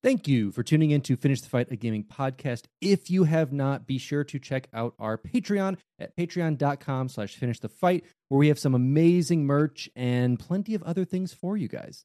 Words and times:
Thank 0.00 0.28
you 0.28 0.52
for 0.52 0.62
tuning 0.62 0.92
in 0.92 1.00
to 1.02 1.16
Finish 1.16 1.40
the 1.40 1.48
Fight, 1.48 1.72
a 1.72 1.76
gaming 1.76 2.04
podcast. 2.04 2.66
If 2.80 3.10
you 3.10 3.24
have 3.24 3.52
not, 3.52 3.84
be 3.84 3.98
sure 3.98 4.22
to 4.22 4.38
check 4.38 4.68
out 4.72 4.94
our 4.96 5.18
Patreon 5.18 5.76
at 5.98 6.16
patreon.com 6.16 7.08
slash 7.08 7.34
finish 7.34 7.58
the 7.58 7.68
fight, 7.68 8.04
where 8.28 8.38
we 8.38 8.46
have 8.46 8.60
some 8.60 8.76
amazing 8.76 9.44
merch 9.44 9.90
and 9.96 10.38
plenty 10.38 10.76
of 10.76 10.84
other 10.84 11.04
things 11.04 11.32
for 11.32 11.56
you 11.56 11.66
guys. 11.66 12.04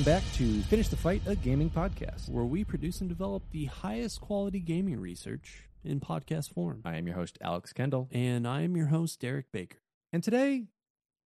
Welcome 0.00 0.14
back 0.14 0.32
to 0.36 0.62
Finish 0.62 0.88
the 0.88 0.96
Fight, 0.96 1.20
a 1.26 1.36
gaming 1.36 1.68
podcast. 1.68 2.30
where 2.30 2.46
we 2.46 2.64
produce 2.64 3.02
and 3.02 3.08
develop 3.10 3.42
the 3.50 3.66
highest 3.66 4.22
quality 4.22 4.58
gaming 4.58 4.98
research 4.98 5.64
in 5.84 6.00
podcast 6.00 6.54
form. 6.54 6.80
I 6.86 6.96
am 6.96 7.06
your 7.06 7.16
host, 7.16 7.36
Alex 7.42 7.74
Kendall. 7.74 8.08
And 8.10 8.48
I 8.48 8.62
am 8.62 8.78
your 8.78 8.86
host, 8.86 9.20
Derek 9.20 9.52
Baker. 9.52 9.76
And 10.10 10.24
today, 10.24 10.68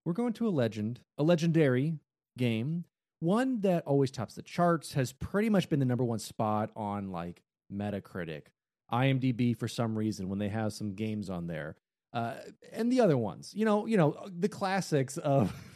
we're 0.04 0.12
going 0.12 0.32
to 0.32 0.48
a 0.48 0.50
legend, 0.50 0.98
a 1.16 1.22
legendary 1.22 2.00
game, 2.36 2.86
one 3.20 3.60
that 3.60 3.84
always 3.86 4.10
tops 4.10 4.34
the 4.34 4.42
charts, 4.42 4.94
has 4.94 5.12
pretty 5.12 5.48
much 5.48 5.68
been 5.68 5.78
the 5.78 5.86
number 5.86 6.02
one 6.02 6.18
spot 6.18 6.70
on 6.74 7.12
like 7.12 7.44
Metacritic, 7.72 8.46
IMDb 8.92 9.56
for 9.56 9.68
some 9.68 9.96
reason 9.96 10.28
when 10.28 10.40
they 10.40 10.48
have 10.48 10.72
some 10.72 10.94
games 10.94 11.30
on 11.30 11.46
there, 11.46 11.76
uh, 12.12 12.34
and 12.72 12.90
the 12.90 13.00
other 13.00 13.16
ones. 13.16 13.52
You 13.54 13.66
know, 13.66 13.86
you 13.86 13.96
know 13.96 14.16
the 14.36 14.48
classics 14.48 15.16
of 15.16 15.54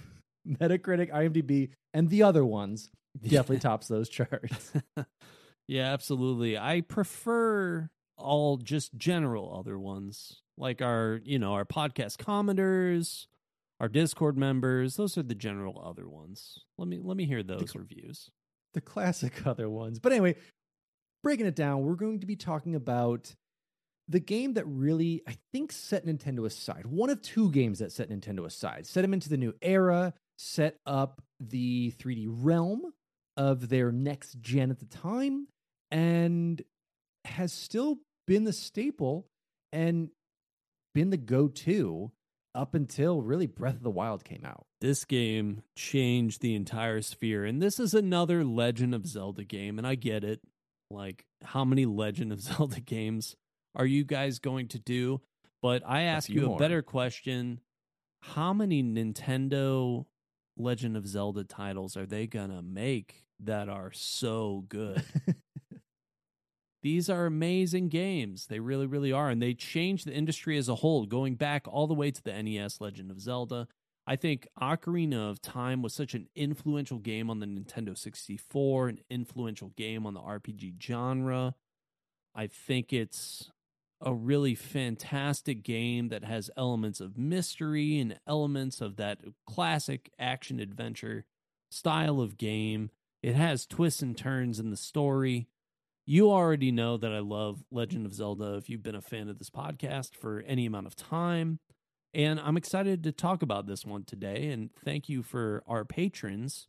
Metacritic, 0.60 1.12
IMDb, 1.12 1.70
and 1.94 2.08
the 2.08 2.22
other 2.22 2.44
ones 2.44 2.90
definitely 3.22 3.58
tops 3.58 3.88
those 3.88 4.08
charts. 4.08 4.72
yeah, 5.68 5.92
absolutely. 5.92 6.58
I 6.58 6.80
prefer 6.82 7.90
all 8.16 8.56
just 8.56 8.96
general 8.96 9.56
other 9.58 9.78
ones, 9.78 10.42
like 10.56 10.82
our, 10.82 11.20
you 11.24 11.38
know, 11.38 11.52
our 11.52 11.64
podcast 11.64 12.16
commenters, 12.16 13.26
our 13.80 13.88
Discord 13.88 14.36
members. 14.36 14.96
Those 14.96 15.16
are 15.18 15.22
the 15.22 15.34
general 15.34 15.82
other 15.84 16.08
ones. 16.08 16.64
Let 16.76 16.88
me 16.88 16.98
let 17.02 17.16
me 17.16 17.26
hear 17.26 17.42
those 17.42 17.74
reviews. 17.74 18.30
the 18.74 18.80
classic 18.80 19.46
other 19.46 19.68
ones. 19.68 19.98
But 19.98 20.12
anyway, 20.12 20.36
breaking 21.22 21.46
it 21.46 21.56
down, 21.56 21.82
we're 21.82 21.94
going 21.94 22.20
to 22.20 22.26
be 22.26 22.36
talking 22.36 22.74
about 22.74 23.34
the 24.08 24.20
game 24.20 24.54
that 24.54 24.64
really, 24.66 25.22
I 25.26 25.36
think, 25.52 25.70
set 25.70 26.06
Nintendo 26.06 26.46
aside. 26.46 26.86
One 26.86 27.10
of 27.10 27.20
two 27.20 27.50
games 27.50 27.78
that 27.80 27.92
set 27.92 28.08
Nintendo 28.08 28.46
aside, 28.46 28.86
set 28.86 29.02
them 29.02 29.12
into 29.12 29.28
the 29.28 29.36
new 29.36 29.54
era, 29.60 30.14
set 30.38 30.76
up 30.86 31.20
the 31.40 31.92
3D 31.98 32.26
realm 32.28 32.92
of 33.36 33.68
their 33.68 33.92
next 33.92 34.40
gen 34.40 34.70
at 34.70 34.78
the 34.78 34.86
time, 34.86 35.48
and 35.90 36.62
has 37.24 37.52
still 37.52 37.98
been 38.26 38.44
the 38.44 38.52
staple 38.52 39.26
and 39.72 40.10
been 40.94 41.10
the 41.10 41.16
go 41.16 41.48
to 41.48 42.10
up 42.54 42.74
until 42.74 43.22
really 43.22 43.46
Breath 43.46 43.76
of 43.76 43.82
the 43.82 43.90
Wild 43.90 44.24
came 44.24 44.44
out. 44.44 44.64
This 44.80 45.04
game 45.04 45.62
changed 45.76 46.40
the 46.40 46.54
entire 46.54 47.02
sphere, 47.02 47.44
and 47.44 47.60
this 47.60 47.78
is 47.78 47.94
another 47.94 48.44
Legend 48.44 48.94
of 48.94 49.06
Zelda 49.06 49.44
game, 49.44 49.78
and 49.78 49.86
I 49.86 49.94
get 49.94 50.24
it. 50.24 50.40
Like, 50.90 51.24
how 51.42 51.64
many 51.64 51.84
Legend 51.84 52.32
of 52.32 52.40
Zelda 52.40 52.80
games 52.80 53.36
are 53.74 53.86
you 53.86 54.04
guys 54.04 54.38
going 54.38 54.68
to 54.68 54.78
do? 54.78 55.20
But 55.62 55.82
I 55.86 56.02
ask 56.02 56.26
few 56.28 56.40
you 56.40 56.46
a 56.46 56.48
more. 56.50 56.58
better 56.58 56.82
question. 56.82 57.60
How 58.22 58.52
many 58.52 58.82
Nintendo 58.82 60.06
Legend 60.58 60.96
of 60.96 61.06
Zelda 61.06 61.44
titles 61.44 61.96
are 61.96 62.06
they 62.06 62.26
going 62.26 62.50
to 62.50 62.62
make 62.62 63.24
that 63.40 63.68
are 63.68 63.92
so 63.92 64.64
good? 64.68 65.04
These 66.82 67.10
are 67.10 67.26
amazing 67.26 67.88
games. 67.88 68.46
They 68.46 68.60
really, 68.60 68.86
really 68.86 69.12
are. 69.12 69.30
And 69.30 69.42
they 69.42 69.54
changed 69.54 70.06
the 70.06 70.12
industry 70.12 70.56
as 70.56 70.68
a 70.68 70.76
whole, 70.76 71.06
going 71.06 71.34
back 71.34 71.66
all 71.66 71.86
the 71.86 71.94
way 71.94 72.10
to 72.10 72.22
the 72.22 72.40
NES 72.42 72.80
Legend 72.80 73.10
of 73.10 73.20
Zelda. 73.20 73.66
I 74.06 74.16
think 74.16 74.48
Ocarina 74.60 75.28
of 75.30 75.42
Time 75.42 75.82
was 75.82 75.92
such 75.92 76.14
an 76.14 76.28
influential 76.34 76.98
game 76.98 77.28
on 77.28 77.40
the 77.40 77.46
Nintendo 77.46 77.98
64, 77.98 78.88
an 78.88 78.98
influential 79.10 79.68
game 79.76 80.06
on 80.06 80.14
the 80.14 80.20
RPG 80.20 80.80
genre. 80.82 81.54
I 82.34 82.46
think 82.46 82.92
it's 82.92 83.50
a 84.00 84.14
really 84.14 84.54
fantastic 84.54 85.62
game 85.62 86.08
that 86.08 86.24
has 86.24 86.50
elements 86.56 87.00
of 87.00 87.18
mystery 87.18 87.98
and 87.98 88.18
elements 88.26 88.80
of 88.80 88.96
that 88.96 89.18
classic 89.46 90.10
action 90.18 90.60
adventure 90.60 91.24
style 91.70 92.20
of 92.20 92.36
game. 92.36 92.90
It 93.22 93.34
has 93.34 93.66
twists 93.66 94.02
and 94.02 94.16
turns 94.16 94.60
in 94.60 94.70
the 94.70 94.76
story. 94.76 95.48
You 96.06 96.30
already 96.30 96.70
know 96.70 96.96
that 96.96 97.12
I 97.12 97.18
love 97.18 97.64
Legend 97.70 98.06
of 98.06 98.14
Zelda 98.14 98.54
if 98.54 98.70
you've 98.70 98.82
been 98.82 98.94
a 98.94 99.02
fan 99.02 99.28
of 99.28 99.38
this 99.38 99.50
podcast 99.50 100.14
for 100.14 100.42
any 100.46 100.64
amount 100.64 100.86
of 100.86 100.96
time. 100.96 101.58
And 102.14 102.40
I'm 102.40 102.56
excited 102.56 103.02
to 103.04 103.12
talk 103.12 103.42
about 103.42 103.66
this 103.66 103.84
one 103.84 104.04
today. 104.04 104.48
And 104.48 104.70
thank 104.84 105.08
you 105.08 105.22
for 105.22 105.62
our 105.66 105.84
patrons 105.84 106.68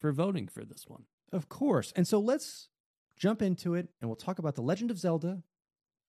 for 0.00 0.12
voting 0.12 0.48
for 0.48 0.64
this 0.64 0.84
one. 0.86 1.04
Of 1.32 1.48
course. 1.48 1.92
And 1.96 2.06
so 2.06 2.18
let's 2.18 2.68
jump 3.16 3.40
into 3.40 3.74
it 3.74 3.88
and 4.00 4.10
we'll 4.10 4.16
talk 4.16 4.38
about 4.38 4.56
The 4.56 4.62
Legend 4.62 4.90
of 4.90 4.98
Zelda 4.98 5.42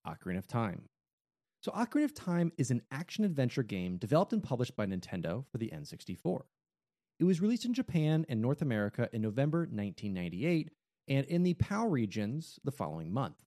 Ocarina 0.08 0.38
of 0.38 0.48
Time. 0.48 0.84
So, 1.62 1.72
Ocarina 1.72 2.06
of 2.06 2.14
Time 2.14 2.52
is 2.58 2.72
an 2.72 2.82
action 2.92 3.26
adventure 3.26 3.64
game 3.64 3.98
developed 3.98 4.34
and 4.34 4.44
published 4.44 4.76
by 4.76 4.86
Nintendo 4.86 5.46
for 5.52 5.58
the 5.58 5.72
N64. 5.74 6.42
It 7.20 7.24
was 7.24 7.42
released 7.42 7.66
in 7.66 7.74
Japan 7.74 8.26
and 8.30 8.42
North 8.42 8.62
America 8.62 9.10
in 9.12 9.22
November 9.22 9.60
1998 9.60 10.70
and 11.08 11.26
in 11.26 11.44
the 11.44 11.56
PAL 11.56 11.88
regions 11.88 12.60
the 12.64 12.72
following 12.72 13.12
month. 13.12 13.38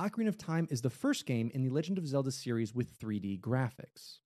Ocarina 0.00 0.28
of 0.28 0.38
Time 0.38 0.66
is 0.70 0.82
the 0.82 0.90
first 0.90 1.26
game 1.26 1.50
in 1.54 1.62
the 1.62 1.70
Legend 1.70 1.98
of 1.98 2.06
Zelda 2.06 2.30
series 2.30 2.74
with 2.74 2.98
3D 2.98 3.40
graphics. 3.40 4.18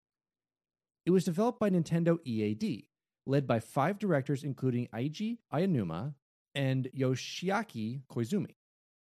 It 1.04 1.10
was 1.10 1.24
developed 1.24 1.60
by 1.60 1.70
Nintendo 1.70 2.18
EAD, 2.24 2.86
led 3.26 3.46
by 3.46 3.60
five 3.60 3.98
directors 3.98 4.42
including 4.42 4.88
Eiji 4.88 5.38
Aonuma 5.52 6.14
and 6.54 6.88
Yoshiaki 6.96 8.02
Koizumi. 8.10 8.54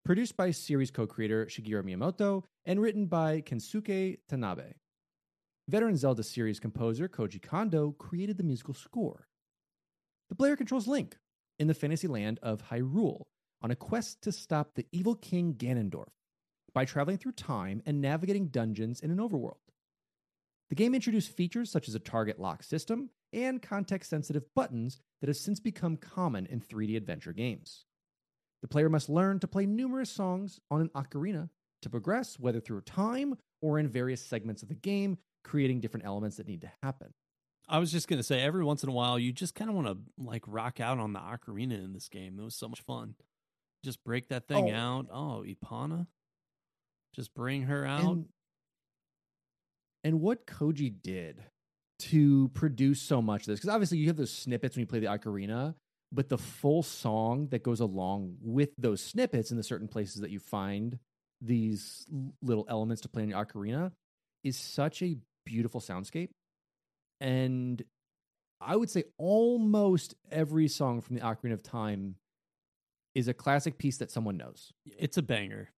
Produced 0.06 0.36
by 0.36 0.52
series 0.52 0.92
co 0.92 1.08
creator 1.08 1.46
Shigeru 1.46 1.82
Miyamoto 1.82 2.44
and 2.66 2.82
written 2.82 3.06
by 3.06 3.40
Kensuke 3.40 4.18
Tanabe. 4.30 4.74
Veteran 5.70 5.96
Zelda 5.96 6.24
series 6.24 6.60
composer 6.60 7.08
Koji 7.08 7.42
Kondo 7.42 7.92
created 7.92 8.38
the 8.38 8.44
musical 8.44 8.74
score. 8.74 9.30
The 10.28 10.36
player 10.36 10.58
controls 10.58 10.90
Link 10.90 11.16
in 11.58 11.68
the 11.68 11.74
fantasy 11.74 12.10
land 12.10 12.38
of 12.44 12.64
Hyrule 12.64 13.22
on 13.62 13.72
a 13.72 13.78
quest 13.78 14.22
to 14.24 14.34
stop 14.34 14.76
the 14.76 14.86
evil 14.92 15.16
king 15.16 15.54
Ganondorf 15.54 16.12
by 16.74 16.84
traveling 16.84 17.18
through 17.18 17.32
time 17.32 17.82
and 17.86 18.02
navigating 18.02 18.48
dungeons 18.48 19.00
in 19.00 19.10
an 19.10 19.20
overworld. 19.20 19.64
The 20.68 20.76
game 20.76 20.94
introduced 20.94 21.32
features 21.32 21.72
such 21.72 21.88
as 21.88 21.96
a 21.96 22.00
target 22.00 22.42
lock 22.42 22.62
system 22.62 23.10
and 23.32 23.62
context 23.62 24.10
sensitive 24.10 24.54
buttons 24.54 25.00
that 25.22 25.28
have 25.28 25.38
since 25.38 25.62
become 25.62 25.96
common 25.96 26.46
in 26.48 26.60
3D 26.60 26.98
adventure 26.98 27.32
games. 27.32 27.86
The 28.64 28.68
player 28.70 28.90
must 28.90 29.10
learn 29.10 29.40
to 29.42 29.48
play 29.48 29.66
numerous 29.68 30.10
songs 30.10 30.60
on 30.72 30.80
an 30.82 30.90
ocarina 30.96 31.50
to 31.84 31.90
progress, 31.90 32.40
whether 32.40 32.62
through 32.62 32.80
time 32.82 33.38
or 33.62 33.78
in 33.78 33.90
various 33.90 34.26
segments 34.26 34.64
of 34.64 34.70
the 34.70 34.76
game, 34.76 35.18
creating 35.44 35.82
different 35.82 36.06
elements 36.06 36.38
that 36.38 36.48
need 36.48 36.62
to 36.62 36.72
happen. 36.82 37.14
I 37.68 37.80
was 37.80 37.92
just 37.92 38.08
gonna 38.08 38.24
say, 38.24 38.42
every 38.42 38.64
once 38.64 38.82
in 38.84 38.90
a 38.90 38.94
while, 38.94 39.20
you 39.20 39.34
just 39.34 39.54
kind 39.54 39.70
of 39.70 39.76
want 39.76 39.88
to 39.88 39.98
like 40.18 40.44
rock 40.48 40.80
out 40.80 40.98
on 40.98 41.12
the 41.14 41.20
ocarina 41.20 41.84
in 41.84 41.92
this 41.94 42.08
game. 42.08 42.40
It 42.40 42.44
was 42.44 42.56
so 42.56 42.70
much 42.70 42.82
fun. 42.82 43.16
Just 43.84 44.02
break 44.06 44.30
that 44.30 44.48
thing 44.48 44.72
Oh. 44.72 44.74
out. 44.74 45.08
Oh, 45.12 45.46
Ipana. 45.46 46.08
Just 47.14 47.34
bring 47.34 47.64
her 47.64 47.86
out. 47.86 48.02
And, 48.16 48.26
and 50.06 50.22
what 50.22 50.46
Koji 50.48 50.94
did 51.02 51.44
to 52.00 52.48
produce 52.54 53.02
so 53.02 53.22
much 53.22 53.42
of 53.42 53.48
this, 53.48 53.60
because 53.60 53.74
obviously 53.74 53.98
you 53.98 54.08
have 54.08 54.16
those 54.18 54.32
snippets 54.32 54.76
when 54.76 54.82
you 54.82 54.88
play 54.88 55.00
the 55.00 55.08
ocarina, 55.08 55.76
but 56.14 56.30
the 56.30 56.38
full 56.38 56.84
song 56.84 57.48
that 57.50 57.64
goes 57.64 57.80
along 57.80 58.38
with 58.42 58.70
those 58.78 59.02
snippets 59.02 59.52
in 59.52 59.58
the 59.58 59.64
certain 59.64 59.88
places 59.88 60.22
that 60.22 60.30
you 60.30 60.40
find 60.40 61.00
these 61.42 62.06
little 62.42 62.66
elements 62.70 63.02
to 63.02 63.10
play 63.10 63.24
in 63.24 63.30
the 63.30 63.36
ocarina 63.36 63.92
is 64.44 64.58
such 64.58 65.02
a 65.02 65.18
beautiful 65.46 65.82
soundscape. 65.82 66.30
And 67.20 67.82
I 68.62 68.76
would 68.76 68.90
say 68.90 69.06
almost 69.18 70.16
every 70.32 70.68
song 70.68 71.02
from 71.02 71.16
the 71.16 71.22
Ocarina 71.22 71.54
of 71.54 71.64
Time 71.64 72.16
is 73.16 73.28
a 73.28 73.34
classic 73.34 73.78
piece 73.78 73.98
that 73.98 74.12
someone 74.12 74.38
knows. 74.38 74.72
It's 74.86 75.18
a 75.18 75.22
banger. 75.22 75.70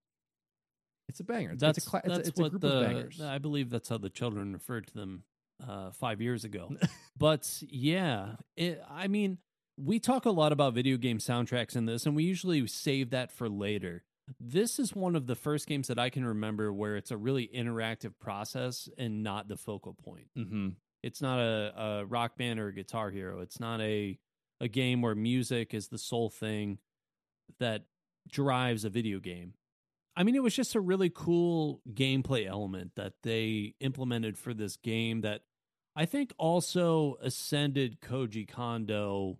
It's 1.07 1.19
a 1.19 1.23
banger. 1.23 1.51
It's, 1.51 1.61
That's 1.61 1.77
it's 1.77 1.87
a, 1.87 1.89
cla- 1.89 2.01
it's 2.03 2.07
a- 2.07 2.17
that's 2.17 2.29
it's 2.29 2.39
a 2.39 2.41
what 2.41 2.51
group 2.51 2.61
the 2.61 2.77
of 2.79 2.85
bangers. 2.85 3.21
I 3.21 3.37
believe 3.37 3.69
that's 3.69 3.89
how 3.89 3.97
the 3.97 4.09
children 4.09 4.53
referred 4.53 4.87
to 4.87 4.93
them 4.93 5.23
uh, 5.67 5.91
five 5.91 6.21
years 6.21 6.43
ago. 6.43 6.75
but 7.17 7.47
yeah, 7.69 8.35
it, 8.55 8.81
I 8.89 9.07
mean, 9.07 9.37
we 9.77 9.99
talk 9.99 10.25
a 10.25 10.31
lot 10.31 10.51
about 10.51 10.73
video 10.73 10.97
game 10.97 11.17
soundtracks 11.17 11.75
in 11.75 11.85
this, 11.85 12.05
and 12.05 12.15
we 12.15 12.23
usually 12.23 12.65
save 12.67 13.09
that 13.11 13.31
for 13.31 13.49
later. 13.49 14.03
This 14.39 14.79
is 14.79 14.95
one 14.95 15.15
of 15.15 15.27
the 15.27 15.35
first 15.35 15.67
games 15.67 15.87
that 15.87 15.99
I 15.99 16.09
can 16.09 16.25
remember 16.25 16.73
where 16.73 16.95
it's 16.95 17.11
a 17.11 17.17
really 17.17 17.49
interactive 17.53 18.13
process 18.19 18.89
and 18.97 19.21
not 19.23 19.47
the 19.47 19.57
focal 19.57 19.93
point. 19.93 20.27
mm-hmm. 20.37 20.69
It's 21.03 21.21
not 21.21 21.39
a, 21.39 21.73
a 21.79 22.05
rock 22.05 22.35
band 22.35 22.59
or 22.59 22.69
a 22.69 22.73
guitar 22.73 23.11
hero. 23.11 23.41
It's 23.41 23.59
not 23.59 23.79
a 23.79 24.17
a 24.59 24.67
game 24.67 25.01
where 25.01 25.13
music 25.13 25.73
is 25.73 25.89
the 25.89 25.97
sole 25.97 26.29
thing 26.29 26.79
that 27.59 27.83
drives 28.27 28.85
a 28.85 28.89
video 28.89 29.19
game. 29.19 29.53
I 30.15 30.23
mean, 30.23 30.35
it 30.35 30.41
was 30.41 30.55
just 30.55 30.75
a 30.75 30.79
really 30.79 31.11
cool 31.13 31.81
gameplay 31.93 32.47
element 32.47 32.93
that 32.95 33.13
they 33.21 33.75
implemented 33.81 34.37
for 34.37 34.53
this 34.53 34.77
game 34.77 35.21
that 35.21 35.41
I 35.95 36.05
think 36.05 36.33
also 36.37 37.17
ascended 37.21 38.01
Koji 38.01 38.47
Kondo 38.47 39.39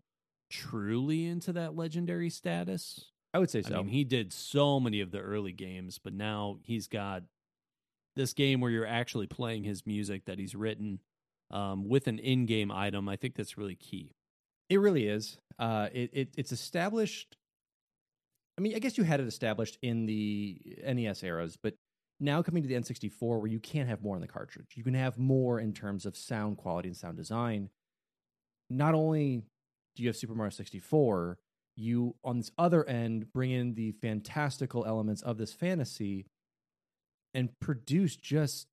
truly 0.55 1.25
into 1.25 1.53
that 1.53 1.75
legendary 1.75 2.29
status. 2.29 3.05
I 3.33 3.39
would 3.39 3.49
say 3.49 3.61
so. 3.61 3.75
I 3.75 3.77
mean, 3.79 3.89
he 3.89 4.03
did 4.03 4.31
so 4.31 4.79
many 4.79 5.01
of 5.01 5.11
the 5.11 5.19
early 5.19 5.51
games, 5.51 5.99
but 6.01 6.13
now 6.13 6.57
he's 6.63 6.87
got 6.87 7.23
this 8.15 8.33
game 8.33 8.61
where 8.61 8.71
you're 8.71 8.87
actually 8.87 9.27
playing 9.27 9.65
his 9.65 9.85
music 9.85 10.25
that 10.25 10.39
he's 10.39 10.55
written 10.55 10.99
um, 11.51 11.89
with 11.89 12.07
an 12.07 12.19
in-game 12.19 12.71
item. 12.71 13.09
I 13.09 13.17
think 13.17 13.35
that's 13.35 13.57
really 13.57 13.75
key. 13.75 14.15
It 14.69 14.79
really 14.79 15.07
is. 15.07 15.37
Uh, 15.59 15.89
it, 15.93 16.09
it 16.13 16.29
it's 16.37 16.51
established. 16.53 17.35
I 18.57 18.61
mean, 18.61 18.73
I 18.75 18.79
guess 18.79 18.97
you 18.97 19.03
had 19.03 19.19
it 19.19 19.27
established 19.27 19.77
in 19.81 20.05
the 20.05 20.57
NES 20.87 21.21
eras, 21.23 21.57
but 21.61 21.73
now 22.21 22.41
coming 22.41 22.63
to 22.63 22.69
the 22.69 22.75
N64, 22.75 23.39
where 23.39 23.47
you 23.47 23.59
can't 23.59 23.89
have 23.89 24.01
more 24.01 24.15
on 24.15 24.21
the 24.21 24.27
cartridge, 24.27 24.71
you 24.75 24.83
can 24.83 24.93
have 24.93 25.17
more 25.17 25.59
in 25.59 25.73
terms 25.73 26.05
of 26.05 26.15
sound 26.15 26.55
quality 26.57 26.87
and 26.87 26.95
sound 26.95 27.17
design. 27.17 27.69
Not 28.69 28.95
only 28.95 29.43
you 30.03 30.07
have 30.07 30.17
Super 30.17 30.35
Mario 30.35 30.51
64, 30.51 31.37
you 31.77 32.15
on 32.23 32.37
this 32.37 32.51
other 32.57 32.87
end 32.87 33.31
bring 33.33 33.51
in 33.51 33.73
the 33.75 33.91
fantastical 34.01 34.85
elements 34.85 35.21
of 35.21 35.37
this 35.37 35.53
fantasy 35.53 36.25
and 37.33 37.49
produce 37.59 38.15
just 38.15 38.67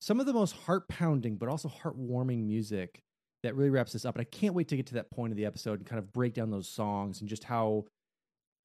some 0.00 0.18
of 0.18 0.26
the 0.26 0.32
most 0.32 0.56
heart 0.56 0.88
pounding, 0.88 1.36
but 1.36 1.48
also 1.48 1.68
heartwarming 1.68 2.44
music 2.44 3.00
that 3.42 3.54
really 3.54 3.70
wraps 3.70 3.92
this 3.92 4.04
up. 4.04 4.14
And 4.16 4.22
I 4.22 4.24
can't 4.24 4.54
wait 4.54 4.68
to 4.68 4.76
get 4.76 4.86
to 4.86 4.94
that 4.94 5.10
point 5.10 5.32
of 5.32 5.36
the 5.36 5.46
episode 5.46 5.78
and 5.78 5.86
kind 5.86 5.98
of 5.98 6.12
break 6.12 6.34
down 6.34 6.50
those 6.50 6.68
songs 6.68 7.20
and 7.20 7.28
just 7.28 7.44
how 7.44 7.84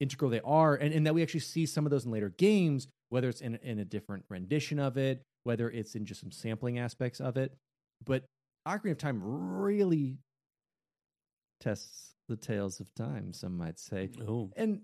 integral 0.00 0.30
they 0.30 0.40
are. 0.40 0.74
And, 0.74 0.94
and 0.94 1.06
that 1.06 1.14
we 1.14 1.22
actually 1.22 1.40
see 1.40 1.66
some 1.66 1.84
of 1.84 1.90
those 1.90 2.04
in 2.04 2.10
later 2.10 2.30
games, 2.30 2.88
whether 3.10 3.28
it's 3.28 3.40
in, 3.40 3.56
in 3.62 3.78
a 3.78 3.84
different 3.84 4.24
rendition 4.28 4.78
of 4.78 4.96
it, 4.96 5.22
whether 5.44 5.70
it's 5.70 5.94
in 5.94 6.06
just 6.06 6.20
some 6.20 6.30
sampling 6.30 6.78
aspects 6.78 7.20
of 7.20 7.36
it. 7.36 7.52
But 8.04 8.24
Ocarina 8.66 8.92
of 8.92 8.98
Time 8.98 9.20
really 9.22 10.18
tests 11.60 12.14
the 12.28 12.36
tales 12.36 12.80
of 12.80 12.92
time, 12.94 13.32
some 13.32 13.56
might 13.56 13.78
say. 13.78 14.10
Oh, 14.26 14.50
And 14.56 14.82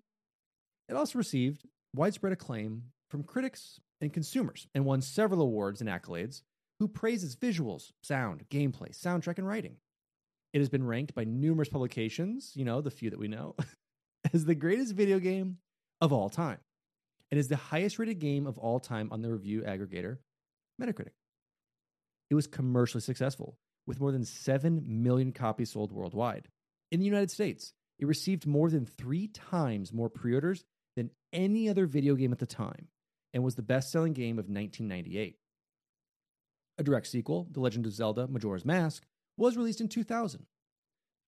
it 0.88 0.94
also 0.94 1.18
received 1.18 1.66
widespread 1.94 2.32
acclaim 2.32 2.84
from 3.10 3.22
critics 3.22 3.80
and 4.00 4.12
consumers 4.12 4.66
and 4.74 4.84
won 4.84 5.00
several 5.00 5.42
awards 5.42 5.80
and 5.80 5.88
accolades 5.88 6.42
who 6.80 6.88
praise 6.88 7.22
its 7.22 7.36
visuals, 7.36 7.92
sound, 8.02 8.44
gameplay, 8.50 8.90
soundtrack, 8.90 9.38
and 9.38 9.46
writing. 9.46 9.76
It 10.52 10.58
has 10.58 10.68
been 10.68 10.86
ranked 10.86 11.14
by 11.14 11.24
numerous 11.24 11.68
publications, 11.68 12.52
you 12.54 12.64
know, 12.64 12.80
the 12.80 12.90
few 12.90 13.10
that 13.10 13.18
we 13.18 13.28
know, 13.28 13.56
as 14.32 14.44
the 14.44 14.54
greatest 14.54 14.94
video 14.94 15.18
game 15.18 15.58
of 16.00 16.12
all 16.12 16.28
time. 16.28 16.58
It 17.30 17.38
is 17.38 17.48
the 17.48 17.56
highest 17.56 17.98
rated 17.98 18.20
game 18.20 18.46
of 18.46 18.58
all 18.58 18.78
time 18.78 19.08
on 19.10 19.22
the 19.22 19.30
review 19.30 19.62
aggregator 19.62 20.18
Metacritic. 20.80 21.14
It 22.30 22.34
was 22.34 22.46
commercially 22.46 23.00
successful, 23.00 23.58
with 23.86 24.00
more 24.00 24.12
than 24.12 24.24
7 24.24 24.84
million 24.86 25.32
copies 25.32 25.70
sold 25.70 25.92
worldwide. 25.92 26.48
In 26.90 27.00
the 27.00 27.06
United 27.06 27.30
States, 27.30 27.72
it 27.98 28.06
received 28.06 28.46
more 28.46 28.70
than 28.70 28.86
three 28.86 29.28
times 29.28 29.92
more 29.92 30.08
pre 30.08 30.34
orders 30.34 30.64
than 30.96 31.10
any 31.32 31.68
other 31.68 31.86
video 31.86 32.14
game 32.14 32.32
at 32.32 32.38
the 32.38 32.46
time 32.46 32.88
and 33.32 33.42
was 33.42 33.56
the 33.56 33.62
best 33.62 33.90
selling 33.90 34.12
game 34.12 34.38
of 34.38 34.48
1998. 34.48 35.36
A 36.78 36.82
direct 36.82 37.06
sequel, 37.06 37.48
The 37.50 37.60
Legend 37.60 37.86
of 37.86 37.92
Zelda 37.92 38.26
Majora's 38.26 38.64
Mask, 38.64 39.04
was 39.36 39.56
released 39.56 39.80
in 39.80 39.88
2000. 39.88 40.46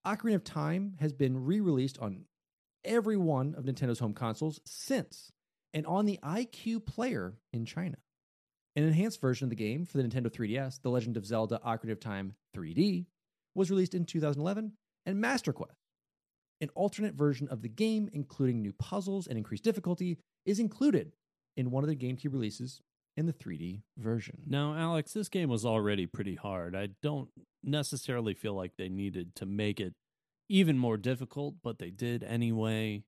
Ocarina 0.07 0.37
of 0.37 0.45
Time 0.45 0.97
has 1.01 1.13
been 1.13 1.45
re 1.45 1.61
released 1.61 1.99
on 1.99 2.25
every 2.85 3.17
one 3.17 3.55
of 3.57 3.65
Nintendo's 3.65 3.99
home 3.99 4.15
consoles 4.15 4.61
since, 4.65 5.33
and 5.75 5.85
on 5.87 6.07
the 6.07 6.19
iQue 6.23 6.85
Player 6.85 7.35
in 7.53 7.67
China. 7.67 7.97
An 8.77 8.85
enhanced 8.85 9.21
version 9.21 9.47
of 9.47 9.51
the 9.51 9.57
game 9.57 9.85
for 9.85 9.99
the 9.99 10.05
Nintendo 10.05 10.31
3DS, 10.31 10.83
The 10.83 10.91
Legend 10.91 11.17
of 11.17 11.27
Zelda 11.27 11.61
Ocarina 11.67 11.93
of 11.93 12.01
Time 12.01 12.35
3D, 12.57 13.07
was 13.55 13.71
released 13.71 13.95
in 13.95 14.05
2011, 14.05 14.73
and 15.07 15.21
Master 15.21 15.53
Quest, 15.53 15.79
an 16.61 16.69
alternate 16.75 17.15
version 17.15 17.49
of 17.49 17.63
the 17.63 17.69
game, 17.69 18.11
including 18.13 18.61
new 18.61 18.73
puzzles 18.73 19.27
and 19.27 19.39
increased 19.39 19.65
difficulty, 19.65 20.19
is 20.45 20.59
included 20.59 21.13
in 21.57 21.71
one 21.71 21.85
of 21.85 21.89
the 21.89 21.97
GameCube 21.97 22.33
releases 22.33 22.83
in 23.17 23.25
the 23.27 23.33
3D 23.33 23.83
version. 23.97 24.43
now, 24.47 24.75
Alex, 24.75 25.13
this 25.13 25.31
game 25.31 25.49
was 25.49 25.65
already 25.65 26.05
pretty 26.05 26.35
hard. 26.35 26.77
I 26.77 26.89
don't 27.03 27.31
necessarily 27.63 28.35
feel 28.35 28.55
like 28.55 28.73
they 28.77 28.91
needed 28.91 29.35
to 29.37 29.47
make 29.47 29.81
it 29.81 29.95
even 30.49 30.77
more 30.77 30.97
difficult, 30.97 31.55
but 31.63 31.79
they 31.79 31.91
did 31.91 32.23
anyway, 32.23 33.05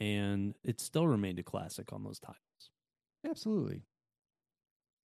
and 0.00 0.54
it 0.62 0.80
still 0.80 1.08
remained 1.08 1.38
a 1.38 1.42
classic 1.42 1.92
on 1.92 2.04
those 2.04 2.20
titles. 2.20 2.38
Absolutely. 3.28 3.82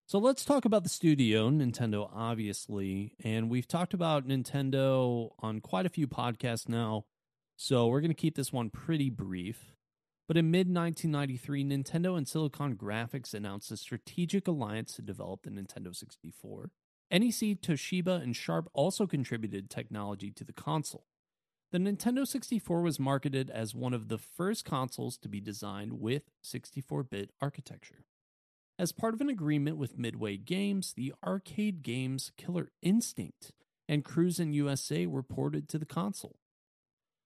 So 0.08 0.20
let's 0.20 0.46
talk 0.46 0.64
about 0.64 0.84
the 0.84 0.90
studio, 0.90 1.50
Nintendo, 1.50 2.10
obviously. 2.16 3.18
And 3.26 3.50
we've 3.50 3.68
talked 3.68 3.94
about 3.94 4.26
Nintendo 4.26 5.32
on 5.40 5.60
quite 5.60 5.86
a 5.86 5.90
few 5.90 6.08
podcasts 6.08 6.70
now. 6.70 7.04
So 7.58 7.88
we're 7.88 8.00
going 8.00 8.12
to 8.12 8.16
keep 8.16 8.38
this 8.38 8.54
one 8.54 8.70
pretty 8.70 9.10
brief. 9.10 9.74
But 10.26 10.38
in 10.38 10.50
mid 10.50 10.74
1993, 10.74 11.66
Nintendo 11.66 12.18
and 12.18 12.26
Silicon 12.26 12.78
Graphics 12.78 13.34
announced 13.34 13.70
a 13.70 13.76
strategic 13.76 14.48
alliance 14.48 14.94
to 14.94 15.02
develop 15.02 15.42
the 15.44 15.50
Nintendo 15.50 15.94
64. 15.94 16.72
NEC, 17.12 17.60
Toshiba, 17.60 18.24
and 18.24 18.34
Sharp 18.34 18.70
also 18.74 19.08
contributed 19.08 19.70
technology 19.70 20.32
to 20.32 20.46
the 20.46 20.54
console. 20.54 21.08
The 21.74 21.80
Nintendo 21.80 22.26
64 22.26 22.82
was 22.82 22.98
marketed 22.98 23.50
as 23.50 23.76
one 23.76 23.94
of 23.94 24.08
the 24.08 24.18
first 24.18 24.64
consoles 24.64 25.18
to 25.18 25.28
be 25.28 25.42
designed 25.42 26.00
with 26.00 26.32
64 26.44 27.04
bit 27.04 27.32
architecture. 27.42 28.06
As 28.80 28.92
part 28.92 29.16
of 29.16 29.22
an 29.22 29.30
agreement 29.30 29.78
with 29.78 29.98
Midway 29.98 30.38
Games, 30.38 30.94
the 30.94 31.12
arcade 31.26 31.82
games 31.82 32.32
Killer 32.38 32.70
Instinct 32.84 33.52
and 33.90 34.06
Cruisin' 34.06 34.54
USA 34.54 35.08
were 35.08 35.24
ported 35.24 35.68
to 35.70 35.80
the 35.80 35.86
console. 35.86 36.38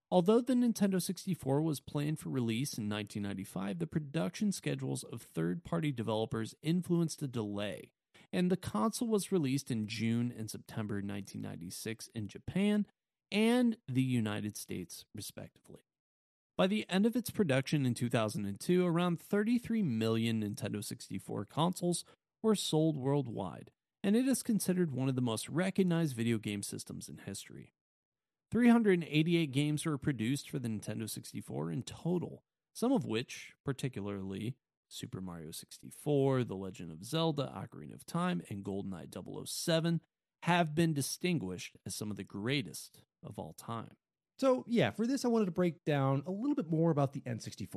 Although 0.10 0.40
the 0.40 0.54
Nintendo 0.54 1.02
64 1.02 1.62
was 1.62 1.82
planned 1.82 2.20
for 2.20 2.30
release 2.30 2.78
in 2.78 2.88
1995, 2.88 3.80
the 3.80 3.88
production 3.88 4.54
schedules 4.54 5.04
of 5.04 5.24
third 5.24 5.66
party 5.66 5.92
developers 5.92 6.56
influenced 6.62 7.22
a 7.22 7.28
delay, 7.28 7.92
and 8.32 8.50
the 8.50 8.58
console 8.58 9.10
was 9.10 9.32
released 9.32 9.70
in 9.70 9.88
June 9.88 10.34
and 10.38 10.50
September 10.50 10.96
1996 10.96 12.10
in 12.16 12.30
Japan 12.30 12.86
and 13.30 13.76
the 13.90 14.02
United 14.02 14.56
States, 14.56 15.04
respectively. 15.14 15.82
By 16.58 16.68
the 16.68 16.86
end 16.90 17.06
of 17.06 17.16
its 17.16 17.30
production 17.30 17.86
in 17.86 17.94
2002, 17.94 18.86
around 18.86 19.20
33 19.20 19.82
million 19.84 20.44
Nintendo 20.44 20.84
64 20.84 21.46
consoles 21.46 22.04
were 22.44 22.56
sold 22.56 22.98
worldwide, 22.98 23.72
and 24.04 24.16
it 24.16 24.28
is 24.28 24.44
considered 24.44 24.92
one 24.92 25.10
of 25.10 25.16
the 25.16 25.22
most 25.22 25.48
recognized 25.50 26.16
video 26.16 26.38
game 26.38 26.62
systems 26.62 27.08
in 27.08 27.20
history. 27.26 27.74
388 28.52 29.52
games 29.52 29.86
were 29.86 29.98
produced 29.98 30.50
for 30.50 30.60
the 30.60 30.68
Nintendo 30.68 31.10
64 31.10 31.72
in 31.72 31.84
total, 31.84 32.44
some 32.74 32.92
of 32.92 33.06
which, 33.06 33.54
particularly 33.64 34.56
Super 34.90 35.22
Mario 35.22 35.52
64, 35.52 36.44
The 36.44 36.56
Legend 36.56 36.92
of 36.92 37.06
Zelda, 37.06 37.52
Ocarina 37.56 37.96
of 37.96 38.06
Time, 38.06 38.42
and 38.50 38.64
GoldenEye 38.64 39.08
007, 39.48 40.02
have 40.44 40.76
been 40.76 40.94
distinguished 40.94 41.78
as 41.86 41.96
some 41.96 42.12
of 42.12 42.18
the 42.18 42.26
greatest 42.26 43.04
of 43.24 43.40
all 43.40 43.54
time. 43.54 43.96
So, 44.42 44.66
yeah, 44.68 44.90
for 44.90 45.06
this, 45.06 45.24
I 45.24 45.28
wanted 45.28 45.46
to 45.46 45.52
break 45.52 45.86
down 45.86 46.24
a 46.26 46.32
little 46.32 46.56
bit 46.56 46.68
more 46.68 46.90
about 46.90 47.14
the 47.14 47.22
N64 47.28 47.76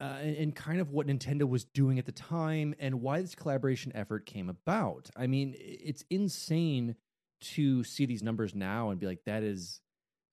uh, 0.00 0.04
and, 0.04 0.36
and 0.36 0.56
kind 0.56 0.80
of 0.80 0.90
what 0.90 1.06
Nintendo 1.06 1.48
was 1.48 1.64
doing 1.64 2.00
at 2.00 2.06
the 2.06 2.10
time 2.10 2.74
and 2.80 3.00
why 3.00 3.20
this 3.20 3.36
collaboration 3.36 3.92
effort 3.94 4.26
came 4.26 4.48
about. 4.48 5.10
I 5.14 5.28
mean, 5.28 5.54
it's 5.56 6.04
insane 6.10 6.96
to 7.42 7.84
see 7.84 8.04
these 8.04 8.20
numbers 8.20 8.52
now 8.52 8.90
and 8.90 8.98
be 8.98 9.06
like, 9.06 9.20
that 9.26 9.44
is 9.44 9.80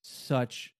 such 0.02 0.74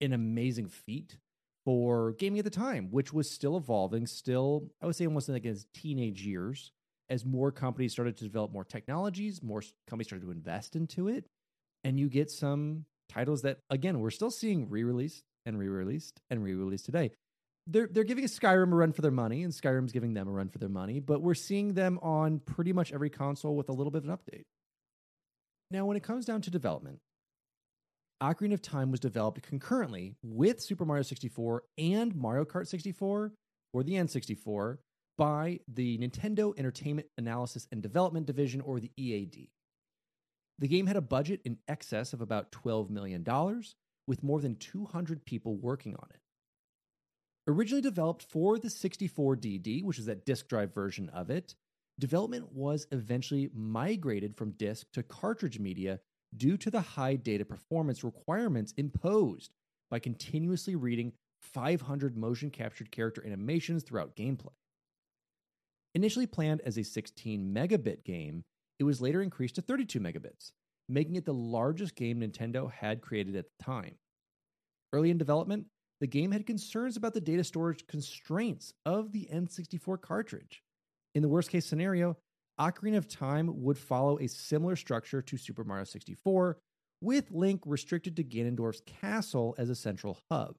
an 0.00 0.12
amazing 0.12 0.68
feat 0.68 1.16
for 1.64 2.12
gaming 2.12 2.38
at 2.38 2.44
the 2.44 2.50
time, 2.52 2.92
which 2.92 3.12
was 3.12 3.28
still 3.28 3.56
evolving, 3.56 4.06
still, 4.06 4.70
I 4.80 4.86
would 4.86 4.94
say, 4.94 5.06
almost 5.06 5.28
like 5.28 5.46
its 5.46 5.66
teenage 5.74 6.24
years. 6.24 6.70
As 7.10 7.24
more 7.24 7.50
companies 7.50 7.90
started 7.90 8.16
to 8.18 8.24
develop 8.24 8.52
more 8.52 8.64
technologies, 8.64 9.42
more 9.42 9.64
companies 9.88 10.06
started 10.06 10.26
to 10.26 10.30
invest 10.30 10.76
into 10.76 11.08
it, 11.08 11.24
and 11.82 11.98
you 11.98 12.08
get 12.08 12.30
some 12.30 12.84
titles 13.08 13.42
that, 13.42 13.58
again, 13.70 14.00
we're 14.00 14.10
still 14.10 14.30
seeing 14.30 14.68
re 14.68 14.84
released 14.84 15.24
and 15.46 15.58
re 15.58 15.68
released 15.68 16.20
and 16.30 16.42
re 16.42 16.54
released 16.54 16.86
today. 16.86 17.10
they're 17.66 17.88
they're 17.90 18.04
giving 18.04 18.24
Skyrim 18.24 18.72
a 18.72 18.76
run 18.76 18.92
for 18.92 19.02
their 19.02 19.10
money, 19.10 19.42
and 19.42 19.52
Skyrim's 19.52 19.92
giving 19.92 20.14
them 20.14 20.28
a 20.28 20.30
run 20.30 20.48
for 20.48 20.58
their 20.58 20.68
money. 20.68 21.00
But 21.00 21.22
we're 21.22 21.34
seeing 21.34 21.74
them 21.74 21.98
on 22.02 22.40
pretty 22.40 22.72
much 22.72 22.92
every 22.92 23.10
console 23.10 23.56
with 23.56 23.68
a 23.68 23.72
little 23.72 23.90
bit 23.90 24.04
of 24.04 24.08
an 24.08 24.16
update. 24.16 24.44
Now, 25.70 25.84
when 25.84 25.96
it 25.96 26.02
comes 26.02 26.24
down 26.24 26.40
to 26.42 26.50
development, 26.50 27.00
Ocarina 28.22 28.54
of 28.54 28.62
Time 28.62 28.90
was 28.90 29.00
developed 29.00 29.42
concurrently 29.42 30.16
with 30.22 30.60
Super 30.60 30.84
Mario 30.84 31.02
64 31.02 31.62
and 31.76 32.16
Mario 32.16 32.44
Kart 32.44 32.66
64 32.66 33.32
or 33.74 33.82
the 33.82 33.92
N64 33.92 34.78
by 35.16 35.60
the 35.68 35.98
Nintendo 35.98 36.58
Entertainment 36.58 37.08
Analysis 37.18 37.68
and 37.70 37.82
Development 37.82 38.26
Division 38.26 38.60
or 38.60 38.80
the 38.80 38.90
EAD. 38.96 39.48
The 40.58 40.68
game 40.68 40.86
had 40.86 40.96
a 40.96 41.00
budget 41.00 41.40
in 41.44 41.58
excess 41.68 42.12
of 42.12 42.20
about 42.20 42.50
$12 42.52 42.90
million, 42.90 43.24
with 44.06 44.22
more 44.22 44.40
than 44.40 44.56
200 44.56 45.24
people 45.24 45.56
working 45.56 45.94
on 45.94 46.08
it. 46.12 46.20
Originally 47.46 47.82
developed 47.82 48.26
for 48.28 48.58
the 48.58 48.68
64DD, 48.68 49.84
which 49.84 49.98
is 49.98 50.06
that 50.06 50.26
disk 50.26 50.48
drive 50.48 50.74
version 50.74 51.08
of 51.10 51.30
it, 51.30 51.54
development 51.98 52.52
was 52.52 52.86
eventually 52.92 53.50
migrated 53.54 54.36
from 54.36 54.50
disk 54.52 54.86
to 54.92 55.02
cartridge 55.02 55.58
media 55.58 56.00
due 56.36 56.56
to 56.56 56.70
the 56.70 56.80
high 56.80 57.16
data 57.16 57.44
performance 57.44 58.04
requirements 58.04 58.74
imposed 58.76 59.52
by 59.90 59.98
continuously 59.98 60.76
reading 60.76 61.12
500 61.40 62.16
motion 62.16 62.50
captured 62.50 62.90
character 62.90 63.24
animations 63.24 63.82
throughout 63.82 64.16
gameplay. 64.16 64.52
Initially 65.94 66.26
planned 66.26 66.60
as 66.64 66.76
a 66.76 66.84
16 66.84 67.54
megabit 67.54 68.04
game, 68.04 68.44
it 68.78 68.84
was 68.84 69.00
later 69.00 69.22
increased 69.22 69.56
to 69.56 69.62
32 69.62 70.00
megabits, 70.00 70.52
making 70.88 71.16
it 71.16 71.24
the 71.24 71.34
largest 71.34 71.94
game 71.94 72.20
Nintendo 72.20 72.70
had 72.70 73.00
created 73.02 73.36
at 73.36 73.46
the 73.46 73.64
time. 73.64 73.96
Early 74.92 75.10
in 75.10 75.18
development, 75.18 75.66
the 76.00 76.06
game 76.06 76.30
had 76.30 76.46
concerns 76.46 76.96
about 76.96 77.14
the 77.14 77.20
data 77.20 77.42
storage 77.42 77.86
constraints 77.86 78.72
of 78.86 79.12
the 79.12 79.28
N64 79.32 80.00
cartridge. 80.00 80.62
In 81.14 81.22
the 81.22 81.28
worst 81.28 81.50
case 81.50 81.66
scenario, 81.66 82.16
Ocarina 82.60 82.96
of 82.96 83.08
Time 83.08 83.62
would 83.62 83.78
follow 83.78 84.18
a 84.18 84.28
similar 84.28 84.76
structure 84.76 85.22
to 85.22 85.36
Super 85.36 85.64
Mario 85.64 85.84
64, 85.84 86.58
with 87.00 87.30
Link 87.30 87.62
restricted 87.66 88.16
to 88.16 88.24
Ganondorf's 88.24 88.82
castle 88.86 89.54
as 89.58 89.70
a 89.70 89.74
central 89.74 90.18
hub, 90.30 90.56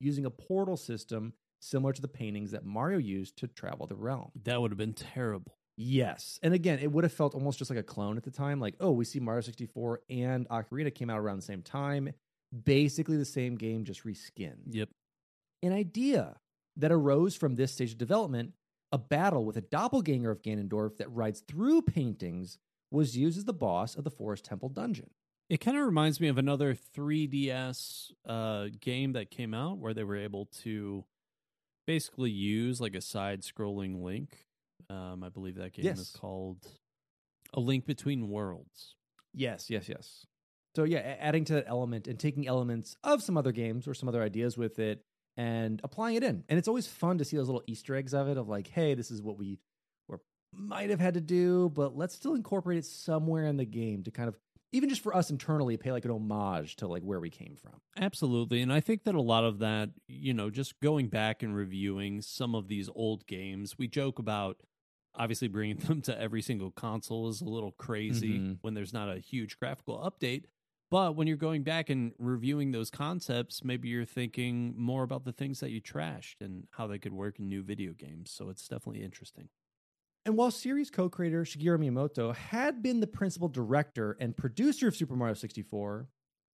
using 0.00 0.24
a 0.24 0.30
portal 0.30 0.76
system 0.76 1.32
similar 1.60 1.92
to 1.92 2.02
the 2.02 2.08
paintings 2.08 2.50
that 2.50 2.64
Mario 2.64 2.98
used 2.98 3.38
to 3.38 3.48
travel 3.48 3.86
the 3.86 3.96
realm. 3.96 4.30
That 4.44 4.60
would 4.60 4.70
have 4.70 4.78
been 4.78 4.92
terrible. 4.92 5.56
Yes. 5.76 6.38
And 6.42 6.54
again, 6.54 6.78
it 6.78 6.90
would 6.92 7.04
have 7.04 7.12
felt 7.12 7.34
almost 7.34 7.58
just 7.58 7.70
like 7.70 7.78
a 7.78 7.84
clone 7.84 8.16
at 8.16 8.22
the 8.22 8.30
time. 8.30 8.60
Like, 8.60 8.74
oh, 8.80 8.92
we 8.92 9.04
see 9.04 9.20
Mario 9.20 9.40
64 9.40 10.00
and 10.08 10.48
Ocarina 10.48 10.94
came 10.94 11.10
out 11.10 11.18
around 11.18 11.36
the 11.36 11.42
same 11.42 11.62
time. 11.62 12.12
Basically 12.64 13.16
the 13.16 13.24
same 13.24 13.56
game, 13.56 13.84
just 13.84 14.04
reskinned. 14.04 14.62
Yep. 14.70 14.88
An 15.62 15.72
idea 15.72 16.36
that 16.76 16.92
arose 16.92 17.34
from 17.34 17.56
this 17.56 17.72
stage 17.72 17.92
of 17.92 17.98
development, 17.98 18.52
a 18.92 18.98
battle 18.98 19.44
with 19.44 19.56
a 19.56 19.60
doppelganger 19.60 20.30
of 20.30 20.42
Ganondorf 20.42 20.98
that 20.98 21.10
rides 21.10 21.42
through 21.48 21.82
paintings, 21.82 22.58
was 22.90 23.16
used 23.16 23.36
as 23.38 23.44
the 23.44 23.52
boss 23.52 23.96
of 23.96 24.04
the 24.04 24.10
Forest 24.10 24.44
Temple 24.44 24.68
dungeon. 24.68 25.10
It 25.50 25.60
kind 25.60 25.76
of 25.76 25.84
reminds 25.84 26.20
me 26.20 26.28
of 26.28 26.38
another 26.38 26.74
3DS 26.74 28.12
uh, 28.26 28.66
game 28.80 29.12
that 29.12 29.30
came 29.30 29.52
out 29.52 29.78
where 29.78 29.92
they 29.92 30.04
were 30.04 30.16
able 30.16 30.46
to 30.62 31.04
basically 31.86 32.30
use 32.30 32.80
like 32.80 32.94
a 32.94 33.00
side 33.00 33.42
scrolling 33.42 34.02
link. 34.02 34.46
Um, 34.94 35.22
I 35.24 35.28
believe 35.28 35.56
that 35.56 35.72
game 35.72 35.84
Yes. 35.86 35.98
is 35.98 36.10
called 36.10 36.58
A 37.54 37.60
Link 37.60 37.86
Between 37.86 38.28
Worlds. 38.28 38.94
Yes, 39.32 39.68
yes, 39.70 39.88
yes. 39.88 40.26
So 40.76 40.84
yeah, 40.84 40.98
adding 41.20 41.44
to 41.46 41.54
that 41.54 41.64
element 41.66 42.06
and 42.08 42.18
taking 42.18 42.46
elements 42.46 42.96
of 43.04 43.22
some 43.22 43.36
other 43.36 43.52
games 43.52 43.86
or 43.88 43.94
some 43.94 44.08
other 44.08 44.22
ideas 44.22 44.56
with 44.56 44.78
it 44.78 45.04
and 45.36 45.80
applying 45.84 46.16
it 46.16 46.22
in. 46.22 46.44
And 46.48 46.58
it's 46.58 46.68
always 46.68 46.86
fun 46.86 47.18
to 47.18 47.24
see 47.24 47.36
those 47.36 47.46
little 47.48 47.62
Easter 47.66 47.94
eggs 47.94 48.14
of 48.14 48.28
it 48.28 48.36
of 48.38 48.48
like, 48.48 48.68
hey, 48.68 48.94
this 48.94 49.10
is 49.10 49.22
what 49.22 49.38
we 49.38 49.58
or 50.08 50.20
might 50.52 50.90
have 50.90 51.00
had 51.00 51.14
to 51.14 51.20
do, 51.20 51.70
but 51.74 51.96
let's 51.96 52.14
still 52.14 52.34
incorporate 52.34 52.78
it 52.78 52.84
somewhere 52.86 53.46
in 53.46 53.56
the 53.56 53.64
game 53.64 54.02
to 54.04 54.10
kind 54.10 54.28
of 54.28 54.36
even 54.72 54.88
just 54.88 55.02
for 55.02 55.14
us 55.14 55.30
internally 55.30 55.76
pay 55.76 55.92
like 55.92 56.04
an 56.04 56.10
homage 56.10 56.74
to 56.76 56.88
like 56.88 57.02
where 57.04 57.20
we 57.20 57.30
came 57.30 57.54
from. 57.54 57.80
Absolutely. 57.96 58.60
And 58.60 58.72
I 58.72 58.80
think 58.80 59.04
that 59.04 59.14
a 59.14 59.20
lot 59.22 59.44
of 59.44 59.60
that, 59.60 59.90
you 60.08 60.34
know, 60.34 60.50
just 60.50 60.80
going 60.80 61.06
back 61.06 61.44
and 61.44 61.54
reviewing 61.54 62.20
some 62.20 62.56
of 62.56 62.66
these 62.66 62.90
old 62.96 63.24
games, 63.28 63.78
we 63.78 63.86
joke 63.86 64.18
about 64.18 64.56
obviously 65.16 65.48
bringing 65.48 65.76
them 65.88 66.00
to 66.02 66.20
every 66.20 66.42
single 66.42 66.70
console 66.70 67.28
is 67.28 67.40
a 67.40 67.44
little 67.48 67.72
crazy 67.72 68.38
Mhm. 68.38 68.58
when 68.62 68.74
there's 68.74 68.92
not 68.92 69.08
a 69.08 69.18
huge 69.18 69.58
graphical 69.58 69.98
update. 69.98 70.44
But 70.90 71.16
when 71.16 71.26
you're 71.26 71.36
going 71.36 71.62
back 71.64 71.90
and 71.90 72.12
reviewing 72.18 72.70
those 72.70 72.90
concepts, 72.90 73.64
maybe 73.64 73.88
you're 73.88 74.04
thinking 74.04 74.74
more 74.76 75.02
about 75.02 75.24
the 75.24 75.32
things 75.32 75.58
that 75.60 75.70
you 75.70 75.80
trashed 75.80 76.40
and 76.40 76.68
how 76.72 76.86
they 76.86 76.98
could 76.98 77.12
work 77.12 77.38
in 77.38 77.48
new 77.48 77.62
video 77.62 77.92
games. 77.92 78.30
So 78.30 78.48
it's 78.48 78.68
definitely 78.68 79.02
interesting. 79.02 79.48
And 80.26 80.36
while 80.36 80.50
series 80.50 80.90
co 80.90 81.08
creator 81.08 81.42
Shigeru 81.44 81.78
Miyamoto 81.78 82.34
had 82.34 82.82
been 82.82 83.00
the 83.00 83.06
principal 83.06 83.48
director 83.48 84.16
and 84.20 84.36
producer 84.36 84.88
of 84.88 84.94
Super 84.96 85.16
Mario 85.16 85.34
64, 85.34 86.08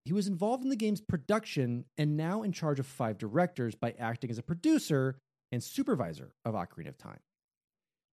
he 0.06 0.14
was 0.14 0.28
involved 0.28 0.64
in 0.64 0.70
the 0.70 0.76
game's 0.76 1.02
production 1.02 1.86
and 1.98 2.16
now 2.16 2.42
in 2.42 2.52
charge 2.52 2.80
of 2.80 2.88
five 2.88 3.18
directors 3.18 3.76
by 3.76 3.92
acting 4.00 4.30
as 4.32 4.38
a 4.38 4.44
producer 4.44 5.20
and 5.52 5.62
supervisor 5.64 6.34
of 6.46 6.54
Ocarina 6.56 6.90
of 6.90 6.98
Time. 6.98 7.20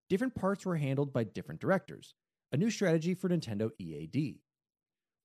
Different 0.08 0.34
parts 0.34 0.64
were 0.64 0.76
handled 0.76 1.12
by 1.12 1.24
different 1.24 1.60
directors, 1.60 2.14
a 2.52 2.56
new 2.56 2.70
strategy 2.70 3.14
for 3.14 3.28
Nintendo 3.28 3.70
EAD. 3.78 4.36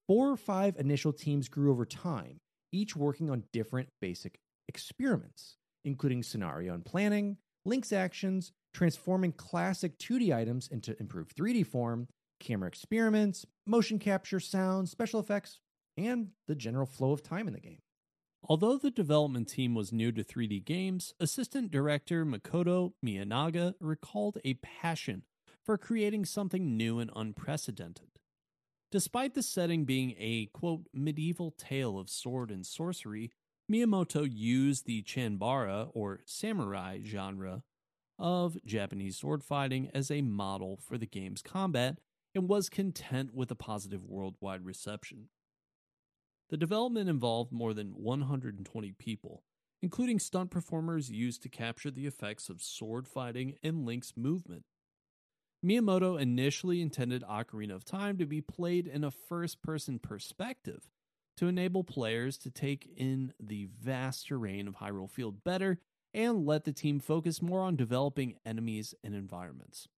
Four 0.08 0.30
or 0.30 0.36
five 0.36 0.76
initial 0.76 1.12
teams 1.12 1.48
grew 1.48 1.70
over 1.70 1.86
time, 1.86 2.40
each 2.72 2.96
working 2.96 3.30
on 3.30 3.44
different 3.52 3.88
basic 4.00 4.38
experiments, 4.68 5.56
including 5.84 6.22
scenario 6.22 6.74
and 6.74 6.84
planning, 6.84 7.36
Link's 7.64 7.92
actions, 7.92 8.52
transforming 8.74 9.32
classic 9.32 9.98
2D 9.98 10.34
items 10.34 10.66
into 10.68 10.98
improved 10.98 11.36
3D 11.36 11.64
form, 11.64 12.08
camera 12.40 12.66
experiments, 12.66 13.46
motion 13.66 14.00
capture, 14.00 14.40
sound, 14.40 14.88
special 14.88 15.20
effects, 15.20 15.60
and 15.96 16.28
the 16.48 16.56
general 16.56 16.86
flow 16.86 17.12
of 17.12 17.22
time 17.22 17.46
in 17.46 17.54
the 17.54 17.60
game. 17.60 17.78
Although 18.44 18.76
the 18.76 18.90
development 18.90 19.48
team 19.48 19.74
was 19.74 19.92
new 19.92 20.10
to 20.12 20.24
3D 20.24 20.64
games, 20.64 21.14
assistant 21.20 21.70
director 21.70 22.26
Makoto 22.26 22.92
Miyanaga 23.04 23.74
recalled 23.78 24.38
a 24.44 24.54
passion 24.54 25.22
for 25.64 25.78
creating 25.78 26.24
something 26.24 26.76
new 26.76 26.98
and 26.98 27.10
unprecedented. 27.14 28.08
Despite 28.90 29.34
the 29.34 29.42
setting 29.42 29.84
being 29.84 30.14
a 30.18 30.46
quote 30.46 30.86
medieval 30.92 31.52
tale 31.52 31.98
of 31.98 32.10
sword 32.10 32.50
and 32.50 32.66
sorcery, 32.66 33.30
Miyamoto 33.70 34.28
used 34.30 34.86
the 34.86 35.02
chanbara 35.02 35.90
or 35.94 36.20
samurai 36.26 36.98
genre 37.02 37.62
of 38.18 38.56
Japanese 38.66 39.16
sword 39.16 39.44
fighting 39.44 39.88
as 39.94 40.10
a 40.10 40.20
model 40.20 40.78
for 40.84 40.98
the 40.98 41.06
game's 41.06 41.42
combat 41.42 41.98
and 42.34 42.48
was 42.48 42.68
content 42.68 43.34
with 43.34 43.50
a 43.50 43.54
positive 43.54 44.04
worldwide 44.04 44.64
reception. 44.64 45.28
The 46.52 46.58
development 46.58 47.08
involved 47.08 47.50
more 47.50 47.72
than 47.72 47.94
120 47.94 48.92
people, 48.98 49.42
including 49.80 50.18
stunt 50.18 50.50
performers 50.50 51.10
used 51.10 51.42
to 51.44 51.48
capture 51.48 51.90
the 51.90 52.06
effects 52.06 52.50
of 52.50 52.60
sword 52.60 53.08
fighting 53.08 53.54
and 53.62 53.86
Link's 53.86 54.18
movement. 54.18 54.64
Miyamoto 55.64 56.20
initially 56.20 56.82
intended 56.82 57.22
Ocarina 57.22 57.74
of 57.74 57.86
Time 57.86 58.18
to 58.18 58.26
be 58.26 58.42
played 58.42 58.86
in 58.86 59.02
a 59.02 59.10
first 59.10 59.62
person 59.62 59.98
perspective 59.98 60.90
to 61.38 61.46
enable 61.46 61.84
players 61.84 62.36
to 62.36 62.50
take 62.50 62.86
in 62.98 63.32
the 63.40 63.70
vast 63.80 64.26
terrain 64.26 64.68
of 64.68 64.74
Hyrule 64.74 65.10
Field 65.10 65.42
better 65.44 65.78
and 66.12 66.44
let 66.44 66.64
the 66.64 66.72
team 66.72 67.00
focus 67.00 67.40
more 67.40 67.62
on 67.62 67.76
developing 67.76 68.34
enemies 68.44 68.94
and 69.02 69.14
environments. 69.14 69.88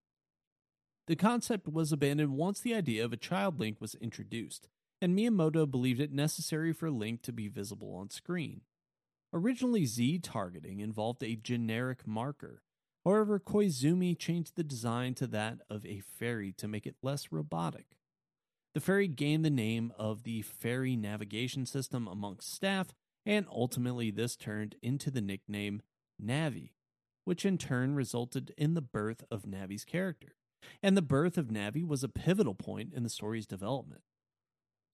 The 1.08 1.16
concept 1.16 1.66
was 1.66 1.90
abandoned 1.90 2.36
once 2.36 2.60
the 2.60 2.76
idea 2.76 3.04
of 3.04 3.12
a 3.12 3.16
child 3.16 3.58
Link 3.58 3.80
was 3.80 3.96
introduced, 3.96 4.68
and 5.04 5.14
Miyamoto 5.14 5.70
believed 5.70 6.00
it 6.00 6.14
necessary 6.14 6.72
for 6.72 6.90
Link 6.90 7.20
to 7.20 7.32
be 7.32 7.46
visible 7.46 7.94
on 7.94 8.08
screen. 8.08 8.62
Originally, 9.34 9.84
Z 9.84 10.20
targeting 10.20 10.80
involved 10.80 11.22
a 11.22 11.36
generic 11.36 12.06
marker. 12.06 12.62
However, 13.04 13.38
Koizumi 13.38 14.18
changed 14.18 14.56
the 14.56 14.64
design 14.64 15.12
to 15.16 15.26
that 15.26 15.58
of 15.68 15.84
a 15.84 16.00
fairy 16.00 16.52
to 16.52 16.66
make 16.66 16.86
it 16.86 16.96
less 17.02 17.30
robotic. 17.30 17.98
The 18.72 18.80
fairy 18.80 19.06
gained 19.06 19.44
the 19.44 19.50
name 19.50 19.92
of 19.98 20.22
the 20.22 20.40
Fairy 20.40 20.96
Navigation 20.96 21.66
System 21.66 22.08
amongst 22.08 22.54
staff, 22.54 22.94
and 23.26 23.44
ultimately 23.50 24.10
this 24.10 24.36
turned 24.36 24.76
into 24.80 25.10
the 25.10 25.20
nickname 25.20 25.82
Navi, 26.18 26.70
which 27.26 27.44
in 27.44 27.58
turn 27.58 27.94
resulted 27.94 28.54
in 28.56 28.72
the 28.72 28.80
birth 28.80 29.22
of 29.30 29.42
Navi's 29.42 29.84
character. 29.84 30.34
And 30.82 30.96
the 30.96 31.02
birth 31.02 31.36
of 31.36 31.48
Navi 31.48 31.86
was 31.86 32.02
a 32.02 32.08
pivotal 32.08 32.54
point 32.54 32.94
in 32.94 33.02
the 33.02 33.10
story's 33.10 33.46
development. 33.46 34.00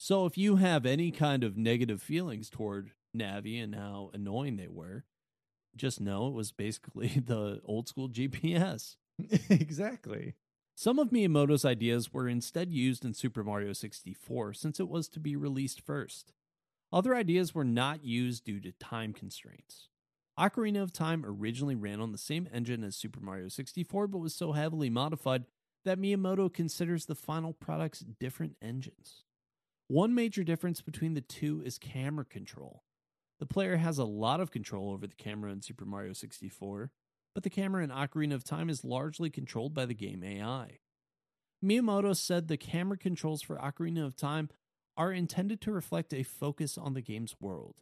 So 0.02 0.24
if 0.24 0.38
you 0.38 0.56
have 0.56 0.86
any 0.86 1.10
kind 1.10 1.44
of 1.44 1.58
negative 1.58 2.00
feelings 2.00 2.48
toward 2.48 2.92
Navi 3.14 3.62
and 3.62 3.74
how 3.74 4.10
annoying 4.14 4.56
they 4.56 4.66
were, 4.66 5.04
just 5.76 6.00
know 6.00 6.28
it 6.28 6.32
was 6.32 6.52
basically 6.52 7.08
the 7.26 7.60
old 7.66 7.86
school 7.86 8.08
GPS. 8.08 8.96
exactly. 9.50 10.36
Some 10.74 10.98
of 10.98 11.10
Miyamoto's 11.10 11.66
ideas 11.66 12.14
were 12.14 12.30
instead 12.30 12.72
used 12.72 13.04
in 13.04 13.12
Super 13.12 13.44
Mario 13.44 13.74
64 13.74 14.54
since 14.54 14.80
it 14.80 14.88
was 14.88 15.06
to 15.10 15.20
be 15.20 15.36
released 15.36 15.82
first. 15.82 16.32
Other 16.90 17.14
ideas 17.14 17.54
were 17.54 17.62
not 17.62 18.02
used 18.02 18.46
due 18.46 18.60
to 18.60 18.72
time 18.72 19.12
constraints. 19.12 19.88
Ocarina 20.38 20.82
of 20.82 20.94
Time 20.94 21.26
originally 21.26 21.74
ran 21.74 22.00
on 22.00 22.12
the 22.12 22.16
same 22.16 22.48
engine 22.50 22.84
as 22.84 22.96
Super 22.96 23.20
Mario 23.20 23.48
64, 23.48 24.06
but 24.06 24.16
was 24.16 24.34
so 24.34 24.52
heavily 24.52 24.88
modified 24.88 25.44
that 25.84 26.00
Miyamoto 26.00 26.50
considers 26.50 27.04
the 27.04 27.14
final 27.14 27.52
products 27.52 28.00
different 28.00 28.56
engines. 28.62 29.24
One 29.90 30.14
major 30.14 30.44
difference 30.44 30.80
between 30.80 31.14
the 31.14 31.20
two 31.20 31.62
is 31.64 31.76
camera 31.76 32.24
control. 32.24 32.84
The 33.40 33.46
player 33.46 33.78
has 33.78 33.98
a 33.98 34.04
lot 34.04 34.38
of 34.38 34.52
control 34.52 34.92
over 34.92 35.04
the 35.04 35.16
camera 35.16 35.50
in 35.50 35.62
Super 35.62 35.84
Mario 35.84 36.12
64, 36.12 36.92
but 37.34 37.42
the 37.42 37.50
camera 37.50 37.82
in 37.82 37.90
Ocarina 37.90 38.34
of 38.34 38.44
Time 38.44 38.70
is 38.70 38.84
largely 38.84 39.30
controlled 39.30 39.74
by 39.74 39.86
the 39.86 39.94
game 39.94 40.22
AI. 40.22 40.78
Miyamoto 41.60 42.16
said 42.16 42.46
the 42.46 42.56
camera 42.56 42.96
controls 42.96 43.42
for 43.42 43.56
Ocarina 43.56 44.06
of 44.06 44.14
Time 44.14 44.48
are 44.96 45.10
intended 45.10 45.60
to 45.62 45.72
reflect 45.72 46.14
a 46.14 46.22
focus 46.22 46.78
on 46.78 46.94
the 46.94 47.02
game's 47.02 47.34
world, 47.40 47.74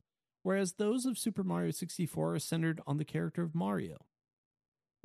whereas 0.42 0.72
those 0.78 1.04
of 1.04 1.18
Super 1.18 1.44
Mario 1.44 1.72
64 1.72 2.36
are 2.36 2.38
centered 2.38 2.80
on 2.86 2.96
the 2.96 3.04
character 3.04 3.42
of 3.42 3.54
Mario. 3.54 3.98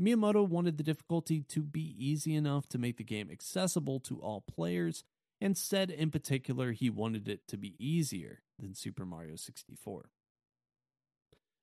Miyamoto 0.02 0.48
wanted 0.48 0.78
the 0.78 0.84
difficulty 0.84 1.42
to 1.50 1.64
be 1.64 1.98
easy 2.00 2.34
enough 2.34 2.66
to 2.70 2.78
make 2.78 2.96
the 2.96 3.04
game 3.04 3.30
accessible 3.30 4.00
to 4.00 4.22
all 4.22 4.40
players, 4.40 5.04
and 5.44 5.58
said 5.58 5.92
in 5.92 6.10
particular 6.10 6.72
he 6.72 6.90
wanted 6.90 7.28
it 7.28 7.46
to 7.50 7.58
be 7.58 7.76
easier 7.78 8.40
than 8.58 8.74
Super 8.74 9.06
Mario 9.06 9.36
64. 9.36 10.10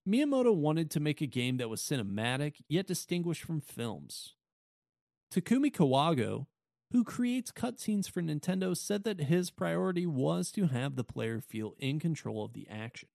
Miyamoto 0.07 0.55
wanted 0.55 0.91
to 0.91 1.01
make 1.01 1.23
a 1.23 1.27
game 1.27 1.57
that 1.57 1.71
was 1.71 1.81
cinematic 1.81 2.57
yet 2.69 2.87
distinguished 2.87 3.43
from 3.43 3.63
films. 3.63 4.35
Takumi 5.33 5.73
Kawagoe, 5.73 6.47
who 6.93 7.05
creates 7.05 7.53
cutscenes 7.53 8.11
for 8.11 8.21
Nintendo, 8.21 8.77
said 8.77 9.05
that 9.05 9.21
his 9.21 9.51
priority 9.51 10.05
was 10.05 10.53
to 10.53 10.67
have 10.67 10.97
the 10.97 11.05
player 11.05 11.41
feel 11.41 11.75
in 11.79 11.99
control 11.99 12.45
of 12.45 12.53
the 12.53 12.69
action. 12.69 13.09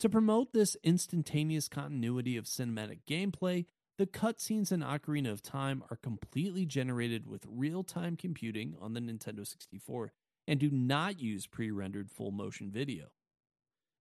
To 0.00 0.10
promote 0.10 0.52
this 0.52 0.76
instantaneous 0.84 1.68
continuity 1.68 2.36
of 2.36 2.44
cinematic 2.44 2.98
gameplay, 3.08 3.64
the 3.98 4.06
cutscenes 4.06 4.72
in 4.72 4.80
Ocarina 4.80 5.30
of 5.30 5.42
Time 5.42 5.82
are 5.90 5.96
completely 5.96 6.66
generated 6.66 7.26
with 7.26 7.46
real 7.48 7.82
time 7.82 8.16
computing 8.16 8.74
on 8.80 8.92
the 8.92 9.00
Nintendo 9.00 9.46
64 9.46 10.12
and 10.46 10.60
do 10.60 10.70
not 10.70 11.18
use 11.18 11.46
pre 11.46 11.70
rendered 11.70 12.10
full 12.10 12.30
motion 12.30 12.70
video. 12.70 13.06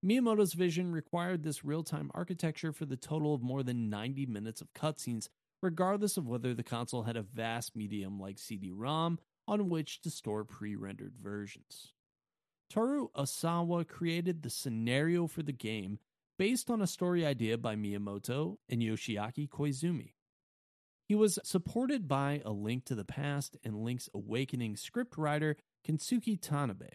Miyamoto's 0.05 0.53
vision 0.53 0.91
required 0.91 1.43
this 1.43 1.63
real 1.63 1.83
time 1.83 2.11
architecture 2.13 2.73
for 2.73 2.85
the 2.85 2.97
total 2.97 3.33
of 3.33 3.41
more 3.41 3.63
than 3.63 3.89
90 3.89 4.25
minutes 4.25 4.61
of 4.61 4.73
cutscenes, 4.73 5.29
regardless 5.61 6.17
of 6.17 6.27
whether 6.27 6.53
the 6.53 6.63
console 6.63 7.03
had 7.03 7.17
a 7.17 7.23
vast 7.23 7.75
medium 7.75 8.19
like 8.19 8.37
CD 8.37 8.71
ROM 8.71 9.17
on 9.47 9.69
which 9.69 10.01
to 10.01 10.09
store 10.09 10.43
pre 10.43 10.75
rendered 10.75 11.13
versions. 11.21 11.93
Toru 12.69 13.07
Osawa 13.15 13.87
created 13.87 14.43
the 14.43 14.49
scenario 14.49 15.27
for 15.27 15.43
the 15.43 15.53
game 15.53 15.99
based 16.37 16.69
on 16.69 16.81
a 16.81 16.87
story 16.87 17.25
idea 17.25 17.57
by 17.57 17.75
Miyamoto 17.75 18.57
and 18.69 18.81
Yoshiaki 18.81 19.47
Koizumi. 19.47 20.13
He 21.07 21.15
was 21.15 21.39
supported 21.43 22.07
by 22.07 22.41
A 22.43 22.51
Link 22.51 22.85
to 22.85 22.95
the 22.95 23.05
Past 23.05 23.57
and 23.63 23.83
Link's 23.83 24.09
Awakening 24.13 24.75
scriptwriter 24.75 25.55
Kensuke 25.87 26.39
Tanabe. 26.39 26.89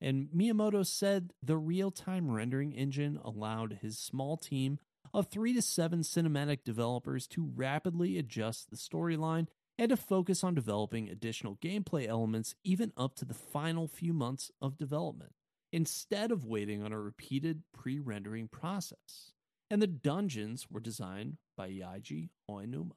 And 0.00 0.28
Miyamoto 0.28 0.86
said 0.86 1.32
the 1.42 1.56
real 1.56 1.90
time 1.90 2.30
rendering 2.30 2.72
engine 2.72 3.18
allowed 3.24 3.80
his 3.82 3.98
small 3.98 4.36
team 4.36 4.78
of 5.12 5.26
three 5.26 5.52
to 5.54 5.62
seven 5.62 6.00
cinematic 6.00 6.62
developers 6.64 7.26
to 7.28 7.50
rapidly 7.56 8.16
adjust 8.16 8.70
the 8.70 8.76
storyline 8.76 9.48
and 9.76 9.88
to 9.88 9.96
focus 9.96 10.44
on 10.44 10.54
developing 10.54 11.08
additional 11.08 11.56
gameplay 11.56 12.06
elements 12.06 12.54
even 12.62 12.92
up 12.96 13.16
to 13.16 13.24
the 13.24 13.34
final 13.34 13.88
few 13.88 14.12
months 14.12 14.50
of 14.60 14.78
development 14.78 15.32
instead 15.72 16.30
of 16.30 16.44
waiting 16.44 16.82
on 16.82 16.92
a 16.92 17.00
repeated 17.00 17.62
pre 17.74 17.98
rendering 17.98 18.48
process. 18.48 19.32
And 19.70 19.82
the 19.82 19.86
dungeons 19.86 20.66
were 20.70 20.80
designed 20.80 21.36
by 21.56 21.68
Eiji 21.68 22.30
Aonuma. 22.50 22.92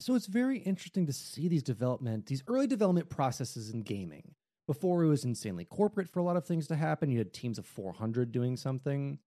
So 0.00 0.14
it's 0.14 0.26
very 0.26 0.58
interesting 0.58 1.06
to 1.06 1.12
see 1.12 1.48
these 1.48 1.62
development, 1.62 2.26
these 2.26 2.42
early 2.46 2.66
development 2.66 3.08
processes 3.08 3.70
in 3.70 3.82
gaming. 3.82 4.34
Before 4.66 5.04
it 5.04 5.08
was 5.08 5.24
insanely 5.24 5.66
corporate 5.66 6.08
for 6.08 6.20
a 6.20 6.22
lot 6.22 6.36
of 6.36 6.46
things 6.46 6.68
to 6.68 6.76
happen. 6.76 7.10
You 7.10 7.18
had 7.18 7.34
teams 7.34 7.58
of 7.58 7.66
400 7.66 8.32
doing 8.32 8.56
something. 8.56 9.18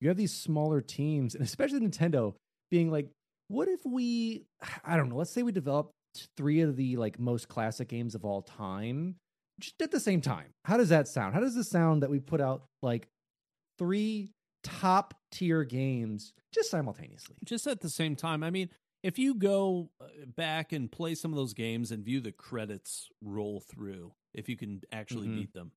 You 0.00 0.08
have 0.08 0.16
these 0.16 0.34
smaller 0.34 0.80
teams, 0.80 1.34
and 1.34 1.44
especially 1.44 1.80
Nintendo 1.80 2.34
being 2.70 2.90
like, 2.90 3.08
what 3.48 3.68
if 3.68 3.80
we, 3.84 4.46
I 4.84 4.96
don't 4.96 5.08
know, 5.08 5.16
let's 5.16 5.30
say 5.30 5.42
we 5.42 5.52
develop 5.52 5.90
three 6.36 6.60
of 6.60 6.76
the 6.76 6.96
like 6.96 7.20
most 7.20 7.48
classic 7.48 7.88
games 7.88 8.14
of 8.14 8.24
all 8.24 8.42
time 8.42 9.16
just 9.60 9.80
at 9.82 9.90
the 9.90 10.00
same 10.00 10.20
time. 10.20 10.52
How 10.64 10.76
does 10.76 10.88
that 10.88 11.06
sound? 11.08 11.34
How 11.34 11.40
does 11.40 11.54
this 11.54 11.68
sound 11.68 12.02
that 12.02 12.10
we 12.10 12.18
put 12.20 12.40
out 12.40 12.64
like 12.82 13.08
three 13.78 14.32
top 14.62 15.14
tier 15.30 15.64
games 15.64 16.32
just 16.52 16.70
simultaneously? 16.70 17.36
Just 17.44 17.66
at 17.66 17.80
the 17.80 17.88
same 17.90 18.16
time. 18.16 18.42
I 18.42 18.50
mean, 18.50 18.70
if 19.02 19.18
you 19.18 19.34
go 19.34 19.90
uh, 20.00 20.06
back 20.36 20.72
and 20.72 20.90
play 20.90 21.14
some 21.14 21.32
of 21.32 21.36
those 21.36 21.54
games 21.54 21.90
and 21.90 22.04
view 22.04 22.20
the 22.20 22.32
credits 22.32 23.08
roll 23.22 23.60
through, 23.60 24.12
if 24.34 24.48
you 24.48 24.56
can 24.56 24.82
actually 24.92 25.28
Mhm. 25.28 25.34
beat 25.36 25.52
them, 25.54 25.72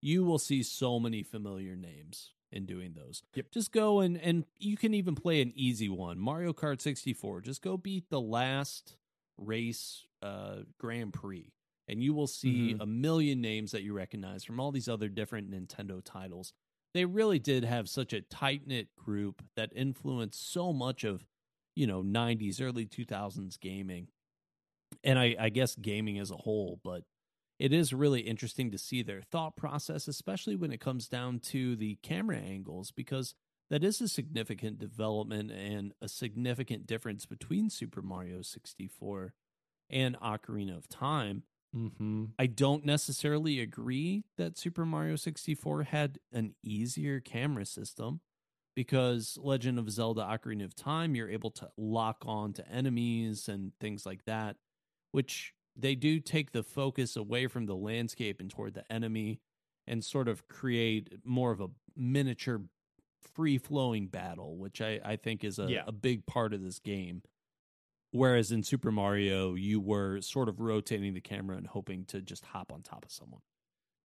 you 0.00 0.24
will 0.24 0.38
see 0.38 0.62
so 0.62 1.00
many 1.00 1.22
familiar 1.24 1.74
names 1.74 2.32
in 2.52 2.64
doing 2.66 2.94
those. 2.94 3.22
Yep. 3.34 3.50
Just 3.50 3.72
go 3.72 4.00
and 4.00 4.16
and 4.18 4.44
you 4.58 4.76
can 4.76 4.94
even 4.94 5.14
play 5.14 5.42
an 5.42 5.52
easy 5.56 5.88
one, 5.88 6.18
Mario 6.18 6.52
Kart 6.52 6.80
64. 6.80 7.40
Just 7.40 7.62
go 7.62 7.76
beat 7.76 8.08
the 8.08 8.20
last 8.20 8.96
race 9.36 10.06
uh 10.22 10.60
Grand 10.78 11.12
Prix 11.12 11.52
and 11.88 12.02
you 12.02 12.14
will 12.14 12.26
see 12.26 12.74
Mhm. 12.74 12.80
a 12.80 12.86
million 12.86 13.40
names 13.40 13.72
that 13.72 13.82
you 13.82 13.92
recognize 13.94 14.44
from 14.44 14.60
all 14.60 14.70
these 14.72 14.88
other 14.88 15.08
different 15.08 15.50
Nintendo 15.50 16.02
titles. 16.04 16.52
They 16.94 17.04
really 17.04 17.38
did 17.38 17.64
have 17.64 17.88
such 17.88 18.12
a 18.12 18.22
tight-knit 18.22 18.94
group 18.96 19.42
that 19.56 19.72
influenced 19.74 20.50
so 20.52 20.72
much 20.72 21.04
of 21.04 21.24
you 21.76 21.86
know 21.86 22.02
90s 22.02 22.60
early 22.60 22.86
2000s 22.86 23.56
gaming 23.56 24.08
and 25.04 25.18
I, 25.18 25.36
I 25.38 25.48
guess 25.48 25.76
gaming 25.76 26.18
as 26.18 26.30
a 26.30 26.36
whole 26.36 26.80
but 26.82 27.04
it 27.58 27.72
is 27.72 27.92
really 27.92 28.20
interesting 28.20 28.70
to 28.70 28.78
see 28.78 29.02
their 29.02 29.22
thought 29.22 29.56
process 29.56 30.08
especially 30.08 30.56
when 30.56 30.72
it 30.72 30.80
comes 30.80 31.08
down 31.08 31.40
to 31.40 31.76
the 31.76 31.96
camera 32.02 32.38
angles 32.38 32.90
because 32.90 33.34
that 33.70 33.84
is 33.84 34.00
a 34.00 34.08
significant 34.08 34.78
development 34.78 35.50
and 35.52 35.92
a 36.00 36.08
significant 36.08 36.86
difference 36.86 37.26
between 37.26 37.70
super 37.70 38.02
mario 38.02 38.42
64 38.42 39.34
and 39.90 40.18
ocarina 40.20 40.76
of 40.76 40.88
time 40.88 41.44
Mm-hmm. 41.76 42.24
I 42.38 42.46
don't 42.46 42.84
necessarily 42.84 43.60
agree 43.60 44.24
that 44.36 44.56
Super 44.56 44.86
Mario 44.86 45.16
64 45.16 45.84
had 45.84 46.18
an 46.32 46.54
easier 46.62 47.20
camera 47.20 47.66
system 47.66 48.20
because 48.74 49.38
Legend 49.40 49.78
of 49.78 49.90
Zelda 49.90 50.22
Ocarina 50.22 50.64
of 50.64 50.74
Time, 50.74 51.14
you're 51.14 51.28
able 51.28 51.50
to 51.52 51.68
lock 51.76 52.24
on 52.26 52.52
to 52.54 52.68
enemies 52.70 53.48
and 53.48 53.72
things 53.80 54.06
like 54.06 54.24
that, 54.24 54.56
which 55.12 55.52
they 55.76 55.94
do 55.94 56.20
take 56.20 56.52
the 56.52 56.62
focus 56.62 57.16
away 57.16 57.46
from 57.46 57.66
the 57.66 57.76
landscape 57.76 58.40
and 58.40 58.50
toward 58.50 58.74
the 58.74 58.90
enemy 58.92 59.40
and 59.86 60.04
sort 60.04 60.28
of 60.28 60.46
create 60.48 61.12
more 61.24 61.50
of 61.50 61.60
a 61.60 61.68
miniature 61.96 62.62
free 63.34 63.58
flowing 63.58 64.06
battle, 64.06 64.56
which 64.56 64.80
I, 64.80 65.00
I 65.04 65.16
think 65.16 65.44
is 65.44 65.58
a, 65.58 65.66
Yeah. 65.70 65.84
a 65.86 65.92
big 65.92 66.24
part 66.26 66.52
of 66.54 66.62
this 66.62 66.78
game. 66.78 67.22
Whereas 68.10 68.52
in 68.52 68.62
Super 68.62 68.90
Mario, 68.90 69.54
you 69.54 69.80
were 69.80 70.20
sort 70.20 70.48
of 70.48 70.60
rotating 70.60 71.12
the 71.12 71.20
camera 71.20 71.56
and 71.56 71.66
hoping 71.66 72.04
to 72.06 72.22
just 72.22 72.44
hop 72.44 72.72
on 72.72 72.82
top 72.82 73.04
of 73.04 73.10
someone. 73.10 73.40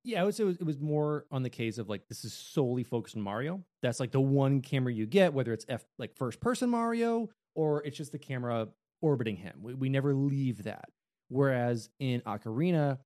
Yeah, 0.03 0.21
I 0.21 0.25
would 0.25 0.35
say 0.35 0.43
it 0.43 0.47
was, 0.47 0.57
it 0.57 0.65
was 0.65 0.79
more 0.79 1.25
on 1.31 1.43
the 1.43 1.49
case 1.49 1.77
of 1.77 1.87
like 1.87 2.07
this 2.09 2.25
is 2.25 2.33
solely 2.33 2.83
focused 2.83 3.15
on 3.15 3.21
Mario. 3.21 3.63
That's 3.81 4.01
like 4.01 4.11
the 4.11 4.19
one 4.19 4.61
camera 4.61 4.91
you 4.91 5.05
get, 5.05 5.33
whether 5.33 5.53
it's 5.53 5.65
F 5.69 5.85
like 5.97 6.17
first 6.17 6.41
person 6.41 6.69
Mario 6.69 7.29
or 7.55 7.83
it's 7.83 7.97
just 7.97 8.11
the 8.11 8.19
camera 8.19 8.67
orbiting 9.01 9.37
him. 9.37 9.59
We, 9.61 9.73
we 9.73 9.89
never 9.89 10.13
leave 10.13 10.63
that. 10.63 10.89
Whereas 11.29 11.89
in 11.99 12.19
Ocarina, 12.21 12.99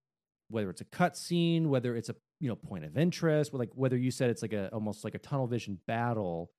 whether 0.49 0.71
it's 0.71 0.81
a 0.81 0.85
cutscene, 0.85 1.67
whether 1.67 1.95
it's 1.95 2.09
a 2.09 2.15
you 2.39 2.49
know 2.49 2.55
point 2.55 2.85
of 2.85 2.97
interest, 2.97 3.53
like 3.53 3.69
whether 3.75 3.97
you 3.97 4.09
said 4.09 4.31
it's 4.31 4.41
like 4.41 4.53
a 4.53 4.69
almost 4.73 5.03
like 5.03 5.13
a 5.13 5.19
tunnel 5.19 5.45
vision 5.45 5.79
battle, 5.85 6.49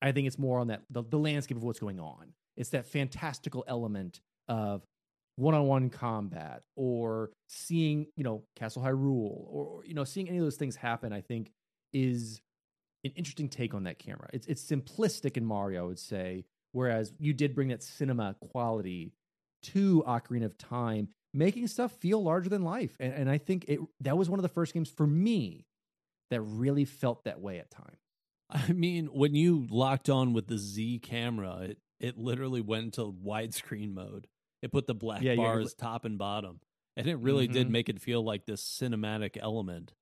I 0.00 0.12
think 0.12 0.26
it's 0.26 0.38
more 0.38 0.60
on 0.60 0.68
that 0.68 0.82
the, 0.88 1.02
the 1.02 1.18
landscape 1.18 1.58
of 1.58 1.62
what's 1.62 1.78
going 1.78 2.00
on. 2.00 2.32
It's 2.56 2.70
that 2.70 2.86
fantastical 2.86 3.64
element 3.66 4.20
of 4.48 4.82
one-on-one 5.36 5.90
combat 5.90 6.62
or 6.76 7.30
seeing 7.48 8.06
you 8.16 8.22
know 8.22 8.44
castle 8.54 8.82
hyrule 8.82 9.30
or, 9.48 9.66
or, 9.66 9.84
you 9.84 9.94
know 9.94 10.04
seeing 10.04 10.28
any 10.28 10.38
of 10.38 10.44
those 10.44 10.56
things 10.56 10.76
happen 10.76 11.12
i 11.12 11.20
think 11.20 11.50
is 11.92 12.40
an 13.02 13.12
interesting 13.16 13.48
take 13.48 13.74
on 13.74 13.84
that 13.84 13.98
camera. 13.98 14.28
It's 14.32 14.46
it's 14.46 14.64
simplistic 14.64 15.36
in 15.36 15.44
mario 15.44 15.82
i 15.82 15.86
would 15.86 15.98
say 15.98 16.44
whereas 16.72 17.12
you 17.18 17.32
did 17.32 17.54
bring 17.54 17.68
that 17.68 17.82
cinema 17.82 18.36
quality 18.52 19.12
to 19.64 20.04
ocarina 20.06 20.44
of 20.44 20.56
time 20.56 21.08
making 21.32 21.66
stuff 21.66 21.90
feel 21.92 22.22
larger 22.22 22.48
than 22.48 22.62
life. 22.62 22.96
And, 23.00 23.12
and 23.12 23.30
i 23.30 23.38
think 23.38 23.64
it 23.66 23.80
that 24.00 24.16
was 24.16 24.30
one 24.30 24.38
of 24.38 24.44
the 24.44 24.48
first 24.48 24.72
games 24.72 24.88
for 24.88 25.06
me 25.06 25.66
that 26.30 26.40
really 26.42 26.84
felt 26.84 27.24
that 27.24 27.40
way 27.40 27.58
at 27.58 27.70
times 27.70 27.98
I 28.50 28.72
mean, 28.72 29.06
when 29.06 29.34
you 29.34 29.66
locked 29.68 30.08
on 30.08 30.32
with 30.32 30.46
the 30.46 30.58
Z 30.58 31.00
camera, 31.02 31.60
it, 31.62 31.78
it 32.00 32.16
literally 32.18 32.60
went 32.60 32.84
into 32.86 33.02
widescreen 33.12 33.92
mode. 33.92 34.28
It 34.62 34.72
put 34.72 34.86
the 34.86 34.94
black 34.94 35.34
Yeah, 35.34 35.34
bars 35.34 35.74
top 35.74 36.04
and 36.04 36.18
bottom. 36.18 36.60
And 36.96 37.06
it 37.08 37.16
really 37.16 37.48
did 37.48 37.68
Mhm. 37.68 37.70
make 37.70 37.88
it 37.88 38.00
feel 38.00 38.22
like 38.22 38.46
this 38.46 38.62
cinematic 38.62 39.36
element 39.40 39.94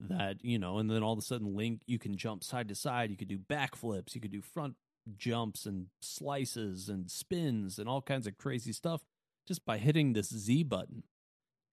that, 0.00 0.44
you 0.44 0.58
know, 0.58 0.78
and 0.78 0.90
then 0.90 1.02
all 1.02 1.12
of 1.12 1.18
a 1.18 1.22
sudden 1.22 1.54
Link, 1.54 1.82
you 1.86 1.98
can 1.98 2.16
jump 2.16 2.42
side 2.42 2.68
to 2.68 2.74
side, 2.74 3.10
you 3.10 3.16
could 3.16 3.28
do 3.28 3.38
backflips, 3.38 4.14
you 4.14 4.20
could 4.20 4.32
do 4.32 4.42
front 4.42 4.76
jumps 5.16 5.66
and 5.66 5.88
slices 6.02 6.88
and 6.88 7.10
spins 7.10 7.78
and 7.78 7.88
all 7.88 8.02
kinds 8.02 8.26
of 8.26 8.36
crazy 8.38 8.72
stuff 8.72 9.04
just 9.46 9.64
by 9.64 9.78
hitting 9.78 10.12
this 10.12 10.28
Z 10.34 10.64
button. 10.64 11.04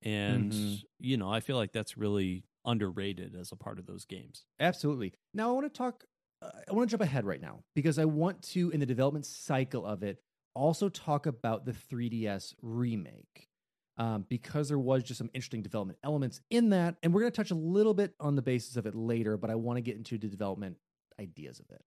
And, 0.04 0.54
Mhm. 0.54 0.82
you 1.00 1.18
know, 1.18 1.30
I 1.32 1.40
feel 1.40 1.58
like 1.58 1.72
that's 1.74 1.98
really 1.98 2.46
underrated 2.66 3.36
as 3.36 3.52
a 3.52 3.56
part 3.56 3.80
of 3.80 3.86
those 3.86 4.06
games. 4.06 4.46
Absolutely. 4.60 5.14
Now 5.34 5.50
I 5.50 5.52
want 5.54 5.66
to 5.66 5.76
talk. 5.76 6.06
I 6.42 6.74
want 6.74 6.90
to 6.90 6.92
jump 6.92 7.02
ahead 7.02 7.26
right 7.26 7.42
now 7.42 7.64
because 7.76 7.98
I 7.98 8.06
want 8.06 8.42
to, 8.54 8.70
in 8.70 8.80
the 8.80 8.86
development 8.86 9.26
cycle 9.26 9.86
of 9.86 10.04
it, 10.04 10.22
also 10.54 10.90
talk 10.90 11.26
about 11.26 11.66
the 11.66 11.72
3DS 11.72 12.54
remake. 12.62 13.50
Um, 14.00 14.28
because 14.30 14.68
there 14.68 14.78
was 14.78 15.02
just 15.02 15.18
some 15.18 15.32
interesting 15.34 15.64
development 15.64 15.98
elements 16.04 16.40
in 16.52 16.70
that, 16.70 16.98
and 17.02 17.12
we're 17.12 17.22
going 17.22 17.32
to 17.32 17.36
touch 17.36 17.50
a 17.50 17.56
little 17.56 17.96
bit 17.96 18.14
on 18.20 18.36
the 18.36 18.44
basis 18.44 18.76
of 18.76 18.86
it 18.86 18.94
later. 18.94 19.38
But 19.38 19.50
I 19.50 19.56
want 19.56 19.78
to 19.78 19.82
get 19.82 19.98
into 19.98 20.20
the 20.20 20.28
development 20.28 20.78
ideas 21.20 21.60
of 21.60 21.66
it. 21.72 21.82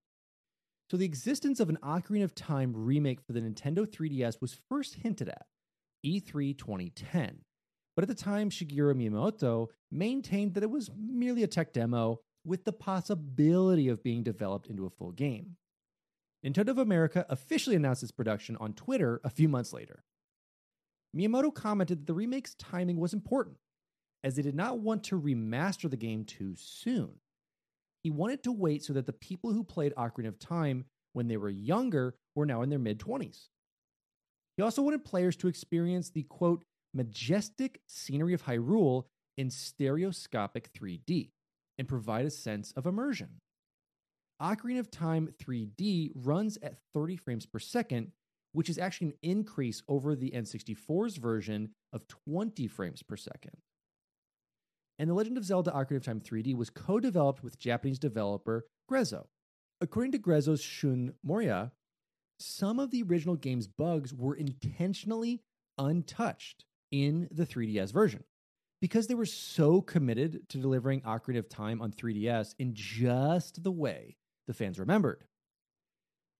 So 0.90 0.96
the 0.96 1.04
existence 1.04 1.60
of 1.60 1.68
an 1.68 1.78
Ocarina 1.84 2.24
of 2.24 2.34
Time 2.34 2.72
remake 2.74 3.20
for 3.20 3.32
the 3.32 3.40
Nintendo 3.40 3.86
3DS 3.86 4.40
was 4.40 4.58
first 4.68 4.96
hinted 4.96 5.28
at 5.28 5.46
E 6.02 6.20
E3 6.20 6.58
2010. 6.58 7.38
But 7.94 8.02
at 8.02 8.08
the 8.08 8.14
time, 8.14 8.50
Shigeru 8.50 8.94
Miyamoto 8.94 9.68
maintained 9.92 10.54
that 10.54 10.64
it 10.64 10.70
was 10.70 10.90
merely 10.96 11.44
a 11.44 11.46
tech 11.46 11.72
demo 11.72 12.20
with 12.44 12.64
the 12.64 12.72
possibility 12.72 13.88
of 13.88 14.02
being 14.02 14.22
developed 14.22 14.66
into 14.66 14.86
a 14.86 14.90
full 14.90 15.12
game. 15.12 15.56
Nintendo 16.44 16.68
of 16.68 16.78
America 16.78 17.26
officially 17.28 17.76
announced 17.76 18.02
its 18.02 18.12
production 18.12 18.56
on 18.56 18.72
Twitter 18.72 19.20
a 19.24 19.30
few 19.30 19.48
months 19.48 19.72
later. 19.72 20.04
Miyamoto 21.16 21.54
commented 21.54 22.00
that 22.00 22.06
the 22.06 22.14
remake's 22.14 22.54
timing 22.54 22.98
was 22.98 23.12
important, 23.12 23.56
as 24.24 24.36
they 24.36 24.42
did 24.42 24.54
not 24.54 24.78
want 24.78 25.04
to 25.04 25.20
remaster 25.20 25.90
the 25.90 25.96
game 25.96 26.24
too 26.24 26.54
soon. 26.56 27.10
He 28.02 28.10
wanted 28.10 28.42
to 28.44 28.52
wait 28.52 28.84
so 28.84 28.94
that 28.94 29.06
the 29.06 29.12
people 29.12 29.52
who 29.52 29.64
played 29.64 29.94
Ocarina 29.96 30.28
of 30.28 30.38
Time 30.38 30.86
when 31.12 31.28
they 31.28 31.36
were 31.36 31.50
younger 31.50 32.14
were 32.34 32.46
now 32.46 32.62
in 32.62 32.70
their 32.70 32.78
mid 32.78 32.98
20s. 32.98 33.48
He 34.56 34.62
also 34.62 34.82
wanted 34.82 35.04
players 35.04 35.36
to 35.36 35.48
experience 35.48 36.10
the 36.10 36.22
quote, 36.22 36.64
majestic 36.94 37.80
scenery 37.86 38.32
of 38.32 38.44
Hyrule 38.44 39.04
in 39.36 39.50
stereoscopic 39.50 40.72
3D 40.72 41.30
and 41.80 41.88
provide 41.88 42.26
a 42.26 42.30
sense 42.30 42.72
of 42.76 42.84
immersion. 42.84 43.40
Ocarina 44.40 44.80
of 44.80 44.90
Time 44.90 45.32
3D 45.42 46.10
runs 46.14 46.58
at 46.62 46.76
30 46.92 47.16
frames 47.16 47.46
per 47.46 47.58
second, 47.58 48.12
which 48.52 48.68
is 48.68 48.78
actually 48.78 49.08
an 49.08 49.14
increase 49.22 49.82
over 49.88 50.14
the 50.14 50.30
N64's 50.32 51.16
version 51.16 51.70
of 51.94 52.06
20 52.28 52.66
frames 52.66 53.02
per 53.02 53.16
second. 53.16 53.56
And 54.98 55.08
The 55.08 55.14
Legend 55.14 55.38
of 55.38 55.44
Zelda 55.46 55.70
Ocarina 55.70 55.96
of 55.96 56.04
Time 56.04 56.20
3D 56.20 56.54
was 56.54 56.68
co 56.68 57.00
developed 57.00 57.42
with 57.42 57.58
Japanese 57.58 57.98
developer 57.98 58.66
Grezzo. 58.90 59.24
According 59.80 60.12
to 60.12 60.18
Grezzo's 60.18 60.60
Shun 60.60 61.14
Moria, 61.24 61.72
some 62.38 62.78
of 62.78 62.90
the 62.90 63.02
original 63.04 63.36
game's 63.36 63.68
bugs 63.68 64.12
were 64.12 64.34
intentionally 64.34 65.40
untouched 65.78 66.66
in 66.92 67.26
the 67.30 67.46
3DS 67.46 67.90
version 67.90 68.24
because 68.80 69.06
they 69.06 69.14
were 69.14 69.26
so 69.26 69.80
committed 69.80 70.48
to 70.48 70.58
delivering 70.58 71.02
Ocarina 71.02 71.38
of 71.38 71.48
Time 71.48 71.82
on 71.82 71.92
3DS 71.92 72.54
in 72.58 72.74
just 72.74 73.62
the 73.62 73.70
way 73.70 74.16
the 74.46 74.54
fans 74.54 74.78
remembered. 74.78 75.24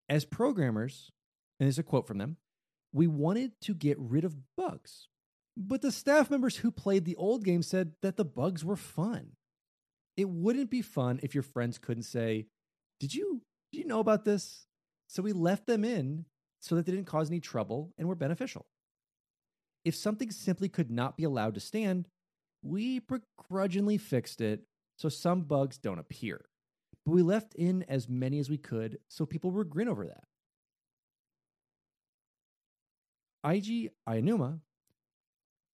As 0.09 0.25
programmers, 0.25 1.11
and 1.59 1.67
there's 1.67 1.79
a 1.79 1.83
quote 1.83 2.07
from 2.07 2.17
them, 2.17 2.37
we 2.91 3.07
wanted 3.07 3.53
to 3.61 3.73
get 3.73 3.97
rid 3.99 4.25
of 4.25 4.35
bugs. 4.57 5.07
But 5.55 5.81
the 5.81 5.91
staff 5.91 6.29
members 6.29 6.57
who 6.57 6.71
played 6.71 7.05
the 7.05 7.15
old 7.15 7.45
game 7.45 7.61
said 7.61 7.93
that 8.01 8.17
the 8.17 8.25
bugs 8.25 8.65
were 8.65 8.75
fun. 8.75 9.33
It 10.17 10.29
wouldn't 10.29 10.69
be 10.69 10.81
fun 10.81 11.19
if 11.23 11.33
your 11.33 11.43
friends 11.43 11.77
couldn't 11.77 12.03
say, 12.03 12.47
"Did 12.99 13.13
you 13.13 13.43
did 13.71 13.79
you 13.79 13.85
know 13.85 13.99
about 13.99 14.25
this?" 14.25 14.67
So 15.07 15.21
we 15.21 15.33
left 15.33 15.67
them 15.67 15.83
in 15.83 16.25
so 16.59 16.75
that 16.75 16.85
they 16.85 16.91
didn't 16.91 17.07
cause 17.07 17.29
any 17.29 17.39
trouble 17.39 17.93
and 17.97 18.07
were 18.07 18.15
beneficial. 18.15 18.65
If 19.83 19.95
something 19.95 20.31
simply 20.31 20.69
could 20.69 20.91
not 20.91 21.17
be 21.17 21.23
allowed 21.23 21.53
to 21.55 21.59
stand, 21.59 22.07
we 22.63 22.99
begrudgingly 22.99 23.97
fixed 23.97 24.41
it 24.41 24.61
so 24.97 25.09
some 25.09 25.41
bugs 25.41 25.77
don't 25.77 25.99
appear. 25.99 26.45
But 27.05 27.13
we 27.13 27.21
left 27.23 27.55
in 27.55 27.83
as 27.87 28.07
many 28.07 28.39
as 28.39 28.49
we 28.49 28.57
could 28.57 28.99
so 29.07 29.25
people 29.25 29.51
would 29.51 29.69
grin 29.69 29.87
over 29.87 30.05
that. 30.05 30.23
Eiji 33.43 33.89
Aonuma, 34.07 34.59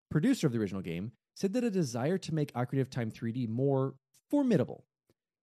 producer 0.10 0.48
of 0.48 0.54
the 0.54 0.60
original 0.60 0.82
game, 0.82 1.12
said 1.36 1.54
that 1.54 1.66
a 1.66 1.70
desire 1.70 2.18
to 2.18 2.34
make 2.34 2.54
Ocarina 2.54 2.82
of 2.82 2.90
Time 2.90 3.12
3D 3.12 3.50
more 3.50 3.96
formidable 4.30 4.86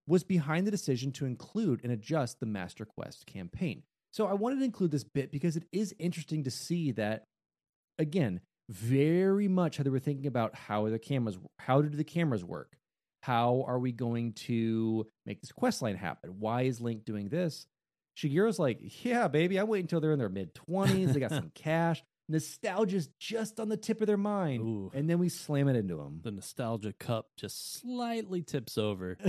was 0.07 0.23
behind 0.23 0.65
the 0.65 0.71
decision 0.71 1.11
to 1.11 1.25
include 1.25 1.81
and 1.83 1.91
adjust 1.91 2.39
the 2.39 2.45
Master 2.45 2.85
Quest 2.85 3.25
campaign. 3.25 3.83
So 4.11 4.27
I 4.27 4.33
wanted 4.33 4.59
to 4.59 4.65
include 4.65 4.91
this 4.91 5.03
bit 5.03 5.31
because 5.31 5.55
it 5.55 5.65
is 5.71 5.93
interesting 5.99 6.43
to 6.43 6.51
see 6.51 6.91
that, 6.93 7.25
again, 7.99 8.41
very 8.69 9.47
much 9.47 9.77
how 9.77 9.83
they 9.83 9.89
were 9.89 9.99
thinking 9.99 10.27
about 10.27 10.55
how 10.55 10.87
the 10.89 10.99
cameras, 10.99 11.37
how 11.59 11.81
do 11.81 11.89
the 11.89 12.03
cameras 12.03 12.43
work? 12.43 12.77
How 13.21 13.63
are 13.67 13.79
we 13.79 13.91
going 13.91 14.33
to 14.33 15.07
make 15.25 15.41
this 15.41 15.51
quest 15.51 15.81
line 15.81 15.95
happen? 15.95 16.35
Why 16.39 16.63
is 16.63 16.79
Link 16.79 17.05
doing 17.05 17.29
this? 17.29 17.65
Shigeru's 18.17 18.59
like, 18.59 19.03
yeah, 19.03 19.27
baby, 19.27 19.59
I 19.59 19.63
wait 19.63 19.81
until 19.81 19.99
they're 19.99 20.13
in 20.13 20.19
their 20.19 20.29
mid 20.29 20.53
20s. 20.53 21.13
They 21.13 21.19
got 21.19 21.31
some 21.31 21.51
cash. 21.55 22.03
Nostalgia's 22.27 23.09
just 23.19 23.59
on 23.59 23.69
the 23.69 23.77
tip 23.77 24.01
of 24.01 24.07
their 24.07 24.17
mind. 24.17 24.61
Ooh. 24.61 24.91
And 24.93 25.09
then 25.09 25.19
we 25.19 25.29
slam 25.29 25.67
it 25.67 25.75
into 25.75 25.97
them. 25.97 26.21
The 26.23 26.31
nostalgia 26.31 26.93
cup 26.93 27.27
just 27.37 27.79
slightly 27.81 28.41
tips 28.41 28.77
over. 28.77 29.17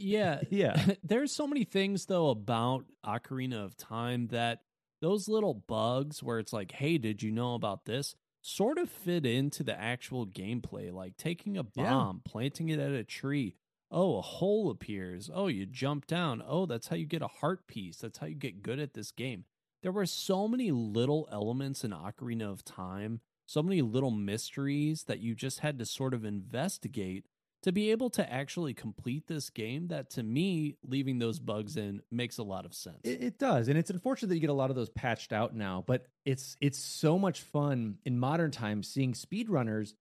Yeah. 0.00 0.42
yeah. 0.48 0.92
There's 1.02 1.32
so 1.32 1.46
many 1.46 1.64
things 1.64 2.06
though 2.06 2.30
about 2.30 2.84
Ocarina 3.04 3.64
of 3.64 3.76
Time 3.76 4.28
that 4.28 4.60
those 5.02 5.28
little 5.28 5.54
bugs 5.54 6.22
where 6.22 6.38
it's 6.38 6.52
like, 6.52 6.70
hey, 6.70 6.98
did 6.98 7.22
you 7.22 7.32
know 7.32 7.54
about 7.54 7.84
this? 7.84 8.14
Sort 8.48 8.78
of 8.78 8.88
fit 8.90 9.26
into 9.26 9.62
the 9.62 9.78
actual 9.78 10.26
gameplay, 10.26 10.90
like 10.90 11.18
taking 11.18 11.58
a 11.58 11.66
Yeah. 11.76 11.98
bomb, 11.98 12.22
planting 12.24 12.70
it 12.70 12.78
at 12.80 12.92
a 12.92 13.04
tree. 13.04 13.56
Oh, 13.90 14.16
a 14.16 14.22
hole 14.22 14.70
appears. 14.70 15.28
Oh, 15.30 15.48
you 15.48 15.66
jump 15.66 16.06
down. 16.06 16.42
Oh, 16.46 16.64
that's 16.64 16.88
how 16.88 16.96
you 16.96 17.04
get 17.04 17.20
a 17.20 17.28
heart 17.28 17.66
piece. 17.66 17.98
That's 17.98 18.16
how 18.16 18.26
you 18.26 18.34
get 18.34 18.62
good 18.62 18.78
at 18.78 18.94
this 18.94 19.10
game. 19.12 19.44
There 19.82 19.92
were 19.92 20.06
so 20.06 20.48
many 20.48 20.70
little 20.72 21.28
elements 21.30 21.84
in 21.84 21.90
Ocarina 21.90 22.50
of 22.50 22.64
Time, 22.64 23.20
so 23.44 23.62
many 23.62 23.82
little 23.82 24.10
mysteries 24.10 25.04
that 25.04 25.20
you 25.20 25.34
just 25.34 25.60
had 25.60 25.78
to 25.78 25.84
sort 25.84 26.14
of 26.14 26.24
investigate 26.24 27.26
to 27.62 27.72
be 27.72 27.90
able 27.90 28.10
to 28.10 28.32
actually 28.32 28.72
complete 28.72 29.26
this 29.26 29.50
game 29.50 29.88
that 29.88 30.10
to 30.10 30.22
me 30.22 30.76
leaving 30.84 31.18
those 31.18 31.38
bugs 31.38 31.76
in 31.76 32.00
makes 32.10 32.38
a 32.38 32.42
lot 32.42 32.64
of 32.64 32.74
sense 32.74 33.00
It, 33.04 33.22
it 33.22 33.38
does, 33.38 33.68
and 33.68 33.78
it's 33.78 33.90
unfortunate 33.90 34.28
that 34.28 34.34
you 34.36 34.40
get 34.40 34.50
a 34.50 34.54
lot 34.54 34.70
of 34.70 34.76
those 34.76 34.90
patched 34.90 35.32
out 35.32 35.54
now. 35.54 35.84
But 35.86 36.06
it's 36.24 36.56
it's 36.60 36.78
so 36.78 37.18
much 37.18 37.42
fun 37.42 37.98
in 38.04 38.18
modern 38.18 38.50
times 38.50 38.88
seeing 38.88 39.12
speedrunners 39.12 39.94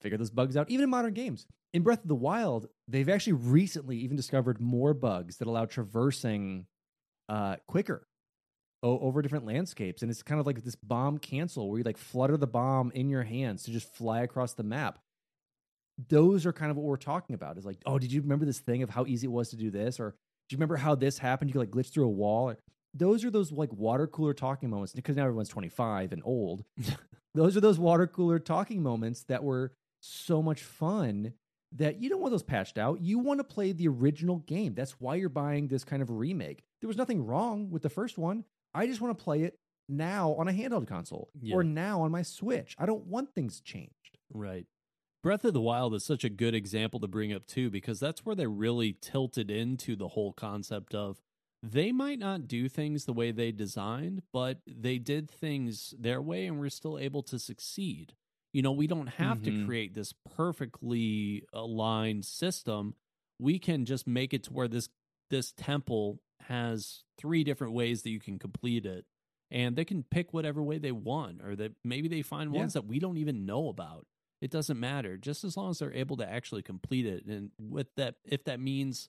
figure 0.00 0.18
those 0.18 0.30
bugs 0.30 0.56
out, 0.56 0.70
even 0.70 0.84
in 0.84 0.90
modern 0.90 1.14
games. 1.14 1.46
In 1.72 1.82
Breath 1.82 2.02
of 2.02 2.08
the 2.08 2.14
Wild, 2.14 2.68
they've 2.86 3.08
actually 3.08 3.34
recently 3.34 3.98
even 3.98 4.16
discovered 4.16 4.60
more 4.60 4.94
bugs 4.94 5.36
that 5.36 5.48
allow 5.48 5.66
traversing 5.66 6.66
uh, 7.28 7.56
quicker 7.66 8.06
o- 8.82 8.98
over 9.00 9.20
different 9.22 9.44
landscapes, 9.44 10.02
and 10.02 10.10
it's 10.10 10.22
kind 10.22 10.40
of 10.40 10.46
like 10.46 10.62
this 10.64 10.76
bomb 10.76 11.18
cancel 11.18 11.68
where 11.68 11.78
you 11.78 11.84
like 11.84 11.98
flutter 11.98 12.36
the 12.36 12.46
bomb 12.46 12.90
in 12.94 13.10
your 13.10 13.22
hands 13.22 13.64
to 13.64 13.70
just 13.70 13.92
fly 13.94 14.20
across 14.20 14.54
the 14.54 14.62
map. 14.62 14.98
Those 16.08 16.46
are 16.46 16.52
kind 16.52 16.70
of 16.70 16.76
what 16.76 16.84
we're 16.86 16.96
talking 16.96 17.34
about. 17.34 17.58
Is 17.58 17.66
like, 17.66 17.78
oh, 17.86 17.98
did 17.98 18.12
you 18.12 18.20
remember 18.22 18.44
this 18.46 18.60
thing 18.60 18.82
of 18.82 18.90
how 18.90 19.04
easy 19.06 19.26
it 19.26 19.30
was 19.30 19.50
to 19.50 19.56
do 19.56 19.70
this, 19.70 19.98
or 19.98 20.10
do 20.48 20.54
you 20.54 20.58
remember 20.58 20.76
how 20.76 20.94
this 20.94 21.18
happened? 21.18 21.50
You 21.50 21.54
could 21.54 21.60
like 21.60 21.70
glitch 21.70 21.90
through 21.92 22.04
a 22.04 22.08
wall. 22.08 22.50
Or, 22.50 22.58
those 22.94 23.24
are 23.24 23.30
those 23.30 23.52
like 23.52 23.72
water 23.72 24.06
cooler 24.06 24.32
talking 24.34 24.70
moments 24.70 24.92
because 24.92 25.16
now 25.16 25.24
everyone's 25.24 25.48
25 25.50 26.12
and 26.12 26.22
old. 26.24 26.64
those 27.34 27.56
are 27.56 27.60
those 27.60 27.78
water 27.78 28.06
cooler 28.06 28.38
talking 28.38 28.82
moments 28.82 29.24
that 29.24 29.44
were 29.44 29.72
so 30.00 30.40
much 30.42 30.62
fun 30.62 31.34
that 31.76 32.00
you 32.00 32.08
don't 32.08 32.20
want 32.22 32.30
those 32.32 32.42
patched 32.42 32.78
out. 32.78 33.00
You 33.02 33.18
want 33.18 33.40
to 33.40 33.44
play 33.44 33.72
the 33.72 33.88
original 33.88 34.38
game. 34.38 34.72
That's 34.74 34.92
why 35.00 35.16
you're 35.16 35.28
buying 35.28 35.68
this 35.68 35.84
kind 35.84 36.00
of 36.00 36.08
remake. 36.10 36.62
There 36.80 36.88
was 36.88 36.96
nothing 36.96 37.26
wrong 37.26 37.70
with 37.70 37.82
the 37.82 37.90
first 37.90 38.16
one. 38.16 38.44
I 38.72 38.86
just 38.86 39.00
want 39.02 39.16
to 39.18 39.22
play 39.22 39.42
it 39.42 39.56
now 39.88 40.32
on 40.34 40.48
a 40.48 40.52
handheld 40.52 40.86
console 40.86 41.28
Yeah. 41.40 41.56
or 41.56 41.62
now 41.64 42.02
on 42.02 42.10
my 42.10 42.22
Switch. 42.22 42.74
I 42.78 42.86
don't 42.86 43.06
want 43.06 43.34
things 43.34 43.60
changed. 43.60 44.18
Right. 44.32 44.64
Breath 45.22 45.44
of 45.44 45.52
the 45.52 45.60
Wild 45.60 45.94
is 45.94 46.04
such 46.04 46.24
a 46.24 46.28
good 46.30 46.54
example 46.54 47.00
to 47.00 47.08
bring 47.08 47.32
up 47.32 47.46
too, 47.46 47.70
because 47.70 47.98
that's 47.98 48.24
where 48.24 48.36
they 48.36 48.46
really 48.46 48.92
tilted 48.92 49.50
into 49.50 49.96
the 49.96 50.08
whole 50.08 50.32
concept 50.32 50.94
of 50.94 51.20
they 51.60 51.90
might 51.90 52.20
not 52.20 52.46
do 52.46 52.68
things 52.68 53.04
the 53.04 53.12
way 53.12 53.32
they 53.32 53.50
designed, 53.50 54.22
but 54.32 54.60
they 54.66 54.98
did 54.98 55.28
things 55.28 55.92
their 55.98 56.22
way 56.22 56.46
and 56.46 56.60
we're 56.60 56.70
still 56.70 56.98
able 56.98 57.22
to 57.24 57.38
succeed. 57.38 58.14
You 58.52 58.62
know, 58.62 58.70
we 58.70 58.86
don't 58.86 59.08
have 59.08 59.42
to 59.42 59.50
Mhm. 59.50 59.64
create 59.64 59.92
this 59.94 60.12
perfectly 60.12 61.42
aligned 61.52 62.24
system. 62.24 62.94
We 63.40 63.58
can 63.58 63.84
just 63.84 64.06
make 64.06 64.32
it 64.32 64.44
to 64.44 64.52
where 64.52 64.68
this 64.68 64.88
this 65.30 65.52
temple 65.52 66.22
has 66.40 67.04
three 67.18 67.44
different 67.44 67.74
ways 67.74 68.02
that 68.02 68.10
you 68.10 68.18
can 68.20 68.38
complete 68.38 68.86
it 68.86 69.04
and 69.50 69.76
they 69.76 69.84
can 69.84 70.02
pick 70.04 70.32
whatever 70.32 70.62
way 70.62 70.78
they 70.78 70.92
want 70.92 71.42
or 71.42 71.54
that 71.56 71.72
maybe 71.84 72.08
they 72.08 72.22
find 72.22 72.50
Yeah. 72.50 72.60
ones 72.60 72.72
that 72.72 72.86
we 72.86 72.98
don't 72.98 73.18
even 73.18 73.44
know 73.44 73.68
about 73.68 74.06
it 74.40 74.50
doesn't 74.50 74.78
matter 74.78 75.16
just 75.16 75.44
as 75.44 75.56
long 75.56 75.70
as 75.70 75.78
they're 75.78 75.92
able 75.92 76.16
to 76.16 76.28
actually 76.28 76.62
complete 76.62 77.06
it 77.06 77.24
and 77.26 77.50
with 77.58 77.88
that 77.96 78.16
if 78.24 78.44
that 78.44 78.60
means 78.60 79.08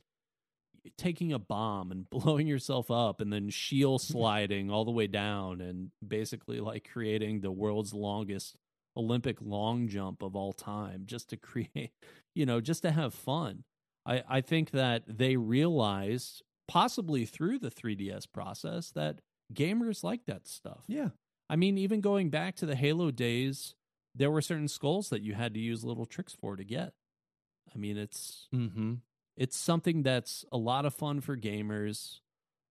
taking 0.97 1.33
a 1.33 1.39
bomb 1.39 1.91
and 1.91 2.09
blowing 2.09 2.47
yourself 2.47 2.89
up 2.89 3.21
and 3.21 3.31
then 3.31 3.49
shield 3.49 4.01
sliding 4.01 4.69
all 4.69 4.85
the 4.85 4.91
way 4.91 5.07
down 5.07 5.61
and 5.61 5.91
basically 6.05 6.59
like 6.59 6.87
creating 6.91 7.41
the 7.41 7.51
world's 7.51 7.93
longest 7.93 8.55
Olympic 8.97 9.37
long 9.41 9.87
jump 9.87 10.21
of 10.21 10.35
all 10.35 10.53
time 10.53 11.03
just 11.05 11.29
to 11.29 11.37
create, 11.37 11.91
you 12.35 12.45
know, 12.45 12.61
just 12.61 12.81
to 12.83 12.91
have 12.91 13.13
fun. 13.13 13.63
I, 14.05 14.23
I 14.27 14.41
think 14.41 14.71
that 14.71 15.03
they 15.07 15.37
realized, 15.37 16.41
possibly 16.67 17.25
through 17.25 17.59
the 17.59 17.71
3DS 17.71 18.25
process, 18.31 18.91
that 18.91 19.19
gamers 19.53 20.03
like 20.03 20.25
that 20.25 20.47
stuff. 20.47 20.83
Yeah. 20.87 21.09
I 21.49 21.55
mean, 21.55 21.77
even 21.77 22.01
going 22.01 22.29
back 22.29 22.55
to 22.57 22.65
the 22.65 22.75
Halo 22.75 23.11
days, 23.11 23.73
there 24.19 24.29
were 24.29 24.41
certain 24.41 24.67
skulls 24.67 25.09
that 25.09 25.23
you 25.23 25.33
had 25.33 25.53
to 25.55 25.59
use 25.59 25.83
little 25.83 26.05
tricks 26.05 26.33
for 26.33 26.55
to 26.55 26.63
get. 26.63 26.93
I 27.73 27.77
mean, 27.77 27.97
it's 27.97 28.47
Mm-hmm. 28.53 28.95
it's 29.37 29.57
something 29.57 30.03
that's 30.03 30.45
a 30.51 30.57
lot 30.57 30.85
of 30.85 30.93
fun 30.93 31.21
for 31.21 31.35
gamers, 31.37 32.19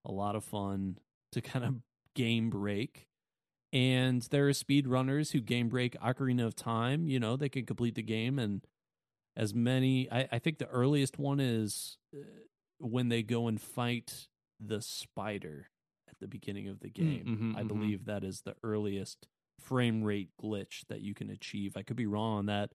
a 0.05 0.13
lot 0.13 0.37
of 0.37 0.45
fun 0.45 0.99
to 1.33 1.41
kind 1.41 1.65
of 1.65 1.75
game 2.15 2.51
break. 2.51 3.07
And 3.73 4.23
there 4.31 4.47
are 4.49 4.53
speedrunners 4.53 5.33
who 5.33 5.41
game 5.41 5.69
break 5.69 5.99
Ocarina 6.01 6.47
of 6.47 6.55
Time. 6.57 7.07
You 7.07 7.21
know, 7.21 7.37
they 7.37 7.49
can 7.51 7.67
complete 7.67 7.95
the 7.97 8.03
game 8.03 8.39
and 8.39 8.63
as 9.37 9.55
many. 9.55 10.11
I, 10.11 10.29
I 10.33 10.39
think 10.39 10.59
the 10.59 10.69
earliest 10.69 11.19
one 11.19 11.39
is 11.41 11.99
uh, 12.15 12.21
when 12.79 13.09
they 13.09 13.23
go 13.23 13.47
and 13.49 13.61
fight 13.61 14.29
the 14.59 14.81
spider 14.81 15.69
at 16.09 16.19
the 16.19 16.27
beginning 16.29 16.69
of 16.69 16.81
the 16.81 16.89
game. 16.91 17.55
mhm, 17.55 17.59
I 17.59 17.63
mhm. 17.63 17.69
believe 17.69 18.05
that 18.07 18.25
is 18.25 18.41
the 18.43 18.55
earliest 18.63 19.29
frame 19.61 20.03
rate 20.03 20.31
glitch 20.43 20.87
that 20.89 21.01
you 21.01 21.15
can 21.15 21.31
achieve. 21.31 21.77
I 21.77 21.83
could 21.83 21.97
be 21.97 22.07
wrong 22.07 22.39
on 22.39 22.47
that, 22.47 22.71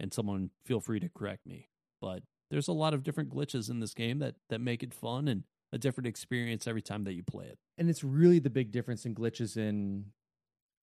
and 0.00 0.12
someone 0.12 0.50
feel 0.64 0.80
free 0.80 1.00
to 1.00 1.08
correct 1.08 1.46
me. 1.46 1.68
But 2.00 2.22
there's 2.50 2.68
a 2.68 2.72
lot 2.72 2.94
of 2.94 3.02
different 3.02 3.30
glitches 3.30 3.70
in 3.70 3.80
this 3.80 3.94
game 3.94 4.18
that 4.18 4.34
that 4.50 4.60
make 4.60 4.82
it 4.82 4.94
fun 4.94 5.28
and 5.28 5.44
a 5.72 5.78
different 5.78 6.06
experience 6.06 6.66
every 6.66 6.82
time 6.82 7.04
that 7.04 7.14
you 7.14 7.22
play 7.22 7.46
it. 7.46 7.58
And 7.78 7.90
it's 7.90 8.04
really 8.04 8.38
the 8.38 8.50
big 8.50 8.70
difference 8.70 9.04
in 9.04 9.14
glitches 9.14 9.56
in 9.56 10.06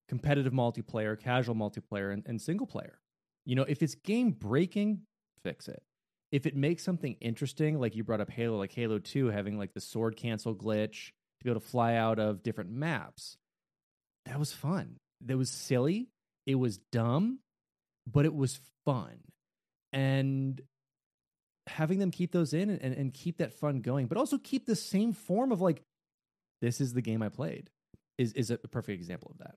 competitive 0.08 0.52
multiplayer, 0.52 1.18
casual 1.18 1.54
multiplayer, 1.54 2.12
and, 2.12 2.22
and 2.26 2.40
single 2.40 2.66
player. 2.66 2.98
You 3.46 3.56
know, 3.56 3.64
if 3.66 3.82
it's 3.82 3.94
game 3.94 4.32
breaking, 4.32 5.00
fix 5.42 5.68
it. 5.68 5.82
If 6.30 6.46
it 6.46 6.54
makes 6.54 6.82
something 6.82 7.16
interesting, 7.20 7.80
like 7.80 7.96
you 7.96 8.04
brought 8.04 8.20
up 8.20 8.30
Halo, 8.30 8.58
like 8.58 8.72
Halo 8.72 8.98
2 8.98 9.28
having 9.28 9.58
like 9.58 9.72
the 9.72 9.80
sword 9.80 10.16
cancel 10.16 10.54
glitch 10.54 11.08
to 11.38 11.44
be 11.44 11.50
able 11.50 11.60
to 11.60 11.66
fly 11.66 11.94
out 11.94 12.18
of 12.18 12.42
different 12.42 12.70
maps, 12.70 13.38
that 14.26 14.38
was 14.38 14.52
fun. 14.52 14.96
That 15.24 15.36
was 15.36 15.50
silly. 15.50 16.08
It 16.46 16.56
was 16.56 16.78
dumb, 16.78 17.38
but 18.06 18.24
it 18.24 18.34
was 18.34 18.58
fun. 18.84 19.18
And 19.92 20.60
having 21.66 21.98
them 21.98 22.10
keep 22.10 22.32
those 22.32 22.52
in 22.52 22.70
and, 22.70 22.94
and, 22.94 23.14
keep 23.14 23.38
that 23.38 23.52
fun 23.52 23.82
going, 23.82 24.06
but 24.06 24.18
also 24.18 24.38
keep 24.38 24.66
the 24.66 24.74
same 24.74 25.12
form 25.12 25.52
of 25.52 25.60
like, 25.60 25.82
this 26.60 26.80
is 26.80 26.92
the 26.92 27.02
game 27.02 27.22
I 27.22 27.28
played, 27.28 27.70
is, 28.18 28.32
is 28.32 28.50
a 28.50 28.58
perfect 28.58 28.98
example 28.98 29.30
of 29.30 29.38
that. 29.38 29.56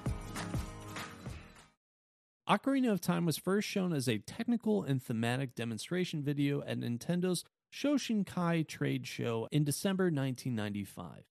Ocarina 2.51 2.91
of 2.91 2.99
Time 2.99 3.25
was 3.25 3.37
first 3.37 3.65
shown 3.65 3.93
as 3.93 4.09
a 4.09 4.17
technical 4.17 4.83
and 4.83 5.01
thematic 5.01 5.55
demonstration 5.55 6.21
video 6.21 6.61
at 6.63 6.77
Nintendo's 6.77 7.45
Shoshinkai 7.73 8.67
trade 8.67 9.07
show 9.07 9.47
in 9.53 9.63
December 9.63 10.11
1995. 10.11 11.23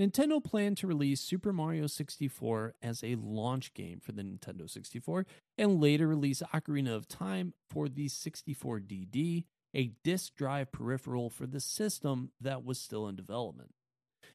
Nintendo 0.00 0.42
planned 0.42 0.78
to 0.78 0.86
release 0.86 1.20
Super 1.20 1.52
Mario 1.52 1.86
64 1.86 2.76
as 2.82 3.04
a 3.04 3.16
launch 3.16 3.74
game 3.74 4.00
for 4.00 4.12
the 4.12 4.22
Nintendo 4.22 4.68
64 4.68 5.26
and 5.58 5.82
later 5.82 6.08
release 6.08 6.42
Ocarina 6.54 6.94
of 6.94 7.08
Time 7.08 7.52
for 7.68 7.86
the 7.86 8.06
64DD, 8.06 9.44
a 9.74 9.92
disk 10.02 10.34
drive 10.34 10.72
peripheral 10.72 11.28
for 11.28 11.46
the 11.46 11.60
system 11.60 12.30
that 12.40 12.64
was 12.64 12.80
still 12.80 13.06
in 13.06 13.16
development. 13.16 13.74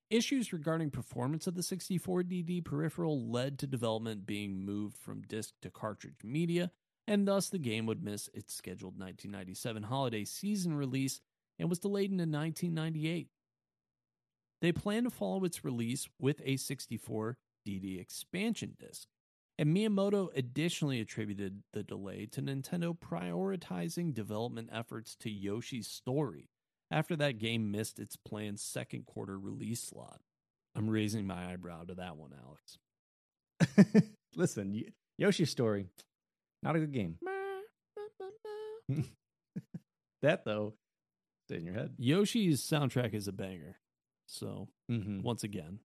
Issues 0.09 0.51
regarding 0.51 0.89
performance 0.89 1.45
of 1.45 1.53
the 1.53 1.61
64DD 1.61 2.65
peripheral 2.65 3.29
led 3.29 3.59
to 3.59 3.67
development 3.67 4.25
being 4.25 4.65
moved 4.65 4.97
from 4.97 5.21
disk 5.21 5.53
to 5.61 5.69
cartridge 5.69 6.23
media, 6.23 6.71
and 7.07 7.27
thus 7.27 7.49
the 7.49 7.59
game 7.59 7.85
would 7.85 8.03
miss 8.03 8.27
its 8.33 8.55
scheduled 8.55 8.93
1997 8.93 9.83
holiday 9.83 10.25
season 10.25 10.73
release 10.73 11.21
and 11.59 11.69
was 11.69 11.77
delayed 11.77 12.11
into 12.11 12.23
1998. 12.23 13.27
They 14.61 14.71
plan 14.71 15.03
to 15.03 15.11
follow 15.11 15.43
its 15.45 15.63
release 15.63 16.09
with 16.19 16.41
a 16.43 16.55
64DD 16.55 18.01
expansion 18.01 18.75
disc. 18.79 19.07
And 19.59 19.75
Miyamoto 19.75 20.29
additionally 20.35 21.01
attributed 21.01 21.61
the 21.73 21.83
delay 21.83 22.25
to 22.31 22.41
Nintendo 22.41 22.97
prioritizing 22.97 24.13
development 24.15 24.69
efforts 24.71 25.15
to 25.17 25.29
Yoshi's 25.29 25.87
Story, 25.87 26.49
after 26.91 27.15
that 27.17 27.38
game 27.38 27.71
missed 27.71 27.99
its 27.99 28.15
planned 28.15 28.60
second 28.60 29.06
quarter 29.06 29.38
release 29.38 29.82
slot. 29.82 30.19
I'm 30.75 30.89
raising 30.89 31.25
my 31.28 31.52
eyebrow 31.52 31.84
to 31.86 31.95
that 31.95 32.15
one, 32.17 32.32
Alex. 32.45 32.78
Listen, 34.36 34.84
Yoshi's 35.17 35.49
story, 35.49 35.88
not 36.63 36.75
a 36.75 36.80
good 36.80 36.93
game. 36.93 37.17
that 40.21 40.45
though, 40.45 40.73
stay 41.47 41.58
in 41.58 41.65
your 41.65 41.73
head. 41.75 41.93
Yoshi's 41.97 42.62
soundtrack 42.62 43.13
is 43.13 43.28
a 43.28 43.32
banger. 43.34 43.78
So, 44.28 44.67
Mm-hmm. 44.91 45.21
once 45.23 45.43
again, 45.43 45.80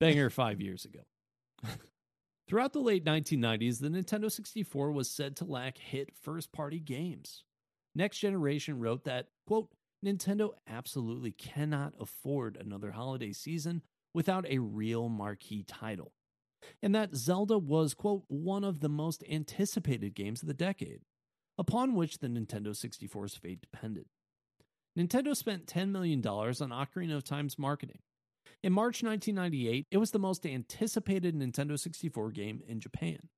banger 0.00 0.30
five 0.30 0.60
years 0.60 0.84
ago. 0.84 1.00
Throughout 2.48 2.72
the 2.72 2.80
late 2.80 3.04
1990s, 3.04 3.80
the 3.80 3.88
Nintendo 3.88 4.30
64 4.30 4.92
was 4.92 5.10
said 5.10 5.36
to 5.36 5.44
lack 5.44 5.78
hit 5.78 6.10
first 6.22 6.52
party 6.52 6.78
games. 6.78 7.42
Next 7.94 8.18
Generation 8.18 8.78
wrote 8.78 9.04
that, 9.04 9.28
quote, 9.48 9.68
Nintendo 10.04 10.50
absolutely 10.68 11.32
cannot 11.32 11.94
afford 11.98 12.56
another 12.56 12.92
holiday 12.92 13.32
season 13.32 13.82
without 14.14 14.46
a 14.48 14.58
real 14.58 15.08
marquee 15.08 15.62
title. 15.62 16.12
And 16.82 16.94
that 16.94 17.14
Zelda 17.14 17.58
was, 17.58 17.94
quote, 17.94 18.24
one 18.28 18.64
of 18.64 18.80
the 18.80 18.88
most 18.88 19.22
anticipated 19.30 20.14
games 20.14 20.42
of 20.42 20.48
the 20.48 20.54
decade, 20.54 21.00
upon 21.58 21.94
which 21.94 22.18
the 22.18 22.28
Nintendo 22.28 22.68
64's 22.68 23.36
fate 23.36 23.60
depended. 23.60 24.06
Nintendo 24.98 25.36
spent 25.36 25.66
$10 25.66 25.90
million 25.90 26.26
on 26.26 26.70
Ocarina 26.70 27.16
of 27.16 27.24
Time's 27.24 27.58
marketing. 27.58 27.98
In 28.62 28.72
March 28.72 29.02
1998, 29.02 29.86
it 29.90 29.98
was 29.98 30.10
the 30.10 30.18
most 30.18 30.46
anticipated 30.46 31.34
Nintendo 31.34 31.78
64 31.78 32.30
game 32.30 32.62
in 32.66 32.80
Japan. 32.80 33.28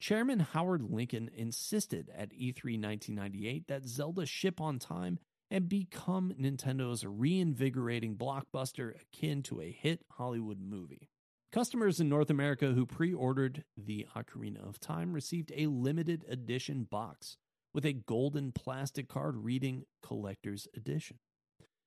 Chairman 0.00 0.40
Howard 0.40 0.82
Lincoln 0.82 1.30
insisted 1.34 2.10
at 2.16 2.32
E 2.32 2.52
E3 2.52 2.80
1998 2.80 3.66
that 3.68 3.84
Zelda 3.84 4.26
ship 4.26 4.60
on 4.60 4.78
time 4.78 5.18
and 5.50 5.68
become 5.68 6.34
Nintendo's 6.38 7.04
reinvigorating 7.04 8.16
blockbuster 8.16 8.92
akin 9.00 9.42
to 9.44 9.60
a 9.60 9.70
hit 9.70 10.04
Hollywood 10.12 10.60
movie. 10.60 11.08
Customers 11.50 11.98
in 11.98 12.08
North 12.08 12.28
America 12.28 12.72
who 12.72 12.84
pre 12.84 13.14
ordered 13.14 13.64
the 13.76 14.06
Ocarina 14.14 14.66
of 14.68 14.78
Time 14.78 15.12
received 15.12 15.50
a 15.56 15.66
limited 15.66 16.24
edition 16.28 16.86
box 16.90 17.38
with 17.72 17.86
a 17.86 17.94
golden 17.94 18.52
plastic 18.52 19.08
card 19.08 19.36
reading 19.36 19.84
Collector's 20.02 20.68
Edition. 20.76 21.18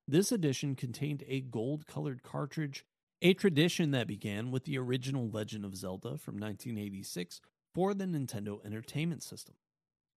This 0.08 0.32
edition 0.32 0.76
contained 0.76 1.24
a 1.28 1.42
gold 1.42 1.86
colored 1.86 2.24
cartridge, 2.24 2.86
a 3.22 3.34
tradition 3.36 3.92
that 3.92 4.08
began 4.08 4.50
with 4.50 4.66
the 4.66 4.80
original 4.80 5.30
Legend 5.30 5.64
of 5.64 5.76
Zelda 5.76 6.18
from 6.18 6.36
1986 6.36 7.40
for 7.74 7.94
the 7.94 8.06
Nintendo 8.06 8.66
Entertainment 8.66 9.22
System. 9.22 9.56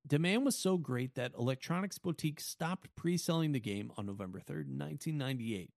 Demand 0.06 0.44
was 0.44 0.56
so 0.56 0.76
great 0.76 1.14
that 1.14 1.32
Electronics 1.38 1.96
Boutique 1.96 2.40
stopped 2.40 2.94
pre 2.94 3.16
selling 3.16 3.52
the 3.52 3.60
game 3.60 3.90
on 3.96 4.04
November 4.04 4.38
3rd, 4.38 4.68
1998. 4.68 5.70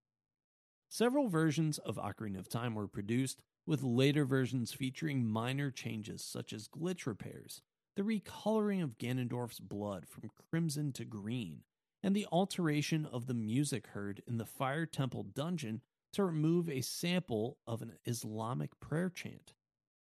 Several 0.89 1.29
versions 1.29 1.77
of 1.77 1.95
Ocarina 1.95 2.39
of 2.39 2.49
Time 2.49 2.75
were 2.75 2.89
produced, 2.89 3.41
with 3.65 3.83
later 3.83 4.25
versions 4.25 4.73
featuring 4.73 5.25
minor 5.25 5.71
changes 5.71 6.23
such 6.23 6.51
as 6.51 6.67
glitch 6.67 7.05
repairs, 7.05 7.61
the 7.95 8.03
recoloring 8.03 8.83
of 8.83 8.97
Ganondorf's 8.97 9.59
blood 9.59 10.05
from 10.07 10.29
crimson 10.49 10.91
to 10.93 11.05
green, 11.05 11.63
and 12.03 12.13
the 12.13 12.27
alteration 12.31 13.05
of 13.05 13.27
the 13.27 13.33
music 13.33 13.87
heard 13.87 14.21
in 14.27 14.37
the 14.37 14.45
Fire 14.45 14.85
Temple 14.85 15.23
dungeon 15.23 15.81
to 16.13 16.23
remove 16.23 16.69
a 16.69 16.81
sample 16.81 17.57
of 17.65 17.81
an 17.81 17.93
Islamic 18.05 18.77
prayer 18.79 19.09
chant. 19.09 19.53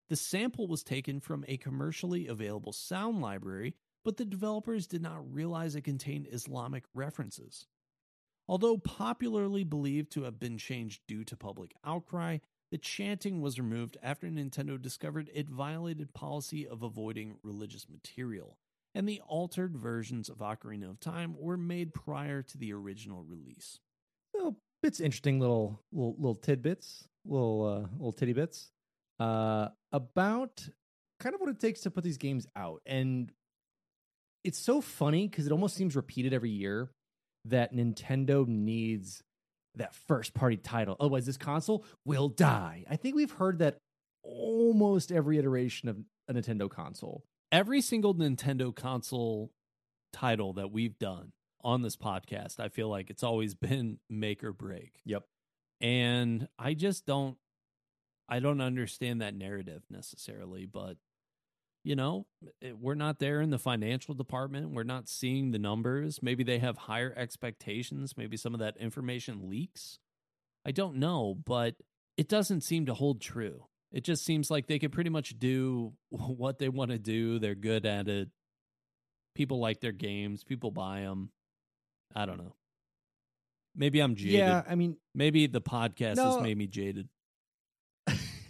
The 0.10 0.16
sample 0.16 0.68
was 0.68 0.84
taken 0.84 1.20
from 1.20 1.44
a 1.48 1.58
commercially 1.58 2.28
available 2.28 2.72
sound 2.72 3.22
library, 3.22 3.76
but 4.08 4.16
the 4.16 4.24
developers 4.24 4.88
did 4.88 5.02
not 5.02 5.34
realize 5.34 5.76
it 5.76 5.82
contained 5.82 6.30
Islamic 6.32 6.86
references. 6.94 7.68
Although 8.48 8.78
popularly 8.78 9.66
believed 9.66 10.14
to 10.14 10.24
have 10.24 10.40
been 10.40 10.58
changed 10.58 11.02
due 11.10 11.26
to 11.26 11.36
public 11.36 11.74
outcry, 11.86 12.38
the 12.72 12.78
chanting 12.78 13.42
was 13.42 13.60
removed 13.60 13.98
after 14.02 14.28
Nintendo 14.28 14.82
discovered 14.82 15.30
it 15.34 15.50
violated 15.50 16.14
policy 16.14 16.66
of 16.66 16.84
avoiding 16.84 17.36
religious 17.44 17.90
material, 17.90 18.58
and 18.96 19.10
the 19.10 19.20
altered 19.28 19.76
versions 19.76 20.30
of 20.30 20.38
Ocarina 20.38 20.90
of 20.90 21.02
Time 21.02 21.36
were 21.38 21.58
made 21.58 21.94
prior 21.94 22.42
to 22.44 22.58
the 22.58 22.72
original 22.72 23.24
release. 23.24 23.82
Well, 24.34 24.56
bits 24.82 25.02
interesting 25.02 25.42
little 25.42 25.82
little 25.92 26.16
little 26.18 26.36
tidbits, 26.36 27.10
little 27.26 27.66
uh, 27.66 27.90
little 27.98 28.14
titty 28.14 28.32
bits 28.32 28.72
uh, 29.20 29.68
about 29.92 30.66
kind 31.20 31.36
of 31.36 31.42
what 31.42 31.50
it 31.50 31.60
takes 31.60 31.82
to 31.82 31.92
put 31.92 32.06
these 32.06 32.18
games 32.18 32.48
out, 32.56 32.82
and 32.86 33.34
it's 34.48 34.58
so 34.58 34.80
funny 34.80 35.28
because 35.28 35.46
it 35.46 35.52
almost 35.52 35.76
seems 35.76 35.94
repeated 35.94 36.34
every 36.34 36.50
year 36.50 36.90
that 37.44 37.76
Nintendo 37.76 38.48
needs 38.48 39.22
that 39.76 39.94
first 39.94 40.34
party 40.34 40.56
title. 40.56 40.96
Otherwise, 41.02 41.26
this 41.26 41.36
console 41.36 41.84
will 42.06 42.30
die. 42.30 42.86
I 42.90 42.96
think 42.96 43.14
we've 43.14 43.32
heard 43.32 43.60
that 43.60 43.78
almost 44.24 45.12
every 45.12 45.38
iteration 45.38 45.90
of 45.90 45.98
a 46.30 46.34
Nintendo 46.34 46.70
console. 46.70 47.26
Every 47.52 47.82
single 47.82 48.16
Nintendo 48.16 48.74
console 48.74 49.52
title 50.14 50.54
that 50.54 50.72
we've 50.72 50.98
done 50.98 51.34
on 51.62 51.82
this 51.82 51.98
podcast, 51.98 52.58
I 52.58 52.70
feel 52.70 52.88
like 52.88 53.10
it's 53.10 53.24
always 53.24 53.54
been 53.56 54.00
make 54.10 54.46
or 54.46 54.54
break. 54.54 54.94
Yep. 55.04 55.24
And 55.82 56.48
I 56.58 56.74
just 56.74 57.06
don't 57.06 57.36
I 58.30 58.40
don't 58.40 58.62
understand 58.62 59.22
that 59.22 59.36
narrative 59.36 59.84
necessarily, 59.90 60.66
but 60.66 60.96
you 61.88 61.96
know, 61.96 62.26
eh, 62.62 62.74
we're 62.78 62.96
not 62.96 63.20
there 63.20 63.40
in 63.40 63.50
the 63.50 63.58
financial 63.58 64.14
department. 64.14 64.72
We're 64.72 64.84
not 64.84 65.08
seeing 65.08 65.52
the 65.52 65.58
numbers. 65.60 66.20
Maybe 66.22 66.44
they 66.44 66.60
have 66.60 66.78
higher 66.78 67.14
expectations. 67.16 68.16
Maybe 68.18 68.36
some 68.36 68.54
of 68.54 68.60
that 68.60 68.76
information 68.76 69.50
leaks. 69.50 69.98
I 70.66 70.72
don't 70.72 70.98
know, 70.98 71.34
but 71.46 71.76
it 72.18 72.28
doesn't 72.28 72.62
seem 72.62 72.88
to 72.88 72.94
hold 72.94 73.22
true. 73.22 73.68
It 73.94 74.04
just 74.04 74.26
seems 74.26 74.52
like 74.52 74.68
they 74.68 74.80
can 74.80 74.92
pretty 74.92 75.10
much 75.10 75.40
do 75.40 75.94
what 76.10 76.60
they 76.60 76.68
want 76.68 76.92
to 76.92 77.00
do. 77.00 77.40
They're 77.40 77.56
good 77.56 77.86
at 77.86 78.10
it. 78.10 78.28
People 79.34 79.60
like 79.62 79.80
their 79.80 79.94
games, 79.94 80.44
people 80.44 80.72
buy 80.72 81.02
them. 81.02 81.30
I 82.14 82.26
don't 82.26 82.38
know. 82.38 82.56
Maybe 83.76 84.02
I'm 84.02 84.16
jaded. 84.16 84.34
Yeah, 84.34 84.64
I 84.68 84.76
mean, 84.76 84.98
maybe 85.16 85.48
the 85.48 85.62
podcast 85.62 86.18
No. 86.18 86.32
has 86.32 86.42
made 86.42 86.58
me 86.58 86.68
jaded. 86.68 87.08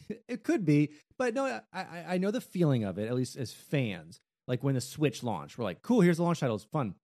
it 0.27 0.43
could 0.43 0.65
be, 0.65 0.91
but 1.17 1.33
no, 1.33 1.45
I, 1.45 1.61
I 1.79 2.05
I 2.09 2.17
know 2.17 2.31
the 2.31 2.41
feeling 2.41 2.83
of 2.83 2.97
it. 2.97 3.07
At 3.07 3.15
least 3.15 3.37
as 3.37 3.51
fans, 3.53 4.19
like 4.47 4.63
when 4.63 4.75
the 4.75 4.81
Switch 4.81 5.23
launched, 5.23 5.57
we're 5.57 5.63
like, 5.63 5.81
"Cool, 5.81 6.01
here's 6.01 6.17
the 6.17 6.23
launch 6.23 6.39
title. 6.39 6.55
It's 6.55 6.65
fun." 6.65 6.95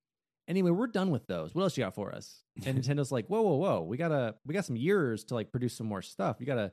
Anyway, 0.47 0.71
we're 0.71 0.87
done 0.87 1.09
with 1.09 1.25
those. 1.27 1.55
What 1.55 1.63
else 1.63 1.77
you 1.77 1.83
got 1.83 1.95
for 1.95 2.13
us? 2.13 2.43
And 2.65 2.77
Nintendo's 2.83 3.11
like, 3.11 3.27
"Whoa, 3.27 3.41
whoa, 3.41 3.55
whoa! 3.55 3.81
We 3.81 3.97
gotta, 3.97 4.35
we 4.45 4.53
got 4.53 4.65
some 4.65 4.75
years 4.75 5.23
to 5.25 5.35
like 5.35 5.51
produce 5.51 5.75
some 5.75 5.87
more 5.87 6.01
stuff. 6.01 6.37
You 6.39 6.45
gotta, 6.45 6.71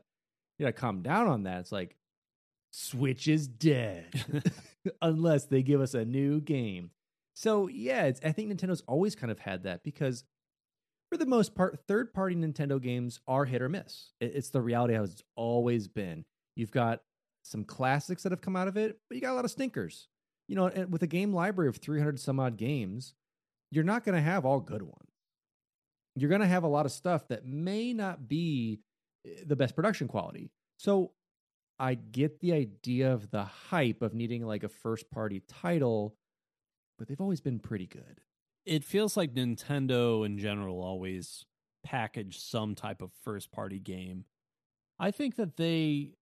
you 0.58 0.64
gotta 0.64 0.72
calm 0.72 1.02
down 1.02 1.26
on 1.26 1.44
that." 1.44 1.60
It's 1.60 1.72
like, 1.72 1.96
Switch 2.72 3.28
is 3.28 3.48
dead 3.48 4.06
unless 5.02 5.46
they 5.46 5.62
give 5.62 5.80
us 5.80 5.94
a 5.94 6.04
new 6.04 6.40
game. 6.40 6.90
So 7.34 7.68
yeah, 7.68 8.04
it's, 8.04 8.20
I 8.24 8.32
think 8.32 8.52
Nintendo's 8.52 8.82
always 8.86 9.14
kind 9.14 9.30
of 9.30 9.38
had 9.38 9.64
that 9.64 9.82
because 9.82 10.24
for 11.10 11.18
the 11.18 11.26
most 11.26 11.54
part, 11.54 11.78
third 11.88 12.14
party 12.14 12.36
Nintendo 12.36 12.80
games 12.80 13.20
are 13.26 13.44
hit 13.44 13.62
or 13.62 13.68
miss. 13.68 14.12
It's 14.20 14.50
the 14.50 14.62
reality 14.62 14.94
how 14.94 15.02
it's 15.02 15.22
always 15.36 15.88
been. 15.88 16.24
You've 16.54 16.70
got 16.70 17.00
some 17.42 17.64
classics 17.64 18.22
that 18.22 18.32
have 18.32 18.40
come 18.40 18.56
out 18.56 18.68
of 18.68 18.76
it, 18.76 18.98
but 19.08 19.16
you 19.16 19.20
got 19.20 19.32
a 19.32 19.34
lot 19.34 19.44
of 19.44 19.50
stinkers. 19.50 20.08
You 20.46 20.56
know, 20.56 20.66
and 20.66 20.92
with 20.92 21.02
a 21.02 21.08
game 21.08 21.32
library 21.32 21.68
of 21.68 21.76
300 21.76 22.20
some 22.20 22.38
odd 22.38 22.56
games, 22.56 23.14
you're 23.70 23.84
not 23.84 24.04
going 24.04 24.14
to 24.14 24.22
have 24.22 24.44
all 24.44 24.60
good 24.60 24.82
ones. 24.82 25.10
You're 26.16 26.28
going 26.28 26.40
to 26.40 26.46
have 26.46 26.64
a 26.64 26.68
lot 26.68 26.86
of 26.86 26.92
stuff 26.92 27.28
that 27.28 27.46
may 27.46 27.92
not 27.92 28.28
be 28.28 28.80
eh, 29.26 29.42
the 29.46 29.56
best 29.56 29.76
production 29.76 30.08
quality. 30.08 30.50
So 30.78 31.12
I 31.78 31.94
get 31.94 32.40
the 32.40 32.52
idea 32.52 33.12
of 33.12 33.30
the 33.30 33.44
hype 33.44 34.02
of 34.02 34.12
needing 34.12 34.44
like 34.44 34.64
a 34.64 34.68
first 34.68 35.10
party 35.10 35.42
title, 35.48 36.16
but 36.98 37.08
they've 37.08 37.20
always 37.20 37.40
been 37.40 37.58
pretty 37.58 37.86
good. 37.86 38.20
It 38.66 38.84
feels 38.84 39.16
like 39.16 39.34
Nintendo 39.34 40.24
in 40.24 40.38
general 40.38 40.80
always 40.82 41.44
package 41.82 42.38
some 42.38 42.74
type 42.74 43.00
of 43.02 43.10
first 43.22 43.50
party 43.52 43.78
game. 43.78 44.24
I 44.98 45.10
think 45.10 45.36
that 45.36 45.56
they 45.56 46.12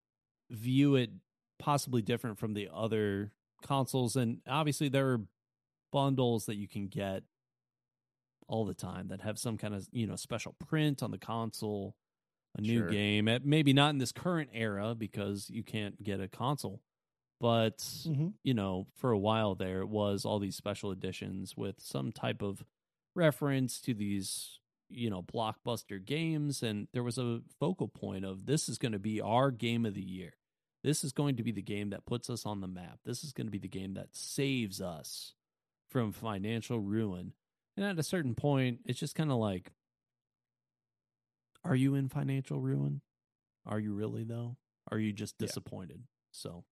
view 0.50 0.94
it 0.94 1.10
possibly 1.58 2.00
different 2.02 2.38
from 2.38 2.54
the 2.54 2.68
other 2.72 3.32
consoles 3.62 4.14
and 4.14 4.38
obviously 4.46 4.88
there 4.88 5.10
are 5.10 5.20
bundles 5.92 6.46
that 6.46 6.54
you 6.56 6.68
can 6.68 6.86
get 6.86 7.24
all 8.46 8.64
the 8.64 8.74
time 8.74 9.08
that 9.08 9.20
have 9.20 9.38
some 9.38 9.58
kind 9.58 9.74
of, 9.74 9.86
you 9.92 10.06
know, 10.06 10.14
special 10.16 10.54
print 10.68 11.02
on 11.02 11.10
the 11.10 11.18
console, 11.18 11.96
a 12.56 12.60
new 12.60 12.78
Sure. 12.78 12.88
game. 12.88 13.28
Maybe 13.44 13.72
not 13.72 13.90
in 13.90 13.98
this 13.98 14.12
current 14.12 14.50
era 14.54 14.94
because 14.94 15.50
you 15.50 15.62
can't 15.64 16.02
get 16.02 16.20
a 16.20 16.28
console. 16.28 16.80
But 17.40 17.78
Mm-hmm. 17.78 18.28
you 18.42 18.54
know, 18.54 18.86
for 18.96 19.12
a 19.12 19.18
while 19.18 19.54
there, 19.54 19.80
it 19.82 19.88
was 19.88 20.24
all 20.24 20.38
these 20.38 20.56
special 20.56 20.90
editions 20.90 21.56
with 21.56 21.76
some 21.80 22.10
type 22.12 22.42
of 22.42 22.64
reference 23.14 23.80
to 23.82 23.94
these, 23.94 24.58
you 24.88 25.08
know, 25.10 25.22
blockbuster 25.22 26.04
games. 26.04 26.62
And 26.62 26.88
there 26.92 27.02
was 27.04 27.16
a 27.18 27.42
focal 27.60 27.88
point 27.88 28.24
of 28.24 28.46
this 28.46 28.68
is 28.68 28.78
going 28.78 28.92
to 28.92 28.98
be 28.98 29.20
our 29.20 29.50
game 29.50 29.86
of 29.86 29.94
the 29.94 30.02
year. 30.02 30.34
This 30.82 31.04
is 31.04 31.12
going 31.12 31.36
to 31.36 31.42
be 31.42 31.52
the 31.52 31.62
game 31.62 31.90
that 31.90 32.06
puts 32.06 32.28
us 32.30 32.44
on 32.46 32.60
the 32.60 32.68
map. 32.68 32.98
This 33.04 33.22
is 33.24 33.32
going 33.32 33.46
to 33.46 33.50
be 33.52 33.58
the 33.58 33.68
game 33.68 33.94
that 33.94 34.14
saves 34.16 34.80
us 34.80 35.34
from 35.88 36.12
financial 36.12 36.78
ruin. 36.80 37.32
And 37.76 37.84
at 37.86 37.98
a 37.98 38.02
certain 38.04 38.34
point, 38.34 38.80
it's 38.84 38.98
just 38.98 39.14
kind 39.14 39.30
of 39.30 39.38
like, 39.38 39.72
are 41.64 41.74
you 41.74 41.94
in 41.94 42.08
financial 42.08 42.60
ruin? 42.60 43.00
Are 43.66 43.78
you 43.78 43.92
really, 43.92 44.24
though? 44.24 44.56
Are 44.90 44.98
you 44.98 45.12
just 45.12 45.34
Yeah. 45.38 45.46
disappointed? 45.46 46.04
So. 46.32 46.64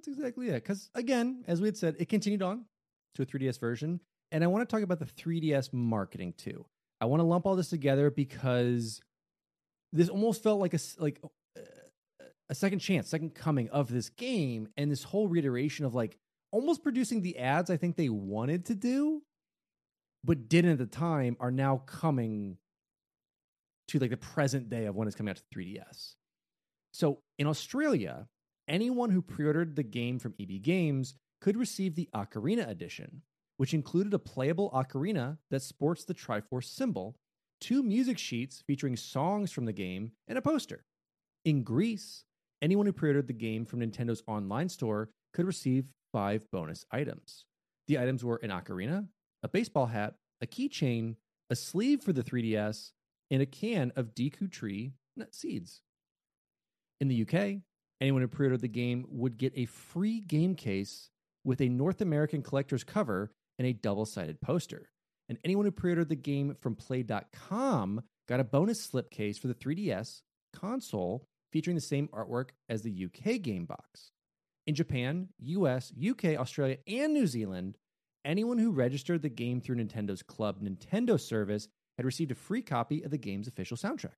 That's 0.00 0.16
exactly 0.16 0.48
it. 0.48 0.54
Because 0.54 0.88
again, 0.94 1.44
as 1.46 1.60
we 1.60 1.68
had 1.68 1.76
said, 1.76 1.96
it 1.98 2.08
continued 2.08 2.40
on 2.40 2.64
to 3.16 3.22
a 3.22 3.26
3DS 3.26 3.60
version, 3.60 4.00
and 4.32 4.42
I 4.42 4.46
want 4.46 4.66
to 4.66 4.74
talk 4.74 4.82
about 4.82 4.98
the 4.98 5.04
3DS 5.04 5.74
marketing 5.74 6.32
too. 6.38 6.64
I 7.02 7.04
want 7.04 7.20
to 7.20 7.24
lump 7.24 7.44
all 7.44 7.54
this 7.54 7.68
together 7.68 8.10
because 8.10 9.02
this 9.92 10.08
almost 10.08 10.42
felt 10.42 10.58
like 10.58 10.72
a 10.72 10.78
like 10.96 11.20
uh, 11.54 12.24
a 12.48 12.54
second 12.54 12.78
chance, 12.78 13.10
second 13.10 13.34
coming 13.34 13.68
of 13.68 13.92
this 13.92 14.08
game, 14.08 14.68
and 14.78 14.90
this 14.90 15.02
whole 15.02 15.28
reiteration 15.28 15.84
of 15.84 15.94
like 15.94 16.16
almost 16.50 16.82
producing 16.82 17.20
the 17.20 17.38
ads 17.38 17.68
I 17.68 17.76
think 17.76 17.96
they 17.96 18.08
wanted 18.08 18.64
to 18.66 18.74
do, 18.74 19.22
but 20.24 20.48
didn't 20.48 20.72
at 20.72 20.78
the 20.78 20.86
time, 20.86 21.36
are 21.40 21.50
now 21.50 21.82
coming 21.84 22.56
to 23.88 23.98
like 23.98 24.10
the 24.10 24.16
present 24.16 24.70
day 24.70 24.86
of 24.86 24.96
when 24.96 25.08
it's 25.08 25.16
coming 25.16 25.30
out 25.30 25.36
to 25.36 25.58
3DS. 25.58 26.14
So 26.94 27.18
in 27.38 27.46
Australia, 27.46 28.28
anyone 28.70 29.10
who 29.10 29.20
pre-ordered 29.20 29.76
the 29.76 29.82
game 29.82 30.18
from 30.18 30.34
EB 30.40 30.62
Games 30.62 31.14
could 31.40 31.56
receive 31.56 31.94
the 31.94 32.08
Ocarina 32.14 32.68
edition, 32.68 33.22
which 33.56 33.74
included 33.74 34.14
a 34.14 34.18
playable 34.18 34.70
ocarina 34.70 35.36
that 35.50 35.60
sports 35.60 36.04
the 36.04 36.14
Triforce 36.14 36.64
symbol, 36.64 37.16
two 37.60 37.82
music 37.82 38.16
sheets 38.16 38.62
featuring 38.66 38.96
songs 38.96 39.52
from 39.52 39.64
the 39.66 39.72
game, 39.72 40.12
and 40.28 40.38
a 40.38 40.42
poster. 40.42 40.84
In 41.44 41.62
Greece, 41.62 42.24
anyone 42.62 42.86
who 42.86 42.92
pre-ordered 42.92 43.26
the 43.26 43.32
game 43.32 43.66
from 43.66 43.80
Nintendo's 43.80 44.22
online 44.26 44.68
store 44.68 45.10
could 45.34 45.46
receive 45.46 45.86
five 46.12 46.46
bonus 46.50 46.84
items. 46.90 47.44
The 47.88 47.98
items 47.98 48.24
were 48.24 48.40
an 48.42 48.50
ocarina, 48.50 49.08
a 49.42 49.48
baseball 49.48 49.86
hat, 49.86 50.14
a 50.40 50.46
keychain, 50.46 51.16
a 51.50 51.56
sleeve 51.56 52.02
for 52.02 52.12
the 52.12 52.22
3DS, 52.22 52.92
and 53.30 53.42
a 53.42 53.46
can 53.46 53.92
of 53.96 54.14
Deku 54.14 54.50
Tree 54.50 54.92
nut 55.16 55.34
seeds. 55.34 55.82
In 57.00 57.08
the 57.08 57.22
UK, 57.22 57.62
anyone 58.00 58.22
who 58.22 58.28
pre-ordered 58.28 58.60
the 58.60 58.68
game 58.68 59.04
would 59.08 59.36
get 59.38 59.52
a 59.56 59.66
free 59.66 60.20
game 60.20 60.54
case 60.54 61.10
with 61.44 61.60
a 61.60 61.68
North 61.68 62.00
American 62.00 62.42
collector's 62.42 62.84
cover 62.84 63.32
and 63.58 63.66
a 63.66 63.72
double-sided 63.72 64.40
poster. 64.40 64.90
And 65.28 65.38
anyone 65.44 65.64
who 65.64 65.70
pre-ordered 65.70 66.08
the 66.08 66.16
game 66.16 66.56
from 66.60 66.74
play.com 66.74 68.02
got 68.28 68.40
a 68.40 68.44
bonus 68.44 68.86
slipcase 68.86 69.38
for 69.38 69.48
the 69.48 69.54
3DS 69.54 70.22
console 70.52 71.24
featuring 71.52 71.74
the 71.74 71.80
same 71.80 72.08
artwork 72.08 72.50
as 72.68 72.82
the 72.82 73.06
UK 73.06 73.40
game 73.40 73.64
box. 73.64 74.10
In 74.66 74.74
Japan, 74.74 75.28
US, 75.40 75.92
UK, 75.92 76.36
Australia, 76.38 76.78
and 76.86 77.12
New 77.12 77.26
Zealand, 77.26 77.76
anyone 78.24 78.58
who 78.58 78.70
registered 78.70 79.22
the 79.22 79.28
game 79.28 79.60
through 79.60 79.76
Nintendo's 79.76 80.22
Club 80.22 80.62
Nintendo 80.62 81.18
service 81.18 81.68
had 81.96 82.06
received 82.06 82.30
a 82.30 82.36
free 82.36 82.62
copy 82.62 83.02
of 83.02 83.10
the 83.10 83.18
game's 83.18 83.48
official 83.48 83.76
soundtrack. 83.76 84.14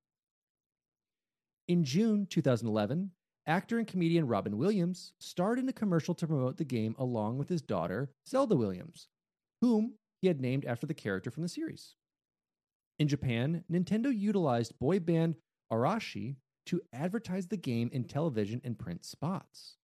In 1.68 1.84
June 1.84 2.26
2011, 2.28 3.12
actor 3.46 3.78
and 3.78 3.86
comedian 3.86 4.26
Robin 4.26 4.56
Williams 4.56 5.12
starred 5.18 5.58
in 5.58 5.68
a 5.68 5.72
commercial 5.72 6.14
to 6.14 6.26
promote 6.26 6.56
the 6.56 6.64
game 6.64 6.94
along 6.98 7.38
with 7.38 7.48
his 7.48 7.62
daughter, 7.62 8.10
Zelda 8.28 8.56
Williams, 8.56 9.08
whom 9.60 9.94
he 10.20 10.28
had 10.28 10.40
named 10.40 10.64
after 10.64 10.86
the 10.86 10.94
character 10.94 11.30
from 11.30 11.42
the 11.42 11.48
series. 11.48 11.96
In 12.98 13.08
Japan, 13.08 13.64
Nintendo 13.70 14.16
utilized 14.16 14.78
boy 14.78 15.00
band 15.00 15.36
Arashi 15.72 16.36
to 16.66 16.80
advertise 16.92 17.48
the 17.48 17.56
game 17.56 17.90
in 17.92 18.04
television 18.04 18.60
and 18.64 18.78
print 18.78 19.04
spots. 19.04 19.76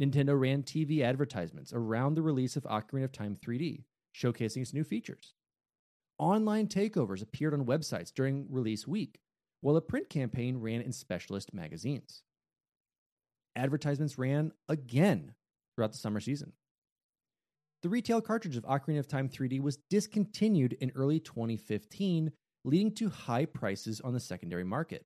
Nintendo 0.00 0.38
ran 0.38 0.62
TV 0.62 1.02
advertisements 1.02 1.72
around 1.74 2.14
the 2.14 2.22
release 2.22 2.56
of 2.56 2.62
Ocarina 2.64 3.04
of 3.04 3.12
Time 3.12 3.36
3D, 3.36 3.84
showcasing 4.16 4.62
its 4.62 4.72
new 4.72 4.84
features. 4.84 5.34
Online 6.18 6.66
takeovers 6.66 7.22
appeared 7.22 7.52
on 7.52 7.66
websites 7.66 8.12
during 8.12 8.46
release 8.48 8.86
week, 8.86 9.20
while 9.60 9.76
a 9.76 9.80
print 9.80 10.08
campaign 10.08 10.58
ran 10.58 10.80
in 10.80 10.92
specialist 10.92 11.52
magazines. 11.52 12.22
Advertisements 13.58 14.16
ran 14.16 14.52
again 14.68 15.34
throughout 15.74 15.92
the 15.92 15.98
summer 15.98 16.20
season. 16.20 16.52
The 17.82 17.88
retail 17.88 18.20
cartridge 18.20 18.56
of 18.56 18.64
Ocarina 18.64 18.98
of 18.98 19.06
Time 19.06 19.28
3D 19.28 19.60
was 19.60 19.78
discontinued 19.90 20.72
in 20.80 20.92
early 20.94 21.20
2015, 21.20 22.32
leading 22.64 22.92
to 22.94 23.08
high 23.08 23.44
prices 23.44 24.00
on 24.00 24.14
the 24.14 24.20
secondary 24.20 24.64
market. 24.64 25.04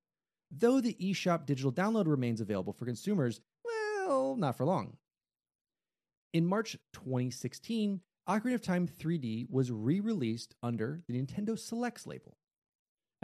Though 0.50 0.80
the 0.80 0.94
eShop 0.94 1.46
digital 1.46 1.72
download 1.72 2.06
remains 2.06 2.40
available 2.40 2.72
for 2.72 2.84
consumers, 2.84 3.40
well, 3.64 4.36
not 4.36 4.56
for 4.56 4.64
long. 4.64 4.96
In 6.32 6.46
March 6.46 6.76
2016, 6.94 8.00
Ocarina 8.28 8.54
of 8.54 8.62
Time 8.62 8.86
3D 8.86 9.50
was 9.50 9.70
re 9.70 10.00
released 10.00 10.54
under 10.62 11.02
the 11.08 11.14
Nintendo 11.14 11.58
Selects 11.58 12.06
label. 12.06 12.36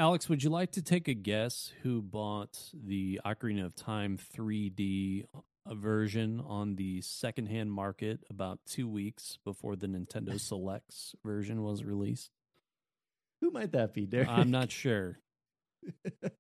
Alex, 0.00 0.28
would 0.28 0.44
you 0.44 0.50
like 0.50 0.70
to 0.70 0.80
take 0.80 1.08
a 1.08 1.14
guess 1.14 1.72
who 1.82 2.00
bought 2.00 2.56
the 2.72 3.20
Ocarina 3.26 3.64
of 3.64 3.74
Time 3.74 4.16
3D 4.32 5.24
uh, 5.34 5.74
version 5.74 6.40
on 6.46 6.76
the 6.76 7.00
secondhand 7.00 7.72
market 7.72 8.20
about 8.30 8.60
two 8.64 8.88
weeks 8.88 9.38
before 9.44 9.74
the 9.74 9.88
Nintendo 9.88 10.38
Selects 10.48 11.16
version 11.24 11.64
was 11.64 11.82
released? 11.82 12.30
Who 13.40 13.50
might 13.50 13.72
that 13.72 13.92
be, 13.92 14.06
Derek? 14.06 14.28
I'm 14.28 14.52
not 14.52 14.70
sure. 14.70 15.18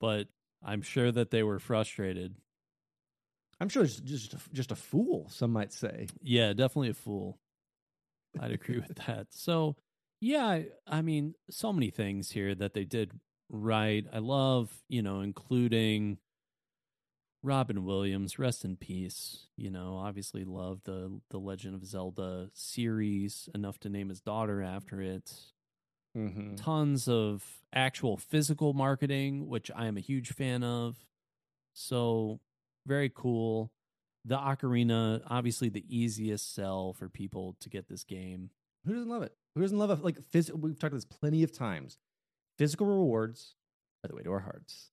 but 0.00 0.28
I'm 0.64 0.82
sure 0.82 1.10
that 1.10 1.32
they 1.32 1.42
were 1.42 1.58
frustrated. 1.58 2.36
I'm 3.60 3.68
sure 3.68 3.82
it's 3.82 3.96
just 3.96 4.34
a, 4.34 4.38
just 4.52 4.70
a 4.70 4.76
fool, 4.76 5.28
some 5.30 5.52
might 5.52 5.72
say. 5.72 6.06
Yeah, 6.22 6.52
definitely 6.52 6.90
a 6.90 6.94
fool. 6.94 7.40
I'd 8.38 8.52
agree 8.52 8.78
with 8.78 8.94
that. 9.06 9.26
So, 9.30 9.74
yeah, 10.20 10.62
I 10.86 11.02
mean, 11.02 11.34
so 11.50 11.72
many 11.72 11.90
things 11.90 12.30
here 12.30 12.54
that 12.54 12.74
they 12.74 12.84
did 12.84 13.12
right. 13.48 14.04
I 14.12 14.18
love, 14.18 14.70
you 14.88 15.02
know, 15.02 15.20
including 15.20 16.18
Robin 17.42 17.84
Williams, 17.84 18.38
rest 18.38 18.64
in 18.64 18.76
peace. 18.76 19.46
You 19.56 19.70
know, 19.70 19.96
obviously 19.96 20.44
love 20.44 20.80
the 20.84 21.20
the 21.30 21.38
Legend 21.38 21.74
of 21.74 21.84
Zelda 21.84 22.50
series 22.52 23.48
enough 23.54 23.78
to 23.80 23.88
name 23.88 24.08
his 24.08 24.20
daughter 24.20 24.62
after 24.62 25.00
it. 25.00 25.32
Mm-hmm. 26.16 26.56
Tons 26.56 27.08
of 27.08 27.44
actual 27.72 28.16
physical 28.16 28.72
marketing, 28.72 29.46
which 29.46 29.70
I 29.74 29.86
am 29.86 29.96
a 29.96 30.00
huge 30.00 30.32
fan 30.32 30.64
of. 30.64 30.96
So, 31.74 32.40
very 32.86 33.10
cool. 33.14 33.70
The 34.24 34.36
Ocarina, 34.36 35.22
obviously 35.28 35.68
the 35.68 35.84
easiest 35.88 36.54
sell 36.54 36.92
for 36.92 37.08
people 37.08 37.56
to 37.60 37.68
get 37.68 37.88
this 37.88 38.02
game. 38.02 38.50
Who 38.84 38.94
doesn't 38.94 39.08
love 39.08 39.22
it? 39.22 39.32
Who 39.58 39.62
doesn't 39.62 39.78
love 39.78 39.90
it? 39.90 40.04
Like, 40.04 40.22
physical? 40.30 40.60
we've 40.60 40.78
talked 40.78 40.92
about 40.92 40.98
this 40.98 41.04
plenty 41.04 41.42
of 41.42 41.50
times. 41.50 41.98
Physical 42.58 42.86
rewards 42.86 43.56
are 44.04 44.08
the 44.08 44.14
way 44.14 44.22
to 44.22 44.30
our 44.30 44.38
hearts. 44.38 44.92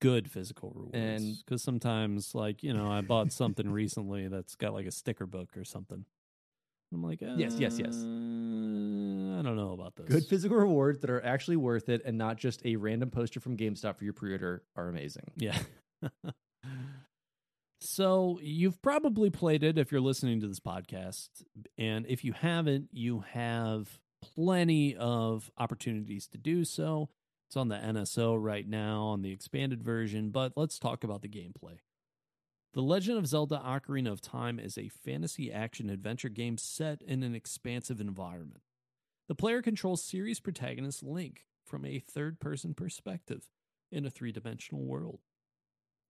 Good 0.00 0.30
physical 0.30 0.70
rewards. 0.76 0.94
And- 0.94 1.36
because 1.44 1.60
sometimes, 1.60 2.32
like, 2.32 2.62
you 2.62 2.72
know, 2.72 2.88
I 2.88 3.00
bought 3.00 3.32
something 3.32 3.68
recently 3.68 4.28
that's 4.28 4.54
got 4.54 4.74
like 4.74 4.86
a 4.86 4.92
sticker 4.92 5.26
book 5.26 5.56
or 5.56 5.64
something. 5.64 6.04
I'm 6.92 7.02
like, 7.02 7.20
Yes, 7.20 7.56
yes, 7.58 7.80
yes. 7.80 7.96
"Uh, 7.96 9.38
I 9.38 9.42
don't 9.42 9.56
know 9.56 9.72
about 9.72 9.96
this. 9.96 10.06
Good 10.06 10.24
physical 10.26 10.56
rewards 10.56 11.00
that 11.00 11.10
are 11.10 11.24
actually 11.24 11.56
worth 11.56 11.88
it 11.88 12.02
and 12.04 12.16
not 12.16 12.36
just 12.36 12.64
a 12.64 12.76
random 12.76 13.10
poster 13.10 13.40
from 13.40 13.56
GameStop 13.56 13.96
for 13.96 14.04
your 14.04 14.12
pre 14.12 14.30
order 14.32 14.62
are 14.76 14.88
amazing. 14.88 15.32
Yeah. 15.36 15.58
so 17.80 18.38
you've 18.42 18.80
probably 18.82 19.30
played 19.30 19.62
it 19.62 19.78
if 19.78 19.90
you're 19.90 20.00
listening 20.00 20.40
to 20.40 20.48
this 20.48 20.60
podcast. 20.60 21.28
And 21.78 22.06
if 22.06 22.24
you 22.24 22.32
haven't, 22.32 22.88
you 22.92 23.20
have 23.32 23.98
plenty 24.22 24.96
of 24.96 25.50
opportunities 25.56 26.26
to 26.28 26.38
do 26.38 26.64
so. 26.64 27.08
It's 27.48 27.56
on 27.56 27.68
the 27.68 27.76
NSO 27.76 28.36
right 28.40 28.68
now 28.68 29.04
on 29.06 29.22
the 29.22 29.32
expanded 29.32 29.82
version, 29.82 30.30
but 30.30 30.52
let's 30.56 30.78
talk 30.78 31.02
about 31.02 31.22
the 31.22 31.28
gameplay. 31.28 31.78
The 32.74 32.82
Legend 32.82 33.18
of 33.18 33.26
Zelda 33.26 33.60
Ocarina 33.64 34.12
of 34.12 34.20
Time 34.20 34.60
is 34.60 34.78
a 34.78 34.88
fantasy 34.88 35.50
action 35.50 35.90
adventure 35.90 36.28
game 36.28 36.58
set 36.58 37.02
in 37.02 37.24
an 37.24 37.34
expansive 37.34 38.00
environment. 38.00 38.62
The 39.26 39.34
player 39.34 39.62
controls 39.62 40.04
series 40.04 40.38
protagonist 40.38 41.02
Link 41.02 41.46
from 41.64 41.84
a 41.84 41.98
third 41.98 42.38
person 42.38 42.74
perspective 42.74 43.48
in 43.90 44.06
a 44.06 44.10
three 44.10 44.30
dimensional 44.30 44.84
world. 44.84 45.20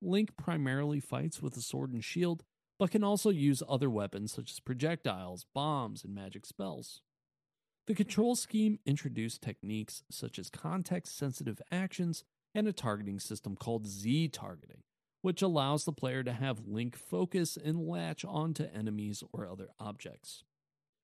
Link 0.03 0.37
primarily 0.37 1.01
fights 1.01 1.43
with 1.43 1.57
a 1.57 1.61
sword 1.61 1.93
and 1.93 2.03
shield, 2.03 2.45
but 2.79 2.91
can 2.91 3.05
also 3.05 3.31
use 3.31 3.63
other 3.69 3.91
weapons 3.91 4.33
such 4.33 4.51
as 4.51 4.61
projectiles, 4.61 5.45
bombs, 5.55 6.05
and 6.05 6.15
magic 6.15 6.47
spells. 6.47 7.03
The 7.87 7.95
control 7.95 8.37
scheme 8.37 8.79
introduced 8.87 9.43
techniques 9.43 10.03
such 10.11 10.39
as 10.39 10.49
context 10.49 11.17
sensitive 11.17 11.61
actions 11.71 12.25
and 12.55 12.67
a 12.67 12.73
targeting 12.73 13.21
system 13.21 13.57
called 13.57 13.87
Z 13.87 14.29
targeting, 14.29 14.83
which 15.23 15.43
allows 15.43 15.85
the 15.85 15.93
player 15.93 16.23
to 16.23 16.33
have 16.33 16.67
Link 16.67 16.97
focus 16.97 17.57
and 17.57 17.87
latch 17.87 18.25
onto 18.25 18.65
enemies 18.75 19.23
or 19.33 19.47
other 19.47 19.69
objects. 19.79 20.45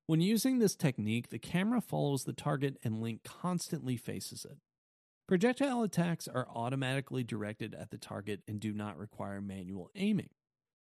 When 0.06 0.20
using 0.20 0.58
this 0.58 0.76
technique, 0.76 1.30
the 1.30 1.38
camera 1.38 1.80
follows 1.80 2.24
the 2.24 2.32
target 2.32 2.78
and 2.84 3.02
Link 3.02 3.24
constantly 3.24 3.96
faces 3.96 4.44
it. 4.44 4.58
Projectile 5.28 5.82
attacks 5.82 6.28
are 6.28 6.46
automatically 6.54 7.24
directed 7.24 7.74
at 7.74 7.90
the 7.90 7.98
target 7.98 8.42
and 8.46 8.60
do 8.60 8.72
not 8.72 8.96
require 8.96 9.40
manual 9.40 9.90
aiming. 9.96 10.30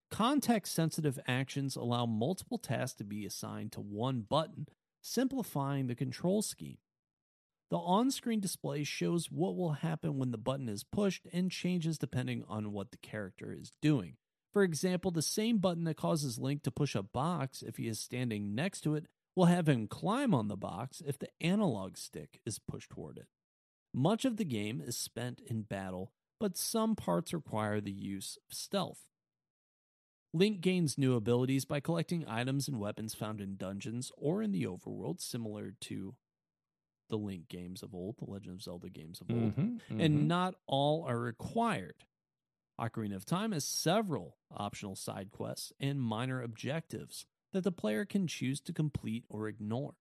Context 0.10 0.74
sensitive 0.74 1.20
actions 1.28 1.76
allow 1.76 2.06
multiple 2.06 2.58
tasks 2.58 2.96
to 2.98 3.04
be 3.04 3.26
assigned 3.26 3.74
to 3.74 3.82
one 3.82 4.22
button, 4.22 4.68
simplifying 5.02 5.88
the 5.88 5.96
control 5.96 6.42
scheme. 6.42 6.78
The 7.72 7.78
on 7.78 8.10
screen 8.10 8.40
display 8.40 8.86
shows 8.86 9.30
what 9.30 9.58
will 9.58 9.74
happen 9.74 10.18
when 10.18 10.32
the 10.32 10.38
button 10.38 10.70
is 10.70 10.86
pushed 10.86 11.28
and 11.34 11.52
changes 11.52 11.98
depending 11.98 12.46
on 12.48 12.72
what 12.72 12.92
the 12.92 12.98
character 12.98 13.54
is 13.54 13.74
doing. 13.82 14.16
For 14.54 14.64
example, 14.64 15.12
the 15.12 15.22
same 15.22 15.58
button 15.58 15.84
that 15.86 15.98
causes 15.98 16.40
Link 16.40 16.64
to 16.64 16.72
push 16.72 16.96
a 16.96 17.04
box 17.04 17.62
if 17.62 17.76
he 17.76 17.88
is 17.88 18.00
standing 18.00 18.56
next 18.56 18.82
to 18.82 18.96
it 18.96 19.08
will 19.36 19.46
have 19.46 19.68
him 19.68 19.88
climb 19.88 20.34
on 20.34 20.48
the 20.48 20.58
box 20.58 21.02
if 21.06 21.20
the 21.20 21.30
analog 21.42 21.98
stick 21.98 22.40
is 22.46 22.60
pushed 22.60 22.92
toward 22.92 23.18
it. 23.18 23.28
Much 23.94 24.26
of 24.26 24.38
the 24.38 24.46
game 24.46 24.82
is 24.82 24.98
spent 24.98 25.42
in 25.46 25.64
battle, 25.64 26.14
but 26.40 26.58
some 26.58 26.96
parts 26.96 27.34
require 27.34 27.82
the 27.82 27.92
use 27.92 28.38
of 28.50 28.56
stealth. 28.56 29.08
Link 30.34 30.62
gains 30.62 30.98
new 30.98 31.16
abilities 31.16 31.66
by 31.66 31.82
collecting 31.82 32.26
items 32.28 32.70
and 32.70 32.80
weapons 32.80 33.14
found 33.14 33.42
in 33.42 33.58
dungeons 33.58 34.12
or 34.16 34.42
in 34.42 34.52
the 34.54 34.64
overworld, 34.64 35.20
similar 35.20 35.72
to 35.82 36.16
the 37.10 37.18
Link 37.18 37.50
games 37.50 37.84
of 37.84 37.94
old, 37.94 38.16
the 38.18 38.32
Legend 38.32 38.56
of 38.56 38.62
Zelda 38.62 38.90
games 38.90 39.20
of 39.20 39.30
old. 39.30 39.58
Mhm, 39.58 39.82
mhm. 39.90 40.00
And 40.06 40.28
not 40.30 40.56
all 40.66 41.04
are 41.04 41.20
required. 41.20 42.06
Ocarina 42.80 43.16
of 43.16 43.26
Time 43.26 43.52
has 43.52 43.66
several 43.66 44.38
optional 44.50 44.96
side 44.96 45.32
quests 45.32 45.74
and 45.80 46.02
minor 46.02 46.42
objectives 46.42 47.26
that 47.52 47.66
the 47.66 47.72
player 47.72 48.06
can 48.06 48.26
choose 48.26 48.62
to 48.62 48.72
complete 48.72 49.26
or 49.28 49.50
ignore. 49.50 49.96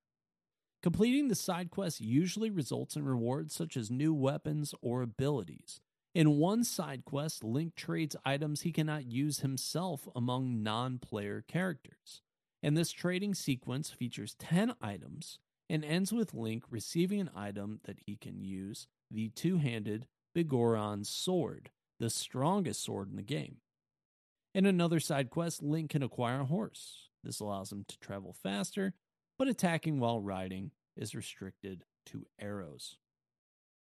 Completing 0.82 1.28
the 1.28 1.34
side 1.34 1.70
quests 1.70 2.00
usually 2.00 2.50
results 2.50 2.96
in 2.96 3.04
rewards 3.04 3.54
such 3.54 3.76
as 3.76 3.90
new 3.90 4.14
weapons 4.14 4.74
or 4.80 5.02
abilities. 5.02 5.80
In 6.14 6.38
one 6.38 6.64
side 6.64 7.04
quest, 7.04 7.44
Link 7.44 7.74
trades 7.74 8.16
items 8.24 8.62
he 8.62 8.72
cannot 8.72 9.04
use 9.04 9.40
himself 9.40 10.08
among 10.16 10.62
non 10.62 10.98
player 10.98 11.44
characters. 11.46 12.22
And 12.62 12.76
this 12.76 12.90
trading 12.90 13.34
sequence 13.34 13.90
features 13.90 14.34
10 14.38 14.74
items 14.80 15.38
and 15.68 15.84
ends 15.84 16.12
with 16.12 16.34
Link 16.34 16.64
receiving 16.70 17.20
an 17.20 17.30
item 17.36 17.80
that 17.84 17.98
he 18.06 18.16
can 18.16 18.42
use 18.42 18.86
the 19.10 19.28
two 19.28 19.58
handed 19.58 20.06
Bigoron 20.34 21.04
sword, 21.04 21.70
the 21.98 22.10
strongest 22.10 22.82
sword 22.82 23.10
in 23.10 23.16
the 23.16 23.22
game. 23.22 23.58
In 24.54 24.66
another 24.66 24.98
side 24.98 25.30
quest, 25.30 25.62
Link 25.62 25.90
can 25.90 26.02
acquire 26.02 26.40
a 26.40 26.44
horse. 26.46 27.10
This 27.22 27.38
allows 27.38 27.70
him 27.70 27.84
to 27.86 27.98
travel 27.98 28.34
faster, 28.42 28.94
but 29.40 29.48
attacking 29.48 29.98
while 29.98 30.20
riding 30.20 30.70
is 30.98 31.14
restricted 31.14 31.82
to 32.04 32.26
arrows. 32.38 32.98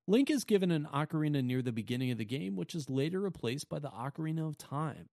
Link 0.06 0.30
is 0.30 0.44
given 0.44 0.70
an 0.70 0.86
ocarina 0.94 1.42
near 1.42 1.60
the 1.60 1.72
beginning 1.72 2.12
of 2.12 2.18
the 2.18 2.24
game, 2.24 2.54
which 2.54 2.72
is 2.72 2.88
later 2.88 3.18
replaced 3.18 3.68
by 3.68 3.80
the 3.80 3.90
Ocarina 3.90 4.46
of 4.46 4.56
Time. 4.56 5.08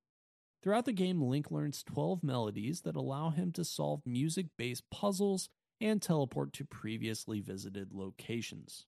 Throughout 0.61 0.85
the 0.85 0.93
game, 0.93 1.23
Link 1.23 1.49
learns 1.49 1.81
12 1.81 2.23
melodies 2.23 2.81
that 2.81 2.95
allow 2.95 3.31
him 3.31 3.51
to 3.53 3.65
solve 3.65 4.03
music 4.05 4.45
based 4.59 4.83
puzzles 4.91 5.49
and 5.81 6.03
teleport 6.03 6.53
to 6.53 6.65
previously 6.65 7.41
visited 7.41 7.91
locations. 7.91 8.85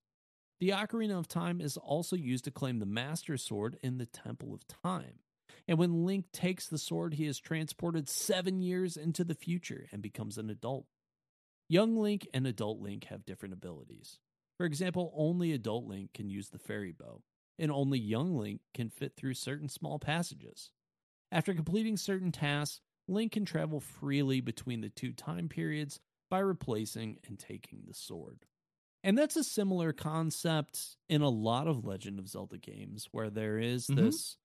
The 0.59 0.69
Ocarina 0.69 1.17
of 1.17 1.27
Time 1.27 1.61
is 1.61 1.77
also 1.77 2.15
used 2.15 2.45
to 2.45 2.51
claim 2.51 2.77
the 2.77 2.85
Master 2.85 3.37
Sword 3.37 3.75
in 3.81 3.97
the 3.97 4.05
Temple 4.05 4.53
of 4.53 4.67
Time. 4.67 5.17
And 5.67 5.79
when 5.79 6.05
Link 6.05 6.25
takes 6.31 6.67
the 6.67 6.77
sword, 6.77 7.15
he 7.15 7.25
is 7.25 7.39
transported 7.39 8.07
seven 8.07 8.61
years 8.61 8.95
into 8.95 9.23
the 9.23 9.33
future 9.33 9.87
and 9.91 10.03
becomes 10.03 10.37
an 10.37 10.51
adult. 10.51 10.85
Young 11.69 11.95
Link 11.95 12.27
and 12.33 12.45
adult 12.47 12.79
Link 12.79 13.05
have 13.05 13.25
different 13.25 13.53
abilities. 13.53 14.19
For 14.57 14.65
example, 14.65 15.13
only 15.15 15.53
adult 15.53 15.85
Link 15.85 16.13
can 16.13 16.29
use 16.29 16.49
the 16.49 16.59
fairy 16.59 16.91
bow, 16.91 17.23
and 17.57 17.71
only 17.71 17.99
young 17.99 18.35
Link 18.35 18.61
can 18.73 18.89
fit 18.89 19.15
through 19.15 19.35
certain 19.35 19.69
small 19.69 19.99
passages. 19.99 20.71
After 21.31 21.53
completing 21.53 21.97
certain 21.97 22.31
tasks, 22.31 22.81
Link 23.07 23.33
can 23.33 23.45
travel 23.45 23.79
freely 23.79 24.41
between 24.41 24.81
the 24.81 24.89
two 24.89 25.13
time 25.13 25.49
periods 25.49 25.99
by 26.29 26.39
replacing 26.39 27.19
and 27.25 27.39
taking 27.39 27.85
the 27.85 27.93
sword. 27.93 28.45
And 29.03 29.17
that's 29.17 29.37
a 29.37 29.43
similar 29.43 29.93
concept 29.93 30.97
in 31.09 31.21
a 31.21 31.29
lot 31.29 31.67
of 31.67 31.85
Legend 31.85 32.19
of 32.19 32.27
Zelda 32.29 32.57
games 32.57 33.07
where 33.11 33.29
there 33.29 33.59
is 33.59 33.89
Mhm. 33.89 34.19
this 34.19 34.37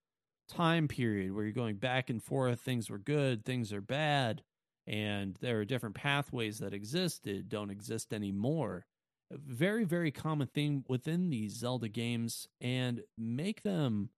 time 0.49 0.89
period 0.89 1.33
where 1.33 1.45
you're 1.45 1.53
going 1.53 1.79
back 1.79 2.11
and 2.11 2.23
forth, 2.23 2.61
things 2.61 2.91
were 2.91 2.99
good, 2.99 3.45
things 3.45 3.73
are 3.73 3.81
bad, 3.81 4.45
and 4.87 5.37
there 5.41 5.61
are 5.61 5.65
different 5.65 5.95
pathways 5.95 6.59
that 6.59 6.75
existed, 6.75 7.49
don't 7.49 7.71
exist 7.71 8.13
anymore. 8.13 8.87
A 9.33 9.37
very, 9.39 9.85
very 9.85 10.11
common 10.11 10.47
thing 10.49 10.85
within 10.89 11.31
these 11.31 11.55
Zelda 11.55 11.89
games 11.89 12.47
and 12.61 13.03
make 13.17 13.63
them 13.63 14.11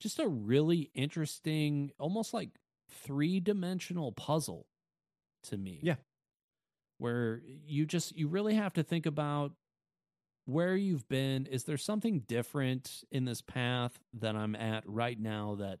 just 0.00 0.18
a 0.18 0.26
really 0.26 0.90
interesting, 0.94 1.92
almost 1.98 2.34
like 2.34 2.50
three 2.90 3.40
dimensional 3.40 4.12
puzzle 4.12 4.66
to 5.44 5.56
me. 5.56 5.78
Yeah. 5.82 5.96
Where 6.98 7.40
you 7.64 7.86
just, 7.86 8.16
you 8.16 8.28
really 8.28 8.54
have 8.54 8.72
to 8.74 8.82
think 8.82 9.06
about 9.06 9.52
where 10.46 10.76
you've 10.76 11.08
been. 11.08 11.46
Is 11.46 11.64
there 11.64 11.78
something 11.78 12.20
different 12.20 13.04
in 13.10 13.24
this 13.24 13.40
path 13.40 13.98
that 14.14 14.36
I'm 14.36 14.54
at 14.56 14.82
right 14.86 15.18
now 15.18 15.56
that 15.56 15.78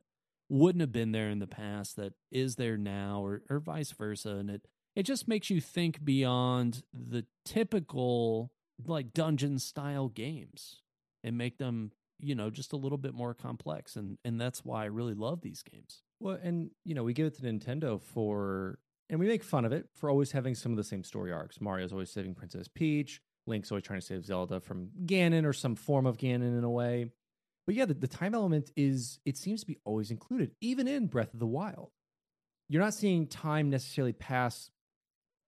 wouldn't 0.48 0.80
have 0.80 0.92
been 0.92 1.12
there 1.12 1.30
in 1.30 1.38
the 1.38 1.46
past 1.46 1.96
that 1.96 2.12
is 2.30 2.56
there 2.56 2.76
now 2.76 3.24
or, 3.24 3.42
or 3.48 3.60
vice 3.60 3.92
versa? 3.92 4.30
And 4.30 4.50
it, 4.50 4.66
it 4.94 5.04
just 5.04 5.26
makes 5.26 5.50
you 5.50 5.60
think 5.60 6.04
beyond 6.04 6.82
the 6.92 7.24
typical 7.44 8.52
like 8.86 9.12
dungeon 9.12 9.58
style 9.58 10.08
games 10.08 10.82
and 11.22 11.38
make 11.38 11.58
them 11.58 11.92
you 12.18 12.34
know 12.34 12.50
just 12.50 12.72
a 12.72 12.76
little 12.76 12.98
bit 12.98 13.14
more 13.14 13.32
complex 13.32 13.94
and 13.94 14.18
and 14.24 14.40
that's 14.40 14.64
why 14.64 14.82
i 14.82 14.86
really 14.86 15.14
love 15.14 15.40
these 15.42 15.62
games 15.62 16.02
Well, 16.20 16.38
and 16.42 16.70
you 16.84 16.94
know, 16.94 17.04
we 17.04 17.12
give 17.12 17.26
it 17.26 17.34
to 17.36 17.42
Nintendo 17.42 18.00
for, 18.00 18.78
and 19.10 19.20
we 19.20 19.26
make 19.26 19.44
fun 19.44 19.64
of 19.66 19.72
it 19.72 19.88
for 19.94 20.08
always 20.08 20.32
having 20.32 20.54
some 20.54 20.72
of 20.72 20.78
the 20.78 20.84
same 20.84 21.04
story 21.04 21.32
arcs. 21.32 21.60
Mario's 21.60 21.92
always 21.92 22.10
saving 22.10 22.34
Princess 22.34 22.66
Peach. 22.66 23.20
Link's 23.46 23.70
always 23.70 23.84
trying 23.84 24.00
to 24.00 24.06
save 24.06 24.24
Zelda 24.24 24.58
from 24.60 24.88
Ganon 25.04 25.44
or 25.44 25.52
some 25.52 25.76
form 25.76 26.06
of 26.06 26.16
Ganon 26.16 26.56
in 26.56 26.64
a 26.64 26.70
way. 26.70 27.06
But 27.66 27.74
yeah, 27.74 27.86
the, 27.86 27.94
the 27.94 28.08
time 28.08 28.34
element 28.34 28.70
is, 28.76 29.18
it 29.24 29.36
seems 29.36 29.60
to 29.60 29.66
be 29.66 29.78
always 29.84 30.10
included, 30.10 30.52
even 30.60 30.86
in 30.86 31.06
Breath 31.06 31.32
of 31.32 31.40
the 31.40 31.46
Wild. 31.46 31.90
You're 32.68 32.82
not 32.82 32.94
seeing 32.94 33.26
time 33.26 33.70
necessarily 33.70 34.12
pass 34.12 34.70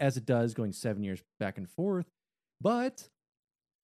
as 0.00 0.16
it 0.16 0.26
does 0.26 0.54
going 0.54 0.72
seven 0.72 1.02
years 1.02 1.22
back 1.40 1.58
and 1.58 1.68
forth, 1.68 2.06
but 2.60 3.08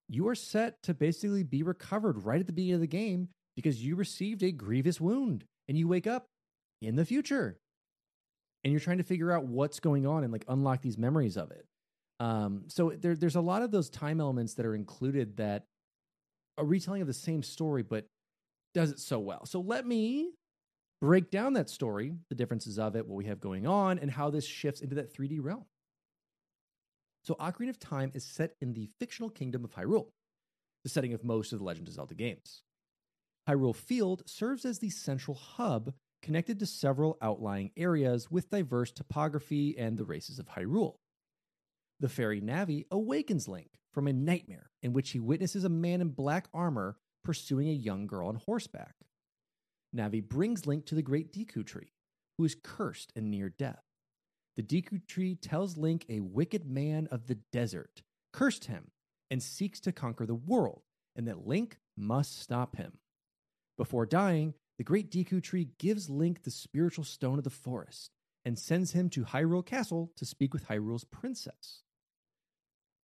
you 0.09 0.29
are 0.29 0.35
set 0.35 0.83
to 0.83 0.95
basically 0.95 1.43
be 1.43 1.63
recovered 1.63 2.25
right 2.25 2.41
at 2.41 2.47
the 2.47 2.53
beginning 2.53 2.75
of 2.75 2.81
the 2.81 2.87
game 2.87 3.29
because 3.57 3.85
you 3.85 3.97
received 3.97 4.43
a 4.43 4.53
grievous 4.53 5.01
wound 5.01 5.45
and 5.69 5.79
you 5.79 5.89
wake 5.89 6.07
up 6.07 6.27
in 6.83 6.97
the 6.97 7.05
future 7.05 7.59
and 8.65 8.73
you're 8.73 8.81
trying 8.81 8.99
to 8.99 9.05
figure 9.05 9.33
out 9.33 9.47
what's 9.47 9.81
going 9.81 10.07
on 10.07 10.25
and 10.25 10.33
like 10.33 10.45
unlock 10.49 10.83
these 10.83 10.99
memories 10.99 11.37
of 11.37 11.51
it 11.51 11.65
um, 12.21 12.65
so 12.69 12.91
there, 12.91 13.17
there's 13.17 13.37
a 13.37 13.41
lot 13.41 13.63
of 13.63 13.71
those 13.71 13.91
time 13.91 14.21
elements 14.21 14.55
that 14.55 14.67
are 14.67 14.75
included 14.75 15.37
that 15.39 15.65
a 16.59 16.65
retelling 16.65 17.01
of 17.01 17.07
the 17.07 17.15
same 17.15 17.43
story 17.43 17.83
but 17.83 18.05
does 18.75 18.91
it 18.91 19.01
so 19.01 19.19
well. 19.19 19.47
So 19.47 19.61
let 19.61 19.87
me 19.87 20.33
break 21.01 21.31
down 21.31 21.55
that 21.55 21.69
story 21.69 22.15
the 22.29 22.35
differences 22.35 22.79
of 22.79 22.97
it 22.97 23.07
what 23.07 23.17
we 23.17 23.27
have 23.27 23.41
going 23.41 23.67
on 23.67 23.99
and 23.99 24.11
how 24.11 24.31
this 24.31 24.47
shifts 24.47 24.81
into 24.81 24.95
that 24.97 25.15
3d 25.15 25.39
realm. 25.43 25.65
So 27.25 27.35
ocarina 27.35 27.71
of 27.71 27.79
time 27.79 28.11
is 28.15 28.25
set 28.25 28.55
in 28.61 28.73
the 28.73 28.89
fictional 28.99 29.31
kingdom 29.31 29.65
of 29.65 29.75
hyrule 29.75 30.09
the 30.83 30.89
setting 30.89 31.13
of 31.15 31.25
most 31.25 31.53
of 31.53 31.59
the 31.59 31.65
legend 31.65 31.89
of 31.89 31.95
zelda 31.95 32.15
games. 32.15 32.63
Hyrule 33.49 33.75
field 33.75 34.23
serves 34.27 34.65
as 34.65 34.79
the 34.79 34.91
central 34.91 35.37
hub 35.37 35.93
connected 36.23 36.59
to 36.61 36.67
several 36.67 37.19
outlying 37.21 37.73
areas 37.77 38.31
with 38.31 38.51
diverse 38.51 38.93
topography 38.93 39.77
and 39.77 39.99
the 39.99 40.05
races 40.05 40.39
of 40.39 40.49
Hyrule. 40.49 40.97
The 42.01 42.09
fairy 42.09 42.41
Navi 42.41 42.87
awakens 42.91 43.49
Link 43.49 43.71
from 43.93 44.07
a 44.07 44.13
nightmare 44.13 44.71
in 44.83 44.93
which 44.93 45.11
he 45.11 45.21
witnesses 45.21 45.65
a 45.65 45.69
man 45.69 46.01
in 46.01 46.09
black 46.11 46.47
armor 46.55 46.97
pursuing 47.25 47.69
a 47.69 47.73
young 47.73 48.07
girl 48.07 48.29
on 48.29 48.37
horseback. 48.37 48.95
Navi 49.95 50.27
brings 50.27 50.67
Link 50.67 50.87
to 50.87 50.95
the 50.95 51.03
great 51.03 51.33
Deku 51.33 51.65
tree, 51.65 51.93
who 52.39 52.45
is 52.45 52.57
cursed 52.63 53.13
and 53.15 53.31
near 53.31 53.49
death. 53.49 53.83
The 54.57 54.63
Deku 54.63 55.07
tree 55.07 55.35
tells 55.35 55.77
Link 55.77 56.05
a 56.09 56.21
wicked 56.21 56.67
man 56.67 57.09
of 57.11 57.27
the 57.27 57.39
desert 57.53 58.03
cursed 58.33 58.67
him 58.67 58.91
and 59.31 59.43
seeks 59.43 59.81
to 59.81 59.93
conquer 59.93 60.27
the 60.27 60.35
world, 60.35 60.83
and 61.17 61.27
that 61.29 61.47
Link 61.47 61.79
must 61.97 62.41
stop 62.41 62.77
him. 62.77 62.99
Before 63.79 64.07
dying, 64.07 64.55
the 64.79 64.85
great 64.85 65.11
Deku 65.11 65.43
tree 65.43 65.71
gives 65.79 66.11
Link 66.11 66.43
the 66.43 66.51
spiritual 66.51 67.05
stone 67.05 67.39
of 67.39 67.45
the 67.45 67.51
forest 67.51 68.11
and 68.45 68.59
sends 68.59 68.93
him 68.93 69.09
to 69.11 69.25
Hyrule 69.25 69.65
Castle 69.65 70.13
to 70.17 70.25
speak 70.25 70.53
with 70.53 70.69
Hyrule's 70.69 71.05
princess. 71.05 71.83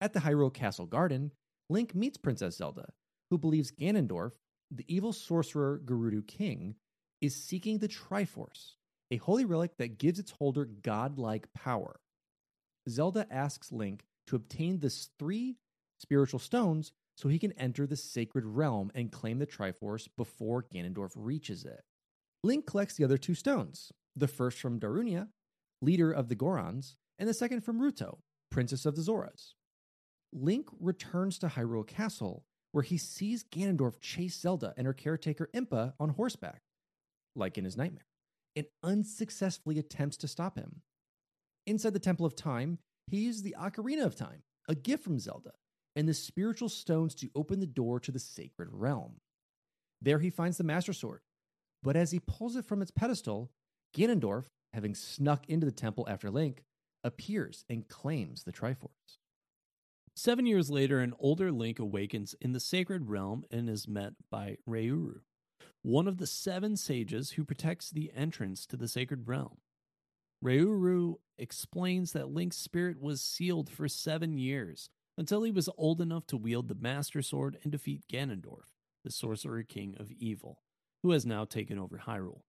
At 0.01 0.13
the 0.13 0.21
Hyrule 0.21 0.53
Castle 0.53 0.87
garden, 0.87 1.33
Link 1.71 1.95
meets 1.95 2.17
Princess 2.17 2.57
Zelda, 2.57 2.93
who 3.31 3.39
believes 3.39 3.71
Ganondorf, 3.71 4.33
the 4.71 4.85
evil 4.87 5.13
sorcerer 5.13 5.81
Gerudo 5.85 6.27
King, 6.27 6.75
is 7.21 7.35
seeking 7.35 7.79
the 7.79 7.89
Triforce, 7.89 8.75
a 9.11 9.17
holy 9.17 9.45
relic 9.45 9.77
that 9.79 9.99
gives 9.99 10.19
its 10.19 10.31
holder 10.31 10.65
godlike 10.65 11.53
power. 11.55 12.01
Zelda 12.89 13.27
asks 13.31 13.73
Link 13.73 14.05
to 14.27 14.37
obtain 14.37 14.79
the 14.79 14.91
three 15.19 15.57
spiritual 15.99 16.39
stones 16.39 16.93
so 17.17 17.29
he 17.29 17.39
can 17.39 17.53
enter 17.53 17.87
the 17.87 17.97
sacred 17.97 18.45
realm 18.45 18.93
and 18.95 19.11
claim 19.11 19.39
the 19.39 19.47
Triforce 19.47 20.09
before 20.17 20.63
Ganondorf 20.63 21.13
reaches 21.17 21.65
it. 21.65 21.83
Link 22.45 22.67
collects 22.67 22.95
the 22.95 23.05
other 23.05 23.19
two 23.19 23.35
stones, 23.35 23.91
the 24.15 24.29
first 24.29 24.61
from 24.61 24.79
Darunia, 24.79 25.29
leader 25.83 26.13
of 26.13 26.29
the 26.29 26.37
Gorons, 26.37 26.95
and 27.19 27.29
the 27.29 27.35
second 27.35 27.63
from 27.63 27.81
Ruto, 27.81 28.19
princess 28.51 28.87
of 28.87 28.95
the 28.95 29.03
Zoras. 29.03 29.55
Link 30.33 30.69
returns 30.79 31.39
to 31.41 31.49
Hyrule 31.49 31.87
Castle, 31.87 32.45
where 32.73 32.85
he 32.85 32.99
sees 32.99 33.45
Ganondorf 33.45 34.01
chase 34.01 34.39
Zelda 34.39 34.75
and 34.77 34.87
her 34.87 34.93
caretaker 34.93 35.49
Impa 35.55 35.95
on 35.99 36.11
horseback, 36.11 36.63
like 37.35 37.59
in 37.59 37.65
his 37.65 37.77
nightmare, 37.77 38.07
and 38.57 38.67
unsuccessfully 38.83 39.79
attempts 39.79 40.17
to 40.19 40.29
stop 40.29 40.57
him. 40.57 40.83
Inside 41.67 41.93
the 41.93 41.99
Temple 41.99 42.27
of 42.27 42.37
Time, 42.37 42.79
he 43.07 43.19
uses 43.19 43.43
the 43.43 43.57
Ocarina 43.59 44.05
of 44.05 44.17
Time, 44.17 44.43
a 44.69 44.75
gift 44.75 45.05
from 45.05 45.19
Zelda, 45.19 45.53
and 45.97 46.09
the 46.09 46.15
spiritual 46.15 46.69
stones 46.69 47.15
to 47.17 47.31
open 47.35 47.61
the 47.61 47.67
door 47.67 48.01
to 48.01 48.13
the 48.13 48.19
sacred 48.19 48.69
realm. 48.71 49.17
There 50.01 50.19
he 50.19 50.31
finds 50.31 50.59
the 50.59 50.65
Master 50.65 50.93
Sword, 50.93 51.21
but 51.83 51.97
as 51.97 52.11
he 52.11 52.21
pulls 52.21 52.57
it 52.57 52.65
from 52.65 52.83
its 52.83 52.91
pedestal, 52.91 53.51
Ganondorf, 53.97 54.45
having 54.73 54.95
snuck 54.95 55.49
into 55.49 55.67
the 55.67 55.73
temple 55.73 56.07
after 56.09 56.31
Link, 56.31 56.63
appears 57.03 57.65
and 57.69 57.89
claims 57.89 58.45
the 58.45 58.53
Triforce. 58.53 59.19
Seven 60.19 60.47
years 60.47 60.69
later, 60.69 60.99
an 60.99 61.15
older 61.21 61.53
Link 61.53 61.79
awakens 61.79 62.35
in 62.41 62.51
the 62.51 62.59
sacred 62.59 63.09
realm 63.09 63.45
and 63.53 63.71
is 63.71 63.87
met 63.87 64.15
by 64.33 64.57
Rauru, 64.69 65.21
one 65.83 66.09
of 66.09 66.19
the 66.19 66.27
seven 66.27 66.77
sages 66.77 67.31
who 67.31 67.45
protects 67.45 67.89
the 67.89 68.11
entrance 68.17 68.67
to 68.67 68.77
the 68.77 68.89
sacred 68.89 69.29
realm. 69.29 69.59
Rauru 70.45 71.19
explains 71.39 72.11
that 72.15 72.33
Link's 72.33 72.57
spirit 72.57 73.01
was 73.01 73.23
sealed 73.23 73.71
for 73.71 73.87
seven 73.87 74.39
years 74.39 74.91
until 75.17 75.45
he 75.45 75.53
was 75.53 75.71
old 75.79 76.01
enough 76.01 76.27
to 76.27 76.37
wield 76.37 76.67
the 76.67 76.75
Master 76.75 77.23
Sword 77.23 77.57
and 77.63 77.71
defeat 77.71 78.03
Ganondorf, 78.13 78.75
the 79.05 79.13
Sorcerer 79.13 79.63
King 79.63 79.95
of 80.01 80.11
Evil, 80.11 80.65
who 81.05 81.13
has 81.13 81.25
now 81.25 81.45
taken 81.45 81.79
over 81.79 82.03
Hyrule. 82.09 82.43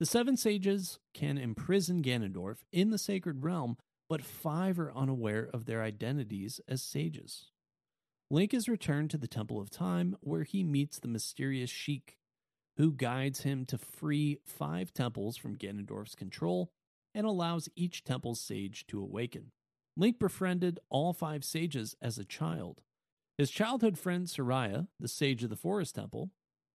The 0.00 0.06
seven 0.06 0.36
sages 0.36 0.98
can 1.14 1.38
imprison 1.38 2.02
Ganondorf 2.02 2.64
in 2.72 2.90
the 2.90 2.98
sacred 2.98 3.44
realm, 3.44 3.76
but 4.10 4.24
five 4.24 4.80
are 4.80 4.92
unaware 4.94 5.48
of 5.54 5.66
their 5.66 5.84
identities 5.84 6.60
as 6.66 6.82
sages. 6.82 7.52
Link 8.28 8.52
is 8.52 8.68
returned 8.68 9.08
to 9.10 9.16
the 9.16 9.28
Temple 9.28 9.60
of 9.60 9.70
Time, 9.70 10.16
where 10.20 10.42
he 10.42 10.64
meets 10.64 10.98
the 10.98 11.06
mysterious 11.06 11.70
Sheik, 11.70 12.18
who 12.76 12.92
guides 12.92 13.42
him 13.42 13.64
to 13.66 13.78
free 13.78 14.38
five 14.44 14.92
temples 14.92 15.36
from 15.36 15.56
Ganondorf's 15.56 16.16
control 16.16 16.72
and 17.14 17.24
allows 17.24 17.68
each 17.76 18.02
temple's 18.02 18.40
sage 18.40 18.84
to 18.88 19.00
awaken. 19.00 19.52
Link 19.96 20.18
befriended 20.18 20.80
all 20.88 21.12
five 21.12 21.44
sages 21.44 21.94
as 22.02 22.18
a 22.18 22.24
child. 22.24 22.82
His 23.38 23.50
childhood 23.50 23.96
friend 23.96 24.28
Saria, 24.28 24.88
the 24.98 25.08
sage 25.08 25.44
of 25.44 25.50
the 25.50 25.56
Forest 25.56 25.94
Temple, 25.94 26.30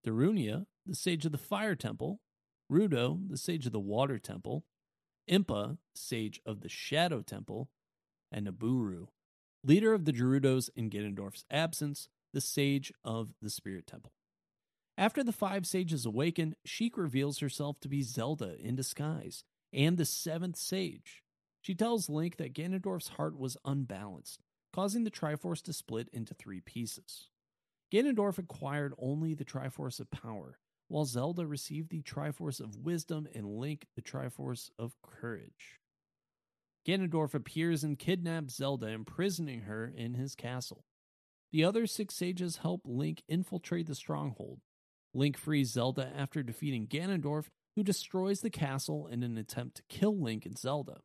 Darunia, 0.07 0.67
the 0.85 0.95
sage 0.95 1.25
of 1.25 1.33
the 1.33 1.37
Fire 1.37 1.75
Temple, 1.75 2.21
Ruto, 2.71 3.27
the 3.29 3.37
sage 3.37 3.65
of 3.65 3.73
the 3.73 3.79
Water 3.79 4.19
Temple, 4.19 4.63
Impa, 5.29 5.77
sage 5.93 6.41
of 6.45 6.61
the 6.61 6.69
Shadow 6.69 7.21
Temple, 7.21 7.69
and 8.31 8.47
Nabooru, 8.47 9.07
leader 9.63 9.93
of 9.93 10.05
the 10.05 10.13
Gerudos 10.13 10.69
in 10.75 10.89
Ganondorf's 10.89 11.45
absence, 11.49 12.07
the 12.33 12.41
sage 12.41 12.91
of 13.03 13.33
the 13.41 13.49
Spirit 13.49 13.87
Temple. 13.87 14.11
After 14.97 15.23
the 15.23 15.33
five 15.33 15.65
sages 15.65 16.05
awaken, 16.05 16.55
Sheik 16.63 16.97
reveals 16.97 17.39
herself 17.39 17.79
to 17.81 17.89
be 17.89 18.01
Zelda 18.01 18.55
in 18.59 18.75
disguise 18.75 19.43
and 19.73 19.97
the 19.97 20.05
seventh 20.05 20.55
sage. 20.57 21.23
She 21.61 21.75
tells 21.75 22.09
Link 22.09 22.37
that 22.37 22.53
Ganondorf's 22.53 23.09
heart 23.09 23.37
was 23.37 23.57
unbalanced, 23.65 24.41
causing 24.71 25.03
the 25.03 25.11
Triforce 25.11 25.61
to 25.63 25.73
split 25.73 26.07
into 26.13 26.33
three 26.33 26.61
pieces. 26.61 27.29
Ganondorf 27.91 28.37
acquired 28.37 28.93
only 28.97 29.33
the 29.33 29.45
Triforce 29.45 29.99
of 29.99 30.11
Power, 30.11 30.59
while 30.87 31.05
Zelda 31.05 31.45
received 31.45 31.89
the 31.89 32.01
Triforce 32.01 32.59
of 32.59 32.77
Wisdom 32.77 33.27
and 33.33 33.45
Link 33.45 33.87
the 33.95 34.01
Triforce 34.01 34.69
of 34.77 34.95
Courage. 35.01 35.79
Ganondorf 36.87 37.33
appears 37.33 37.83
and 37.83 37.97
kidnaps 37.97 38.55
Zelda, 38.55 38.87
imprisoning 38.87 39.61
her 39.61 39.91
in 39.95 40.13
his 40.13 40.35
castle. 40.35 40.85
The 41.51 41.63
other 41.63 41.87
six 41.87 42.15
sages 42.15 42.57
help 42.57 42.81
Link 42.85 43.23
infiltrate 43.27 43.87
the 43.87 43.95
stronghold. 43.95 44.59
Link 45.13 45.37
frees 45.37 45.71
Zelda 45.71 46.11
after 46.15 46.43
defeating 46.43 46.87
Ganondorf, 46.87 47.45
who 47.75 47.83
destroys 47.83 48.41
the 48.41 48.49
castle 48.49 49.07
in 49.07 49.23
an 49.23 49.37
attempt 49.37 49.77
to 49.77 49.83
kill 49.89 50.19
Link 50.21 50.45
and 50.45 50.57
Zelda. 50.57 50.99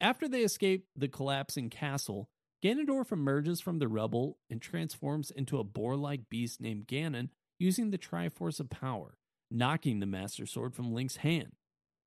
After 0.00 0.26
they 0.28 0.42
escape 0.42 0.86
the 0.96 1.08
collapsing 1.08 1.70
castle, 1.70 2.28
Ganondorf 2.62 3.12
emerges 3.12 3.60
from 3.60 3.78
the 3.78 3.88
rubble 3.88 4.38
and 4.50 4.60
transforms 4.60 5.30
into 5.30 5.58
a 5.58 5.64
boar 5.64 5.96
like 5.96 6.28
beast 6.28 6.60
named 6.60 6.86
Ganon 6.86 7.28
using 7.58 7.90
the 7.90 7.98
Triforce 7.98 8.60
of 8.60 8.70
Power, 8.70 9.16
knocking 9.50 10.00
the 10.00 10.06
Master 10.06 10.46
Sword 10.46 10.74
from 10.74 10.92
Link's 10.92 11.16
hand. 11.16 11.52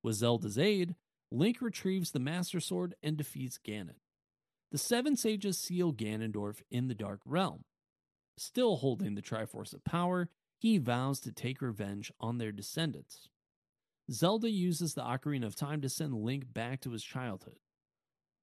With 0.02 0.16
Zelda's 0.16 0.58
aid, 0.58 0.94
Link 1.30 1.60
retrieves 1.60 2.10
the 2.10 2.18
Master 2.18 2.60
Sword 2.60 2.94
and 3.02 3.16
defeats 3.16 3.58
Ganon. 3.58 3.96
The 4.70 4.78
seven 4.78 5.16
sages 5.16 5.58
seal 5.58 5.92
Ganondorf 5.92 6.62
in 6.70 6.88
the 6.88 6.94
Dark 6.94 7.20
Realm. 7.24 7.64
Still 8.36 8.76
holding 8.76 9.14
the 9.14 9.22
Triforce 9.22 9.72
of 9.72 9.84
Power, 9.84 10.28
he 10.58 10.78
vows 10.78 11.20
to 11.20 11.32
take 11.32 11.62
revenge 11.62 12.12
on 12.20 12.38
their 12.38 12.52
descendants. 12.52 13.28
Zelda 14.10 14.50
uses 14.50 14.94
the 14.94 15.02
Ocarina 15.02 15.46
of 15.46 15.56
Time 15.56 15.80
to 15.82 15.88
send 15.88 16.14
Link 16.14 16.52
back 16.52 16.80
to 16.80 16.90
his 16.90 17.02
childhood. 17.04 17.56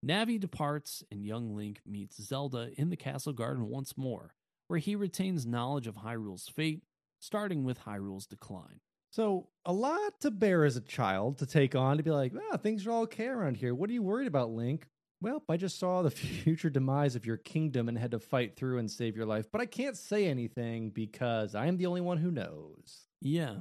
Navi 0.04 0.38
departs, 0.38 1.02
and 1.10 1.24
young 1.24 1.56
Link 1.56 1.80
meets 1.86 2.22
Zelda 2.22 2.70
in 2.76 2.90
the 2.90 2.96
castle 2.96 3.32
garden 3.32 3.66
once 3.66 3.96
more, 3.96 4.34
where 4.68 4.78
he 4.78 4.94
retains 4.94 5.46
knowledge 5.46 5.86
of 5.86 5.96
Hyrule's 5.96 6.48
fate, 6.48 6.82
starting 7.26 7.64
with 7.64 7.80
Hyrule's 7.80 8.26
decline. 8.26 8.80
So, 9.10 9.48
a 9.64 9.72
lot 9.72 10.20
to 10.20 10.30
bear 10.30 10.64
as 10.64 10.76
a 10.76 10.80
child 10.80 11.38
to 11.38 11.46
take 11.46 11.74
on 11.74 11.96
to 11.96 12.02
be 12.02 12.10
like, 12.10 12.32
ah, 12.52 12.56
things 12.56 12.86
are 12.86 12.90
all 12.92 13.02
okay 13.02 13.26
around 13.26 13.56
here. 13.56 13.74
What 13.74 13.90
are 13.90 13.92
you 13.92 14.02
worried 14.02 14.28
about, 14.28 14.50
Link? 14.50 14.86
Well, 15.20 15.42
I 15.48 15.56
just 15.56 15.78
saw 15.78 16.02
the 16.02 16.10
future 16.44 16.70
demise 16.70 17.16
of 17.16 17.26
your 17.26 17.38
kingdom 17.38 17.88
and 17.88 17.98
had 17.98 18.10
to 18.12 18.18
fight 18.18 18.56
through 18.56 18.78
and 18.78 18.90
save 18.90 19.16
your 19.16 19.26
life, 19.26 19.46
but 19.50 19.60
I 19.60 19.66
can't 19.66 19.96
say 19.96 20.26
anything 20.26 20.90
because 20.90 21.54
I 21.54 21.66
am 21.66 21.78
the 21.78 21.86
only 21.86 22.00
one 22.00 22.18
who 22.18 22.30
knows. 22.30 23.08
Yeah, 23.20 23.60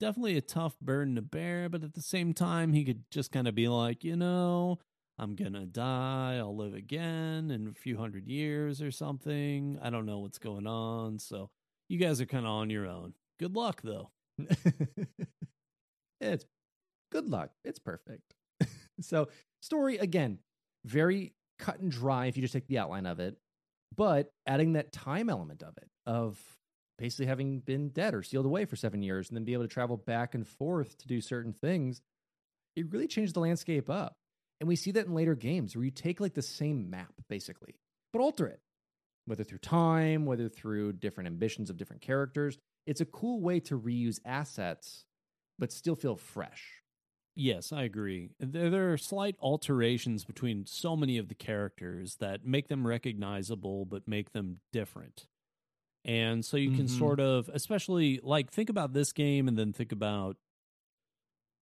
definitely 0.00 0.36
a 0.36 0.42
tough 0.42 0.78
burden 0.80 1.14
to 1.14 1.22
bear, 1.22 1.68
but 1.68 1.84
at 1.84 1.94
the 1.94 2.02
same 2.02 2.34
time, 2.34 2.72
he 2.72 2.84
could 2.84 3.04
just 3.10 3.30
kind 3.32 3.46
of 3.46 3.54
be 3.54 3.68
like, 3.68 4.04
you 4.04 4.16
know, 4.16 4.78
I'm 5.18 5.34
gonna 5.34 5.66
die, 5.66 6.36
I'll 6.38 6.56
live 6.56 6.74
again 6.74 7.50
in 7.50 7.68
a 7.68 7.72
few 7.72 7.96
hundred 7.96 8.26
years 8.26 8.82
or 8.82 8.90
something. 8.90 9.78
I 9.82 9.90
don't 9.90 10.06
know 10.06 10.18
what's 10.18 10.38
going 10.38 10.66
on, 10.66 11.18
so 11.18 11.50
you 11.88 11.98
guys 11.98 12.20
are 12.20 12.26
kind 12.26 12.44
of 12.44 12.50
on 12.52 12.70
your 12.70 12.86
own. 12.86 13.14
Good 13.38 13.54
luck, 13.54 13.80
though. 13.82 14.10
it's 16.20 16.44
good 17.10 17.28
luck. 17.28 17.50
It's 17.64 17.78
perfect. 17.78 18.34
so, 19.00 19.28
story 19.62 19.98
again, 19.98 20.38
very 20.84 21.32
cut 21.58 21.80
and 21.80 21.90
dry 21.90 22.26
if 22.26 22.36
you 22.36 22.42
just 22.42 22.52
take 22.54 22.68
the 22.68 22.78
outline 22.78 23.06
of 23.06 23.20
it, 23.20 23.36
but 23.96 24.30
adding 24.46 24.74
that 24.74 24.92
time 24.92 25.28
element 25.28 25.62
of 25.62 25.76
it, 25.76 25.88
of 26.06 26.38
basically 26.98 27.26
having 27.26 27.60
been 27.60 27.88
dead 27.90 28.14
or 28.14 28.22
sealed 28.22 28.46
away 28.46 28.64
for 28.64 28.76
seven 28.76 29.02
years 29.02 29.28
and 29.28 29.36
then 29.36 29.44
be 29.44 29.52
able 29.52 29.64
to 29.64 29.68
travel 29.68 29.96
back 29.96 30.34
and 30.34 30.46
forth 30.46 30.96
to 30.98 31.06
do 31.06 31.20
certain 31.20 31.52
things, 31.52 32.00
it 32.76 32.90
really 32.90 33.06
changed 33.06 33.34
the 33.34 33.40
landscape 33.40 33.88
up. 33.88 34.14
And 34.60 34.68
we 34.68 34.76
see 34.76 34.90
that 34.92 35.06
in 35.06 35.14
later 35.14 35.36
games 35.36 35.76
where 35.76 35.84
you 35.84 35.90
take 35.90 36.20
like 36.20 36.34
the 36.34 36.42
same 36.42 36.90
map, 36.90 37.12
basically, 37.28 37.76
but 38.12 38.20
alter 38.20 38.46
it, 38.46 38.60
whether 39.28 39.44
through 39.44 39.58
time, 39.58 40.24
whether 40.26 40.48
through 40.48 40.94
different 40.94 41.28
ambitions 41.28 41.70
of 41.70 41.76
different 41.76 42.02
characters. 42.02 42.58
It's 42.86 43.00
a 43.00 43.06
cool 43.06 43.40
way 43.40 43.60
to 43.60 43.78
reuse 43.78 44.18
assets, 44.24 45.04
but 45.58 45.72
still 45.72 45.94
feel 45.94 46.16
fresh. 46.16 46.82
Yes, 47.36 47.70
I 47.70 47.84
agree. 47.84 48.30
There, 48.40 48.68
there, 48.68 48.92
are 48.92 48.98
slight 48.98 49.36
alterations 49.40 50.24
between 50.24 50.66
so 50.66 50.96
many 50.96 51.18
of 51.18 51.28
the 51.28 51.36
characters 51.36 52.16
that 52.18 52.44
make 52.44 52.66
them 52.66 52.84
recognizable 52.84 53.84
but 53.84 54.08
make 54.08 54.32
them 54.32 54.58
different. 54.72 55.28
And 56.04 56.44
so 56.44 56.56
you 56.56 56.70
can 56.70 56.86
mm-hmm. 56.86 56.98
sort 56.98 57.20
of, 57.20 57.48
especially 57.52 58.18
like 58.24 58.50
think 58.50 58.70
about 58.70 58.92
this 58.92 59.12
game 59.12 59.46
and 59.46 59.56
then 59.56 59.72
think 59.72 59.92
about 59.92 60.36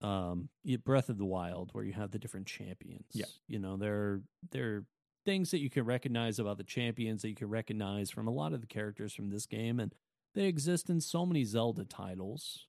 um 0.03 0.49
Breath 0.85 1.09
of 1.09 1.19
the 1.19 1.25
Wild 1.25 1.71
where 1.73 1.85
you 1.85 1.93
have 1.93 2.11
the 2.11 2.19
different 2.19 2.47
champions. 2.47 3.09
Yeah. 3.13 3.27
You 3.47 3.59
know, 3.59 3.77
they're 3.77 4.23
there 4.51 4.67
are 4.69 4.85
things 5.27 5.51
that 5.51 5.61
you 5.61 5.69
can 5.69 5.85
recognize 5.85 6.39
about 6.39 6.57
the 6.57 6.65
champions 6.65 7.21
that 7.21 7.29
you 7.29 7.35
can 7.35 7.51
recognize 7.51 8.11
from 8.11 8.27
a 8.27 8.33
lot 8.33 8.55
of 8.55 8.63
the 8.63 8.67
characters 8.67 9.13
from 9.13 9.29
this 9.29 9.45
game 9.45 9.79
and 9.79 9.93
they 10.35 10.45
exist 10.45 10.89
in 10.89 11.01
so 11.01 11.27
many 11.27 11.45
Zelda 11.45 11.85
titles. 11.85 12.67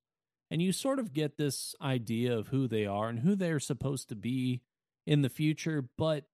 And 0.49 0.61
you 0.61 0.71
sort 0.71 0.99
of 0.99 1.13
get 1.13 1.37
this 1.37 1.75
idea 1.81 2.35
of 2.35 2.47
who 2.47 2.67
they 2.67 2.85
are 2.85 3.09
and 3.09 3.19
who 3.19 3.35
they're 3.35 3.59
supposed 3.59 4.09
to 4.09 4.15
be 4.15 4.61
in 5.05 5.21
the 5.21 5.29
future, 5.29 5.87
but 5.97 6.25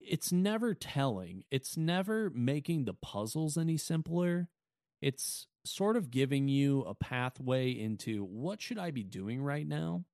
it's 0.00 0.32
never 0.32 0.74
telling. 0.74 1.44
It's 1.50 1.76
never 1.76 2.30
making 2.30 2.84
the 2.84 2.94
puzzles 2.94 3.56
any 3.56 3.76
simpler. 3.76 4.48
It's 5.00 5.46
sort 5.64 5.96
of 5.96 6.10
giving 6.10 6.48
you 6.48 6.82
a 6.82 6.94
pathway 6.94 7.70
into 7.70 8.24
what 8.24 8.60
should 8.60 8.78
I 8.78 8.90
be 8.90 9.04
doing 9.04 9.40
right 9.40 9.66
now, 9.66 10.04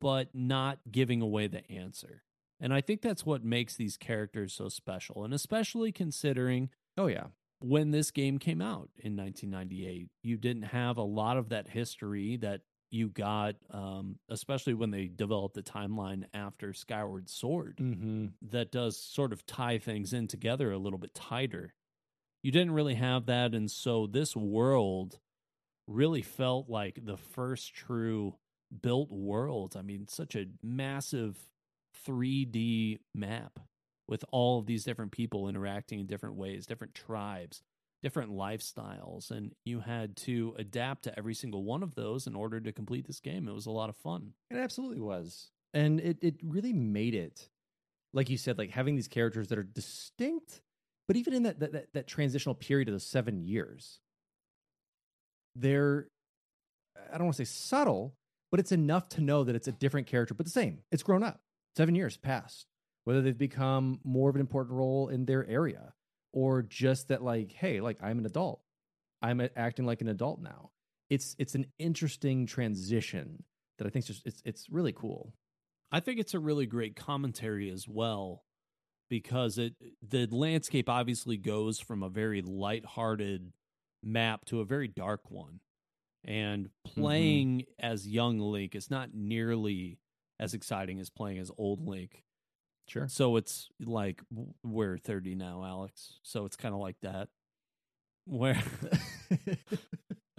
but 0.00 0.28
not 0.34 0.78
giving 0.90 1.20
away 1.20 1.46
the 1.46 1.70
answer. 1.70 2.22
And 2.60 2.74
I 2.74 2.80
think 2.80 3.02
that's 3.02 3.24
what 3.24 3.44
makes 3.44 3.76
these 3.76 3.96
characters 3.96 4.54
so 4.54 4.68
special. 4.68 5.24
And 5.24 5.32
especially 5.32 5.92
considering, 5.92 6.70
oh, 6.96 7.06
yeah, 7.06 7.26
when 7.60 7.90
this 7.90 8.10
game 8.10 8.38
came 8.38 8.60
out 8.60 8.90
in 8.96 9.16
1998, 9.16 10.08
you 10.22 10.36
didn't 10.36 10.62
have 10.62 10.96
a 10.96 11.02
lot 11.02 11.36
of 11.36 11.50
that 11.50 11.68
history 11.68 12.36
that 12.38 12.62
you 12.90 13.08
got, 13.08 13.56
um, 13.70 14.16
especially 14.28 14.74
when 14.74 14.90
they 14.90 15.06
developed 15.06 15.54
the 15.54 15.62
timeline 15.62 16.24
after 16.32 16.72
Skyward 16.72 17.28
Sword, 17.28 17.78
mm-hmm. 17.80 18.26
that 18.50 18.72
does 18.72 18.98
sort 18.98 19.32
of 19.32 19.44
tie 19.46 19.78
things 19.78 20.12
in 20.12 20.26
together 20.26 20.72
a 20.72 20.78
little 20.78 20.98
bit 20.98 21.14
tighter 21.14 21.74
you 22.42 22.52
didn't 22.52 22.72
really 22.72 22.94
have 22.94 23.26
that 23.26 23.54
and 23.54 23.70
so 23.70 24.06
this 24.06 24.36
world 24.36 25.18
really 25.86 26.22
felt 26.22 26.68
like 26.68 26.98
the 27.04 27.16
first 27.16 27.74
true 27.74 28.34
built 28.82 29.10
world 29.10 29.74
i 29.78 29.82
mean 29.82 30.06
such 30.08 30.34
a 30.34 30.46
massive 30.62 31.36
3d 32.06 32.98
map 33.14 33.58
with 34.06 34.24
all 34.30 34.58
of 34.58 34.66
these 34.66 34.84
different 34.84 35.12
people 35.12 35.48
interacting 35.48 36.00
in 36.00 36.06
different 36.06 36.36
ways 36.36 36.66
different 36.66 36.94
tribes 36.94 37.62
different 38.02 38.30
lifestyles 38.30 39.30
and 39.30 39.52
you 39.64 39.80
had 39.80 40.16
to 40.16 40.54
adapt 40.56 41.02
to 41.04 41.18
every 41.18 41.34
single 41.34 41.64
one 41.64 41.82
of 41.82 41.94
those 41.94 42.26
in 42.26 42.36
order 42.36 42.60
to 42.60 42.72
complete 42.72 43.06
this 43.06 43.20
game 43.20 43.48
it 43.48 43.54
was 43.54 43.66
a 43.66 43.70
lot 43.70 43.88
of 43.88 43.96
fun 43.96 44.32
it 44.50 44.56
absolutely 44.56 45.00
was 45.00 45.50
and 45.74 46.00
it, 46.00 46.16
it 46.22 46.36
really 46.42 46.72
made 46.72 47.14
it 47.14 47.48
like 48.14 48.30
you 48.30 48.38
said 48.38 48.56
like 48.56 48.70
having 48.70 48.94
these 48.94 49.08
characters 49.08 49.48
that 49.48 49.58
are 49.58 49.64
distinct 49.64 50.62
but 51.08 51.16
even 51.16 51.32
in 51.32 51.42
that, 51.44 51.58
that, 51.60 51.92
that 51.94 52.06
transitional 52.06 52.54
period 52.54 52.88
of 52.88 52.94
the 52.94 53.00
seven 53.00 53.40
years, 53.40 53.98
they're, 55.56 56.08
I 57.10 57.16
don't 57.16 57.24
want 57.24 57.36
to 57.38 57.46
say 57.46 57.50
subtle, 57.50 58.14
but 58.50 58.60
it's 58.60 58.72
enough 58.72 59.08
to 59.10 59.22
know 59.22 59.42
that 59.42 59.56
it's 59.56 59.66
a 59.66 59.72
different 59.72 60.06
character, 60.06 60.34
but 60.34 60.44
the 60.44 60.52
same. 60.52 60.80
It's 60.92 61.02
grown 61.02 61.22
up. 61.22 61.40
Seven 61.78 61.94
years 61.94 62.16
passed. 62.16 62.66
Whether 63.04 63.22
they've 63.22 63.38
become 63.38 64.00
more 64.02 64.28
of 64.28 64.34
an 64.34 64.40
important 64.40 64.74
role 64.76 65.10
in 65.10 65.26
their 65.26 65.48
area 65.48 65.94
or 66.32 66.60
just 66.62 67.06
that, 67.06 67.22
like, 67.22 67.52
hey, 67.52 67.80
like 67.80 68.02
I'm 68.02 68.18
an 68.18 68.26
adult. 68.26 68.62
I'm 69.22 69.40
acting 69.54 69.86
like 69.86 70.00
an 70.00 70.08
adult 70.08 70.40
now. 70.40 70.72
It's 71.08 71.36
it's 71.38 71.54
an 71.54 71.66
interesting 71.78 72.46
transition 72.46 73.44
that 73.78 73.86
I 73.86 73.90
think 73.90 74.06
just 74.06 74.26
it's 74.26 74.42
it's 74.44 74.68
really 74.68 74.92
cool. 74.92 75.34
I 75.92 76.00
think 76.00 76.18
it's 76.18 76.34
a 76.34 76.40
really 76.40 76.66
great 76.66 76.96
commentary 76.96 77.70
as 77.70 77.86
well 77.86 78.42
because 79.08 79.56
it 79.56 79.74
the 80.02 80.26
landscape 80.26 80.88
obviously 80.88 81.36
goes 81.36 81.78
from 81.78 82.02
a 82.02 82.08
very 82.08 82.42
light-hearted 82.42 83.52
map 84.02 84.46
to 84.46 84.60
a 84.60 84.64
very 84.64 84.88
dark 84.88 85.30
one. 85.30 85.60
And 86.24 86.66
mm-hmm. 86.66 87.00
playing 87.00 87.58
mm-hmm. 87.60 87.86
as 87.86 88.08
young 88.08 88.40
Link 88.40 88.74
is 88.74 88.90
not 88.90 89.10
nearly 89.14 90.00
as 90.38 90.54
exciting 90.54 91.00
as 91.00 91.10
playing 91.10 91.38
as 91.38 91.50
old 91.56 91.86
Link. 91.86 92.24
Sure. 92.88 93.06
So 93.08 93.36
it's 93.36 93.68
like 93.84 94.22
we're 94.64 94.96
30 94.96 95.34
now, 95.34 95.64
Alex. 95.64 96.18
So 96.22 96.46
it's 96.46 96.56
kind 96.56 96.74
of 96.74 96.80
like 96.80 96.96
that. 97.02 97.28
Where 98.24 98.62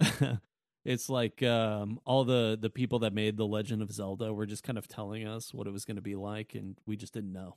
it's 0.84 1.08
like 1.08 1.42
um, 1.42 2.00
all 2.04 2.24
the 2.24 2.58
the 2.60 2.70
people 2.70 3.00
that 3.00 3.12
made 3.12 3.36
the 3.36 3.46
Legend 3.46 3.82
of 3.82 3.92
Zelda 3.92 4.32
were 4.32 4.46
just 4.46 4.62
kind 4.62 4.78
of 4.78 4.88
telling 4.88 5.26
us 5.26 5.54
what 5.54 5.66
it 5.66 5.72
was 5.72 5.84
going 5.84 5.96
to 5.96 6.02
be 6.02 6.16
like 6.16 6.54
and 6.54 6.76
we 6.86 6.96
just 6.96 7.14
didn't 7.14 7.32
know. 7.32 7.56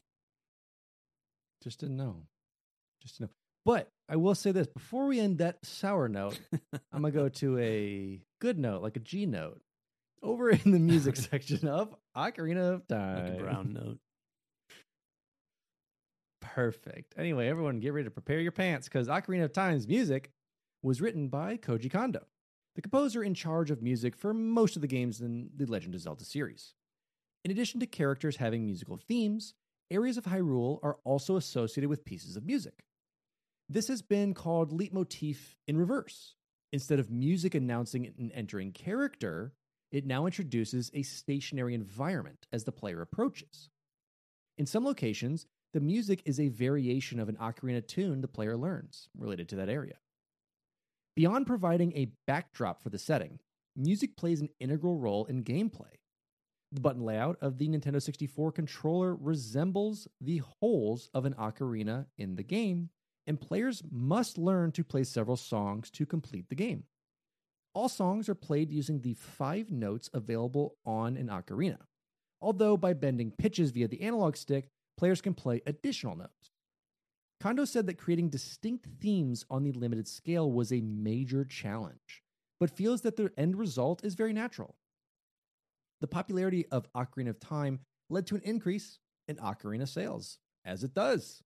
Just 1.64 1.80
didn't 1.80 1.98
know. 1.98 2.24
Just 3.02 3.18
to 3.18 3.24
know. 3.24 3.30
But 3.66 3.89
I 4.10 4.18
will 4.18 4.36
say 4.36 4.52
this 4.52 4.68
before 4.68 5.08
we 5.08 5.20
end 5.20 5.38
that 5.38 5.66
sour 5.66 6.10
note, 6.10 6.39
I'm 6.91 7.02
going 7.02 7.14
to 7.14 7.20
go 7.20 7.30
to 7.30 7.58
a 7.60 8.22
good 8.39 8.60
note, 8.60 8.82
like 8.82 8.98
a 8.98 9.00
G 9.00 9.26
note, 9.26 9.62
over 10.24 10.49
in 10.49 10.71
the 10.71 10.80
music 10.80 11.15
section 11.17 11.67
of 11.67 11.93
Ocarina 12.15 12.74
of 12.74 12.88
Time. 12.88 13.26
Like 13.26 13.39
a 13.39 13.43
brown 13.43 13.74
note. 13.74 13.97
Perfect. 16.41 17.13
Anyway, 17.17 17.47
everyone 17.47 17.80
get 17.80 17.93
ready 17.93 18.05
to 18.05 18.11
prepare 18.11 18.39
your 18.39 18.51
pants 18.51 18.88
because 18.88 19.07
Ocarina 19.07 19.43
of 19.43 19.53
Time's 19.53 19.88
music 19.88 20.32
was 20.82 21.01
written 21.01 21.28
by 21.28 21.57
Koji 21.57 21.91
Kondo, 21.91 22.26
the 22.76 22.82
composer 22.82 23.24
in 23.24 23.34
charge 23.34 23.71
of 23.71 23.82
music 23.82 24.15
for 24.15 24.34
most 24.34 24.76
of 24.76 24.82
the 24.82 24.88
games 24.88 25.21
in 25.21 25.49
the 25.55 25.65
Legend 25.65 25.95
of 25.95 26.01
Zelda 26.01 26.26
series. 26.26 26.74
In 27.43 27.51
addition 27.51 27.80
to 27.80 27.86
characters 27.86 28.38
having 28.38 28.65
musical 28.65 28.97
themes, 28.97 29.53
areas 29.91 30.17
of 30.17 30.26
Hyrule 30.26 30.80
are 30.84 30.97
also 31.03 31.36
associated 31.36 31.89
with 31.89 32.05
pieces 32.05 32.36
of 32.38 32.45
music. 32.45 32.84
This 33.69 33.88
has 33.88 34.01
been 34.01 34.34
called 34.34 34.71
leitmotif 34.71 35.55
in 35.67 35.78
reverse. 35.78 36.36
Instead 36.71 36.99
of 36.99 37.11
music 37.11 37.53
announcing 37.53 38.11
an 38.17 38.32
entering 38.34 38.71
character, 38.71 39.53
it 39.94 40.06
now 40.06 40.26
introduces 40.26 40.89
a 40.94 41.04
stationary 41.04 41.76
environment 41.76 42.48
as 42.52 42.64
the 42.64 42.72
player 42.72 43.02
approaches. 43.02 43.70
In 44.58 44.66
some 44.66 44.84
locations, 44.84 45.46
the 45.72 45.80
music 45.80 46.24
is 46.26 46.39
a 46.39 46.50
variation 46.50 47.20
of 47.20 47.30
an 47.30 47.38
ocarina 47.38 47.86
tune 47.86 48.22
the 48.22 48.28
player 48.28 48.58
learns 48.58 49.08
related 49.18 49.48
to 49.50 49.56
that 49.58 49.70
area. 49.70 49.96
Beyond 51.16 51.46
providing 51.46 51.96
a 51.96 52.12
backdrop 52.26 52.82
for 52.82 52.89
the 52.89 52.98
setting, 52.98 53.39
music 53.76 54.18
plays 54.18 54.41
an 54.41 54.50
integral 54.60 54.98
role 54.98 55.26
in 55.26 55.44
gameplay. 55.44 56.00
The 56.72 56.82
button 56.82 57.04
layout 57.04 57.38
of 57.39 57.60
the 57.60 57.68
Nintendo 57.68 58.02
64 58.02 58.52
controller 58.52 59.16
resembles 59.16 60.08
the 60.20 60.41
holes 60.60 61.12
of 61.14 61.26
an 61.26 61.36
ocarina 61.36 62.08
in 62.18 62.36
the 62.36 62.44
game, 62.44 62.89
and 63.28 63.39
players 63.39 63.84
must 63.91 64.39
learn 64.39 64.72
to 64.72 64.84
play 64.84 65.04
several 65.04 65.38
songs 65.38 65.91
to 65.91 66.08
complete 66.08 66.50
the 66.50 66.56
game. 66.56 66.86
All 67.74 67.89
songs 67.89 68.30
are 68.30 68.36
played 68.36 68.71
using 68.71 69.01
the 69.01 69.15
five 69.15 69.71
notes 69.71 70.09
available 70.13 70.76
on 70.86 71.17
an 71.17 71.28
ocarina, 71.28 71.80
although 72.39 72.78
by 72.78 72.93
bending 72.93 73.32
pitches 73.32 73.71
via 73.71 73.88
the 73.88 74.01
analog 74.01 74.36
stick, 74.38 74.69
players 74.97 75.21
can 75.21 75.34
play 75.34 75.61
additional 75.65 76.15
notes. 76.15 76.51
Kondo 77.41 77.65
said 77.65 77.88
that 77.88 77.97
creating 77.97 78.30
distinct 78.30 78.88
themes 79.01 79.43
on 79.49 79.63
the 79.63 79.71
limited 79.71 80.07
scale 80.07 80.51
was 80.51 80.71
a 80.71 80.82
major 80.82 81.43
challenge, 81.43 82.21
but 82.59 82.69
feels 82.69 83.01
that 83.01 83.17
the 83.17 83.32
end 83.38 83.57
result 83.57 84.05
is 84.05 84.13
very 84.13 84.34
natural. 84.34 84.76
The 85.99 86.07
popularity 86.07 86.65
of 86.71 86.91
Ocarina 86.93 87.32
of 87.32 87.39
Time 87.39 87.80
led 88.09 88.28
to 88.28 88.36
an 88.36 88.41
increase 88.45 88.99
in 89.28 89.38
Ocarina 89.38 89.88
sales, 89.88 90.38
as 90.63 90.84
it 90.84 90.93
does. 90.93 91.41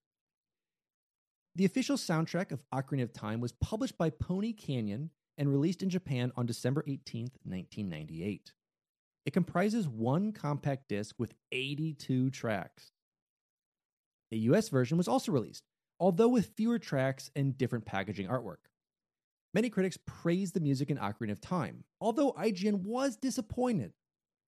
The 1.56 1.66
official 1.66 1.98
soundtrack 1.98 2.52
of 2.52 2.66
Ocarina 2.72 3.04
of 3.04 3.14
Time 3.14 3.40
was 3.40 3.54
published 3.54 3.98
by 3.98 4.10
Pony 4.10 4.54
Canyon 4.54 5.10
and 5.38 5.50
released 5.50 5.84
in 5.84 5.90
Japan 5.90 6.32
on 6.36 6.46
December 6.46 6.84
18, 6.88 7.24
1998. 7.44 8.54
It 9.26 9.34
comprises 9.34 9.88
one 9.88 10.32
compact 10.32 10.88
disc 10.88 11.16
with 11.20 11.34
82 11.52 12.30
tracks. 12.32 12.92
A 14.32 14.38
US 14.38 14.70
version 14.70 14.98
was 14.98 15.08
also 15.08 15.32
released, 15.32 15.64
although 16.00 16.30
with 16.30 16.54
fewer 16.56 16.80
tracks 16.80 17.30
and 17.36 17.58
different 17.58 17.86
packaging 17.86 18.28
artwork. 18.28 18.68
Many 19.54 19.70
critics 19.70 19.98
praised 20.06 20.54
the 20.54 20.60
music 20.60 20.90
in 20.90 20.98
Ocarina 20.98 21.32
of 21.32 21.42
Time, 21.42 21.84
although 22.00 22.34
IGN 22.34 22.84
was 22.84 23.16
disappointed 23.16 23.94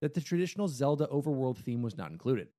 that 0.02 0.14
the 0.14 0.22
traditional 0.22 0.68
Zelda 0.68 1.08
overworld 1.08 1.58
theme 1.58 1.82
was 1.82 1.98
not 1.98 2.12
included. 2.12 2.50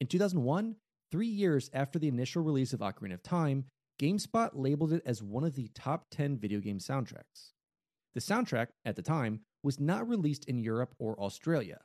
In 0.00 0.06
2001, 0.06 0.76
three 1.10 1.26
years 1.26 1.70
after 1.72 1.98
the 1.98 2.08
initial 2.08 2.42
release 2.42 2.72
of 2.72 2.80
Ocarina 2.80 3.14
of 3.14 3.22
Time, 3.22 3.64
GameSpot 4.00 4.50
labeled 4.54 4.92
it 4.92 5.02
as 5.06 5.22
one 5.22 5.44
of 5.44 5.54
the 5.54 5.68
top 5.74 6.06
10 6.10 6.38
video 6.38 6.60
game 6.60 6.78
soundtracks. 6.78 7.52
The 8.14 8.20
soundtrack, 8.20 8.68
at 8.84 8.96
the 8.96 9.02
time, 9.02 9.40
was 9.62 9.80
not 9.80 10.08
released 10.08 10.44
in 10.46 10.58
Europe 10.58 10.94
or 10.98 11.18
Australia. 11.20 11.80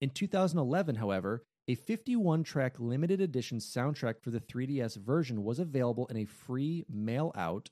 In 0.00 0.10
2011, 0.10 0.96
however, 0.96 1.44
a 1.66 1.74
51 1.74 2.44
track 2.44 2.78
limited 2.78 3.20
edition 3.20 3.58
soundtrack 3.58 4.20
for 4.20 4.30
the 4.30 4.40
3DS 4.40 4.96
version 4.96 5.42
was 5.42 5.58
available 5.58 6.06
in 6.06 6.16
a 6.18 6.24
free 6.24 6.84
mail 6.88 7.32
out 7.34 7.70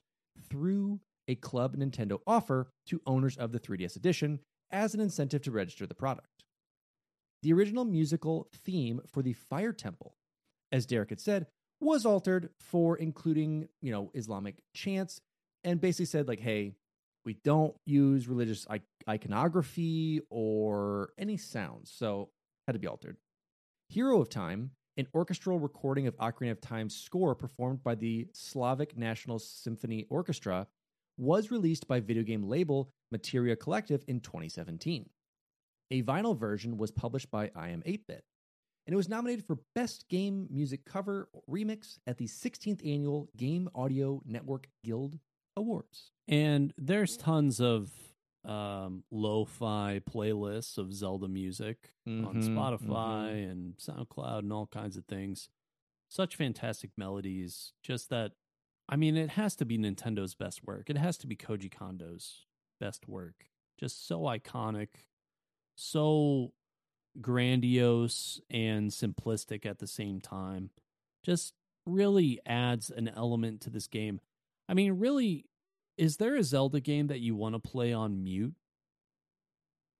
through 0.49 1.01
a 1.29 1.35
Club 1.37 1.77
Nintendo 1.77 2.19
offer 2.27 2.69
to 2.87 3.03
owners 3.07 3.37
of 3.37 3.53
the 3.53 3.61
3DS 3.61 3.97
edition 3.97 4.41
as 4.71 4.95
an 4.95 5.01
incentive 5.01 5.43
to 5.43 5.51
register 5.51 5.87
the 5.87 5.95
product. 5.95 6.45
The 7.43 7.53
original 7.53 7.85
musical 7.85 8.49
theme 8.55 9.01
for 9.07 9.23
the 9.23 9.35
Fire 9.35 9.73
Temple, 9.73 10.15
as 10.71 10.87
Derek 10.87 11.11
had 11.11 11.21
said, 11.21 11.47
was 11.83 12.07
altered 12.07 12.51
for 12.61 12.97
including, 12.97 13.69
you 13.81 13.93
know, 13.93 14.11
Islamic 14.15 14.63
chants 14.75 15.21
and 15.65 15.81
basically 15.81 16.07
said 16.07 16.29
like, 16.29 16.41
hey, 16.41 16.75
we 17.25 17.35
don't 17.45 17.75
use 17.87 18.29
religious 18.29 18.67
iconography 19.09 20.21
or 20.31 21.13
any 21.19 21.37
sounds, 21.37 21.93
so 21.95 22.31
had 22.67 22.73
to 22.73 22.79
be 22.79 22.87
altered. 22.87 23.17
Hero 23.89 24.21
of 24.21 24.29
Time, 24.29 24.71
an 24.97 25.07
orchestral 25.15 25.59
recording 25.59 26.07
of 26.07 26.17
Ocarina 26.17 26.53
of 26.53 26.61
Time's 26.61 26.97
score 26.97 27.35
performed 27.35 27.83
by 27.83 27.95
the 27.95 28.29
Slavic 28.33 28.97
National 28.97 29.39
Symphony 29.39 30.07
Orchestra, 30.11 30.67
was 31.17 31.51
released 31.51 31.87
by 31.87 32.01
video 32.01 32.23
game 32.23 32.43
label 32.43 32.91
Materia 33.11 33.55
Collective 33.55 34.03
in 34.09 34.21
2017. 34.21 35.09
A 35.91 36.03
vinyl 36.03 36.37
version 36.37 36.79
was 36.79 36.91
published 36.91 37.31
by 37.31 37.49
iam8bit, 37.49 38.23
and 38.87 38.95
it 38.95 38.97
was 38.97 39.09
nominated 39.09 39.45
for 39.45 39.59
Best 39.75 40.09
Game 40.09 40.49
Music 40.51 40.85
Cover 40.85 41.29
Remix 41.49 41.99
at 42.07 42.19
the 42.19 42.27
16th 42.27 42.85
Annual 42.87 43.29
Game 43.37 43.69
Audio 43.75 44.23
Network 44.27 44.69
Guild 44.85 45.19
Awards. 45.57 46.11
And 46.27 46.73
there's 46.77 47.17
tons 47.17 47.61
of 47.61 47.91
um, 48.45 49.05
lo-fi 49.11 50.01
playlists 50.11 50.79
of 50.79 50.93
Zelda 50.93 51.29
music 51.29 51.93
mm-hmm, 52.09 52.27
on 52.27 52.43
Spotify 52.43 53.31
mm-hmm. 53.31 53.51
and 53.51 53.75
SoundCloud 53.77 54.41
and 54.41 54.53
all 54.53 54.67
kinds 54.67 54.97
of 54.97 55.05
things. 55.05 55.49
Such 56.09 56.37
fantastic 56.37 56.91
melodies. 56.97 57.73
Just 57.83 58.11
that, 58.11 58.33
I 58.89 58.97
mean, 58.97 59.17
it 59.17 59.31
has 59.31 59.55
to 59.57 59.65
be 59.65 59.79
Nintendo's 59.79 60.35
best 60.35 60.67
work. 60.67 60.91
It 60.91 60.99
has 60.99 61.17
to 61.19 61.27
be 61.29 61.37
Koji 61.37 61.73
Kondo's 61.73 62.47
best 62.81 63.09
work. 63.09 63.47
Just 63.79 64.07
so 64.07 64.23
iconic, 64.23 64.89
so 65.77 66.53
grandiose 67.21 68.41
and 68.51 68.91
simplistic 68.91 69.67
at 69.67 69.79
the 69.79 69.87
same 69.87 70.21
time. 70.21 70.71
Just 71.25 71.55
really 71.87 72.41
adds 72.47 72.91
an 72.91 73.09
element 73.09 73.61
to 73.63 73.71
this 73.71 73.87
game. 73.87 74.21
I 74.69 74.75
mean, 74.75 74.99
really, 74.99 75.47
is 75.99 76.17
there 76.17 76.37
a 76.37 76.45
Zelda 76.45 76.81
game 76.81 77.09
that 77.09 77.21
you 77.21 77.35
want 77.35 77.55
to 77.55 77.59
play 77.59 77.93
on 77.93 78.23
mute? 78.23 78.55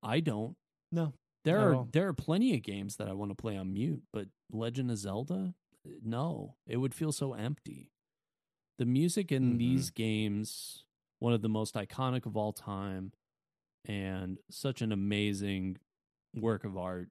I 0.03 0.21
don't. 0.21 0.57
No. 0.91 1.15
There 1.45 1.59
are 1.59 1.87
there 1.93 2.07
are 2.07 2.13
plenty 2.13 2.55
of 2.55 2.63
games 2.63 2.97
that 2.97 3.09
I 3.09 3.13
want 3.15 3.33
to 3.33 3.35
play 3.35 3.57
on 3.57 3.73
mute, 3.73 4.03
but 4.13 4.27
Legend 4.53 4.91
of 4.91 4.99
Zelda, 4.99 5.55
no. 6.05 6.55
It 6.67 6.77
would 6.77 6.95
feel 6.95 7.13
so 7.13 7.33
empty. 7.35 7.91
The 8.79 8.87
music 8.87 9.33
in 9.33 9.51
mm-hmm. 9.51 9.59
these 9.59 9.91
games, 9.91 10.85
one 11.19 11.33
of 11.33 11.43
the 11.43 11.49
most 11.49 11.75
iconic 11.75 12.27
of 12.27 12.37
all 12.37 12.53
time, 12.53 13.13
and 13.85 14.39
such 14.51 14.83
an 14.83 14.93
amazing 14.93 15.79
work 16.35 16.65
of 16.65 16.77
art 16.77 17.09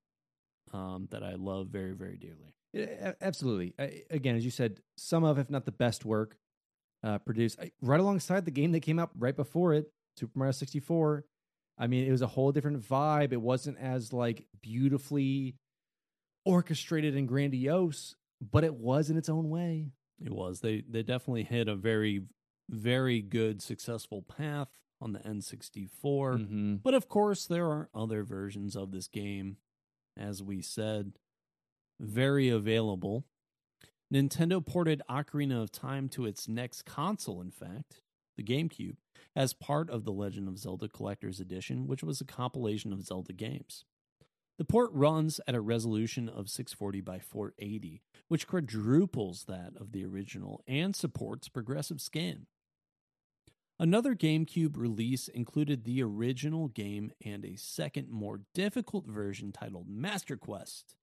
um, 0.73 1.07
that 1.11 1.23
I 1.23 1.35
love 1.35 1.67
very, 1.67 1.93
very 1.93 2.17
dearly. 2.17 2.55
Yeah, 2.73 3.13
absolutely. 3.21 3.73
I, 3.77 4.03
again, 4.09 4.35
as 4.35 4.45
you 4.45 4.51
said, 4.51 4.79
some 4.97 5.23
of, 5.23 5.37
if 5.37 5.49
not 5.49 5.65
the 5.65 5.71
best 5.71 6.05
work 6.05 6.37
uh, 7.03 7.17
produced 7.19 7.59
right 7.81 7.99
alongside 7.99 8.45
the 8.45 8.51
game 8.51 8.71
that 8.71 8.81
came 8.81 8.99
out 8.99 9.11
right 9.17 9.35
before 9.35 9.73
it, 9.73 9.91
Super 10.17 10.37
Mario 10.37 10.51
64. 10.51 11.25
I 11.77 11.87
mean, 11.87 12.07
it 12.07 12.11
was 12.11 12.21
a 12.21 12.27
whole 12.27 12.51
different 12.51 12.81
vibe. 12.81 13.33
It 13.33 13.41
wasn't 13.41 13.77
as 13.79 14.13
like 14.13 14.45
beautifully 14.61 15.55
orchestrated 16.45 17.15
and 17.15 17.27
grandiose, 17.27 18.15
but 18.39 18.63
it 18.63 18.75
was 18.75 19.09
in 19.09 19.17
its 19.17 19.29
own 19.29 19.49
way. 19.49 19.91
It 20.23 20.31
was. 20.31 20.59
They 20.59 20.83
they 20.87 21.01
definitely 21.01 21.43
hit 21.43 21.67
a 21.67 21.75
very 21.75 22.23
very 22.69 23.21
good 23.21 23.61
successful 23.61 24.21
path 24.21 24.69
on 25.01 25.13
the 25.13 25.19
N64. 25.19 25.89
Mm-hmm. 26.03 26.75
But 26.75 26.93
of 26.93 27.09
course, 27.09 27.45
there 27.45 27.65
are 27.65 27.89
other 27.93 28.23
versions 28.23 28.75
of 28.75 28.91
this 28.91 29.07
game 29.07 29.57
as 30.17 30.41
we 30.41 30.61
said, 30.61 31.13
very 31.99 32.49
available. 32.49 33.25
Nintendo 34.13 34.65
ported 34.65 35.01
Ocarina 35.09 35.61
of 35.61 35.71
Time 35.71 36.09
to 36.09 36.25
its 36.25 36.47
next 36.47 36.85
console, 36.85 37.41
in 37.41 37.51
fact, 37.51 38.01
the 38.37 38.43
GameCube, 38.43 38.97
as 39.35 39.53
part 39.53 39.89
of 39.89 40.03
the 40.03 40.11
Legend 40.11 40.47
of 40.47 40.57
Zelda 40.57 40.89
Collector's 40.89 41.39
Edition, 41.39 41.87
which 41.87 42.03
was 42.03 42.19
a 42.19 42.25
compilation 42.25 42.91
of 42.91 43.03
Zelda 43.03 43.33
games. 43.33 43.85
The 44.57 44.65
port 44.65 44.91
runs 44.93 45.39
at 45.47 45.55
a 45.55 45.61
resolution 45.61 46.29
of 46.29 46.49
640 46.49 47.01
by 47.01 47.19
480, 47.19 48.01
which 48.27 48.47
quadruples 48.47 49.45
that 49.45 49.73
of 49.79 49.91
the 49.91 50.05
original 50.05 50.61
and 50.67 50.95
supports 50.95 51.47
progressive 51.47 52.01
scan. 52.01 52.45
Another 53.81 54.13
GameCube 54.13 54.77
release 54.77 55.27
included 55.27 55.85
the 55.85 56.03
original 56.03 56.67
game 56.67 57.11
and 57.25 57.43
a 57.43 57.55
second, 57.55 58.11
more 58.11 58.41
difficult 58.53 59.07
version 59.07 59.51
titled 59.51 59.89
Master 59.89 60.37
Quest 60.37 60.93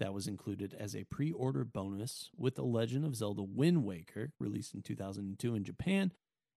that 0.00 0.12
was 0.12 0.26
included 0.26 0.74
as 0.76 0.96
a 0.96 1.04
pre 1.04 1.30
order 1.30 1.64
bonus 1.64 2.28
with 2.36 2.56
The 2.56 2.64
Legend 2.64 3.04
of 3.04 3.14
Zelda 3.14 3.44
Wind 3.44 3.84
Waker, 3.84 4.32
released 4.40 4.74
in 4.74 4.82
2002 4.82 5.54
in 5.54 5.62
Japan 5.62 6.12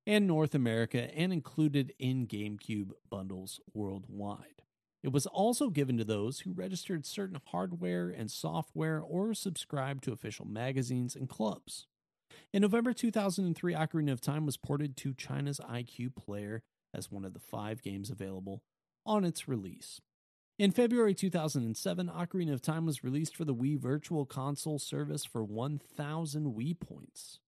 and 0.07 0.25
North 0.25 0.55
America, 0.55 1.15
and 1.15 1.31
included 1.31 1.93
in 1.99 2.25
GameCube 2.25 2.93
bundles 3.07 3.59
worldwide. 3.71 4.63
It 5.03 5.11
was 5.11 5.27
also 5.27 5.69
given 5.69 5.99
to 5.99 6.03
those 6.03 6.39
who 6.39 6.53
registered 6.53 7.05
certain 7.05 7.39
hardware 7.51 8.09
and 8.09 8.31
software 8.31 8.99
or 8.99 9.35
subscribed 9.35 10.05
to 10.05 10.11
official 10.11 10.47
magazines 10.47 11.15
and 11.15 11.29
clubs. 11.29 11.85
In 12.53 12.61
November 12.61 12.93
2003, 12.93 13.73
Ocarina 13.73 14.11
of 14.11 14.21
Time 14.21 14.45
was 14.45 14.57
ported 14.57 14.95
to 14.97 15.13
China's 15.13 15.59
iQue 15.59 16.15
Player 16.15 16.63
as 16.93 17.11
one 17.11 17.25
of 17.25 17.33
the 17.33 17.39
five 17.39 17.81
games 17.81 18.09
available 18.09 18.63
on 19.05 19.25
its 19.25 19.47
release. 19.47 19.99
In 20.57 20.71
February 20.71 21.13
2007, 21.13 22.07
Ocarina 22.07 22.53
of 22.53 22.61
Time 22.61 22.85
was 22.85 23.03
released 23.03 23.35
for 23.35 23.43
the 23.43 23.53
Wii 23.53 23.77
Virtual 23.77 24.25
Console 24.25 24.79
service 24.79 25.25
for 25.25 25.43
1,000 25.43 26.55
Wii 26.55 26.79
points. 26.79 27.39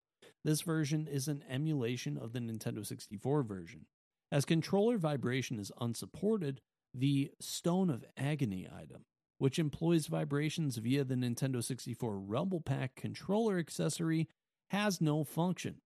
This 0.43 0.61
version 0.61 1.07
is 1.07 1.29
an 1.29 1.43
emulation 1.49 2.17
of 2.17 2.33
the 2.33 2.39
Nintendo 2.39 2.85
64 2.85 3.43
version. 3.43 3.85
As 4.29 4.43
controller 4.43 4.97
vibration 4.97 5.57
is 5.57 5.71
unsupported, 5.79 6.59
the 6.93 7.31
Stone 7.39 7.89
of 7.89 8.03
Agony 8.17 8.67
item, 8.67 9.05
which 9.37 9.57
employs 9.57 10.07
vibrations 10.07 10.75
via 10.75 11.05
the 11.05 11.15
Nintendo 11.15 11.63
64 11.63 12.19
Rumble 12.19 12.59
Pack 12.59 12.95
controller 12.95 13.57
accessory, 13.57 14.27
has 14.69 15.01
no 15.01 15.23
function. 15.23 15.81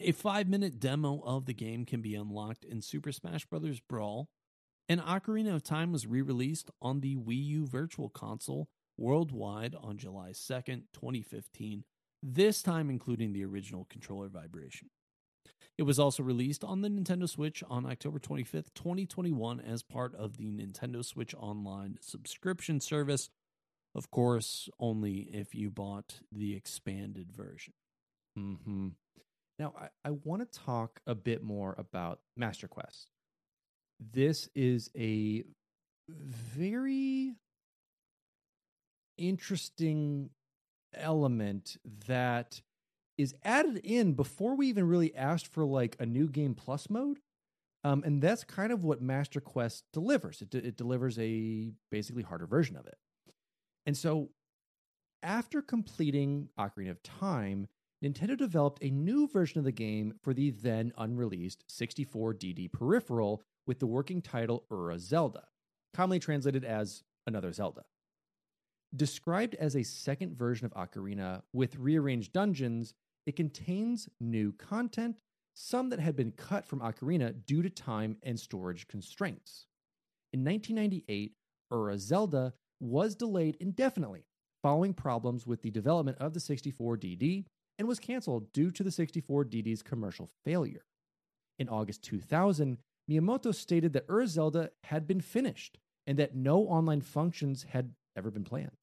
A 0.00 0.12
five 0.12 0.48
minute 0.48 0.78
demo 0.78 1.20
of 1.24 1.46
the 1.46 1.54
game 1.54 1.84
can 1.84 2.00
be 2.00 2.14
unlocked 2.14 2.64
in 2.64 2.80
Super 2.80 3.12
Smash 3.12 3.44
Bros. 3.46 3.80
Brawl, 3.80 4.28
and 4.88 5.00
Ocarina 5.00 5.54
of 5.54 5.62
Time 5.62 5.92
was 5.92 6.06
re 6.06 6.22
released 6.22 6.70
on 6.80 7.00
the 7.00 7.16
Wii 7.16 7.44
U 7.46 7.66
Virtual 7.66 8.08
Console 8.08 8.68
worldwide 8.96 9.74
on 9.74 9.98
July 9.98 10.30
2nd, 10.30 10.82
2015, 10.92 11.84
this 12.22 12.62
time 12.62 12.90
including 12.90 13.32
the 13.32 13.44
original 13.44 13.86
controller 13.90 14.28
vibration. 14.28 14.90
It 15.78 15.84
was 15.84 15.98
also 15.98 16.22
released 16.22 16.62
on 16.62 16.82
the 16.82 16.90
Nintendo 16.90 17.26
Switch 17.26 17.64
on 17.70 17.86
October 17.86 18.18
25th, 18.18 18.74
2021, 18.74 19.60
as 19.60 19.82
part 19.82 20.14
of 20.14 20.36
the 20.36 20.50
Nintendo 20.50 21.02
Switch 21.02 21.34
Online 21.34 21.96
subscription 22.02 22.80
service. 22.80 23.30
Of 23.94 24.10
course, 24.10 24.68
only 24.78 25.28
if 25.32 25.54
you 25.54 25.70
bought 25.70 26.20
the 26.30 26.54
expanded 26.54 27.32
version. 27.32 27.74
Mm-hmm. 28.38 28.88
Now, 29.58 29.74
I, 29.78 29.88
I 30.04 30.10
want 30.10 30.40
to 30.50 30.58
talk 30.58 31.00
a 31.06 31.14
bit 31.14 31.42
more 31.42 31.74
about 31.76 32.20
Master 32.36 32.68
Quest. 32.68 33.10
This 33.98 34.48
is 34.54 34.90
a 34.96 35.44
very 36.08 37.34
interesting 39.18 40.30
element 40.94 41.76
that 42.06 42.62
is 43.18 43.34
added 43.44 43.76
in 43.84 44.14
before 44.14 44.56
we 44.56 44.68
even 44.68 44.88
really 44.88 45.14
asked 45.14 45.46
for 45.46 45.64
like 45.64 45.96
a 46.00 46.06
new 46.06 46.26
game 46.26 46.54
plus 46.54 46.88
mode. 46.88 47.18
Um, 47.84 48.02
and 48.04 48.22
that's 48.22 48.44
kind 48.44 48.72
of 48.72 48.84
what 48.84 49.02
Master 49.02 49.40
Quest 49.40 49.84
delivers. 49.92 50.42
It, 50.42 50.54
it 50.54 50.76
delivers 50.76 51.18
a 51.18 51.72
basically 51.90 52.22
harder 52.22 52.46
version 52.46 52.76
of 52.76 52.86
it. 52.86 52.96
And 53.86 53.96
so 53.96 54.30
after 55.22 55.62
completing 55.62 56.48
Ocarina 56.58 56.90
of 56.90 57.02
Time, 57.02 57.66
Nintendo 58.02 58.36
developed 58.36 58.82
a 58.82 58.90
new 58.90 59.28
version 59.28 59.58
of 59.58 59.64
the 59.64 59.72
game 59.72 60.14
for 60.22 60.32
the 60.32 60.50
then 60.50 60.92
unreleased 60.96 61.64
64DD 61.68 62.72
peripheral 62.72 63.42
with 63.66 63.78
the 63.78 63.86
working 63.86 64.22
title 64.22 64.64
Ura 64.70 64.98
Zelda, 64.98 65.44
commonly 65.92 66.18
translated 66.18 66.64
as 66.64 67.02
Another 67.26 67.52
Zelda. 67.52 67.84
Described 68.96 69.54
as 69.56 69.76
a 69.76 69.82
second 69.82 70.36
version 70.36 70.66
of 70.66 70.72
Ocarina 70.72 71.42
with 71.52 71.76
rearranged 71.76 72.32
dungeons, 72.32 72.94
it 73.26 73.36
contains 73.36 74.08
new 74.18 74.52
content, 74.52 75.16
some 75.54 75.90
that 75.90 76.00
had 76.00 76.16
been 76.16 76.32
cut 76.32 76.66
from 76.66 76.80
Ocarina 76.80 77.34
due 77.46 77.62
to 77.62 77.68
time 77.68 78.16
and 78.22 78.40
storage 78.40 78.88
constraints. 78.88 79.66
In 80.32 80.42
1998, 80.42 81.34
Ura 81.70 81.98
Zelda 81.98 82.54
was 82.80 83.14
delayed 83.14 83.56
indefinitely 83.60 84.26
following 84.62 84.94
problems 84.94 85.46
with 85.46 85.62
the 85.62 85.70
development 85.70 86.18
of 86.18 86.34
the 86.34 86.40
64DD 86.40 87.44
and 87.78 87.88
was 87.88 87.98
canceled 87.98 88.52
due 88.52 88.70
to 88.70 88.82
the 88.82 88.90
64DD's 88.90 89.82
commercial 89.82 90.28
failure. 90.44 90.84
In 91.58 91.68
August 91.68 92.02
2000, 92.04 92.78
Miyamoto 93.10 93.54
stated 93.54 93.92
that 93.92 94.06
Ura 94.08 94.26
Zelda 94.26 94.70
had 94.84 95.06
been 95.06 95.20
finished 95.20 95.78
and 96.06 96.18
that 96.18 96.34
no 96.34 96.60
online 96.62 97.00
functions 97.00 97.66
had 97.70 97.92
ever 98.16 98.30
been 98.30 98.44
planned. 98.44 98.76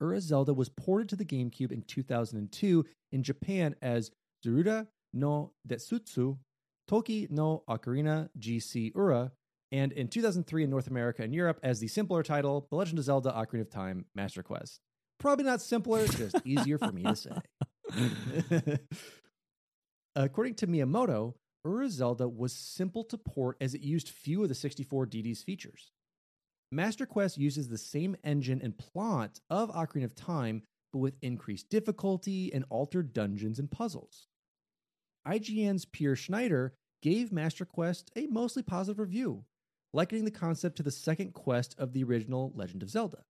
Ura 0.00 0.20
Zelda 0.20 0.52
was 0.52 0.68
ported 0.68 1.08
to 1.10 1.16
the 1.16 1.24
GameCube 1.24 1.72
in 1.72 1.82
2002 1.82 2.84
in 3.12 3.22
Japan 3.22 3.76
as 3.80 4.10
Zeruda 4.44 4.88
no 5.12 5.52
Densetsu 5.68 6.38
Toki 6.88 7.28
no 7.30 7.62
Ocarina 7.68 8.28
GC 8.38 8.94
Ura, 8.94 9.32
and 9.72 9.90
in 9.92 10.06
2003 10.06 10.64
in 10.64 10.70
North 10.70 10.86
America 10.86 11.22
and 11.22 11.34
Europe 11.34 11.58
as 11.62 11.80
the 11.80 11.88
simpler 11.88 12.22
title, 12.22 12.66
The 12.70 12.76
Legend 12.76 12.98
of 12.98 13.06
Zelda 13.06 13.32
Ocarina 13.32 13.62
of 13.62 13.70
Time 13.70 14.04
Master 14.14 14.42
Quest. 14.42 14.80
Probably 15.18 15.46
not 15.46 15.62
simpler, 15.62 16.06
just 16.06 16.36
easier 16.44 16.78
for 16.78 16.92
me 16.92 17.02
to 17.02 17.16
say. 17.16 18.78
According 20.16 20.56
to 20.56 20.66
Miyamoto, 20.66 21.34
Ura 21.64 21.88
Zelda 21.88 22.28
was 22.28 22.52
simple 22.52 23.02
to 23.04 23.16
port 23.16 23.56
as 23.60 23.72
it 23.72 23.80
used 23.80 24.10
few 24.10 24.42
of 24.42 24.50
the 24.50 24.54
64DD's 24.54 25.42
features. 25.42 25.90
Master 26.70 27.06
Quest 27.06 27.38
uses 27.38 27.68
the 27.68 27.78
same 27.78 28.16
engine 28.24 28.60
and 28.62 28.76
plot 28.76 29.40
of 29.48 29.70
Ocarina 29.70 30.04
of 30.04 30.14
Time, 30.14 30.64
but 30.92 30.98
with 30.98 31.14
increased 31.22 31.70
difficulty 31.70 32.52
and 32.52 32.64
altered 32.68 33.14
dungeons 33.14 33.58
and 33.58 33.70
puzzles. 33.70 34.26
IGN's 35.26 35.84
Peer 35.86 36.16
Schneider 36.16 36.74
gave 37.00 37.32
Master 37.32 37.64
Quest 37.64 38.10
a 38.16 38.26
mostly 38.26 38.62
positive 38.62 38.98
review, 38.98 39.44
likening 39.92 40.24
the 40.24 40.30
concept 40.30 40.76
to 40.76 40.82
the 40.82 40.90
second 40.90 41.34
quest 41.34 41.74
of 41.78 41.92
the 41.92 42.04
original 42.04 42.52
Legend 42.54 42.82
of 42.82 42.90
Zelda. 42.90 43.24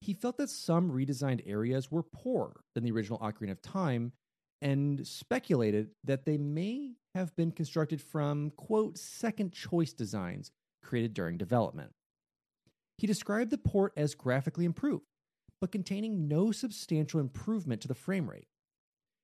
He 0.00 0.12
felt 0.12 0.36
that 0.38 0.50
some 0.50 0.90
redesigned 0.90 1.42
areas 1.46 1.90
were 1.90 2.02
poorer 2.02 2.60
than 2.74 2.84
the 2.84 2.90
original 2.90 3.18
Ocarina 3.18 3.52
of 3.52 3.62
Time 3.62 4.12
and 4.60 5.06
speculated 5.06 5.90
that 6.04 6.24
they 6.24 6.38
may 6.38 6.94
have 7.14 7.34
been 7.36 7.52
constructed 7.52 8.00
from, 8.00 8.50
quote, 8.50 8.98
second 8.98 9.52
choice 9.52 9.92
designs 9.92 10.50
created 10.82 11.14
during 11.14 11.36
development. 11.36 11.92
He 12.98 13.06
described 13.06 13.50
the 13.50 13.58
port 13.58 13.92
as 13.96 14.14
graphically 14.14 14.64
improved, 14.64 15.04
but 15.60 15.72
containing 15.72 16.28
no 16.28 16.52
substantial 16.52 17.20
improvement 17.20 17.82
to 17.82 17.88
the 17.88 17.94
frame 17.94 18.28
rate. 18.28 18.46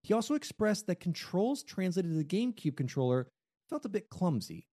He 0.03 0.15
also 0.15 0.35
expressed 0.35 0.87
that 0.87 1.01
controls 1.01 1.63
translated 1.63 2.11
to 2.11 2.17
the 2.17 2.25
GameCube 2.25 2.77
controller 2.77 3.29
felt 3.69 3.85
a 3.85 3.91
bit 3.91 4.09
clumsy. 4.09 4.67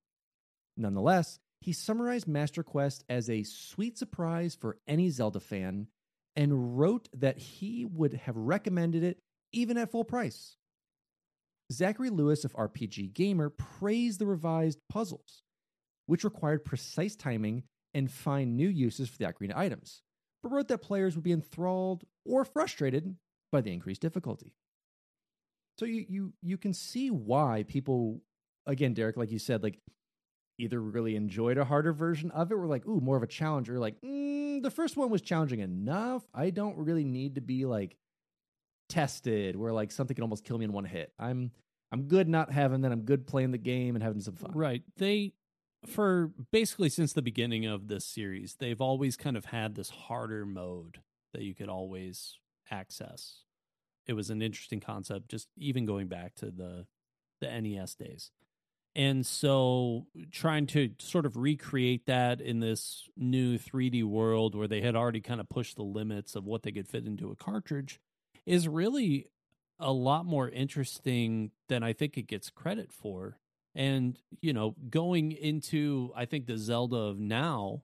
Nonetheless, 0.76 1.38
he 1.60 1.72
summarized 1.72 2.28
Master 2.28 2.62
Quest 2.62 3.04
as 3.08 3.28
a 3.28 3.42
sweet 3.42 3.98
surprise 3.98 4.54
for 4.54 4.78
any 4.86 5.10
Zelda 5.10 5.40
fan 5.40 5.88
and 6.36 6.78
wrote 6.78 7.08
that 7.12 7.38
he 7.38 7.84
would 7.84 8.14
have 8.14 8.36
recommended 8.36 9.02
it 9.02 9.18
even 9.52 9.76
at 9.76 9.90
full 9.90 10.04
price. 10.04 10.56
Zachary 11.72 12.10
Lewis 12.10 12.44
of 12.44 12.54
RPG 12.54 13.12
Gamer 13.12 13.50
praised 13.50 14.20
the 14.20 14.26
revised 14.26 14.78
puzzles, 14.88 15.42
which 16.06 16.24
required 16.24 16.64
precise 16.64 17.16
timing 17.16 17.64
and 17.92 18.10
find 18.10 18.56
new 18.56 18.68
uses 18.68 19.08
for 19.08 19.18
the 19.18 19.24
Ocarina 19.24 19.56
items, 19.56 20.02
but 20.42 20.52
wrote 20.52 20.68
that 20.68 20.78
players 20.78 21.14
would 21.14 21.24
be 21.24 21.32
enthralled 21.32 22.04
or 22.24 22.44
frustrated 22.44 23.16
by 23.50 23.60
the 23.60 23.72
increased 23.72 24.00
difficulty. 24.00 24.54
So 25.78 25.84
you 25.84 26.04
you 26.08 26.32
you 26.42 26.58
can 26.58 26.74
see 26.74 27.10
why 27.10 27.64
people 27.66 28.20
again, 28.66 28.94
Derek, 28.94 29.16
like 29.16 29.30
you 29.30 29.38
said, 29.38 29.62
like 29.62 29.78
either 30.58 30.80
really 30.80 31.16
enjoyed 31.16 31.56
a 31.56 31.64
harder 31.64 31.92
version 31.92 32.30
of 32.32 32.50
it, 32.50 32.54
or 32.54 32.66
like, 32.66 32.86
ooh, 32.86 33.00
more 33.00 33.16
of 33.16 33.22
a 33.22 33.26
challenge, 33.26 33.70
or 33.70 33.78
like, 33.78 34.00
mm, 34.00 34.62
the 34.62 34.70
first 34.70 34.96
one 34.96 35.10
was 35.10 35.22
challenging 35.22 35.60
enough. 35.60 36.24
I 36.34 36.50
don't 36.50 36.76
really 36.76 37.04
need 37.04 37.36
to 37.36 37.40
be 37.40 37.64
like 37.64 37.96
tested 38.88 39.54
where 39.54 39.72
like 39.72 39.92
something 39.92 40.14
can 40.14 40.22
almost 40.22 40.44
kill 40.44 40.58
me 40.58 40.64
in 40.64 40.72
one 40.72 40.84
hit. 40.84 41.12
I'm 41.18 41.52
I'm 41.90 42.02
good 42.02 42.28
not 42.28 42.52
having 42.52 42.82
that. 42.82 42.92
I'm 42.92 43.02
good 43.02 43.26
playing 43.26 43.50
the 43.50 43.58
game 43.58 43.94
and 43.94 44.02
having 44.02 44.20
some 44.20 44.34
fun. 44.34 44.52
Right. 44.54 44.82
They 44.96 45.32
for 45.86 46.32
basically 46.50 46.88
since 46.88 47.12
the 47.12 47.22
beginning 47.22 47.66
of 47.66 47.88
this 47.88 48.04
series, 48.04 48.56
they've 48.58 48.80
always 48.80 49.16
kind 49.16 49.36
of 49.36 49.46
had 49.46 49.74
this 49.74 49.90
harder 49.90 50.44
mode 50.44 50.98
that 51.32 51.42
you 51.42 51.54
could 51.54 51.68
always 51.68 52.38
access. 52.70 53.44
It 54.06 54.14
was 54.14 54.30
an 54.30 54.42
interesting 54.42 54.80
concept, 54.80 55.28
just 55.28 55.48
even 55.56 55.84
going 55.84 56.08
back 56.08 56.34
to 56.36 56.46
the 56.50 56.86
the 57.40 57.60
NES 57.60 57.94
days. 57.94 58.30
And 58.96 59.24
so 59.24 60.06
trying 60.32 60.66
to 60.68 60.90
sort 60.98 61.24
of 61.24 61.36
recreate 61.36 62.06
that 62.06 62.40
in 62.40 62.60
this 62.60 63.08
new 63.16 63.56
3D 63.58 64.02
world 64.02 64.54
where 64.54 64.66
they 64.66 64.80
had 64.80 64.96
already 64.96 65.20
kind 65.20 65.40
of 65.40 65.48
pushed 65.48 65.76
the 65.76 65.84
limits 65.84 66.34
of 66.34 66.44
what 66.44 66.62
they 66.62 66.72
could 66.72 66.88
fit 66.88 67.06
into 67.06 67.30
a 67.30 67.36
cartridge 67.36 68.00
is 68.44 68.66
really 68.66 69.26
a 69.78 69.92
lot 69.92 70.26
more 70.26 70.48
interesting 70.48 71.52
than 71.68 71.84
I 71.84 71.92
think 71.92 72.16
it 72.18 72.26
gets 72.26 72.50
credit 72.50 72.92
for. 72.92 73.38
And, 73.74 74.18
you 74.40 74.52
know, 74.52 74.74
going 74.90 75.30
into, 75.30 76.10
I 76.16 76.24
think, 76.24 76.46
the 76.46 76.58
Zelda 76.58 76.96
of 76.96 77.20
now, 77.20 77.82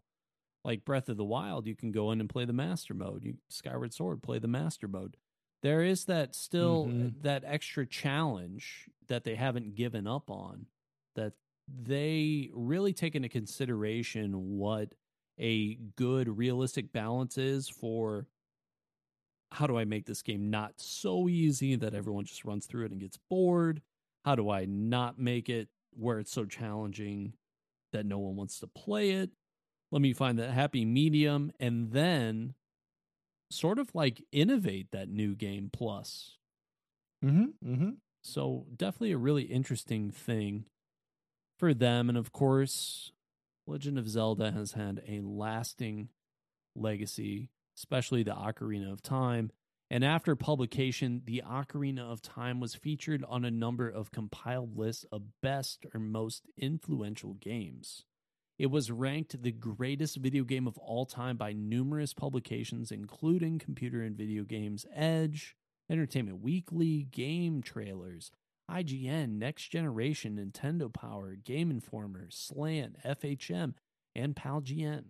Like 0.64 0.84
Breath 0.84 1.08
of 1.10 1.18
the 1.18 1.24
Wild, 1.24 1.66
you 1.66 1.76
can 1.76 1.92
go 1.92 2.10
in 2.10 2.20
and 2.20 2.28
play 2.28 2.46
the 2.46 2.52
master 2.54 2.94
mode. 2.94 3.22
You 3.22 3.36
Skyward 3.50 3.92
Sword, 3.92 4.22
play 4.22 4.38
the 4.38 4.48
master 4.48 4.88
mode. 4.88 5.16
There 5.62 5.82
is 5.82 6.06
that 6.06 6.34
still 6.34 6.86
Mhm. 6.86 7.22
that 7.22 7.44
extra 7.44 7.86
challenge 7.86 8.88
that 9.06 9.24
they 9.24 9.34
haven't 9.36 9.74
given 9.76 10.06
up 10.06 10.30
on. 10.30 10.66
That 11.14 11.32
they 11.68 12.50
really 12.52 12.92
take 12.92 13.14
into 13.14 13.28
consideration 13.28 14.58
what 14.58 14.94
a 15.38 15.76
good 15.96 16.36
realistic 16.36 16.92
balance 16.92 17.38
is 17.38 17.68
for 17.68 18.26
how 19.50 19.66
do 19.66 19.78
I 19.78 19.84
make 19.84 20.06
this 20.06 20.22
game 20.22 20.50
not 20.50 20.74
so 20.76 21.28
easy 21.28 21.76
that 21.76 21.94
everyone 21.94 22.24
just 22.24 22.44
runs 22.44 22.66
through 22.66 22.86
it 22.86 22.92
and 22.92 23.00
gets 23.00 23.18
bored? 23.30 23.82
How 24.24 24.34
do 24.34 24.50
I 24.50 24.64
not 24.64 25.18
make 25.18 25.48
it 25.48 25.68
where 25.92 26.18
it's 26.18 26.32
so 26.32 26.44
challenging 26.44 27.34
that 27.92 28.04
no 28.04 28.18
one 28.18 28.36
wants 28.36 28.58
to 28.60 28.66
play 28.66 29.12
it? 29.12 29.30
Let 29.92 30.02
me 30.02 30.12
find 30.12 30.38
that 30.40 30.50
happy 30.50 30.84
medium 30.84 31.52
and 31.60 31.92
then 31.92 32.54
sort 33.50 33.78
of 33.78 33.94
like 33.94 34.24
innovate 34.32 34.88
that 34.90 35.08
new 35.08 35.36
game 35.36 35.70
plus. 35.72 36.36
Mm-hmm. 37.24 37.72
Mm-hmm. 37.72 37.90
So 38.22 38.66
definitely 38.74 39.12
a 39.12 39.18
really 39.18 39.44
interesting 39.44 40.10
thing 40.10 40.64
for 41.64 41.72
them. 41.72 42.10
And 42.10 42.18
of 42.18 42.30
course, 42.30 43.10
Legend 43.66 43.98
of 43.98 44.06
Zelda 44.06 44.52
has 44.52 44.72
had 44.72 45.00
a 45.08 45.20
lasting 45.20 46.10
legacy, 46.76 47.48
especially 47.78 48.22
the 48.22 48.34
Ocarina 48.34 48.92
of 48.92 49.00
Time. 49.00 49.50
And 49.90 50.04
after 50.04 50.36
publication, 50.36 51.22
the 51.24 51.42
Ocarina 51.42 52.00
of 52.00 52.20
Time 52.20 52.60
was 52.60 52.74
featured 52.74 53.24
on 53.26 53.46
a 53.46 53.50
number 53.50 53.88
of 53.88 54.12
compiled 54.12 54.76
lists 54.76 55.06
of 55.10 55.40
best 55.40 55.86
or 55.94 56.00
most 56.00 56.42
influential 56.58 57.32
games. 57.32 58.04
It 58.58 58.66
was 58.66 58.90
ranked 58.90 59.42
the 59.42 59.50
greatest 59.50 60.18
video 60.18 60.44
game 60.44 60.66
of 60.66 60.76
all 60.76 61.06
time 61.06 61.38
by 61.38 61.54
numerous 61.54 62.12
publications, 62.12 62.92
including 62.92 63.58
Computer 63.58 64.02
and 64.02 64.14
Video 64.14 64.44
Games 64.44 64.84
Edge, 64.94 65.56
Entertainment 65.88 66.42
Weekly, 66.42 67.04
Game 67.10 67.62
Trailers, 67.62 68.30
IGN, 68.70 69.38
Next 69.38 69.68
Generation, 69.68 70.36
Nintendo 70.36 70.92
Power, 70.92 71.34
Game 71.34 71.70
Informer, 71.70 72.28
Slant, 72.30 72.96
FHM, 73.04 73.74
and 74.14 74.34
PalGN. 74.34 75.04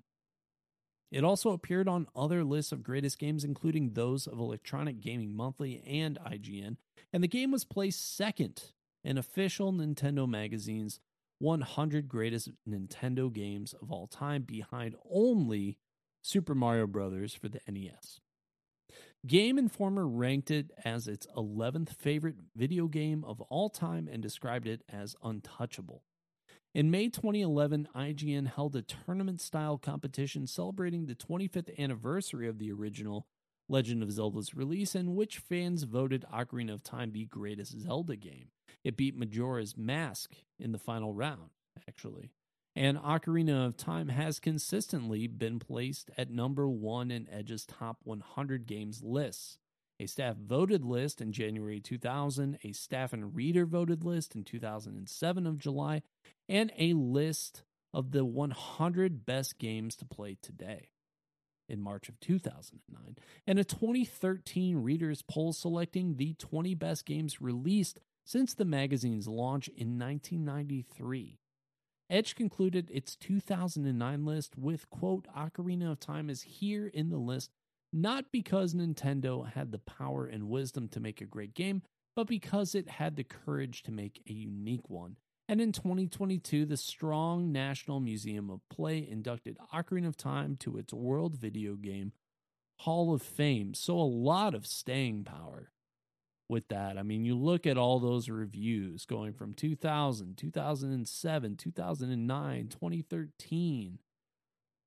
It 1.12 1.22
also 1.22 1.52
appeared 1.52 1.86
on 1.86 2.08
other 2.16 2.42
lists 2.42 2.72
of 2.72 2.82
greatest 2.82 3.18
games, 3.18 3.44
including 3.44 3.90
those 3.90 4.26
of 4.26 4.38
Electronic 4.38 5.00
Gaming 5.00 5.36
Monthly 5.36 5.82
and 5.86 6.18
IGN, 6.18 6.76
and 7.12 7.22
the 7.22 7.28
game 7.28 7.52
was 7.52 7.64
placed 7.64 8.16
second 8.16 8.72
in 9.04 9.16
official 9.16 9.72
Nintendo 9.72 10.28
Magazine's 10.28 10.98
100 11.38 12.08
greatest 12.08 12.48
Nintendo 12.68 13.32
games 13.32 13.74
of 13.74 13.92
all 13.92 14.06
time, 14.06 14.42
behind 14.42 14.96
only 15.08 15.78
Super 16.22 16.54
Mario 16.54 16.86
Bros. 16.86 17.34
for 17.34 17.48
the 17.48 17.60
NES. 17.68 18.20
Game 19.26 19.56
Informer 19.56 20.06
ranked 20.06 20.50
it 20.50 20.70
as 20.84 21.08
its 21.08 21.26
11th 21.34 21.94
favorite 21.94 22.36
video 22.54 22.88
game 22.88 23.24
of 23.24 23.40
all 23.42 23.70
time 23.70 24.06
and 24.06 24.22
described 24.22 24.66
it 24.66 24.82
as 24.86 25.16
untouchable. 25.22 26.02
In 26.74 26.90
May 26.90 27.08
2011, 27.08 27.88
IGN 27.96 28.48
held 28.48 28.76
a 28.76 28.82
tournament 28.82 29.40
style 29.40 29.78
competition 29.78 30.46
celebrating 30.46 31.06
the 31.06 31.14
25th 31.14 31.78
anniversary 31.78 32.48
of 32.48 32.58
the 32.58 32.70
original 32.70 33.26
Legend 33.66 34.02
of 34.02 34.12
Zelda's 34.12 34.52
release, 34.52 34.94
in 34.94 35.14
which 35.14 35.38
fans 35.38 35.84
voted 35.84 36.26
Ocarina 36.30 36.74
of 36.74 36.82
Time 36.82 37.12
the 37.12 37.24
greatest 37.24 37.80
Zelda 37.80 38.16
game. 38.16 38.48
It 38.82 38.94
beat 38.94 39.16
Majora's 39.16 39.74
Mask 39.74 40.34
in 40.58 40.72
the 40.72 40.78
final 40.78 41.14
round, 41.14 41.48
actually. 41.88 42.30
And 42.76 42.98
Ocarina 42.98 43.66
of 43.66 43.76
Time 43.76 44.08
has 44.08 44.40
consistently 44.40 45.28
been 45.28 45.60
placed 45.60 46.10
at 46.18 46.30
number 46.30 46.68
one 46.68 47.10
in 47.10 47.28
Edge's 47.30 47.64
top 47.64 47.98
100 48.02 48.66
games 48.66 49.02
lists. 49.02 49.58
A 50.00 50.06
staff 50.06 50.36
voted 50.36 50.84
list 50.84 51.20
in 51.20 51.32
January 51.32 51.78
2000, 51.78 52.58
a 52.64 52.72
staff 52.72 53.12
and 53.12 53.36
reader 53.36 53.64
voted 53.64 54.02
list 54.02 54.34
in 54.34 54.42
2007 54.42 55.46
of 55.46 55.60
July, 55.60 56.02
and 56.48 56.72
a 56.76 56.94
list 56.94 57.62
of 57.92 58.10
the 58.10 58.24
100 58.24 59.24
best 59.24 59.56
games 59.58 59.94
to 59.96 60.04
play 60.04 60.36
today 60.42 60.88
in 61.68 61.80
March 61.80 62.08
of 62.08 62.18
2009, 62.18 63.16
and 63.46 63.58
a 63.58 63.64
2013 63.64 64.82
readers 64.82 65.22
poll 65.22 65.52
selecting 65.52 66.16
the 66.16 66.34
20 66.34 66.74
best 66.74 67.06
games 67.06 67.40
released 67.40 68.00
since 68.24 68.52
the 68.52 68.64
magazine's 68.64 69.28
launch 69.28 69.68
in 69.68 69.96
1993. 69.98 71.38
Edge 72.14 72.36
concluded 72.36 72.92
its 72.92 73.16
2009 73.16 74.24
list 74.24 74.56
with, 74.56 74.88
quote, 74.88 75.26
Ocarina 75.36 75.90
of 75.90 75.98
Time 75.98 76.30
is 76.30 76.42
here 76.42 76.86
in 76.86 77.08
the 77.10 77.18
list 77.18 77.50
not 77.92 78.26
because 78.30 78.72
Nintendo 78.72 79.52
had 79.52 79.72
the 79.72 79.80
power 79.80 80.24
and 80.24 80.48
wisdom 80.48 80.86
to 80.88 81.00
make 81.00 81.20
a 81.20 81.26
great 81.26 81.54
game, 81.54 81.82
but 82.14 82.28
because 82.28 82.76
it 82.76 82.88
had 82.88 83.16
the 83.16 83.24
courage 83.24 83.82
to 83.82 83.90
make 83.90 84.22
a 84.28 84.32
unique 84.32 84.88
one. 84.88 85.16
And 85.48 85.60
in 85.60 85.72
2022, 85.72 86.66
the 86.66 86.76
Strong 86.76 87.50
National 87.50 87.98
Museum 87.98 88.48
of 88.48 88.60
Play 88.68 89.06
inducted 89.08 89.58
Ocarina 89.74 90.06
of 90.06 90.16
Time 90.16 90.56
to 90.58 90.78
its 90.78 90.94
World 90.94 91.34
Video 91.34 91.74
Game 91.74 92.12
Hall 92.80 93.12
of 93.12 93.22
Fame. 93.22 93.74
So 93.74 93.98
a 93.98 94.02
lot 94.02 94.54
of 94.54 94.66
staying 94.66 95.24
power 95.24 95.72
with 96.48 96.68
that. 96.68 96.98
I 96.98 97.02
mean, 97.02 97.24
you 97.24 97.36
look 97.36 97.66
at 97.66 97.78
all 97.78 97.98
those 97.98 98.28
reviews 98.28 99.06
going 99.06 99.32
from 99.32 99.54
2000, 99.54 100.36
2007, 100.36 101.56
2009, 101.56 102.68
2013, 102.68 103.98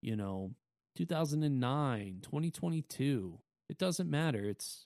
you 0.02 0.16
know, 0.16 0.52
2009, 0.96 2.20
2022. 2.22 3.40
It 3.70 3.78
doesn't 3.78 4.10
matter. 4.10 4.46
It's 4.46 4.86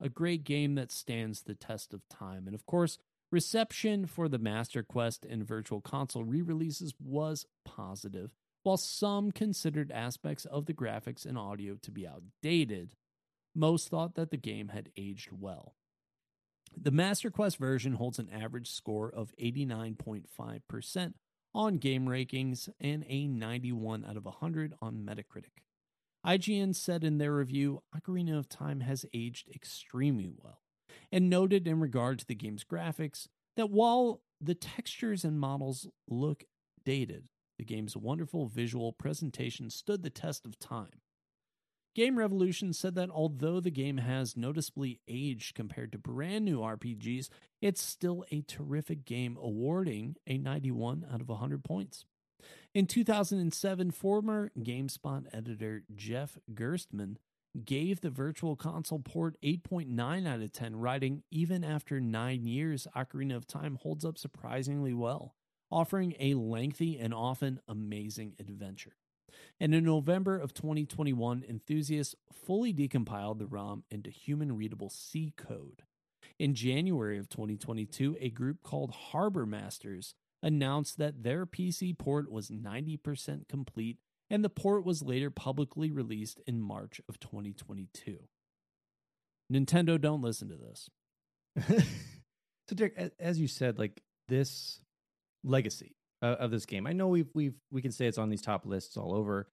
a 0.00 0.08
great 0.08 0.44
game 0.44 0.74
that 0.74 0.92
stands 0.92 1.42
the 1.42 1.54
test 1.54 1.94
of 1.94 2.08
time. 2.08 2.46
And 2.46 2.54
of 2.54 2.66
course, 2.66 2.98
reception 3.30 4.06
for 4.06 4.28
the 4.28 4.38
Master 4.38 4.82
Quest 4.82 5.24
and 5.24 5.46
Virtual 5.46 5.80
Console 5.80 6.24
re 6.24 6.42
releases 6.42 6.94
was 7.00 7.46
positive, 7.64 8.30
while 8.62 8.76
some 8.76 9.32
considered 9.32 9.90
aspects 9.90 10.44
of 10.44 10.66
the 10.66 10.74
graphics 10.74 11.24
and 11.24 11.38
audio 11.38 11.76
to 11.82 11.90
be 11.90 12.06
outdated. 12.06 12.94
Most 13.54 13.88
thought 13.88 14.16
that 14.16 14.30
the 14.30 14.36
game 14.36 14.68
had 14.68 14.90
aged 14.96 15.30
well. 15.32 15.74
The 16.76 16.90
Master 16.90 17.30
Quest 17.30 17.56
version 17.56 17.94
holds 17.94 18.18
an 18.18 18.28
average 18.30 18.70
score 18.70 19.08
of 19.08 19.32
89.5% 19.40 21.14
on 21.54 21.78
game 21.78 22.06
rankings 22.06 22.68
and 22.80 23.04
a 23.08 23.26
91 23.26 24.04
out 24.04 24.16
of 24.16 24.24
100 24.24 24.74
on 24.82 25.06
Metacritic. 25.06 25.62
IGN 26.26 26.74
said 26.74 27.04
in 27.04 27.18
their 27.18 27.34
review 27.34 27.82
Ocarina 27.96 28.38
of 28.38 28.48
Time 28.48 28.80
has 28.80 29.06
aged 29.14 29.48
extremely 29.54 30.32
well, 30.36 30.62
and 31.12 31.30
noted 31.30 31.68
in 31.68 31.80
regard 31.80 32.18
to 32.18 32.26
the 32.26 32.34
game's 32.34 32.64
graphics 32.64 33.28
that 33.56 33.70
while 33.70 34.22
the 34.40 34.54
textures 34.54 35.24
and 35.24 35.38
models 35.38 35.86
look 36.08 36.44
dated, 36.84 37.28
the 37.58 37.64
game's 37.64 37.96
wonderful 37.96 38.46
visual 38.46 38.92
presentation 38.92 39.70
stood 39.70 40.02
the 40.02 40.10
test 40.10 40.44
of 40.44 40.58
time. 40.58 41.00
Game 41.94 42.18
Revolution 42.18 42.72
said 42.72 42.96
that 42.96 43.10
although 43.10 43.60
the 43.60 43.70
game 43.70 43.98
has 43.98 44.36
noticeably 44.36 45.00
aged 45.06 45.54
compared 45.54 45.92
to 45.92 45.98
brand 45.98 46.44
new 46.44 46.58
RPGs, 46.58 47.28
it's 47.62 47.80
still 47.80 48.24
a 48.32 48.42
terrific 48.42 49.04
game, 49.04 49.38
awarding 49.40 50.16
a 50.26 50.36
91 50.36 51.06
out 51.12 51.20
of 51.20 51.28
100 51.28 51.62
points. 51.62 52.04
In 52.74 52.86
2007, 52.86 53.92
former 53.92 54.50
GameSpot 54.58 55.26
editor 55.32 55.84
Jeff 55.94 56.36
Gerstmann 56.52 57.16
gave 57.64 58.00
the 58.00 58.10
Virtual 58.10 58.56
Console 58.56 58.98
port 58.98 59.36
8.9 59.40 60.26
out 60.26 60.40
of 60.40 60.52
10, 60.52 60.74
writing, 60.74 61.22
Even 61.30 61.62
after 61.62 62.00
nine 62.00 62.44
years, 62.44 62.88
Ocarina 62.96 63.36
of 63.36 63.46
Time 63.46 63.78
holds 63.80 64.04
up 64.04 64.18
surprisingly 64.18 64.92
well, 64.92 65.36
offering 65.70 66.14
a 66.18 66.34
lengthy 66.34 66.98
and 66.98 67.14
often 67.14 67.60
amazing 67.68 68.34
adventure. 68.40 68.96
And 69.60 69.74
in 69.74 69.84
November 69.84 70.38
of 70.38 70.52
2021, 70.52 71.44
enthusiasts 71.48 72.14
fully 72.32 72.72
decompiled 72.72 73.38
the 73.38 73.46
ROM 73.46 73.84
into 73.90 74.10
human 74.10 74.56
readable 74.56 74.90
C 74.90 75.32
code. 75.36 75.82
In 76.38 76.54
January 76.54 77.18
of 77.18 77.28
2022, 77.28 78.16
a 78.20 78.30
group 78.30 78.62
called 78.62 78.90
Harbor 78.90 79.46
Masters 79.46 80.14
announced 80.42 80.98
that 80.98 81.22
their 81.22 81.46
PC 81.46 81.96
port 81.96 82.30
was 82.30 82.50
90% 82.50 83.48
complete, 83.48 83.98
and 84.28 84.44
the 84.44 84.50
port 84.50 84.84
was 84.84 85.02
later 85.02 85.30
publicly 85.30 85.90
released 85.90 86.40
in 86.46 86.60
March 86.60 87.00
of 87.08 87.20
2022. 87.20 88.18
Nintendo, 89.52 90.00
don't 90.00 90.22
listen 90.22 90.48
to 90.48 90.56
this. 90.56 90.90
so, 92.68 92.74
Derek, 92.74 93.12
as 93.20 93.38
you 93.38 93.46
said, 93.46 93.78
like 93.78 94.02
this 94.28 94.80
legacy 95.44 95.94
uh, 96.24 96.36
of 96.40 96.50
this 96.50 96.64
game, 96.64 96.86
I 96.86 96.92
know 96.92 97.08
we've 97.08 97.28
we've 97.34 97.54
we 97.70 97.82
can 97.82 97.92
say 97.92 98.06
it's 98.06 98.18
on 98.18 98.30
these 98.30 98.40
top 98.40 98.64
lists 98.64 98.96
all 98.96 99.14
over, 99.14 99.46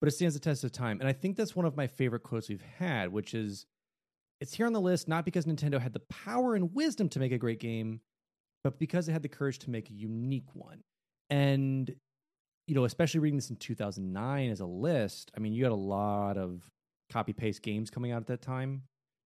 but 0.00 0.08
it 0.08 0.12
stands 0.12 0.34
the 0.34 0.40
test 0.40 0.64
of 0.64 0.70
time. 0.70 1.00
And 1.00 1.08
I 1.08 1.12
think 1.12 1.36
that's 1.36 1.56
one 1.56 1.64
of 1.64 1.76
my 1.76 1.86
favorite 1.86 2.22
quotes 2.22 2.50
we've 2.50 2.64
had, 2.78 3.10
which 3.10 3.32
is, 3.32 3.64
"It's 4.40 4.54
here 4.54 4.66
on 4.66 4.74
the 4.74 4.80
list 4.80 5.08
not 5.08 5.24
because 5.24 5.46
Nintendo 5.46 5.80
had 5.80 5.94
the 5.94 6.02
power 6.10 6.54
and 6.54 6.74
wisdom 6.74 7.08
to 7.10 7.18
make 7.18 7.32
a 7.32 7.38
great 7.38 7.58
game, 7.58 8.00
but 8.62 8.78
because 8.78 9.08
it 9.08 9.12
had 9.12 9.22
the 9.22 9.28
courage 9.28 9.58
to 9.60 9.70
make 9.70 9.88
a 9.88 9.94
unique 9.94 10.54
one." 10.54 10.82
And 11.30 11.94
you 12.66 12.74
know, 12.74 12.84
especially 12.84 13.20
reading 13.20 13.38
this 13.38 13.50
in 13.50 13.56
2009 13.56 14.50
as 14.50 14.60
a 14.60 14.66
list, 14.66 15.30
I 15.36 15.40
mean, 15.40 15.54
you 15.54 15.64
had 15.64 15.72
a 15.72 15.74
lot 15.74 16.36
of 16.36 16.62
copy 17.10 17.32
paste 17.32 17.62
games 17.62 17.90
coming 17.90 18.12
out 18.12 18.20
at 18.20 18.26
that 18.28 18.42
time, 18.42 18.82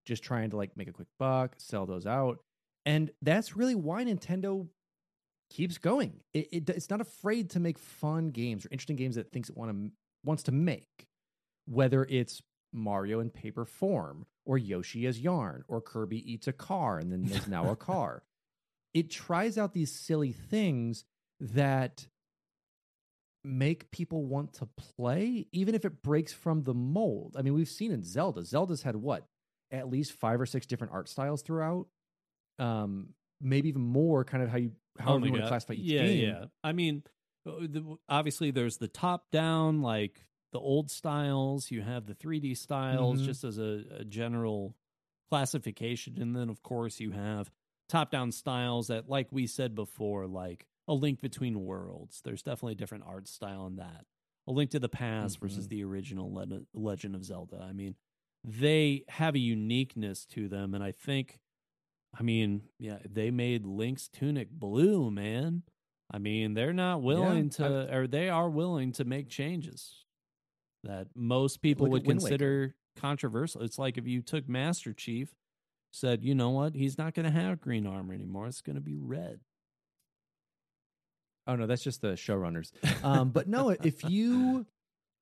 just 0.07 0.22
trying 0.22 0.51
to 0.51 0.57
like 0.57 0.76
make 0.76 0.88
a 0.88 0.92
quick 0.92 1.09
buck, 1.18 1.55
sell 1.59 1.86
those 1.86 2.07
out. 2.07 2.38
And 2.86 3.11
that's 3.20 3.57
really 3.57 3.74
why 3.74 4.05
Nintendo 4.05 4.68
keeps 5.55 5.78
going. 5.78 6.20
It, 6.32 6.48
it 6.50 6.70
it's 6.70 6.90
not 6.90 7.00
afraid 7.00 7.50
to 7.50 7.61
make 7.61 7.78
fun 7.78 8.30
games 8.30 8.66
or 8.66 8.68
interesting 8.72 8.96
games 8.96 9.14
that 9.14 9.22
it 9.22 9.32
thinks 9.32 9.48
it 9.48 9.57
want 9.57 9.70
to 9.70 9.92
wants 10.24 10.42
to 10.44 10.52
make, 10.52 11.07
whether 11.66 12.05
it's 12.09 12.42
Mario 12.72 13.20
in 13.20 13.30
paper 13.30 13.64
form 13.64 14.26
or 14.44 14.59
Yoshi 14.59 15.07
as 15.07 15.20
yarn 15.20 15.64
or 15.68 15.80
Kirby 15.80 16.30
eats 16.30 16.48
a 16.48 16.52
car 16.52 16.98
and 16.98 17.12
then 17.12 17.24
there's 17.26 17.48
now 17.48 17.70
a 17.70 17.76
car. 17.76 18.22
It 18.92 19.11
tries 19.11 19.57
out 19.57 19.72
these 19.72 19.92
silly 19.92 20.32
things 20.32 21.05
that 21.40 22.07
make 23.44 23.90
people 23.90 24.24
want 24.24 24.55
to 24.55 24.68
play, 24.96 25.46
even 25.52 25.74
if 25.74 25.84
it 25.84 26.02
breaks 26.02 26.32
from 26.32 26.62
the 26.62 26.74
mold. 26.74 27.36
I 27.38 27.42
mean, 27.42 27.55
we've 27.55 27.68
seen 27.68 27.92
in 27.92 28.02
Zelda, 28.02 28.44
Zelda's 28.44 28.82
had 28.82 28.96
what, 28.96 29.26
at 29.70 29.90
least 29.90 30.12
five 30.12 30.40
or 30.40 30.46
six 30.46 30.66
different 30.66 30.92
art 30.92 31.09
styles 31.09 31.42
throughout. 31.42 31.86
Um, 32.59 33.09
maybe 33.40 33.68
even 33.68 33.82
more, 33.82 34.24
kind 34.24 34.42
of 34.42 34.48
how 34.48 34.59
you 34.59 34.72
how 34.99 35.12
Oh 35.12 35.18
you 35.18 35.30
want 35.30 35.42
to 35.42 35.49
classify 35.49 35.74
each 35.74 35.86
yeah, 35.86 36.03
game. 36.07 36.18
Yeah, 36.24 36.45
I 36.62 36.72
mean, 36.72 37.03
uh, 37.47 37.66
obviously 38.09 38.51
there's 38.51 38.78
the 38.78 38.88
top 38.88 39.30
down, 39.30 39.82
like 39.82 40.26
the 40.53 40.61
old 40.61 40.90
styles. 40.90 41.70
You 41.70 41.82
have 41.82 42.07
the 42.07 42.14
3D 42.14 42.55
styles, 42.55 43.20
Mhm. 43.20 43.26
just 43.26 43.45
as 43.45 43.59
a, 43.59 43.84
a 44.01 44.05
general 44.05 44.76
classification, 45.30 46.20
and 46.20 46.36
then 46.36 46.49
of 46.49 46.62
course 46.62 47.01
you 47.01 47.11
have 47.12 47.51
top 47.88 48.11
down 48.11 48.30
styles 48.32 48.88
that, 48.88 49.09
like 49.09 49.28
we 49.32 49.47
said 49.47 49.74
before, 49.74 50.26
like 50.26 50.66
a 50.86 50.95
link 50.95 51.20
between 51.20 51.64
worlds. 51.64 52.20
There's 52.22 52.42
definitely 52.42 52.72
a 52.72 52.76
different 52.76 53.05
art 53.07 53.26
style 53.28 53.66
in 53.66 53.76
that. 53.76 54.07
A 54.47 54.53
link 54.53 54.70
to 54.72 54.78
the 54.78 54.88
past 54.88 55.40
versus 55.40 55.66
Mhm. 55.66 55.68
the 55.68 55.82
original 55.84 56.32
Le- 56.32 56.66
Legend 56.74 57.14
of 57.16 57.24
Zelda. 57.24 57.61
I 57.62 57.72
mean, 57.72 57.97
they 58.45 59.05
have 59.09 59.34
a 59.34 59.38
uniqueness 59.38 60.26
to 60.26 60.49
them, 60.49 60.74
and 60.74 60.84
I 60.84 60.92
think 60.92 61.40
I 62.19 62.23
mean, 62.23 62.62
yeah, 62.79 62.99
they 63.11 63.31
made 63.31 63.67
Link's 63.67 64.09
tunic 64.09 64.51
blue, 64.51 65.11
man. 65.11 65.62
I 66.11 66.19
mean, 66.19 66.55
they're 66.55 66.73
not 66.73 67.03
willing 67.03 67.51
Yeah, 67.59 67.69
to, 67.69 67.97
or 67.97 68.07
they 68.07 68.29
are 68.29 68.49
willing 68.49 68.93
to 68.93 69.05
make 69.05 69.29
changes 69.29 70.05
that 70.85 71.09
most 71.15 71.62
people 71.62 71.89
would 71.89 72.03
at 72.03 72.07
Wind 72.07 72.21
Waker. 72.23 72.29
consider 72.37 72.75
controversial. 72.97 73.62
It's 73.62 73.79
like 73.79 73.97
if 73.99 74.07
you 74.07 74.23
took 74.23 74.49
Master 74.49 74.93
Chief, 74.93 75.35
said, 75.93 76.23
you 76.23 76.35
know 76.35 76.51
what, 76.51 76.75
he's 76.75 76.99
not 76.99 77.15
going 77.15 77.25
to 77.25 77.33
have 77.33 77.61
green 77.61 77.87
armor 77.87 78.15
anymore. 78.15 78.47
It's 78.47 78.61
going 78.61 78.77
to 78.77 78.83
be 78.83 78.97
red. 78.97 79.41
Oh 81.47 81.57
no, 81.57 81.67
that's 81.67 81.83
just 81.83 82.01
the 82.01 82.12
showrunners. 82.12 82.73
Um, 83.05 83.31
but 83.31 83.49
no, 83.49 83.69
if 83.71 84.03
you 84.05 84.67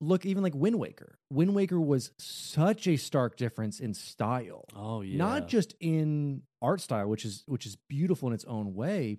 look 0.01 0.24
even 0.24 0.43
like 0.43 0.55
Wind 0.55 0.78
Waker, 0.78 1.18
Wind 1.30 1.55
Waker 1.55 1.80
was 1.80 2.12
such 2.18 2.86
a 2.86 2.97
stark 2.97 3.36
difference 3.36 3.80
in 3.80 3.93
style. 3.95 4.64
Oh 4.76 5.01
yeah, 5.01 5.16
Not 5.18 5.49
just 5.49 5.74
in 5.80 6.43
art 6.62 6.80
style, 6.80 7.08
which 7.08 7.24
is 7.24 7.42
which 7.46 7.66
is 7.66 7.76
beautiful 7.88 8.28
in 8.28 8.34
its 8.34 8.44
own 8.44 8.74
way. 8.74 9.18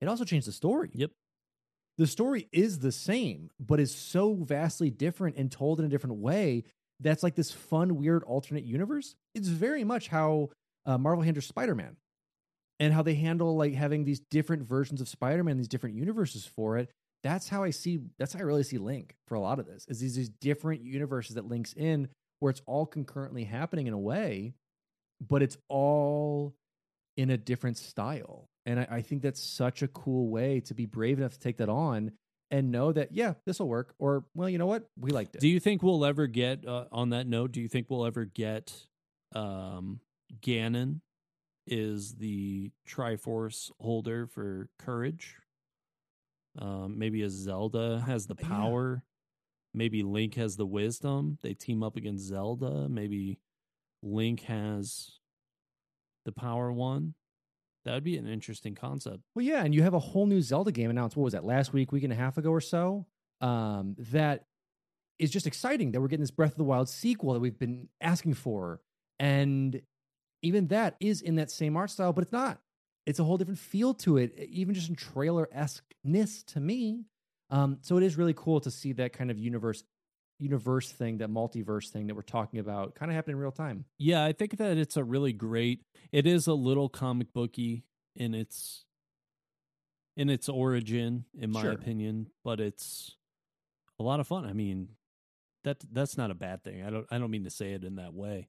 It 0.00 0.08
also 0.08 0.24
changed 0.24 0.46
the 0.46 0.52
story. 0.52 0.90
Yep. 0.92 1.10
The 1.96 2.06
story 2.06 2.48
is 2.52 2.80
the 2.80 2.92
same, 2.92 3.50
but 3.58 3.80
is 3.80 3.94
so 3.94 4.34
vastly 4.34 4.90
different 4.90 5.36
and 5.36 5.50
told 5.50 5.80
in 5.80 5.86
a 5.86 5.88
different 5.88 6.16
way. 6.16 6.64
That's 7.00 7.22
like 7.22 7.34
this 7.34 7.50
fun, 7.50 7.96
weird 7.96 8.22
alternate 8.24 8.64
universe. 8.64 9.14
It's 9.34 9.48
very 9.48 9.84
much 9.84 10.08
how 10.08 10.50
uh, 10.86 10.98
Marvel 10.98 11.24
handles 11.24 11.46
Spider-Man, 11.46 11.96
and 12.80 12.92
how 12.92 13.02
they 13.02 13.14
handle 13.14 13.56
like 13.56 13.74
having 13.74 14.04
these 14.04 14.20
different 14.30 14.62
versions 14.62 15.00
of 15.00 15.08
Spider-Man, 15.08 15.56
these 15.56 15.68
different 15.68 15.96
universes 15.96 16.44
for 16.44 16.76
it. 16.76 16.90
That's 17.22 17.48
how 17.48 17.62
I 17.62 17.70
see. 17.70 18.00
That's 18.18 18.32
how 18.34 18.40
I 18.40 18.42
really 18.42 18.64
see 18.64 18.78
Link 18.78 19.14
for 19.28 19.34
a 19.36 19.40
lot 19.40 19.58
of 19.58 19.66
this. 19.66 19.86
Is 19.88 20.00
these 20.00 20.16
these 20.16 20.28
different 20.28 20.82
universes 20.82 21.36
that 21.36 21.48
links 21.48 21.72
in, 21.72 22.08
where 22.40 22.50
it's 22.50 22.62
all 22.66 22.86
concurrently 22.86 23.44
happening 23.44 23.86
in 23.86 23.94
a 23.94 23.98
way, 23.98 24.54
but 25.26 25.42
it's 25.42 25.56
all 25.68 26.54
in 27.16 27.30
a 27.30 27.36
different 27.36 27.78
style. 27.78 28.48
And 28.66 28.80
I, 28.80 28.86
I 28.90 29.02
think 29.02 29.22
that's 29.22 29.42
such 29.42 29.82
a 29.82 29.88
cool 29.88 30.28
way 30.28 30.60
to 30.60 30.74
be 30.74 30.86
brave 30.86 31.18
enough 31.18 31.32
to 31.34 31.38
take 31.38 31.58
that 31.58 31.68
on 31.68 32.12
and 32.50 32.70
know 32.70 32.92
that 32.92 33.12
yeah, 33.12 33.34
this 33.46 33.58
will 33.58 33.68
work. 33.68 33.94
Or 33.98 34.24
well, 34.34 34.48
you 34.48 34.58
know 34.58 34.66
what, 34.66 34.88
we 34.98 35.10
liked 35.10 35.34
it. 35.34 35.40
Do 35.40 35.48
you 35.48 35.60
think 35.60 35.82
we'll 35.82 36.04
ever 36.04 36.26
get 36.26 36.66
uh, 36.66 36.86
on 36.92 37.10
that 37.10 37.26
note? 37.26 37.52
Do 37.52 37.60
you 37.60 37.68
think 37.68 37.88
we'll 37.88 38.06
ever 38.06 38.24
get 38.24 38.72
um, 39.34 40.00
Ganon 40.40 41.00
is 41.66 42.14
the 42.16 42.70
Triforce 42.88 43.70
holder 43.80 44.26
for 44.26 44.68
courage? 44.78 45.36
Um, 46.58 46.98
maybe 46.98 47.22
a 47.22 47.30
Zelda 47.30 48.02
has 48.06 48.26
the 48.26 48.36
Yeah. 48.40 48.48
power. 48.48 49.04
Maybe 49.72 50.04
Link 50.04 50.34
has 50.34 50.56
the 50.56 50.66
wisdom. 50.66 51.38
They 51.42 51.54
team 51.54 51.82
up 51.82 51.96
against 51.96 52.26
Zelda. 52.26 52.88
Maybe 52.88 53.40
Link 54.02 54.42
has 54.42 55.18
the 56.24 56.32
power 56.32 56.72
one. 56.72 57.14
That 57.84 57.94
would 57.94 58.04
be 58.04 58.16
an 58.16 58.26
interesting 58.26 58.74
concept. 58.74 59.20
Well, 59.34 59.44
yeah, 59.44 59.62
and 59.62 59.74
you 59.74 59.82
have 59.82 59.94
a 59.94 59.98
whole 59.98 60.26
new 60.26 60.40
Zelda 60.40 60.72
game 60.72 60.88
announced. 60.88 61.16
What 61.16 61.24
was 61.24 61.34
that 61.34 61.44
last 61.44 61.72
week, 61.72 61.92
week 61.92 62.04
and 62.04 62.12
a 62.12 62.16
half 62.16 62.38
ago 62.38 62.50
or 62.50 62.60
so? 62.60 63.06
Um, 63.42 63.94
that 64.10 64.46
is 65.18 65.30
just 65.30 65.46
exciting 65.46 65.92
that 65.92 66.00
we're 66.00 66.08
getting 66.08 66.22
this 66.22 66.30
Breath 66.30 66.52
of 66.52 66.58
the 66.58 66.64
Wild 66.64 66.88
sequel 66.88 67.34
that 67.34 67.40
we've 67.40 67.58
been 67.58 67.88
asking 68.00 68.34
for, 68.34 68.80
and 69.18 69.82
even 70.42 70.68
that 70.68 70.96
is 71.00 71.20
in 71.20 71.36
that 71.36 71.50
same 71.50 71.76
art 71.76 71.90
style, 71.90 72.12
but 72.12 72.22
it's 72.22 72.32
not. 72.32 72.58
It's 73.06 73.18
a 73.18 73.24
whole 73.24 73.36
different 73.36 73.58
feel 73.58 73.92
to 73.94 74.16
it, 74.16 74.38
even 74.48 74.74
just 74.74 74.88
in 74.88 74.94
trailer 74.94 75.48
esqueness 75.52 76.42
to 76.44 76.60
me. 76.60 77.04
Um, 77.50 77.78
so 77.82 77.98
it 77.98 78.02
is 78.02 78.16
really 78.16 78.34
cool 78.34 78.60
to 78.60 78.70
see 78.70 78.92
that 78.94 79.12
kind 79.12 79.30
of 79.30 79.38
universe, 79.38 79.84
universe 80.38 80.90
thing, 80.90 81.18
that 81.18 81.30
multiverse 81.30 81.88
thing 81.90 82.06
that 82.08 82.14
we're 82.14 82.22
talking 82.22 82.58
about, 82.60 82.94
kind 82.94 83.10
of 83.10 83.14
happen 83.14 83.32
in 83.32 83.38
real 83.38 83.52
time. 83.52 83.84
Yeah, 83.98 84.24
I 84.24 84.32
think 84.32 84.56
that 84.58 84.76
it's 84.78 84.96
a 84.96 85.04
really 85.04 85.32
great. 85.32 85.82
It 86.12 86.26
is 86.26 86.46
a 86.46 86.54
little 86.54 86.88
comic 86.88 87.32
booky 87.32 87.84
in 88.16 88.34
its 88.34 88.84
in 90.16 90.30
its 90.30 90.48
origin, 90.48 91.24
in 91.36 91.50
my 91.50 91.62
Sure. 91.62 91.72
opinion, 91.72 92.30
but 92.44 92.60
it's 92.60 93.16
a 93.98 94.02
lot 94.02 94.20
of 94.20 94.28
fun. 94.28 94.44
I 94.44 94.52
mean, 94.52 94.90
that 95.64 95.78
that's 95.92 96.16
not 96.16 96.30
a 96.30 96.34
bad 96.34 96.62
thing. 96.62 96.82
I 96.82 96.90
don't 96.90 97.06
I 97.10 97.18
don't 97.18 97.30
mean 97.30 97.44
to 97.44 97.50
say 97.50 97.72
it 97.72 97.84
in 97.84 97.96
that 97.96 98.14
way. 98.14 98.48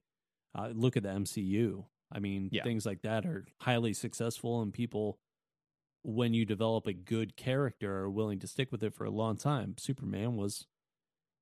Uh, 0.54 0.68
look 0.74 0.96
at 0.96 1.02
the 1.02 1.08
MCU. 1.10 1.86
I 2.12 2.20
mean, 2.20 2.48
Yeah. 2.52 2.62
things 2.62 2.86
like 2.86 3.02
that 3.02 3.26
are 3.26 3.46
highly 3.62 3.92
successful, 3.92 4.62
and 4.62 4.72
people, 4.72 5.18
when 6.02 6.34
you 6.34 6.44
develop 6.44 6.86
a 6.86 6.92
good 6.92 7.36
character, 7.36 7.96
are 7.98 8.10
willing 8.10 8.38
to 8.38 8.46
stick 8.46 8.70
with 8.70 8.82
it 8.84 8.94
for 8.94 9.04
a 9.04 9.10
long 9.10 9.36
time. 9.36 9.74
Superman 9.76 10.36
was 10.36 10.66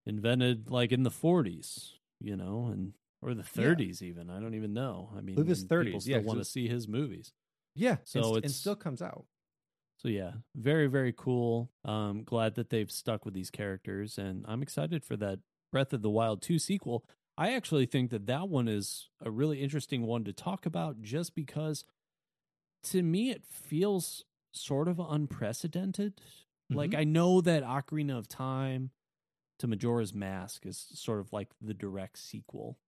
invented 0.06 0.70
like 0.70 0.92
in 0.92 1.02
the 1.02 1.10
40s, 1.10 1.94
you 2.20 2.36
know, 2.36 2.66
and 2.66 2.94
or 3.22 3.34
the 3.34 3.42
30s 3.42 4.02
even. 4.02 4.30
I 4.30 4.40
don't 4.40 4.54
even 4.54 4.74
know. 4.74 5.10
I 5.16 5.20
mean, 5.20 5.34
believe 5.36 5.68
30s, 5.68 6.04
People 6.04 6.10
yeah, 6.10 6.18
want 6.18 6.38
to 6.40 6.44
see 6.44 6.68
his 6.68 6.86
movies. 6.88 7.32
Yeah, 7.74 7.96
So 8.04 8.18
and, 8.20 8.24
st- 8.26 8.36
and 8.36 8.44
it's- 8.44 8.56
still 8.56 8.76
comes 8.76 9.02
out. 9.02 9.26
So 9.98 10.08
yeah, 10.08 10.32
very 10.54 10.86
very 10.86 11.12
cool. 11.16 11.70
Um, 11.84 12.24
glad 12.24 12.56
that 12.56 12.68
they've 12.68 12.90
stuck 12.90 13.24
with 13.24 13.32
these 13.32 13.50
characters, 13.50 14.18
and 14.18 14.44
I'm 14.46 14.60
excited 14.62 15.02
for 15.04 15.16
that 15.16 15.38
Breath 15.72 15.92
of 15.94 16.02
the 16.02 16.10
Wild 16.10 16.42
two 16.42 16.58
sequel. 16.58 17.04
I 17.38 17.52
actually 17.54 17.86
think 17.86 18.10
that 18.10 18.26
that 18.26 18.48
one 18.48 18.68
is 18.68 19.08
a 19.20 19.30
really 19.30 19.62
interesting 19.62 20.02
one 20.02 20.24
to 20.24 20.32
talk 20.32 20.66
about, 20.66 21.00
just 21.00 21.34
because 21.34 21.84
to 22.84 23.02
me 23.02 23.30
it 23.30 23.44
feels 23.46 24.24
sort 24.52 24.88
of 24.88 24.98
unprecedented. 25.00 26.20
Like 26.70 26.90
Mhm. 26.90 26.98
I 26.98 27.04
know 27.04 27.40
that 27.40 27.62
Ocarina 27.62 28.18
of 28.18 28.28
Time 28.28 28.90
to 29.58 29.66
Majora's 29.66 30.14
Mask 30.14 30.66
is 30.66 30.86
sort 30.94 31.20
of 31.20 31.32
like 31.32 31.48
the 31.60 31.74
direct 31.74 32.18
sequel. 32.18 32.78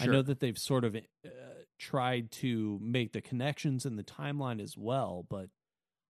I 0.00 0.06
know 0.06 0.22
that 0.22 0.40
they've 0.40 0.58
sort 0.58 0.84
of 0.84 0.96
uh, 0.96 1.28
tried 1.78 2.30
to 2.32 2.78
make 2.82 3.12
the 3.12 3.20
connections 3.20 3.86
in 3.86 3.96
the 3.96 4.02
timeline 4.02 4.60
as 4.60 4.76
well, 4.76 5.24
but 5.28 5.48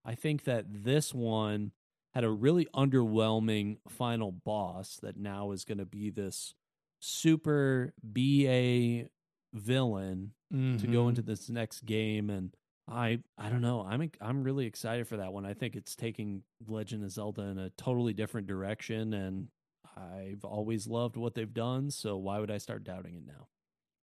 I 0.04 0.14
think 0.14 0.44
that 0.44 0.64
this 0.68 1.12
one 1.12 1.72
had 2.14 2.24
a 2.24 2.30
really 2.30 2.66
underwhelming 2.74 3.78
final 3.88 4.32
boss 4.32 4.96
that 5.02 5.18
now 5.18 5.50
is 5.50 5.64
going 5.64 5.78
to 5.78 5.84
be 5.84 6.08
this 6.10 6.54
super 7.00 7.92
BA 8.02 9.08
villain 9.52 10.32
to 10.50 10.56
Mm-hmm. 10.56 10.92
go 10.92 11.08
into 11.08 11.22
this 11.22 11.48
next 11.50 11.84
game 11.84 12.30
and 12.30 12.54
I 12.88 13.18
I 13.36 13.48
don't 13.48 13.62
know. 13.62 13.84
I'm 13.84 14.08
I'm 14.20 14.44
really 14.44 14.64
excited 14.66 15.08
for 15.08 15.16
that 15.16 15.32
one. 15.32 15.44
I 15.44 15.54
think 15.54 15.74
it's 15.74 15.96
taking 15.96 16.44
Legend 16.68 17.02
of 17.02 17.10
Zelda 17.10 17.42
in 17.42 17.58
a 17.58 17.70
totally 17.70 18.12
different 18.12 18.46
direction 18.46 19.12
and 19.12 19.48
I've 19.96 20.44
always 20.44 20.86
loved 20.86 21.16
what 21.16 21.34
they've 21.34 21.52
done, 21.52 21.90
so 21.90 22.16
why 22.16 22.38
would 22.38 22.50
I 22.50 22.58
start 22.58 22.84
doubting 22.84 23.14
it 23.14 23.26
now? 23.26 23.48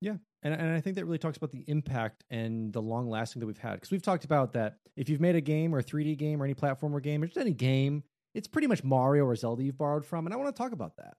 Yeah. 0.01 0.15
And, 0.41 0.53
and 0.53 0.71
I 0.71 0.81
think 0.81 0.97
that 0.97 1.05
really 1.05 1.17
talks 1.17 1.37
about 1.37 1.51
the 1.51 1.63
impact 1.67 2.25
and 2.29 2.73
the 2.73 2.81
long 2.81 3.09
lasting 3.09 3.39
that 3.39 3.45
we've 3.45 3.57
had. 3.57 3.75
Because 3.75 3.91
we've 3.91 4.01
talked 4.01 4.25
about 4.25 4.53
that 4.53 4.77
if 4.97 5.07
you've 5.07 5.21
made 5.21 5.35
a 5.35 5.41
game 5.41 5.73
or 5.73 5.79
a 5.79 5.83
3D 5.83 6.17
game 6.17 6.41
or 6.41 6.45
any 6.45 6.53
platformer 6.53 7.01
game 7.01 7.23
or 7.23 7.27
just 7.27 7.37
any 7.37 7.53
game, 7.53 8.03
it's 8.33 8.47
pretty 8.47 8.67
much 8.67 8.83
Mario 8.83 9.23
or 9.25 9.35
Zelda 9.35 9.63
you've 9.63 9.77
borrowed 9.77 10.05
from. 10.05 10.25
And 10.25 10.33
I 10.33 10.37
want 10.37 10.53
to 10.53 10.61
talk 10.61 10.73
about 10.73 10.97
that. 10.97 11.15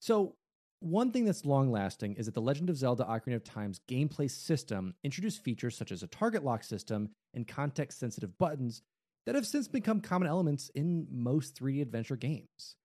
So, 0.00 0.34
one 0.80 1.10
thing 1.10 1.24
that's 1.24 1.44
long 1.44 1.70
lasting 1.70 2.14
is 2.14 2.26
that 2.26 2.34
the 2.34 2.40
Legend 2.40 2.68
of 2.68 2.76
Zelda 2.76 3.04
Ocarina 3.04 3.36
of 3.36 3.44
Time's 3.44 3.80
gameplay 3.88 4.30
system 4.30 4.94
introduced 5.04 5.42
features 5.42 5.76
such 5.76 5.90
as 5.90 6.02
a 6.02 6.06
target 6.06 6.44
lock 6.44 6.64
system 6.64 7.10
and 7.32 7.48
context 7.48 7.98
sensitive 7.98 8.36
buttons 8.36 8.82
that 9.24 9.34
have 9.34 9.46
since 9.46 9.68
become 9.68 10.00
common 10.00 10.28
elements 10.28 10.70
in 10.74 11.06
most 11.10 11.58
3D 11.60 11.80
adventure 11.80 12.16
games. 12.16 12.76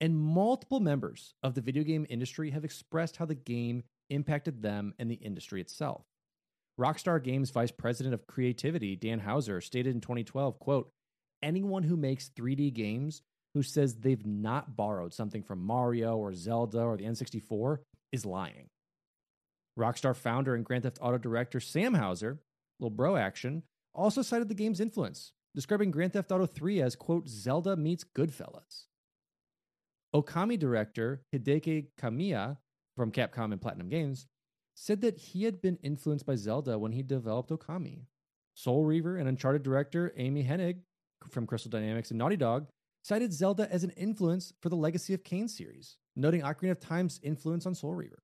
And 0.00 0.16
multiple 0.16 0.80
members 0.80 1.34
of 1.42 1.54
the 1.54 1.60
video 1.60 1.82
game 1.82 2.06
industry 2.08 2.50
have 2.50 2.64
expressed 2.64 3.16
how 3.16 3.24
the 3.24 3.34
game 3.34 3.82
impacted 4.10 4.62
them 4.62 4.94
and 4.98 5.10
the 5.10 5.16
industry 5.16 5.60
itself. 5.60 6.04
Rockstar 6.78 7.22
Games 7.22 7.50
Vice 7.50 7.72
President 7.72 8.14
of 8.14 8.26
Creativity, 8.28 8.94
Dan 8.94 9.18
Houser, 9.18 9.60
stated 9.60 9.94
in 9.94 10.00
2012, 10.00 10.60
quote, 10.60 10.90
anyone 11.42 11.82
who 11.82 11.96
makes 11.96 12.30
3D 12.30 12.72
games 12.72 13.22
who 13.54 13.62
says 13.62 13.96
they've 13.96 14.24
not 14.24 14.76
borrowed 14.76 15.12
something 15.12 15.42
from 15.42 15.64
Mario 15.64 16.16
or 16.16 16.32
Zelda 16.34 16.80
or 16.80 16.96
the 16.96 17.04
N64 17.04 17.78
is 18.12 18.24
lying. 18.24 18.68
Rockstar 19.78 20.14
founder 20.14 20.54
and 20.54 20.64
Grand 20.64 20.84
Theft 20.84 20.98
Auto 21.00 21.18
director 21.18 21.60
Sam 21.60 21.94
Houser, 21.94 22.38
little 22.78 22.94
bro 22.94 23.16
action, 23.16 23.62
also 23.94 24.22
cited 24.22 24.48
the 24.48 24.54
game's 24.54 24.80
influence, 24.80 25.32
describing 25.54 25.90
Grand 25.90 26.12
Theft 26.12 26.30
Auto 26.30 26.46
3 26.46 26.82
as, 26.82 26.94
quote, 26.94 27.28
Zelda 27.28 27.76
meets 27.76 28.04
Goodfellas. 28.04 28.87
Okami 30.14 30.58
director 30.58 31.22
Hideki 31.34 31.88
Kamiya 32.00 32.56
from 32.96 33.12
Capcom 33.12 33.52
and 33.52 33.60
Platinum 33.60 33.88
Games 33.88 34.26
said 34.74 35.00
that 35.02 35.18
he 35.18 35.44
had 35.44 35.60
been 35.60 35.78
influenced 35.82 36.24
by 36.24 36.36
Zelda 36.36 36.78
when 36.78 36.92
he 36.92 37.02
developed 37.02 37.50
Okami. 37.50 38.06
Soul 38.54 38.84
Reaver 38.84 39.16
and 39.16 39.28
Uncharted 39.28 39.62
director 39.62 40.12
Amy 40.16 40.44
Hennig 40.44 40.78
from 41.30 41.46
Crystal 41.46 41.70
Dynamics 41.70 42.10
and 42.10 42.18
Naughty 42.18 42.36
Dog 42.36 42.68
cited 43.02 43.32
Zelda 43.32 43.70
as 43.72 43.84
an 43.84 43.90
influence 43.90 44.52
for 44.60 44.68
the 44.68 44.76
Legacy 44.76 45.14
of 45.14 45.24
Kain 45.24 45.48
series, 45.48 45.98
noting 46.16 46.42
Ocarina 46.42 46.72
of 46.72 46.80
Time's 46.80 47.20
influence 47.22 47.66
on 47.66 47.74
Soul 47.74 47.94
Reaver. 47.94 48.22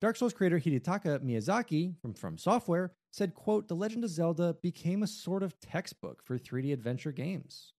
Dark 0.00 0.16
Souls 0.16 0.32
creator 0.32 0.58
Hidetaka 0.58 1.20
Miyazaki 1.20 1.94
from 2.00 2.14
From 2.14 2.38
Software 2.38 2.92
said, 3.10 3.34
quote, 3.34 3.68
The 3.68 3.74
Legend 3.74 4.04
of 4.04 4.10
Zelda 4.10 4.56
became 4.62 5.02
a 5.02 5.06
sort 5.06 5.42
of 5.42 5.58
textbook 5.60 6.22
for 6.24 6.38
3D 6.38 6.72
adventure 6.72 7.12
games. 7.12 7.74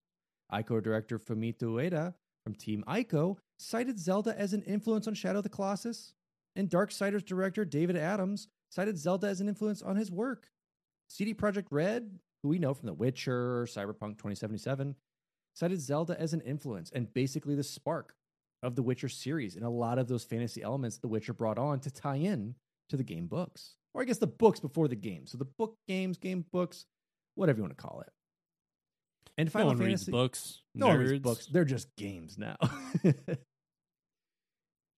Ico 0.54 0.84
director 0.84 1.18
Fumito 1.18 1.64
Ueda 1.64 2.14
from 2.44 2.56
Team 2.56 2.84
Ico 2.88 3.38
cited 3.58 4.00
Zelda 4.00 4.38
as 4.38 4.54
an 4.54 4.64
influence 4.64 5.08
on 5.08 5.14
Shadow 5.14 5.40
of 5.40 5.44
the 5.44 5.50
Colossus, 5.50 6.14
and 6.56 6.70
Darksiders 6.70 7.26
director 7.26 7.64
David 7.64 7.96
Adams 7.96 8.48
cited 8.70 8.98
Zelda 8.98 9.28
as 9.28 9.42
an 9.42 9.48
influence 9.48 9.82
on 9.82 9.96
his 9.96 10.12
work. 10.12 10.48
CD 11.08 11.34
Projekt 11.34 11.68
Red, 11.72 12.20
who 12.42 12.50
we 12.50 12.60
know 12.60 12.74
from 12.74 12.88
The 12.88 12.94
Witcher, 12.94 13.66
Cyberpunk 13.66 14.18
2077, 14.18 14.96
cited 15.54 15.82
Zelda 15.82 16.20
as 16.20 16.34
an 16.34 16.42
influence 16.42 16.92
and 16.92 17.14
basically 17.14 17.56
the 17.56 17.64
spark 17.64 18.16
of 18.64 18.76
the 18.76 18.84
Witcher 18.84 19.10
series 19.10 19.56
and 19.56 19.66
a 19.66 19.70
lot 19.70 19.98
of 19.98 20.08
those 20.08 20.24
fantasy 20.24 20.62
elements 20.62 20.98
The 20.98 21.08
Witcher 21.08 21.34
brought 21.34 21.58
on 21.58 21.80
to 21.82 21.92
tie 21.92 22.16
in 22.16 22.56
to 22.90 22.98
the 22.98 23.04
game 23.04 23.28
books. 23.28 23.76
Or 23.94 24.02
I 24.02 24.06
guess 24.06 24.20
the 24.20 24.28
books 24.28 24.60
before 24.60 24.88
the 24.88 24.96
game. 24.96 25.28
So 25.28 25.38
the 25.38 25.46
book 25.46 25.76
games, 25.88 26.18
game 26.18 26.46
books, 26.52 26.86
whatever 27.36 27.58
you 27.58 27.64
want 27.64 27.78
to 27.78 27.82
call 27.82 28.02
it. 28.02 28.12
And 29.42 29.52
Final 29.52 29.70
no 29.70 29.70
one 29.70 29.78
Fantasy 29.78 30.12
reads 30.12 30.12
books. 30.12 30.62
no 30.76 30.88
one 30.88 31.00
reads 31.00 31.24
books. 31.24 31.48
They're 31.48 31.66
just 31.66 31.88
games 31.98 32.38
now. 32.38 32.58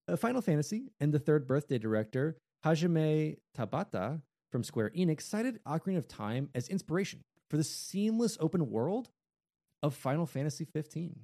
Uh, 0.06 0.18
Final 0.18 0.42
Fantasy 0.42 0.92
and 1.00 1.14
the 1.14 1.20
third 1.20 1.48
birthday 1.48 1.78
director, 1.78 2.36
Hajime 2.66 3.38
Tabata 3.58 4.22
from 4.52 4.62
Square 4.62 4.92
Enix, 4.98 5.22
cited 5.22 5.60
Ocarina 5.66 5.98
of 5.98 6.10
Time 6.10 6.50
as 6.54 6.68
inspiration 6.68 7.22
for 7.50 7.56
the 7.56 7.64
seamless 7.64 8.38
open 8.42 8.70
world 8.70 9.10
of 9.82 9.96
Final 9.96 10.26
Fantasy 10.26 10.66
15. 10.66 11.22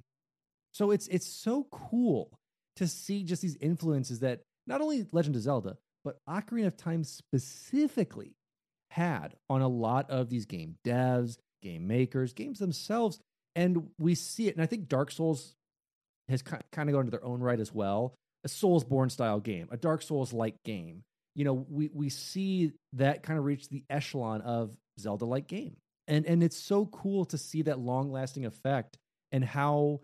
So 0.72 0.92
it's 0.92 1.08
it's 1.08 1.26
so 1.26 1.66
cool 1.70 2.32
to 2.76 2.86
see 2.86 3.22
just 3.22 3.42
these 3.42 3.56
influences 3.60 4.20
that 4.20 4.40
not 4.66 4.80
only 4.80 5.06
Legend 5.12 5.36
of 5.36 5.42
Zelda, 5.42 5.76
but 6.02 6.16
Ocarina 6.26 6.66
of 6.66 6.76
Time 6.78 7.04
specifically 7.04 8.32
had 8.92 9.34
on 9.50 9.60
a 9.60 9.68
lot 9.68 10.08
of 10.10 10.30
these 10.30 10.46
game 10.46 10.76
devs, 10.86 11.36
game 11.62 11.86
makers, 11.86 12.32
games 12.32 12.58
themselves. 12.58 13.18
And 13.54 13.88
we 13.98 14.14
see 14.14 14.48
it. 14.48 14.54
And 14.54 14.62
I 14.62 14.66
think 14.66 14.88
Dark 14.88 15.10
Souls 15.10 15.54
has 16.28 16.42
kind 16.42 16.62
of 16.88 16.92
gone 16.92 17.04
to 17.04 17.10
their 17.10 17.24
own 17.24 17.40
right 17.40 17.58
as 17.58 17.74
well. 17.74 18.14
A 18.44 18.48
Soulsborne 18.48 19.10
style 19.10 19.40
game, 19.40 19.68
a 19.70 19.76
Dark 19.76 20.02
Souls 20.02 20.32
like 20.32 20.56
game. 20.64 21.02
You 21.34 21.44
know, 21.44 21.66
we, 21.68 21.90
we 21.92 22.08
see 22.08 22.72
that 22.94 23.22
kind 23.22 23.38
of 23.38 23.44
reach 23.44 23.68
the 23.68 23.84
echelon 23.90 24.40
of 24.42 24.76
Zelda 24.98 25.24
like 25.24 25.46
game. 25.46 25.76
And, 26.08 26.26
and 26.26 26.42
it's 26.42 26.56
so 26.56 26.86
cool 26.86 27.24
to 27.26 27.38
see 27.38 27.62
that 27.62 27.78
long 27.78 28.10
lasting 28.10 28.46
effect 28.46 28.96
and 29.30 29.44
how 29.44 30.00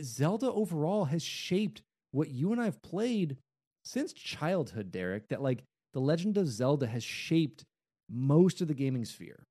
Zelda 0.00 0.50
overall 0.50 1.06
has 1.06 1.22
shaped 1.22 1.82
what 2.12 2.28
you 2.28 2.52
and 2.52 2.60
I 2.60 2.64
have 2.66 2.80
played 2.82 3.36
since 3.84 4.12
childhood, 4.12 4.90
Derek. 4.90 5.28
That 5.28 5.42
like 5.42 5.64
the 5.92 6.00
Legend 6.00 6.38
of 6.38 6.48
Zelda 6.48 6.86
has 6.86 7.02
shaped 7.02 7.64
most 8.10 8.60
of 8.60 8.68
the 8.68 8.74
gaming 8.74 9.04
sphere. 9.04 9.44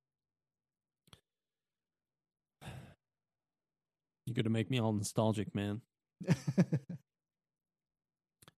You're 4.31 4.43
gonna 4.43 4.49
make 4.53 4.69
me 4.69 4.79
all 4.79 4.93
nostalgic, 4.93 5.53
man. 5.53 5.81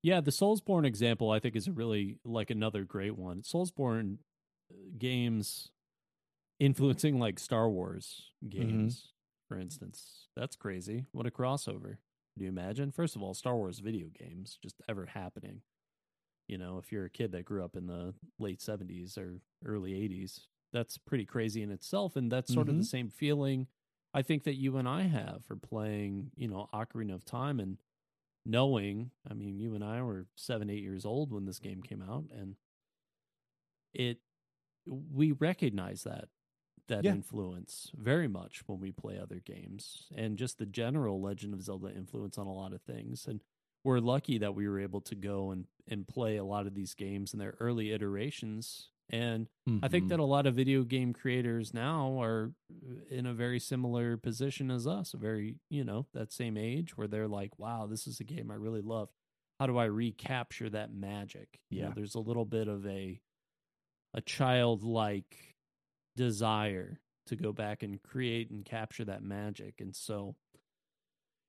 Yeah, 0.01 0.21
the 0.21 0.31
Soulsborne 0.31 0.85
example 0.85 1.31
I 1.31 1.39
think 1.39 1.55
is 1.55 1.67
a 1.67 1.71
really 1.71 2.17
like 2.25 2.49
another 2.49 2.83
great 2.83 3.17
one. 3.17 3.41
Soulsborne 3.41 4.17
uh, 4.71 4.75
games 4.97 5.71
influencing 6.59 7.19
like 7.19 7.39
Star 7.39 7.69
Wars 7.69 8.31
games, 8.49 9.13
for 9.47 9.57
instance. 9.57 10.27
That's 10.35 10.55
crazy. 10.55 11.05
What 11.11 11.25
a 11.27 11.31
crossover. 11.31 11.97
Do 12.37 12.43
you 12.43 12.49
imagine? 12.49 12.91
First 12.91 13.15
of 13.15 13.21
all, 13.23 13.33
Star 13.33 13.55
Wars 13.55 13.79
video 13.79 14.07
games 14.07 14.57
just 14.61 14.81
ever 14.89 15.05
happening. 15.05 15.61
You 16.47 16.57
know, 16.57 16.77
if 16.77 16.91
you're 16.91 17.05
a 17.05 17.09
kid 17.09 17.31
that 17.31 17.45
grew 17.45 17.63
up 17.63 17.75
in 17.75 17.87
the 17.87 18.13
late 18.39 18.61
70s 18.61 19.17
or 19.17 19.39
early 19.65 19.93
80s, 19.93 20.47
that's 20.73 20.97
pretty 20.97 21.25
crazy 21.25 21.61
in 21.63 21.71
itself. 21.71 22.15
And 22.15 22.31
that's 22.31 22.53
sort 22.53 22.69
of 22.69 22.77
the 22.77 22.83
Mhm. 22.83 22.87
same 22.87 23.09
feeling 23.09 23.67
I 24.13 24.21
think 24.21 24.43
that 24.43 24.55
you 24.55 24.77
and 24.77 24.87
I 24.87 25.03
have 25.03 25.43
for 25.45 25.55
playing, 25.55 26.31
you 26.35 26.47
know, 26.47 26.69
Ocarina 26.73 27.13
of 27.15 27.25
Time 27.25 27.59
and 27.59 27.77
knowing, 28.45 29.11
I 29.29 29.33
mean, 29.35 29.59
you 29.59 29.75
and 29.75 29.83
I 29.83 30.01
were 30.03 30.27
seven, 30.35 30.69
eight 30.69 30.83
years 30.83 31.05
old 31.05 31.31
when 31.31 31.45
this 31.45 31.59
game 31.59 31.83
came 31.83 32.01
out, 32.03 32.25
and 32.31 32.57
it 33.93 34.19
we 34.87 35.33
recognize 35.33 36.03
that 36.03 36.29
that 36.87 37.05
Yeah. 37.05 37.07
influence 37.07 37.91
very 37.95 38.27
much 38.29 38.67
when 38.67 38.79
we 38.79 38.91
play 38.91 39.19
other 39.19 39.39
games, 39.41 40.09
and 40.15 40.37
just 40.39 40.59
the 40.59 40.67
general 40.67 41.21
Legend 41.21 41.53
of 41.55 41.63
Zelda 41.63 41.93
influence 41.95 42.37
on 42.37 42.47
a 42.47 42.53
lot 42.53 42.73
of 42.73 42.81
things. 42.83 43.27
And 43.27 43.43
we're 43.85 43.99
lucky 43.99 44.39
that 44.39 44.55
we 44.55 44.67
were 44.69 44.79
able 44.79 45.01
to 45.03 45.15
go 45.15 45.51
and 45.51 45.67
and 45.87 46.07
play 46.07 46.37
a 46.37 46.45
lot 46.45 46.67
of 46.67 46.75
these 46.75 46.95
games 46.95 47.33
in 47.33 47.39
their 47.39 47.57
early 47.59 47.91
iterations. 47.93 48.92
And 49.09 49.47
I 49.81 49.89
think 49.89 50.05
Mhm. 50.05 50.09
that 50.09 50.19
a 50.19 50.23
lot 50.25 50.47
of 50.47 50.55
video 50.55 50.83
game 50.83 51.13
creators 51.13 51.73
now 51.73 52.21
are 52.21 52.53
in 53.09 53.25
a 53.25 53.33
very 53.33 53.59
similar 53.59 54.17
position 54.17 54.71
as 54.71 54.87
us, 54.87 55.13
a 55.13 55.17
very, 55.17 55.59
you 55.69 55.83
know, 55.83 56.07
that 56.13 56.31
same 56.31 56.57
age 56.57 56.97
where 56.97 57.07
they're 57.07 57.27
like, 57.27 57.59
wow, 57.59 57.85
this 57.85 58.07
is 58.07 58.19
a 58.19 58.23
game 58.23 58.49
I 58.49 58.55
really 58.55 58.81
love. 58.81 59.09
How 59.59 59.67
do 59.67 59.77
I 59.77 59.85
recapture 59.85 60.69
that 60.69 60.93
magic? 60.93 61.59
You 61.69 61.81
know, 61.83 61.87
Yeah. 61.87 61.93
there's 61.93 62.15
a 62.15 62.19
little 62.19 62.45
bit 62.45 62.67
of 62.67 62.85
a 62.87 63.21
a 64.15 64.21
childlike 64.21 65.55
desire 66.15 67.01
to 67.27 67.35
go 67.35 67.51
back 67.53 67.83
and 67.83 68.01
create 68.03 68.51
and 68.51 68.65
capture 68.65 69.05
that 69.05 69.23
magic. 69.23 69.81
And 69.81 69.95
so 69.95 70.35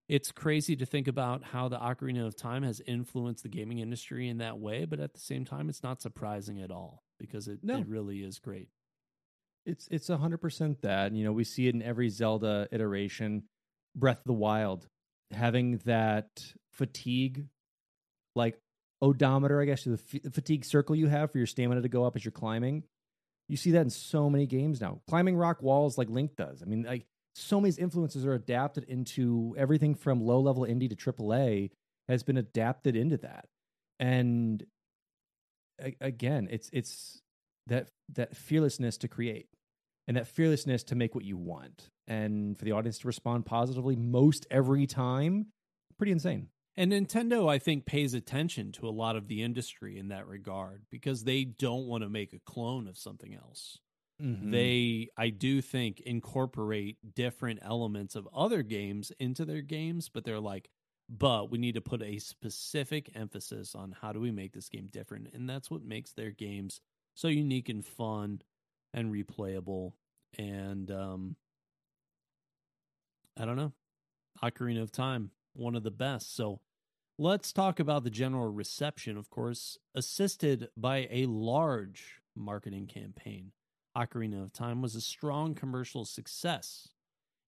it's 0.09 0.33
crazy 0.33 0.77
to 0.77 0.87
think 0.87 1.09
about 1.09 1.45
how 1.45 1.69
the 1.69 1.79
Ocarina 1.79 2.27
of 2.27 2.37
Time 2.37 2.63
has 2.63 2.81
influenced 2.81 3.43
the 3.43 3.49
gaming 3.49 3.79
industry 3.79 4.29
in 4.29 4.39
that 4.39 4.59
way, 4.59 4.85
but 4.85 5.01
at 5.01 5.15
the 5.15 5.21
same 5.21 5.45
time, 5.45 5.69
it's 5.69 5.83
not 5.83 6.03
surprising 6.03 6.61
at 6.61 6.71
all 6.71 7.04
because 7.19 7.49
it, 7.49 7.61
No. 7.63 7.79
it 7.79 7.87
really 7.89 8.23
is 8.23 8.39
great. 8.39 8.69
It's 9.67 9.89
it's 9.91 10.11
a 10.11 10.17
hundred 10.19 10.39
percent 10.39 10.83
that. 10.83 11.13
You 11.13 11.25
know, 11.25 11.33
we 11.33 11.45
see 11.45 11.69
it 11.69 11.75
in 11.75 11.83
every 11.83 12.09
Zelda 12.11 12.69
iteration. 12.71 13.45
Breath 13.97 14.19
of 14.19 14.25
the 14.27 14.33
Wild 14.35 14.87
having 15.31 15.79
that 15.85 16.29
fatigue, 16.73 17.47
like 18.35 18.59
odometer, 19.01 19.61
I 19.61 19.65
guess, 19.65 19.85
the 19.85 20.01
f- 20.25 20.33
fatigue 20.33 20.65
circle 20.65 20.95
you 20.97 21.07
have 21.07 21.31
for 21.31 21.39
your 21.39 21.47
stamina 21.47 21.81
to 21.83 21.89
go 21.89 22.05
up 22.05 22.17
as 22.17 22.25
you're 22.25 22.33
climbing. 22.33 22.83
You 23.49 23.57
see 23.57 23.71
that 23.73 23.83
in 23.83 23.91
so 23.91 24.29
many 24.29 24.47
games 24.47 24.81
now. 24.81 25.01
Climbing 25.09 25.37
rock 25.37 25.63
walls 25.63 25.97
like 25.97 26.09
Link 26.11 26.37
does. 26.37 26.63
I 26.63 26.67
mean, 26.67 26.83
like 26.83 27.05
so 27.35 27.61
many 27.61 27.75
influences 27.79 28.25
are 28.27 28.35
adapted 28.35 28.85
into 28.85 29.55
everything 29.59 29.95
from 29.95 30.21
low 30.25 30.41
level 30.41 30.65
indie 30.65 30.89
to 30.91 30.97
AAA 30.97 31.71
has 32.09 32.23
been 32.23 32.37
adapted 32.37 32.97
into 32.97 33.17
that. 33.19 33.47
And 34.01 34.65
a- 35.81 35.97
again, 36.01 36.49
it's 36.51 36.71
it's 36.73 37.21
that 37.67 37.89
that 38.13 38.37
fearlessness 38.37 38.99
to 38.99 39.09
create 39.09 39.49
and 40.07 40.17
that 40.17 40.27
fearlessness 40.27 40.83
to 40.85 40.95
make 40.95 41.15
what 41.15 41.25
you 41.25 41.37
want 41.37 41.89
and 42.07 42.59
for 42.59 42.65
the 42.65 42.73
audience 42.73 42.99
to 42.99 43.07
respond 43.07 43.47
positively 43.47 43.97
most 43.97 44.47
every 44.51 44.87
time 44.87 45.47
pretty 45.97 46.13
insane 46.13 46.49
And 46.77 46.93
Nintendo, 46.93 47.49
I 47.49 47.59
think, 47.59 47.87
pays 47.87 48.15
attention 48.15 48.73
to 48.73 48.89
a 48.89 48.91
lot 48.91 49.17
of 49.17 49.29
the 49.29 49.43
industry 49.43 49.97
in 49.97 50.09
that 50.09 50.27
regard 50.27 50.83
because 50.91 51.25
they 51.25 51.45
don't 51.45 51.87
want 51.87 52.03
to 52.03 52.11
make 52.11 52.33
a 52.33 52.41
clone 52.45 52.89
of 52.89 52.99
something 52.99 53.35
else. 53.35 53.79
Mm-hmm. 54.21 54.51
They, 54.51 55.09
I 55.17 55.31
do 55.31 55.63
think, 55.63 56.01
incorporate 56.01 56.99
different 57.15 57.61
elements 57.63 58.17
of 58.17 58.29
other 58.35 58.63
games 58.63 59.13
into 59.19 59.45
their 59.45 59.63
games, 59.63 60.09
but 60.13 60.25
they're 60.25 60.41
like, 60.41 60.69
but 61.09 61.51
we 61.51 61.59
need 61.59 61.75
to 61.75 61.81
put 61.81 62.03
a 62.03 62.19
specific 62.19 63.11
emphasis 63.15 63.75
on 63.75 63.95
how 64.01 64.13
do 64.13 64.21
we 64.21 64.31
make 64.31 64.53
this 64.53 64.69
game 64.69 64.89
different. 64.91 65.29
And 65.35 65.49
that's 65.49 65.71
what 65.71 65.83
makes 65.83 66.13
their 66.13 66.31
games 66.31 66.81
so 67.15 67.29
unique 67.29 67.69
and 67.69 67.85
fun 67.85 68.41
and 68.93 69.13
replayable. 69.13 69.93
And 70.39 70.91
um, 70.91 71.37
I 73.39 73.45
don't 73.45 73.57
know. 73.57 73.73
Ocarina 74.43 74.83
of 74.83 74.93
Time 74.93 75.31
one 75.55 75.75
of 75.75 75.83
the 75.83 75.91
best. 75.91 76.35
So 76.37 76.61
let's 77.19 77.53
talk 77.53 77.81
about 77.81 78.05
the 78.05 78.11
general 78.11 78.53
reception, 78.53 79.17
of 79.17 79.31
course, 79.31 79.79
assisted 79.95 80.69
by 80.77 81.09
a 81.11 81.27
large 81.27 82.21
marketing 82.37 82.87
campaign. 82.87 83.53
Ocarina 83.97 84.43
of 84.43 84.53
Time 84.53 84.83
was 84.83 84.95
a 84.95 85.01
strong 85.01 85.55
commercial 85.55 86.05
success. 86.05 86.89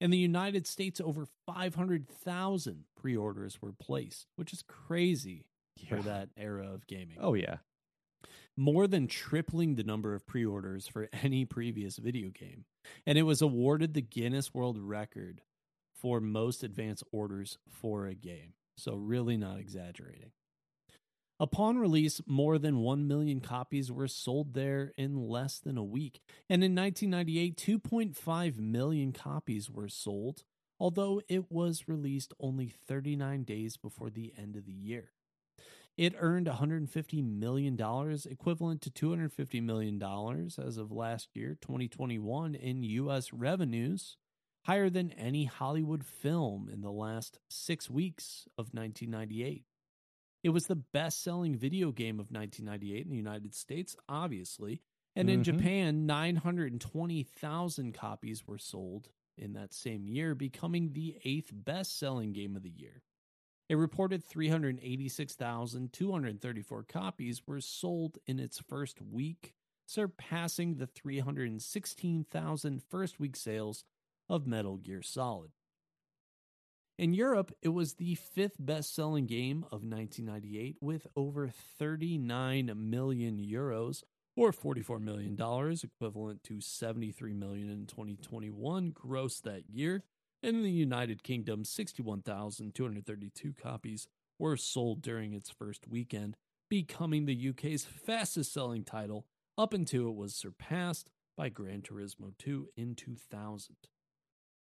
In 0.00 0.10
the 0.10 0.18
United 0.18 0.66
States, 0.66 1.00
over 1.00 1.26
500,000 1.46 2.84
pre 2.96 3.16
orders 3.16 3.60
were 3.62 3.72
placed, 3.72 4.26
which 4.36 4.52
is 4.52 4.62
crazy 4.62 5.44
for 5.88 5.96
Yeah. 5.96 6.02
that 6.02 6.28
era 6.36 6.66
of 6.72 6.86
gaming. 6.86 7.16
Oh, 7.20 7.34
yeah. 7.34 7.58
More 8.56 8.86
than 8.86 9.06
tripling 9.06 9.74
the 9.74 9.84
number 9.84 10.14
of 10.14 10.26
pre 10.26 10.44
orders 10.44 10.86
for 10.88 11.08
any 11.22 11.44
previous 11.44 11.96
video 11.96 12.30
game. 12.30 12.64
And 13.06 13.16
it 13.18 13.22
was 13.22 13.42
awarded 13.42 13.94
the 13.94 14.02
Guinness 14.02 14.52
World 14.54 14.78
Record 14.78 15.42
for 15.94 16.20
most 16.20 16.62
advanced 16.62 17.04
orders 17.10 17.58
for 17.68 18.06
a 18.06 18.14
game. 18.14 18.52
So, 18.76 18.94
really 18.96 19.36
not 19.38 19.58
exaggerating. 19.58 20.32
Upon 21.38 21.76
release, 21.76 22.22
more 22.26 22.58
than 22.58 22.78
1 22.78 23.06
million 23.06 23.40
copies 23.40 23.92
were 23.92 24.08
sold 24.08 24.54
there 24.54 24.92
in 24.96 25.28
less 25.28 25.58
than 25.58 25.76
a 25.76 25.84
week. 25.84 26.22
And 26.48 26.64
in 26.64 26.74
1998, 26.74 27.56
2.5 27.56 28.58
million 28.58 29.12
copies 29.12 29.70
were 29.70 29.88
sold, 29.88 30.44
although 30.80 31.20
it 31.28 31.50
was 31.50 31.88
released 31.88 32.32
only 32.40 32.72
39 32.88 33.44
days 33.44 33.76
before 33.76 34.08
the 34.08 34.32
end 34.38 34.56
of 34.56 34.64
the 34.64 34.72
year. 34.72 35.12
It 35.98 36.14
earned 36.18 36.46
$150 36.46 37.38
million, 37.38 37.74
equivalent 38.30 38.82
to 38.82 38.90
$250 38.90 39.62
million 39.62 40.02
as 40.58 40.76
of 40.76 40.92
last 40.92 41.28
year, 41.34 41.56
2021, 41.60 42.54
in 42.54 42.82
U.S. 42.82 43.32
revenues, 43.32 44.16
higher 44.64 44.90
than 44.90 45.12
any 45.12 45.44
Hollywood 45.44 46.04
film 46.04 46.68
in 46.70 46.80
the 46.80 46.90
last 46.90 47.38
six 47.48 47.90
weeks 47.90 48.46
of 48.58 48.74
1998. 48.74 49.64
It 50.46 50.50
was 50.50 50.68
the 50.68 50.76
best 50.76 51.24
selling 51.24 51.56
video 51.56 51.90
game 51.90 52.20
of 52.20 52.30
1998 52.30 53.04
in 53.04 53.10
the 53.10 53.16
United 53.16 53.52
States, 53.52 53.96
obviously. 54.08 54.80
And 55.16 55.28
in 55.28 55.40
Mhm. 55.40 55.44
Japan, 55.44 56.06
920,000 56.06 57.92
copies 57.92 58.46
were 58.46 58.56
sold 58.56 59.10
in 59.36 59.54
that 59.54 59.74
same 59.74 60.06
year, 60.06 60.36
becoming 60.36 60.92
the 60.92 61.18
eighth 61.24 61.50
best 61.52 61.98
selling 61.98 62.32
game 62.32 62.54
of 62.54 62.62
the 62.62 62.70
year. 62.70 63.02
It 63.68 63.74
reported 63.74 64.22
386,234 64.22 66.84
copies 66.84 67.44
were 67.48 67.60
sold 67.60 68.18
in 68.24 68.38
its 68.38 68.60
first 68.60 69.02
week, 69.02 69.56
surpassing 69.84 70.76
the 70.76 70.86
316,000 70.86 72.84
first 72.84 73.18
week 73.18 73.34
sales 73.34 73.84
of 74.28 74.46
Metal 74.46 74.76
Gear 74.76 75.02
Solid. 75.02 75.55
In 76.98 77.12
Europe, 77.12 77.52
it 77.60 77.68
was 77.68 77.94
the 77.94 78.14
fifth 78.14 78.56
best 78.58 78.94
selling 78.94 79.26
game 79.26 79.64
of 79.64 79.82
1998 79.82 80.78
with 80.80 81.06
over 81.14 81.50
39 81.78 82.72
million 82.74 83.38
euros 83.38 84.02
or 84.34 84.50
$44 84.50 84.98
million, 85.00 85.34
equivalent 85.84 86.42
to 86.44 86.62
73 86.62 87.34
million 87.34 87.68
in 87.68 87.84
2021 87.84 88.92
gross 88.92 89.40
that 89.40 89.68
year. 89.68 90.04
And 90.42 90.56
in 90.56 90.62
the 90.62 90.70
United 90.70 91.22
Kingdom, 91.22 91.66
61,232 91.66 93.52
copies 93.52 94.08
were 94.38 94.56
sold 94.56 95.02
during 95.02 95.34
its 95.34 95.50
first 95.50 95.86
weekend, 95.86 96.38
becoming 96.70 97.26
the 97.26 97.48
UK's 97.50 97.84
fastest 97.84 98.54
selling 98.54 98.84
title 98.84 99.26
up 99.58 99.74
until 99.74 100.08
it 100.08 100.16
was 100.16 100.34
surpassed 100.34 101.10
by 101.36 101.50
Gran 101.50 101.82
Turismo 101.82 102.32
2 102.38 102.70
in 102.74 102.94
2000. 102.94 103.76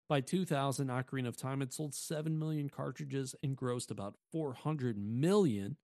By 0.06 0.20
2000, 0.20 0.88
Ocarina 0.88 1.28
of 1.28 1.36
Time 1.36 1.60
had 1.60 1.72
sold 1.72 1.94
7 1.94 2.38
million 2.38 2.68
cartridges 2.68 3.34
and 3.42 3.56
grossed 3.56 3.90
about 3.90 4.16
400 4.30 4.98
million, 4.98 5.76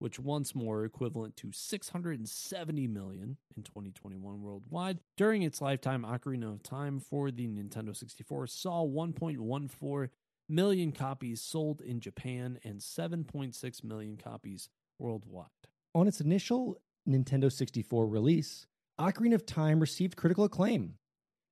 which 0.00 0.18
once 0.18 0.56
more 0.56 0.84
equivalent 0.84 1.36
to 1.36 1.52
670 1.52 2.88
million 2.88 3.36
in 3.56 3.62
2021 3.62 4.42
worldwide. 4.42 4.98
During 5.16 5.42
its 5.42 5.60
lifetime, 5.60 6.02
Ocarina 6.02 6.52
of 6.52 6.64
Time 6.64 6.98
for 6.98 7.30
the 7.30 7.46
Nintendo 7.46 7.96
64 7.96 8.48
saw 8.48 8.84
1.14 8.84 10.08
million 10.48 10.90
copies 10.90 11.40
sold 11.40 11.80
in 11.80 12.00
Japan 12.00 12.58
and 12.64 12.80
7.6 12.80 13.84
million 13.84 14.16
copies 14.16 14.68
worldwide. 14.98 15.46
On 15.94 16.08
its 16.08 16.20
initial 16.20 16.80
Nintendo 17.08 17.52
64 17.52 18.08
release, 18.08 18.66
Ocarina 18.98 19.34
of 19.34 19.46
Time 19.46 19.78
received 19.78 20.16
critical 20.16 20.42
acclaim. 20.44 20.94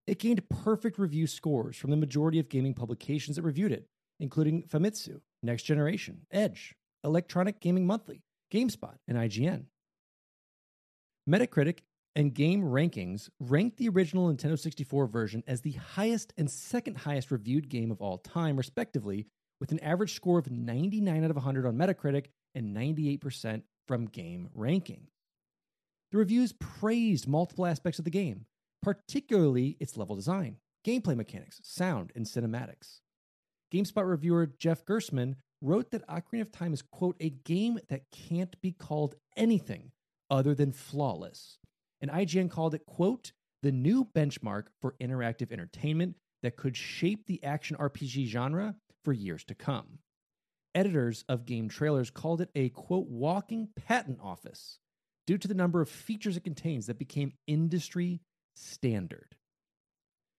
It 0.09 0.19
gained 0.19 0.49
perfect 0.49 0.99
review 0.99 1.27
scores 1.27 1.77
from 1.77 1.91
the 1.91 1.97
majority 1.97 2.39
of 2.39 2.49
gaming 2.49 2.73
publications 2.73 3.37
that 3.37 3.43
reviewed 3.43 3.73
it, 3.73 3.89
including 4.19 4.63
Famitsu, 4.63 5.21
Next 5.43 5.65
Generation, 5.65 6.23
Edge, 6.31 6.75
Electronic 7.05 7.61
Gaming 7.61 7.87
Monthly, 7.87 8.23
GameSpot, 8.51 8.95
and 9.07 9.19
IGN. 9.19 9.67
Metacritic 11.29 11.81
and 12.17 12.33
Game 12.33 12.63
Rankings 12.63 13.29
ranked 13.39 13.77
the 13.77 13.91
original 13.91 14.33
Nintendo 14.33 14.59
64 14.59 15.09
version 15.09 15.45
as 15.47 15.61
the 15.61 15.73
highest 15.73 16.33
and 16.39 16.51
second 16.51 16.97
highest 16.97 17.31
reviewed 17.31 17.69
game 17.69 17.91
of 17.91 18.01
all 18.01 18.17
time, 18.17 18.57
respectively, 18.57 19.27
with 19.61 19.73
an 19.73 19.81
average 19.81 20.15
score 20.15 20.39
of 20.39 20.51
99 20.51 21.23
out 21.23 21.31
of 21.31 21.37
100 21.37 21.67
on 21.67 21.77
Metacritic 21.77 22.29
and 22.55 22.75
98% 22.75 23.61
from 23.87 24.07
Game 24.07 24.49
Ranking. 24.55 25.09
The 26.13 26.19
reviews 26.19 26.55
praised 26.55 27.29
multiple 27.29 27.67
aspects 27.67 27.99
of 27.99 28.07
the 28.07 28.11
game, 28.11 28.47
particularly 28.83 29.77
its 29.81 29.97
level 29.97 30.17
design, 30.17 30.57
gameplay 30.87 31.17
mechanics, 31.17 31.61
sound, 31.63 32.13
and 32.15 32.27
cinematics. 32.27 33.01
GameSpot 33.73 34.09
reviewer 34.09 34.47
Jeff 34.47 34.85
Gerstmann 34.85 35.37
wrote 35.61 35.91
that 35.91 36.07
Ocarina 36.09 36.43
of 36.43 36.53
Time 36.53 36.73
is, 36.73 36.83
quote, 36.83 37.17
a 37.21 37.31
game 37.31 37.79
that 37.89 38.11
can't 38.11 38.59
be 38.61 38.73
called 38.73 39.17
anything 39.37 39.91
other 40.31 40.55
than 40.55 40.73
flawless. 40.73 41.59
And 42.01 42.11
IGN 42.11 42.51
called 42.51 42.75
it, 42.75 42.87
quote, 42.87 43.33
the 43.63 43.73
new 43.73 44.05
benchmark 44.05 44.65
for 44.81 44.95
interactive 45.01 45.53
entertainment 45.53 46.17
that 46.43 46.57
could 46.57 46.77
shape 46.77 47.27
the 47.27 47.43
action 47.43 47.77
RPG 47.77 48.27
genre 48.27 48.77
for 49.05 49.13
years 49.13 49.45
to 49.45 49.55
come. 49.55 49.99
Editors 50.75 51.25
of 51.29 51.45
game 51.45 51.69
trailers 51.69 52.11
called 52.11 52.41
it 52.41 52.51
a, 52.55 52.69
quote, 52.69 53.09
walking 53.09 53.69
patent 53.75 54.21
office 54.23 54.79
due 55.27 55.39
to 55.39 55.49
the 55.49 55.55
number 55.55 55.81
of 55.81 55.89
features 55.89 56.37
it 56.37 56.45
contains 56.45 56.87
that 56.87 56.99
became 56.99 57.33
industry 57.47 58.21
standard. 58.59 59.37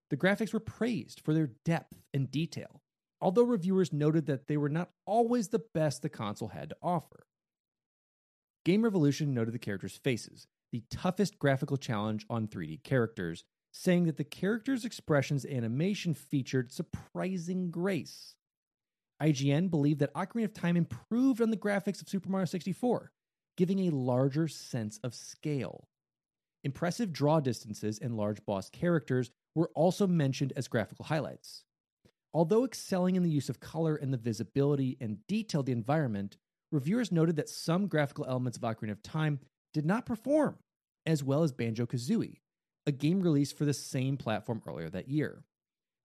The 0.10 0.18
graphics 0.18 0.54
were 0.54 0.60
praised 0.60 1.20
for 1.20 1.34
their 1.34 1.52
depth 1.66 2.02
and 2.14 2.32
detail, 2.32 2.82
although 3.22 3.44
reviewers 3.44 3.94
noted 3.94 4.26
that 4.26 4.48
they 4.48 4.58
were 4.58 4.70
not 4.70 4.92
always 5.06 5.50
the 5.50 5.64
best 5.74 6.02
the 6.02 6.10
console 6.10 6.50
had 6.50 6.70
to 6.70 6.78
offer. 6.82 7.26
Game 8.66 8.84
Revolution 8.84 9.34
noted 9.34 9.54
the 9.54 9.60
characters' 9.60 10.00
faces, 10.04 10.48
the 10.72 10.84
toughest 10.90 11.40
graphical 11.40 11.78
challenge 11.78 12.26
on 12.30 12.48
3D 12.48 12.84
characters, 12.84 13.44
saying 13.72 14.06
that 14.06 14.18
the 14.18 14.24
characters' 14.24 14.86
expressions 14.86 15.46
animation 15.46 16.14
featured 16.14 16.72
surprising 16.72 17.72
grace. 17.72 18.36
IGN 19.22 19.70
believed 19.70 20.00
that 20.00 20.14
Ocarina 20.14 20.46
of 20.46 20.54
Time 20.54 20.78
improved 20.78 21.42
on 21.42 21.50
the 21.50 21.58
graphics 21.58 22.02
of 22.02 22.08
Super 22.08 22.30
Mario 22.30 22.46
64, 22.46 23.12
giving 23.58 23.80
a 23.80 23.90
larger 23.90 24.48
sense 24.48 25.00
of 25.04 25.14
scale. 25.14 25.89
Impressive 26.64 27.14
draw 27.14 27.40
distances 27.40 28.00
and 28.00 28.18
large 28.18 28.46
boss 28.46 28.70
characters 28.70 29.32
were 29.56 29.72
also 29.76 30.06
mentioned 30.06 30.54
as 30.56 30.68
graphical 30.68 31.06
highlights. 31.06 31.64
Although 32.34 32.66
excelling 32.66 33.16
in 33.16 33.24
the 33.24 33.30
use 33.30 33.50
of 33.50 33.60
color 33.60 33.96
and 33.96 34.14
the 34.14 34.18
visibility 34.18 34.98
and 35.00 35.26
detail 35.28 35.62
of 35.62 35.66
the 35.66 35.72
environment, 35.72 36.38
reviewers 36.72 37.12
noted 37.12 37.38
that 37.38 37.50
some 37.50 37.88
graphical 37.88 38.26
elements 38.26 38.58
of 38.58 38.64
Ocarina 38.64 38.92
of 38.92 39.02
Time 39.02 39.40
did 39.74 39.86
not 39.86 40.06
perform 40.06 40.58
as 41.06 41.24
well 41.24 41.44
as 41.44 41.52
Banjo 41.52 41.86
Kazooie, 41.86 42.42
a 42.86 42.92
game 42.92 43.22
released 43.22 43.58
for 43.58 43.66
the 43.66 43.74
same 43.74 44.18
platform 44.18 44.62
earlier 44.68 44.90
that 44.90 45.10
year. 45.10 45.44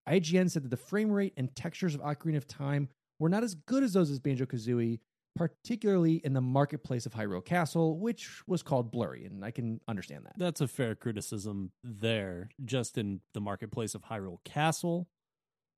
IGN 0.09 0.51
said 0.51 0.63
that 0.65 0.71
the 0.71 0.77
frame 0.77 1.11
rate 1.11 1.35
and 1.37 1.55
textures 1.55 1.95
of 1.95 2.01
Ocarina 2.01 2.37
of 2.37 2.47
Time 2.47 2.89
were 3.19 3.29
not 3.29 3.43
as 3.43 3.55
good 3.55 3.83
as 3.83 3.93
those 3.93 4.11
of 4.11 4.23
Banjo 4.23 4.47
Kazooie, 4.47 5.01
particularly 5.37 6.21
in 6.25 6.33
the 6.33 6.41
marketplace 6.41 7.07
of 7.07 7.15
Hyrule 7.15 7.45
Castle, 7.45 7.99
which 7.99 8.43
was 8.47 8.63
called 8.63 8.91
blurry, 8.91 9.25
and 9.25 9.45
I 9.45 9.51
can 9.51 9.81
understand 9.89 10.25
that. 10.27 10.35
That's 10.39 10.61
a 10.61 10.69
fair 10.69 10.95
criticism 10.95 11.73
there, 11.83 12.51
just 12.65 12.97
in 12.99 13.21
the 13.33 13.41
marketplace 13.41 13.95
of 13.95 14.05
Hyrule 14.05 14.43
Castle. 14.45 15.09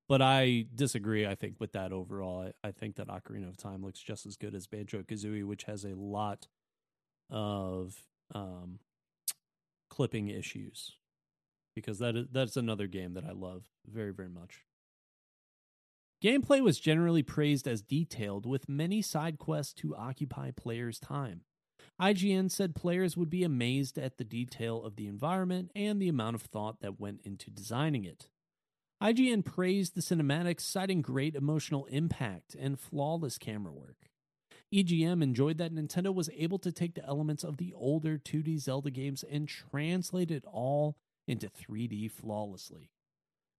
But 0.08 0.22
I 0.22 0.66
disagree, 0.74 1.26
I 1.26 1.34
think, 1.34 1.56
with 1.58 1.72
that 1.72 1.92
overall. 1.92 2.52
I, 2.64 2.68
I 2.68 2.70
think 2.70 2.96
that 2.96 3.08
Ocarina 3.08 3.48
of 3.48 3.56
Time 3.56 3.82
looks 3.82 4.00
just 4.00 4.24
as 4.24 4.36
good 4.36 4.54
as 4.54 4.66
Banjo 4.66 5.02
Kazooie, 5.02 5.44
which 5.44 5.64
has 5.64 5.84
a 5.84 5.94
lot 5.96 6.46
of 7.28 7.94
um, 8.34 8.78
clipping 9.90 10.28
issues. 10.28 10.92
Because 11.74 11.98
that 11.98 12.16
is, 12.16 12.26
that's 12.30 12.56
another 12.56 12.86
game 12.86 13.14
that 13.14 13.24
I 13.24 13.32
love 13.32 13.64
very, 13.86 14.12
very 14.12 14.28
much. 14.28 14.62
Gameplay 16.22 16.62
was 16.62 16.80
generally 16.80 17.22
praised 17.22 17.68
as 17.68 17.82
detailed, 17.82 18.46
with 18.46 18.68
many 18.68 19.02
side 19.02 19.38
quests 19.38 19.74
to 19.74 19.94
occupy 19.94 20.50
players' 20.50 20.98
time. 20.98 21.42
IGN 22.00 22.50
said 22.50 22.74
players 22.74 23.16
would 23.16 23.28
be 23.28 23.44
amazed 23.44 23.98
at 23.98 24.16
the 24.16 24.24
detail 24.24 24.82
of 24.82 24.96
the 24.96 25.06
environment 25.06 25.70
and 25.74 26.00
the 26.00 26.08
amount 26.08 26.34
of 26.34 26.42
thought 26.42 26.80
that 26.80 26.98
went 26.98 27.20
into 27.24 27.50
designing 27.50 28.04
it. 28.04 28.28
IGN 29.02 29.44
praised 29.44 29.94
the 29.94 30.00
cinematics, 30.00 30.62
citing 30.62 31.02
great 31.02 31.34
emotional 31.34 31.84
impact 31.86 32.54
and 32.58 32.80
flawless 32.80 33.36
camera 33.36 33.72
work. 33.72 34.08
EGM 34.74 35.22
enjoyed 35.22 35.58
that 35.58 35.72
Nintendo 35.72 36.14
was 36.14 36.30
able 36.34 36.58
to 36.58 36.72
take 36.72 36.94
the 36.94 37.04
elements 37.04 37.44
of 37.44 37.58
the 37.58 37.74
older 37.74 38.18
2D 38.18 38.58
Zelda 38.58 38.90
games 38.90 39.22
and 39.30 39.48
translate 39.48 40.30
it 40.30 40.44
all 40.46 40.96
into 41.28 41.48
3D 41.48 42.10
flawlessly. 42.10 42.90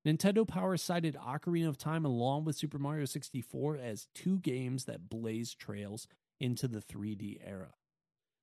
Nintendo 0.07 0.47
Power 0.47 0.77
cited 0.77 1.17
Ocarina 1.17 1.67
of 1.67 1.77
Time 1.77 2.05
along 2.05 2.45
with 2.45 2.55
Super 2.55 2.79
Mario 2.79 3.03
64 3.03 3.75
as 3.75 4.07
two 4.15 4.39
games 4.39 4.85
that 4.85 5.09
blaze 5.09 5.53
trails 5.53 6.07
into 6.39 6.65
the 6.65 6.79
3D 6.79 7.39
era. 7.45 7.73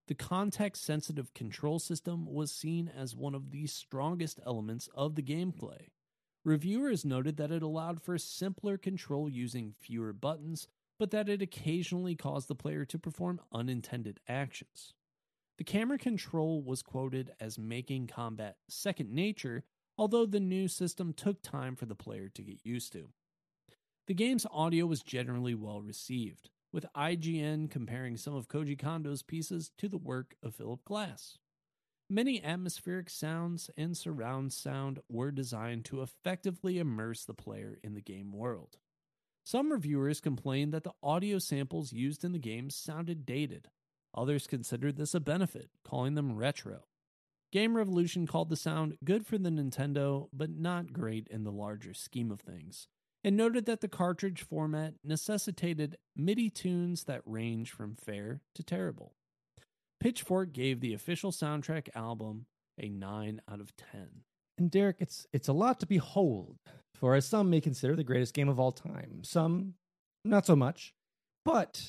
The 0.07 0.15
context 0.15 0.85
sensitive 0.85 1.33
control 1.33 1.79
system 1.79 2.27
was 2.27 2.53
seen 2.53 2.93
as 2.95 3.17
one 3.17 3.35
of 3.35 3.51
the 3.51 3.67
strongest 3.67 4.41
elements 4.45 4.91
of 4.95 5.15
the 5.15 5.23
gameplay. 5.23 5.89
Reviewers 6.45 7.03
noted 7.03 7.39
that 7.39 7.51
it 7.51 7.63
allowed 7.63 8.03
for 8.03 8.19
simpler 8.19 8.77
control 8.77 9.31
using 9.31 9.73
fewer 9.81 10.13
buttons, 10.13 10.69
but 10.99 11.13
that 11.13 11.31
it 11.31 11.41
occasionally 11.41 12.15
caused 12.15 12.49
the 12.49 12.55
player 12.55 12.85
to 12.85 12.99
perform 12.99 13.41
unintended 13.53 14.21
actions. 14.29 14.93
The 15.57 15.65
camera 15.65 15.97
control 15.97 16.63
was 16.63 16.83
quoted 16.83 17.33
as 17.41 17.59
making 17.59 18.09
combat 18.09 18.57
second 18.69 19.11
nature, 19.15 19.65
although 19.97 20.27
the 20.27 20.41
new 20.41 20.69
system 20.69 21.13
took 21.13 21.43
time 21.43 21.77
for 21.77 21.87
the 21.87 21.95
player 21.95 22.29
to 22.29 22.43
get 22.43 22.65
used 22.65 22.93
to. 22.93 23.09
The 24.07 24.15
game's 24.15 24.47
audio 24.53 24.87
was 24.87 25.03
generally 25.03 25.55
well 25.55 25.81
received, 25.81 26.51
with 26.73 26.87
IGN 26.95 27.71
comparing 27.71 28.17
some 28.17 28.35
of 28.35 28.49
Koji 28.49 28.79
Kondo's 28.79 29.23
pieces 29.23 29.71
to 29.79 29.89
the 29.89 29.97
work 29.97 30.35
of 30.43 30.55
Philip 30.55 30.85
Glass. 30.85 31.39
Many 32.11 32.43
atmospheric 32.45 33.09
sounds 33.09 33.71
and 33.79 33.97
surround 33.97 34.53
sound 34.53 35.01
were 35.09 35.31
designed 35.31 35.87
to 35.87 36.03
effectively 36.03 36.79
immerse 36.79 37.25
the 37.25 37.33
player 37.33 37.79
in 37.83 37.95
the 37.95 38.03
game 38.03 38.31
world. 38.33 38.77
Some 39.43 39.73
reviewers 39.73 40.21
complained 40.21 40.73
that 40.75 40.85
the 40.85 40.93
audio 41.03 41.39
samples 41.39 41.93
used 41.93 42.25
in 42.25 42.33
the 42.33 42.39
game 42.39 42.69
sounded 42.69 43.25
dated. 43.25 43.69
Others 44.15 44.47
considered 44.47 44.97
this 44.97 45.15
a 45.15 45.21
benefit, 45.21 45.71
calling 45.83 46.15
them 46.15 46.37
retro. 46.37 46.85
Game 47.55 47.77
Revolution 47.77 48.27
called 48.27 48.49
the 48.49 48.57
sound 48.57 48.99
good 49.05 49.29
for 49.29 49.39
the 49.39 49.49
Nintendo, 49.49 50.27
but 50.33 50.51
not 50.51 50.93
great 50.93 51.29
in 51.29 51.45
the 51.45 51.53
larger 51.53 51.95
scheme 51.95 52.33
of 52.33 52.41
things, 52.41 52.89
and 53.23 53.37
noted 53.37 53.65
that 53.67 53.81
the 53.81 53.87
cartridge 53.87 54.43
format 54.43 54.95
necessitated 55.05 55.97
MIDI 56.17 56.51
tunes 56.51 57.05
that 57.05 57.23
range 57.25 57.71
from 57.71 57.95
fair 57.95 58.41
to 58.57 58.65
terrible. 58.65 59.13
Pitchfork 60.01 60.53
gave 60.53 60.81
the 60.81 60.95
official 60.95 61.31
soundtrack 61.31 61.91
album 61.95 62.47
a 62.77 62.89
9 62.89 63.41
out 63.49 63.61
of 63.61 63.77
10. 63.77 64.25
And 64.59 64.69
Derek, 64.69 64.97
it's 64.99 65.29
it's 65.33 65.47
a 65.47 65.53
lot 65.53 65.79
to 65.79 65.87
behold, 65.87 66.57
for 66.97 67.15
as 67.15 67.25
some 67.25 67.51
may 67.51 67.61
consider 67.61 67.95
the 67.95 68.03
greatest 68.03 68.35
game 68.35 68.49
of 68.49 68.59
all 68.59 68.73
time, 68.73 69.23
some 69.23 69.75
not 70.25 70.45
so 70.45 70.57
much. 70.57 70.93
But 71.45 71.81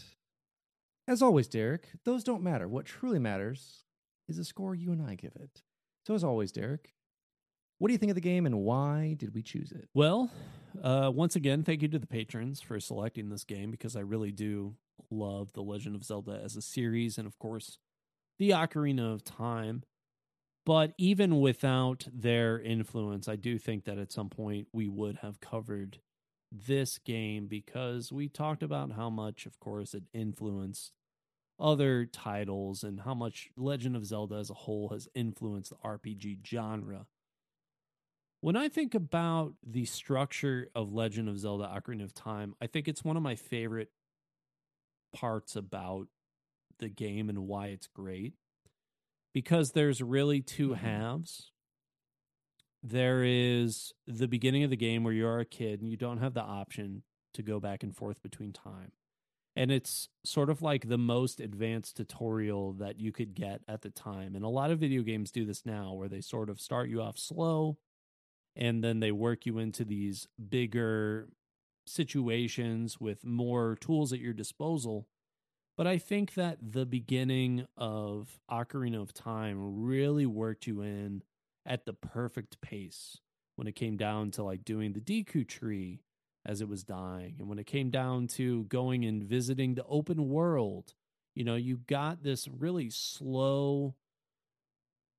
as 1.08 1.24
always, 1.24 1.48
Derek, 1.48 1.88
those 2.04 2.24
don't 2.24 2.44
matter. 2.44 2.68
What 2.68 2.86
truly 2.86 3.18
matters 3.18 3.85
is 4.28 4.38
the 4.38 4.44
score 4.44 4.76
you 4.76 4.92
and 4.92 5.02
I 5.02 5.16
give 5.16 5.36
it. 5.36 5.62
So 6.06 6.14
as 6.14 6.24
always, 6.24 6.52
Derek, 6.52 6.94
what 7.78 7.90
do 7.90 7.94
you 7.94 7.98
think 7.98 8.12
of 8.12 8.16
the 8.16 8.22
game 8.22 8.46
and 8.46 8.60
why 8.60 9.16
did 9.18 9.34
we 9.34 9.42
choose 9.42 9.72
it? 9.72 9.90
Well, 9.94 10.32
uh, 10.82 11.12
once 11.14 11.36
again, 11.36 11.64
thank 11.64 11.82
you 11.82 11.88
to 11.90 12.00
the 12.00 12.08
patrons 12.08 12.62
for 12.62 12.80
selecting 12.80 13.30
this 13.30 13.44
game 13.44 13.72
because 13.72 13.96
I 13.96 14.02
really 14.02 14.32
do 14.32 14.76
love 15.12 15.54
The 15.54 15.62
Legend 15.62 15.96
of 15.96 16.04
Zelda 16.04 16.40
as 16.44 16.56
a 16.56 16.62
series 16.62 17.18
and, 17.18 17.28
of 17.28 17.38
course, 17.38 17.78
the 18.40 18.52
Ocarina 18.52 19.14
of 19.14 19.24
Time. 19.24 19.84
But 20.66 20.94
even 20.98 21.42
without 21.42 22.08
their 22.12 22.60
influence, 22.60 23.28
I 23.28 23.36
do 23.36 23.60
think 23.60 23.86
that 23.86 24.00
at 24.00 24.12
some 24.12 24.30
point 24.30 24.68
we 24.74 24.88
would 24.88 25.18
have 25.18 25.40
covered 25.40 26.00
this 26.52 26.98
game 26.98 27.48
because 27.48 28.12
we 28.12 28.30
talked 28.30 28.64
about 28.64 28.94
how 28.94 29.10
much, 29.10 29.46
of 29.46 29.60
course, 29.60 29.94
it 29.94 30.04
influenced 30.14 30.92
other 31.60 32.06
titles 32.06 32.84
and 32.84 33.02
how 33.02 33.14
much 33.14 33.50
Legend 33.56 33.96
of 33.96 34.06
Zelda 34.06 34.36
as 34.36 34.50
a 34.50 34.54
whole 34.54 34.90
has 34.90 35.08
influenced 35.16 35.70
the 35.72 35.78
RPG 35.78 36.46
genre. 36.46 37.06
When 38.42 38.56
I 38.56 38.68
think 38.70 38.94
about 38.94 39.54
the 39.66 39.86
structure 39.86 40.70
of 40.76 40.94
Legend 40.94 41.30
of 41.30 41.40
Zelda 41.40 41.64
Ocarina 41.66 42.04
of 42.04 42.14
Time, 42.14 42.56
I 42.62 42.68
think 42.68 42.88
it's 42.88 43.04
one 43.04 43.18
of 43.18 43.24
my 43.24 43.36
favorite 43.36 43.90
parts 45.14 45.56
about 45.56 46.08
the 46.80 46.90
game 46.90 47.30
and 47.30 47.48
why 47.48 47.68
it's 47.68 47.88
great. 47.88 48.34
Because 49.34 49.72
there's 49.72 50.02
really 50.02 50.42
two 50.42 50.70
Mm-hmm. 50.70 50.86
halves. 50.86 51.52
There 52.84 53.24
is 53.24 53.94
the 54.06 54.28
beginning 54.28 54.64
of 54.64 54.70
the 54.70 54.78
game 54.78 55.04
where 55.04 55.14
you 55.14 55.26
are 55.26 55.40
a 55.40 55.46
kid 55.46 55.82
and 55.82 55.90
you 55.90 55.98
don't 55.98 56.20
have 56.20 56.36
the 56.36 56.42
option 56.44 57.02
to 57.34 57.42
go 57.42 57.60
back 57.60 57.82
and 57.82 57.96
forth 57.96 58.22
between 58.22 58.54
time. 58.54 58.92
And 59.56 59.72
it's 59.72 60.10
sort 60.26 60.50
of 60.50 60.62
like 60.62 60.90
the 60.90 60.98
most 60.98 61.40
advanced 61.40 61.96
tutorial 61.96 62.74
that 62.74 63.00
you 63.00 63.12
could 63.12 63.34
get 63.34 63.62
at 63.68 63.82
the 63.82 63.90
time. 63.90 64.36
And 64.36 64.44
a 64.44 64.50
lot 64.50 64.70
of 64.72 64.80
video 64.80 65.02
games 65.02 65.32
do 65.32 65.46
this 65.46 65.66
now 65.66 65.94
where 65.94 66.10
they 66.10 66.22
sort 66.22 66.50
of 66.50 66.60
start 66.60 66.90
you 66.90 67.02
off 67.02 67.18
slow 67.18 67.78
and 68.56 68.84
then 68.84 69.00
they 69.00 69.12
work 69.12 69.46
you 69.46 69.58
into 69.58 69.86
these 69.86 70.28
bigger 70.50 71.30
situations 71.86 73.00
with 73.00 73.26
more 73.26 73.78
tools 73.80 74.12
at 74.14 74.20
your 74.20 74.34
disposal. 74.34 75.08
But 75.78 75.88
I 75.88 75.98
think 75.98 76.36
that 76.36 76.58
the 76.62 76.86
beginning 76.86 77.66
of 77.76 78.40
Ocarina 78.50 79.02
of 79.02 79.14
Time 79.14 79.84
really 79.84 80.26
worked 80.26 80.68
you 80.68 80.82
in 80.82 81.22
at 81.66 81.86
the 81.86 81.94
perfect 81.94 82.62
pace 82.62 83.20
when 83.56 83.68
it 83.68 83.76
came 83.76 83.98
down 83.98 84.32
to 84.32 84.44
like 84.44 84.64
doing 84.64 84.94
the 84.94 85.02
Deku 85.02 85.48
tree 85.48 86.02
as 86.46 86.62
it 86.62 86.68
was 86.70 86.84
dying. 86.84 87.36
And 87.40 87.48
when 87.50 87.60
it 87.60 87.66
came 87.66 87.90
down 87.90 88.28
to 88.36 88.64
going 88.66 89.04
and 89.06 89.24
visiting 89.24 89.76
the 89.76 89.86
open 89.86 90.30
world, 90.30 90.94
you 91.34 91.44
know, 91.44 91.56
you 91.56 91.78
got 91.88 92.24
this 92.24 92.48
really 92.48 92.90
slow 92.90 93.96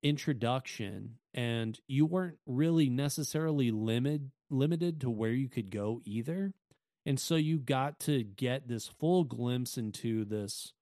introduction 0.03 1.17
and 1.35 1.79
you 1.87 2.07
weren't 2.07 2.39
really 2.47 2.89
necessarily 2.89 3.71
limited 3.71 4.31
limited 4.49 5.01
to 5.01 5.11
where 5.11 5.33
you 5.33 5.49
could 5.49 5.71
go 5.71 6.01
either. 6.05 6.53
And 7.05 7.19
so 7.19 7.35
you 7.35 7.59
got 7.59 7.99
to 8.01 8.23
get 8.23 8.69
this 8.69 8.87
full 8.87 9.25
glimpse 9.25 9.77
into 9.77 10.25
this 10.25 10.73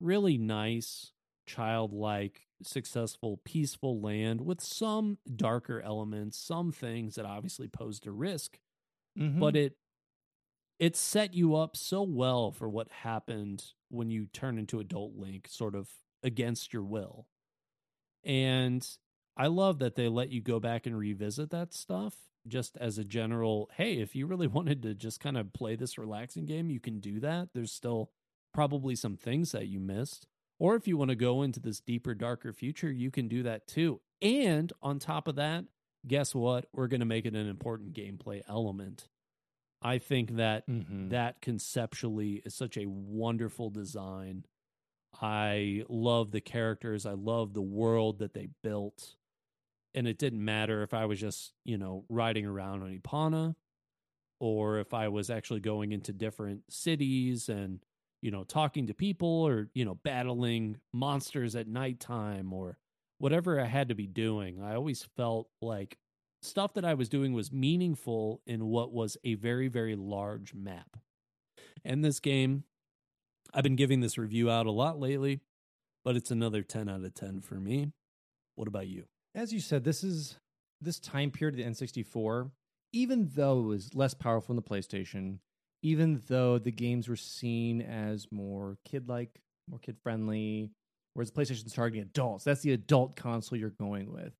really 0.00 0.36
nice, 0.38 1.12
childlike, 1.46 2.40
successful, 2.64 3.40
peaceful 3.44 4.00
land 4.00 4.40
with 4.40 4.60
some 4.60 5.18
darker 5.34 5.80
elements, 5.80 6.36
some 6.36 6.72
things 6.72 7.14
that 7.14 7.24
obviously 7.24 7.68
posed 7.68 8.06
a 8.06 8.10
risk, 8.12 8.58
Mm-hmm. 9.18 9.40
but 9.40 9.54
it 9.56 9.76
it 10.82 10.96
set 10.96 11.32
you 11.32 11.54
up 11.54 11.76
so 11.76 12.02
well 12.02 12.50
for 12.50 12.68
what 12.68 12.90
happened 12.90 13.66
when 13.88 14.10
you 14.10 14.26
turn 14.26 14.58
into 14.58 14.80
adult 14.80 15.12
Link, 15.14 15.46
sort 15.48 15.76
of 15.76 15.88
against 16.24 16.72
your 16.72 16.82
will. 16.82 17.28
And 18.24 18.84
I 19.36 19.46
love 19.46 19.78
that 19.78 19.94
they 19.94 20.08
let 20.08 20.30
you 20.30 20.40
go 20.40 20.58
back 20.58 20.84
and 20.84 20.98
revisit 20.98 21.50
that 21.50 21.72
stuff 21.72 22.16
just 22.48 22.76
as 22.78 22.98
a 22.98 23.04
general 23.04 23.70
hey, 23.76 24.00
if 24.00 24.16
you 24.16 24.26
really 24.26 24.46
wanted 24.48 24.82
to 24.82 24.92
just 24.92 25.20
kind 25.20 25.36
of 25.36 25.52
play 25.52 25.76
this 25.76 25.98
relaxing 25.98 26.46
game, 26.46 26.68
you 26.68 26.80
can 26.80 26.98
do 26.98 27.20
that. 27.20 27.50
There's 27.54 27.70
still 27.70 28.10
probably 28.52 28.96
some 28.96 29.16
things 29.16 29.52
that 29.52 29.68
you 29.68 29.78
missed. 29.78 30.26
Or 30.58 30.74
if 30.74 30.88
you 30.88 30.96
want 30.96 31.10
to 31.10 31.16
go 31.16 31.42
into 31.42 31.60
this 31.60 31.78
deeper, 31.78 32.12
darker 32.12 32.52
future, 32.52 32.90
you 32.90 33.12
can 33.12 33.28
do 33.28 33.44
that 33.44 33.68
too. 33.68 34.00
And 34.20 34.72
on 34.82 34.98
top 34.98 35.28
of 35.28 35.36
that, 35.36 35.64
guess 36.08 36.34
what? 36.34 36.66
We're 36.72 36.88
going 36.88 36.98
to 36.98 37.06
make 37.06 37.24
it 37.24 37.36
an 37.36 37.48
important 37.48 37.94
gameplay 37.94 38.42
element. 38.48 39.06
I 39.82 39.98
think 39.98 40.36
that 40.36 40.68
Mhm. 40.68 41.10
that 41.10 41.40
conceptually 41.40 42.36
is 42.44 42.54
such 42.54 42.76
a 42.76 42.86
wonderful 42.86 43.70
design. 43.70 44.46
I 45.14 45.84
love 45.88 46.30
the 46.32 46.40
characters. 46.40 47.06
I 47.06 47.12
love 47.14 47.54
the 47.54 47.62
world 47.62 48.18
that 48.20 48.34
they 48.34 48.48
built. 48.62 49.16
And 49.94 50.08
it 50.08 50.18
didn't 50.18 50.44
matter 50.44 50.82
if 50.82 50.94
I 50.94 51.06
was 51.06 51.20
just, 51.20 51.54
you 51.64 51.78
know, 51.78 52.06
riding 52.08 52.46
around 52.46 52.82
on 52.82 52.98
Epona 52.98 53.56
or 54.40 54.78
if 54.78 54.94
I 54.94 55.08
was 55.08 55.30
actually 55.30 55.60
going 55.60 55.92
into 55.92 56.12
different 56.12 56.72
cities 56.72 57.48
and, 57.48 57.84
you 58.22 58.30
know, 58.30 58.44
talking 58.44 58.86
to 58.88 58.94
people 58.94 59.28
or, 59.28 59.70
you 59.74 59.84
know, 59.84 59.94
battling 59.96 60.80
monsters 60.92 61.54
at 61.56 61.68
nighttime 61.68 62.52
or 62.52 62.78
whatever 63.18 63.60
I 63.60 63.66
had 63.66 63.88
to 63.88 63.94
be 63.94 64.06
doing. 64.06 64.60
I 64.60 64.74
always 64.74 65.04
felt 65.04 65.50
like 65.60 65.98
stuff 66.42 66.74
that 66.74 66.84
I 66.84 66.94
was 66.94 67.08
doing 67.08 67.32
was 67.32 67.52
meaningful 67.52 68.42
in 68.46 68.66
what 68.66 68.92
was 68.92 69.16
a 69.24 69.34
very, 69.34 69.68
very 69.68 69.94
large 69.94 70.54
map. 70.54 70.96
And 71.84 72.04
this 72.04 72.20
game, 72.20 72.64
I've 73.54 73.62
been 73.62 73.76
giving 73.76 74.00
this 74.00 74.18
review 74.18 74.50
out 74.50 74.66
a 74.66 74.70
lot 74.70 74.98
lately, 74.98 75.40
but 76.04 76.16
it's 76.16 76.30
another 76.30 76.62
10 76.62 76.88
out 76.88 77.04
of 77.04 77.14
10 77.14 77.40
for 77.40 77.54
me. 77.54 77.92
What 78.56 78.68
about 78.68 78.88
you? 78.88 79.04
As 79.34 79.52
you 79.52 79.60
said, 79.60 79.84
this 79.84 80.04
is 80.04 80.36
this 80.80 80.98
time 80.98 81.30
period 81.30 81.58
of 81.58 81.64
the 81.64 81.86
N64, 81.86 82.50
even 82.92 83.30
though 83.34 83.60
it 83.60 83.66
was 83.66 83.94
less 83.94 84.14
powerful 84.14 84.52
in 84.52 84.56
the 84.56 84.62
PlayStation, 84.62 85.38
even 85.82 86.20
though 86.28 86.58
the 86.58 86.72
games 86.72 87.08
were 87.08 87.16
seen 87.16 87.80
as 87.80 88.26
more 88.30 88.76
kid 88.84 89.08
like, 89.08 89.40
more 89.68 89.78
kid 89.78 89.96
friendly, 90.02 90.70
whereas 91.14 91.30
the 91.30 91.40
PlayStation's 91.40 91.72
targeting 91.72 92.02
adults. 92.02 92.44
That's 92.44 92.62
the 92.62 92.72
adult 92.72 93.16
console 93.16 93.58
you're 93.58 93.70
going 93.70 94.12
with. 94.12 94.32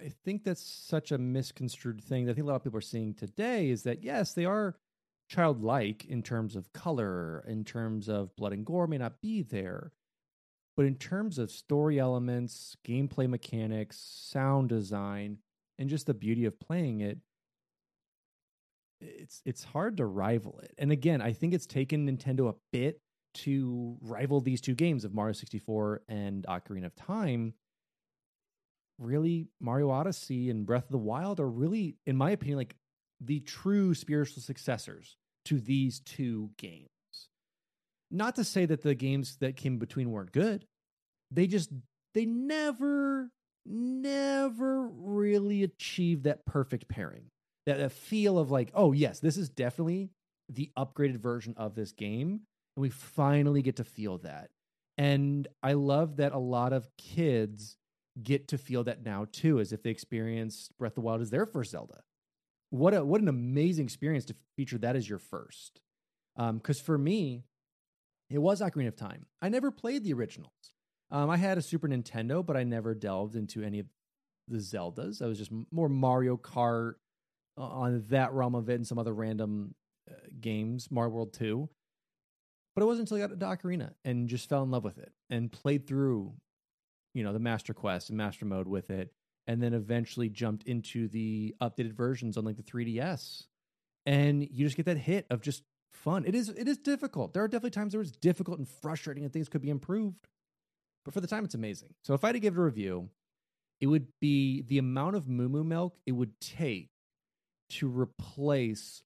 I 0.00 0.12
think 0.24 0.44
that's 0.44 0.62
such 0.62 1.12
a 1.12 1.18
misconstrued 1.18 2.02
thing. 2.02 2.24
that 2.24 2.32
I 2.32 2.34
think 2.34 2.46
a 2.46 2.48
lot 2.48 2.56
of 2.56 2.64
people 2.64 2.78
are 2.78 2.82
seeing 2.82 3.14
today 3.14 3.70
is 3.70 3.82
that 3.82 4.02
yes, 4.02 4.32
they 4.32 4.44
are 4.44 4.76
childlike 5.28 6.04
in 6.06 6.22
terms 6.22 6.56
of 6.56 6.72
color, 6.72 7.44
in 7.46 7.64
terms 7.64 8.08
of 8.08 8.34
blood 8.36 8.52
and 8.52 8.64
gore 8.64 8.86
may 8.86 8.98
not 8.98 9.20
be 9.20 9.42
there. 9.42 9.92
But 10.76 10.86
in 10.86 10.94
terms 10.96 11.38
of 11.38 11.50
story 11.50 11.98
elements, 11.98 12.76
gameplay 12.86 13.28
mechanics, 13.28 13.98
sound 13.98 14.70
design, 14.70 15.38
and 15.78 15.90
just 15.90 16.06
the 16.06 16.14
beauty 16.14 16.46
of 16.46 16.58
playing 16.58 17.00
it, 17.00 17.18
it's 19.00 19.42
it's 19.44 19.64
hard 19.64 19.96
to 19.98 20.06
rival 20.06 20.60
it. 20.62 20.74
And 20.78 20.92
again, 20.92 21.20
I 21.20 21.32
think 21.32 21.54
it's 21.54 21.66
taken 21.66 22.06
Nintendo 22.06 22.48
a 22.48 22.54
bit 22.72 23.00
to 23.32 23.96
rival 24.00 24.40
these 24.40 24.60
two 24.60 24.74
games 24.74 25.04
of 25.04 25.14
Mario 25.14 25.32
64 25.32 26.02
and 26.08 26.44
Ocarina 26.48 26.86
of 26.86 26.96
Time. 26.96 27.54
Really, 29.00 29.48
Mario 29.60 29.90
Odyssey 29.90 30.50
and 30.50 30.66
Breath 30.66 30.84
of 30.84 30.90
the 30.90 30.98
Wild 30.98 31.40
are 31.40 31.48
really, 31.48 31.96
in 32.06 32.16
my 32.16 32.30
opinion, 32.30 32.58
like 32.58 32.76
the 33.20 33.40
true 33.40 33.94
spiritual 33.94 34.42
successors 34.42 35.16
to 35.46 35.58
these 35.58 36.00
two 36.00 36.50
games. 36.58 36.88
Not 38.10 38.36
to 38.36 38.44
say 38.44 38.66
that 38.66 38.82
the 38.82 38.94
games 38.94 39.36
that 39.40 39.56
came 39.56 39.78
between 39.78 40.10
weren't 40.10 40.32
good. 40.32 40.66
They 41.30 41.46
just 41.46 41.70
they 42.14 42.26
never 42.26 43.30
never 43.64 44.86
really 44.86 45.62
achieved 45.62 46.24
that 46.24 46.44
perfect 46.44 46.88
pairing. 46.88 47.30
That, 47.66 47.78
that 47.78 47.92
feel 47.92 48.38
of 48.38 48.50
like, 48.50 48.70
oh 48.74 48.92
yes, 48.92 49.20
this 49.20 49.36
is 49.36 49.48
definitely 49.48 50.10
the 50.48 50.70
upgraded 50.76 51.18
version 51.18 51.54
of 51.56 51.74
this 51.74 51.92
game 51.92 52.40
and 52.76 52.82
we 52.82 52.90
finally 52.90 53.62
get 53.62 53.76
to 53.76 53.84
feel 53.84 54.18
that. 54.18 54.50
And 54.98 55.46
I 55.62 55.74
love 55.74 56.16
that 56.16 56.32
a 56.32 56.38
lot 56.38 56.72
of 56.72 56.88
kids 56.98 57.76
get 58.22 58.48
to 58.48 58.58
feel 58.58 58.84
that 58.84 59.04
now 59.04 59.26
too, 59.30 59.60
as 59.60 59.72
if 59.72 59.82
they 59.82 59.90
experienced 59.90 60.76
Breath 60.78 60.92
of 60.92 60.96
the 60.96 61.00
Wild 61.02 61.20
as 61.20 61.30
their 61.30 61.46
first 61.46 61.72
Zelda. 61.72 62.02
What 62.70 62.94
a 62.94 63.04
what 63.04 63.20
an 63.20 63.28
amazing 63.28 63.84
experience 63.84 64.24
to 64.26 64.36
feature 64.56 64.78
that 64.78 64.96
as 64.96 65.08
your 65.08 65.18
first. 65.18 65.80
Because 66.36 66.80
um, 66.80 66.84
for 66.84 66.96
me, 66.96 67.44
it 68.30 68.38
was 68.38 68.60
Ocarina 68.60 68.88
of 68.88 68.96
Time. 68.96 69.26
I 69.42 69.48
never 69.48 69.70
played 69.70 70.04
the 70.04 70.12
originals. 70.12 70.52
Um, 71.10 71.28
I 71.28 71.36
had 71.36 71.58
a 71.58 71.62
Super 71.62 71.88
Nintendo, 71.88 72.46
but 72.46 72.56
I 72.56 72.62
never 72.62 72.94
delved 72.94 73.34
into 73.34 73.62
any 73.62 73.80
of 73.80 73.86
the 74.46 74.58
Zeldas. 74.58 75.20
I 75.20 75.26
was 75.26 75.38
just 75.38 75.50
more 75.72 75.88
Mario 75.88 76.36
Kart 76.36 76.94
uh, 77.58 77.62
on 77.62 78.04
that 78.10 78.32
realm 78.32 78.54
of 78.54 78.68
it 78.68 78.74
and 78.74 78.86
some 78.86 78.98
other 78.98 79.12
random 79.12 79.74
uh, 80.08 80.14
games, 80.40 80.88
Mario 80.90 81.10
World 81.10 81.32
2. 81.32 81.68
But 82.74 82.82
it 82.82 82.86
wasn't 82.86 83.10
until 83.10 83.24
I 83.24 83.28
got 83.28 83.38
to 83.38 83.46
Ocarina 83.46 83.90
and 84.04 84.28
just 84.28 84.48
fell 84.48 84.62
in 84.62 84.70
love 84.70 84.84
with 84.84 84.98
it 84.98 85.12
and 85.28 85.50
played 85.50 85.86
through, 85.86 86.34
you 87.14 87.24
know, 87.24 87.32
the 87.32 87.38
Master 87.38 87.74
Quest 87.74 88.08
and 88.10 88.18
Master 88.18 88.44
Mode 88.44 88.68
with 88.68 88.90
it, 88.90 89.12
and 89.46 89.62
then 89.62 89.74
eventually 89.74 90.28
jumped 90.28 90.64
into 90.64 91.08
the 91.08 91.54
updated 91.60 91.92
versions 91.92 92.36
on 92.36 92.44
like 92.44 92.56
the 92.56 92.62
3DS. 92.62 93.44
And 94.06 94.42
you 94.42 94.64
just 94.64 94.76
get 94.76 94.86
that 94.86 94.98
hit 94.98 95.26
of 95.30 95.40
just 95.40 95.62
fun. 95.92 96.24
It 96.24 96.34
is 96.34 96.48
it 96.48 96.68
is 96.68 96.78
difficult. 96.78 97.34
There 97.34 97.42
are 97.42 97.48
definitely 97.48 97.70
times 97.70 97.94
where 97.94 98.02
it's 98.02 98.12
difficult 98.12 98.58
and 98.58 98.68
frustrating 98.68 99.24
and 99.24 99.32
things 99.32 99.48
could 99.48 99.62
be 99.62 99.70
improved. 99.70 100.28
But 101.04 101.14
for 101.14 101.20
the 101.20 101.26
time, 101.26 101.44
it's 101.44 101.54
amazing. 101.54 101.94
So 102.04 102.14
if 102.14 102.24
I 102.24 102.28
had 102.28 102.32
to 102.34 102.40
give 102.40 102.54
it 102.54 102.60
a 102.60 102.62
review, 102.62 103.08
it 103.80 103.86
would 103.86 104.06
be 104.20 104.62
the 104.62 104.78
amount 104.78 105.16
of 105.16 105.28
moo 105.28 105.48
moo 105.48 105.64
milk 105.64 105.96
it 106.06 106.12
would 106.12 106.38
take 106.40 106.90
to 107.70 107.88
replace 107.88 109.02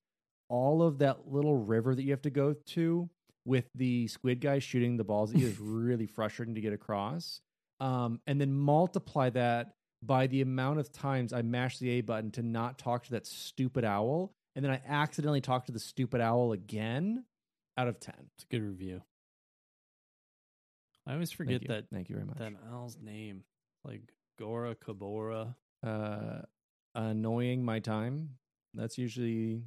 all 0.48 0.82
of 0.82 0.98
that 0.98 1.28
little 1.28 1.56
river 1.56 1.94
that 1.94 2.02
you 2.02 2.10
have 2.10 2.22
to 2.22 2.30
go 2.30 2.54
to 2.66 3.08
with 3.44 3.66
the 3.74 4.08
squid 4.08 4.40
guy 4.40 4.58
shooting 4.58 4.96
the 4.96 5.04
balls 5.04 5.34
at 5.34 5.40
you 5.40 5.46
is 5.46 5.58
really 5.60 6.06
frustrating 6.06 6.54
to 6.54 6.60
get 6.60 6.72
across. 6.72 7.40
Um, 7.84 8.20
and 8.26 8.40
then 8.40 8.52
multiply 8.52 9.28
that 9.30 9.74
by 10.02 10.26
the 10.26 10.40
amount 10.40 10.78
of 10.80 10.90
times 10.90 11.32
I 11.32 11.42
mash 11.42 11.78
the 11.78 11.90
A 11.90 12.00
button 12.00 12.30
to 12.32 12.42
not 12.42 12.78
talk 12.78 13.04
to 13.04 13.10
that 13.12 13.26
stupid 13.26 13.84
owl, 13.84 14.32
and 14.56 14.64
then 14.64 14.72
I 14.72 14.80
accidentally 14.86 15.40
talk 15.42 15.66
to 15.66 15.72
the 15.72 15.78
stupid 15.78 16.20
owl 16.20 16.52
again. 16.52 17.24
Out 17.76 17.88
of 17.88 18.00
ten, 18.00 18.14
it's 18.36 18.44
a 18.44 18.46
good 18.54 18.62
review. 18.62 19.02
I 21.06 21.12
always 21.12 21.32
forget 21.32 21.60
Thank 21.60 21.68
that. 21.68 21.84
Thank 21.92 22.08
you 22.08 22.14
very 22.14 22.26
much. 22.26 22.38
That 22.38 22.52
owl's 22.72 22.96
name, 23.02 23.42
like 23.84 24.02
Gora 24.38 24.74
Kabora. 24.76 25.54
Uh, 25.82 26.42
annoying 26.94 27.64
my 27.64 27.80
time. 27.80 28.30
That's 28.72 28.96
usually 28.96 29.62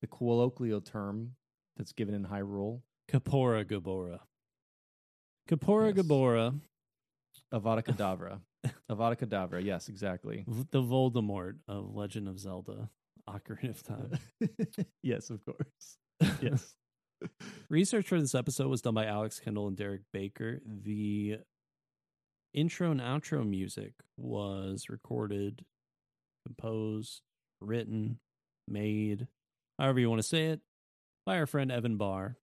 the 0.00 0.06
colloquial 0.06 0.80
term 0.80 1.32
that's 1.76 1.92
given 1.92 2.14
in 2.14 2.24
Hyrule. 2.24 2.82
Kaepora 3.10 3.64
Gaebora. 3.64 4.20
Kaepora 5.48 5.96
Yes. 5.96 6.04
Gaebora, 6.06 6.60
Avada 7.52 7.82
Kedavra. 7.82 8.40
Avada 8.90 9.16
Kedavra. 9.16 9.62
Yes, 9.64 9.88
exactly. 9.88 10.44
v- 10.46 10.66
the 10.70 10.82
Voldemort 10.82 11.56
of 11.68 11.94
Legend 11.94 12.28
of 12.28 12.38
Zelda, 12.38 12.88
Ocarina 13.28 13.70
of 13.70 13.82
Time. 13.82 14.18
yes, 15.02 15.30
of 15.30 15.44
course. 15.44 15.96
Yes. 16.40 16.74
Research 17.68 18.06
for 18.08 18.20
this 18.20 18.34
episode 18.34 18.68
was 18.68 18.80
done 18.82 18.94
by 18.94 19.06
Alex 19.06 19.38
Kendall 19.40 19.68
and 19.68 19.76
Derek 19.76 20.02
Baker. 20.12 20.60
The 20.66 21.38
intro 22.54 22.90
and 22.90 23.00
outro 23.00 23.48
music 23.48 23.92
was 24.16 24.86
recorded, 24.88 25.64
composed, 26.46 27.22
written, 27.60 28.18
made, 28.68 29.26
however 29.78 29.98
you 30.00 30.08
want 30.10 30.20
to 30.20 30.26
say 30.28 30.46
it, 30.46 30.60
by 31.26 31.38
our 31.38 31.46
friend 31.46 31.70
Evan 31.72 31.96
Barr. 31.96 32.36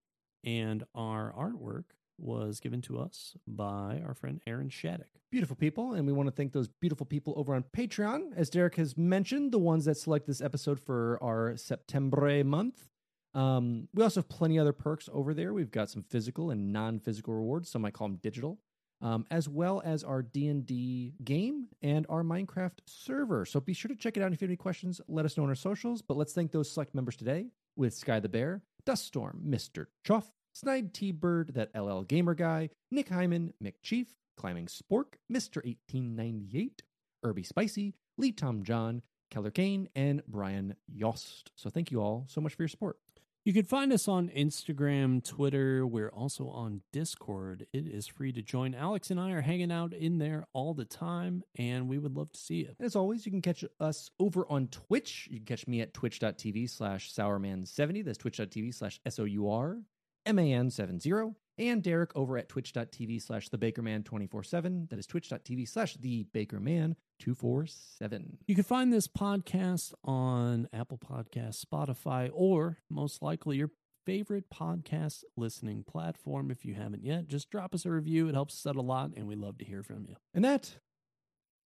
And 0.45 0.86
our 0.95 1.34
artwork 1.38 1.84
was 2.20 2.60
given 2.60 2.82
to 2.84 3.00
us 3.00 3.36
by 3.48 4.02
our 4.06 4.14
friend 4.14 4.41
Aaron 4.48 4.70
Shattuck. 4.70 5.08
beautiful 5.32 5.56
people, 5.56 5.94
and 5.94 6.06
we 6.08 6.14
want 6.14 6.28
to 6.28 6.32
thank 6.36 6.54
those 6.54 6.68
beautiful 6.68 7.06
people 7.06 7.34
over 7.38 7.54
on 7.56 7.64
Patreon. 7.76 8.34
As 8.36 8.50
Derek 8.50 8.76
has 8.76 8.98
mentioned, 8.98 9.52
the 9.52 9.60
ones 9.60 9.86
that 9.86 9.96
select 9.98 10.26
this 10.28 10.41
episode 10.41 10.80
for 10.80 11.18
our 11.22 11.56
September 11.58 12.44
month. 12.44 12.88
Um, 13.34 13.88
we 13.94 14.04
also 14.04 14.22
have 14.22 14.30
plenty 14.30 14.58
other 14.58 14.74
perks 14.74 15.08
over 15.14 15.34
there. 15.34 15.54
We've 15.54 15.70
got 15.72 15.90
some 15.90 16.02
physical 16.04 16.50
and 16.50 16.74
non-physical 16.74 17.34
rewards. 17.34 17.70
Some 17.70 17.84
might 17.84 17.94
call 17.94 18.08
them 18.08 18.20
digital, 18.24 18.58
um, 19.02 19.26
as 19.30 19.48
well 19.48 19.82
as 19.86 20.04
our 20.04 20.24
D 20.24 20.48
and 20.48 20.66
D 20.66 21.14
game 21.24 21.68
and 21.84 22.08
our 22.10 22.24
Minecraft 22.24 22.80
server. 22.86 23.46
So 23.46 23.60
be 23.60 23.74
sure 23.74 23.90
to 23.90 23.96
check 23.96 24.18
it 24.18 24.24
out. 24.24 24.34
If 24.34 24.41
you 24.41 24.46
have 24.46 24.50
any 24.50 24.58
questions, 24.58 25.00
let 25.08 25.26
us 25.26 25.38
know 25.38 25.44
on 25.44 25.50
our 25.50 25.56
socials. 25.56 26.02
But 26.02 26.18
let's 26.18 26.34
thank 26.34 26.52
those 26.52 26.72
select 26.72 26.96
members 26.96 27.16
today 27.18 27.46
with 27.76 27.94
Sky 27.94 28.20
the 28.20 28.30
Bear, 28.30 28.64
Duststorm, 28.86 29.41
Mr. 29.48 29.86
Chuff, 30.04 30.26
Snide 30.53 30.93
T 30.93 31.11
Bird, 31.11 31.53
that 31.53 31.69
LL 31.76 32.01
Gamer 32.01 32.35
guy, 32.35 32.69
Nick 32.91 33.09
Hyman, 33.09 33.53
Mick 33.63 33.76
Chief, 33.81 34.07
Climbing 34.38 34.67
Spork, 34.67 35.15
Mr. 35.31 35.57
1898, 35.63 36.84
Irby 37.23 37.43
Spicy, 37.43 37.95
Lee 38.17 38.31
Tom 38.31 38.63
John, 38.63 39.01
Keller 39.30 39.51
Kane, 39.51 39.89
and 39.95 40.23
Brian 40.27 40.76
Yost. 40.88 41.51
So 41.55 41.69
thank 41.69 41.91
you 41.91 42.01
all 42.01 42.26
so 42.27 42.41
much 42.41 42.55
for 42.55 42.63
your 42.63 42.69
support. 42.69 42.97
You 43.45 43.53
can 43.53 43.63
find 43.63 43.93
us 43.93 44.07
on 44.07 44.30
Instagram, 44.30 45.23
Twitter. 45.23 45.88
We're 45.88 46.09
also 46.09 46.49
on 46.49 46.81
Discord. 46.91 47.65
It 47.71 47.88
is 47.88 48.05
free 48.05 48.34
to 48.34 48.41
join. 48.41 48.76
Alex 48.76 49.11
and 49.11 49.19
I 49.19 49.31
are 49.31 49.41
hanging 49.41 49.71
out 49.71 49.93
in 49.93 50.19
there 50.19 50.45
all 50.53 50.73
the 50.73 50.85
time, 50.85 51.43
and 51.57 51.88
we 51.88 51.97
would 51.97 52.15
love 52.15 52.31
to 52.34 52.39
see 52.39 52.55
you. 52.55 52.76
And 52.77 52.85
as 52.85 52.95
always, 52.95 53.26
you 53.26 53.31
can 53.31 53.41
catch 53.41 53.63
us 53.80 54.11
over 54.19 54.45
on 54.49 54.67
Twitch. 54.67 55.27
You 55.31 55.38
can 55.38 55.45
catch 55.45 55.67
me 55.67 55.81
at 55.81 55.93
twitch.tv 55.93 56.69
slash 56.69 57.13
sourman70. 57.13 58.03
That's 58.03 58.17
twitch.tv 58.17 58.73
slash 58.73 58.99
S-O-U-R 59.05 59.80
M-A-N-7-0. 60.26 61.36
And 61.58 61.84
Derek 61.84 62.16
over 62.16 62.38
at 62.38 62.48
twitch.tv 62.48 63.22
slash 63.22 63.50
the 63.50 63.58
Bakerman 63.58 64.04
24-7. 64.04 64.90
That 64.90 64.98
is 64.98 65.06
twitch.tv 65.06 65.68
slash 65.68 65.96
the 65.96 66.26
Bakerman 66.34 66.96
247. 67.20 68.38
You 68.48 68.56
can 68.56 68.64
find 68.64 68.94
this 68.94 69.10
podcast 69.10 69.94
on 70.06 70.70
Apple 70.72 70.98
Podcasts, 70.98 71.66
Spotify, 71.66 72.30
or 72.34 72.78
most 72.90 73.22
likely 73.22 73.58
your 73.58 73.72
favorite 74.06 74.50
podcast 74.50 75.26
listening 75.36 75.84
platform. 75.84 76.50
If 76.50 76.64
you 76.64 76.76
haven't 76.76 77.04
yet, 77.04 77.28
just 77.28 77.50
drop 77.50 77.76
us 77.76 77.86
a 77.86 77.91
review. 77.91 78.30
It 78.30 78.36
helps 78.36 78.54
us 78.54 78.70
out 78.70 78.78
a 78.78 78.82
lot, 78.82 79.12
and 79.18 79.28
we 79.28 79.36
love 79.36 79.58
to 79.58 79.66
hear 79.66 79.84
from 79.84 80.06
you. 80.08 80.16
And 80.34 80.46
that 80.46 80.78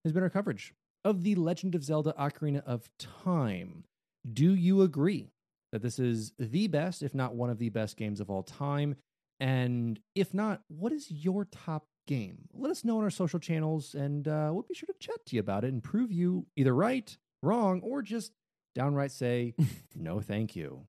has 0.04 0.12
been 0.12 0.22
our 0.22 0.30
coverage 0.30 0.72
of 1.04 1.24
The 1.24 1.34
Legend 1.34 1.74
of 1.74 1.82
Zelda 1.82 2.14
Ocarina 2.18 2.62
of 2.64 2.88
Time. 2.96 3.84
Do 4.30 4.54
you 4.54 4.82
agree 4.82 5.32
that 5.72 5.82
this 5.82 5.98
is 5.98 6.32
the 6.38 6.66
best, 6.68 7.02
if 7.02 7.14
not 7.14 7.34
one 7.34 7.50
of 7.50 7.58
the 7.58 7.68
best 7.68 7.96
games 7.96 8.20
of 8.20 8.30
all 8.30 8.42
time? 8.42 8.96
And 9.38 9.98
if 10.14 10.34
not, 10.34 10.62
what 10.68 10.92
is 10.92 11.10
your 11.10 11.44
top 11.46 11.86
game? 12.06 12.48
Let 12.52 12.70
us 12.70 12.84
know 12.84 12.98
on 12.98 13.04
our 13.04 13.10
social 13.10 13.38
channels, 13.38 13.94
and 13.94 14.26
uh, 14.28 14.50
we'll 14.52 14.66
be 14.68 14.74
sure 14.74 14.86
to 14.88 14.98
chat 14.98 15.24
to 15.26 15.36
you 15.36 15.40
about 15.40 15.64
it 15.64 15.72
and 15.72 15.82
prove 15.82 16.12
you 16.12 16.46
either 16.56 16.74
right, 16.74 17.16
wrong, 17.42 17.80
or 17.82 18.02
just 18.02 18.32
downright 18.74 19.12
say, 19.12 19.54
no, 19.94 20.20
thank 20.20 20.54
you. 20.56 20.86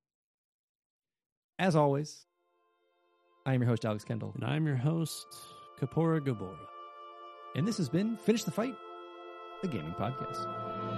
As 1.60 1.76
always, 1.76 2.26
I 3.45 3.53
am 3.53 3.62
your 3.62 3.70
host, 3.70 3.86
Alex 3.86 4.03
Kendall, 4.03 4.34
And 4.36 4.44
I'm 4.44 4.66
your 4.68 4.76
host, 4.76 5.28
Kaepora 5.80 6.20
Gaebora. 6.20 6.58
and 7.56 7.68
this 7.68 7.78
has 7.78 7.88
been 7.88 8.18
Finish 8.18 8.44
the 8.44 8.52
Fight, 8.52 8.76
the 9.62 9.68
gaming 9.68 9.94
podcast. 9.94 10.90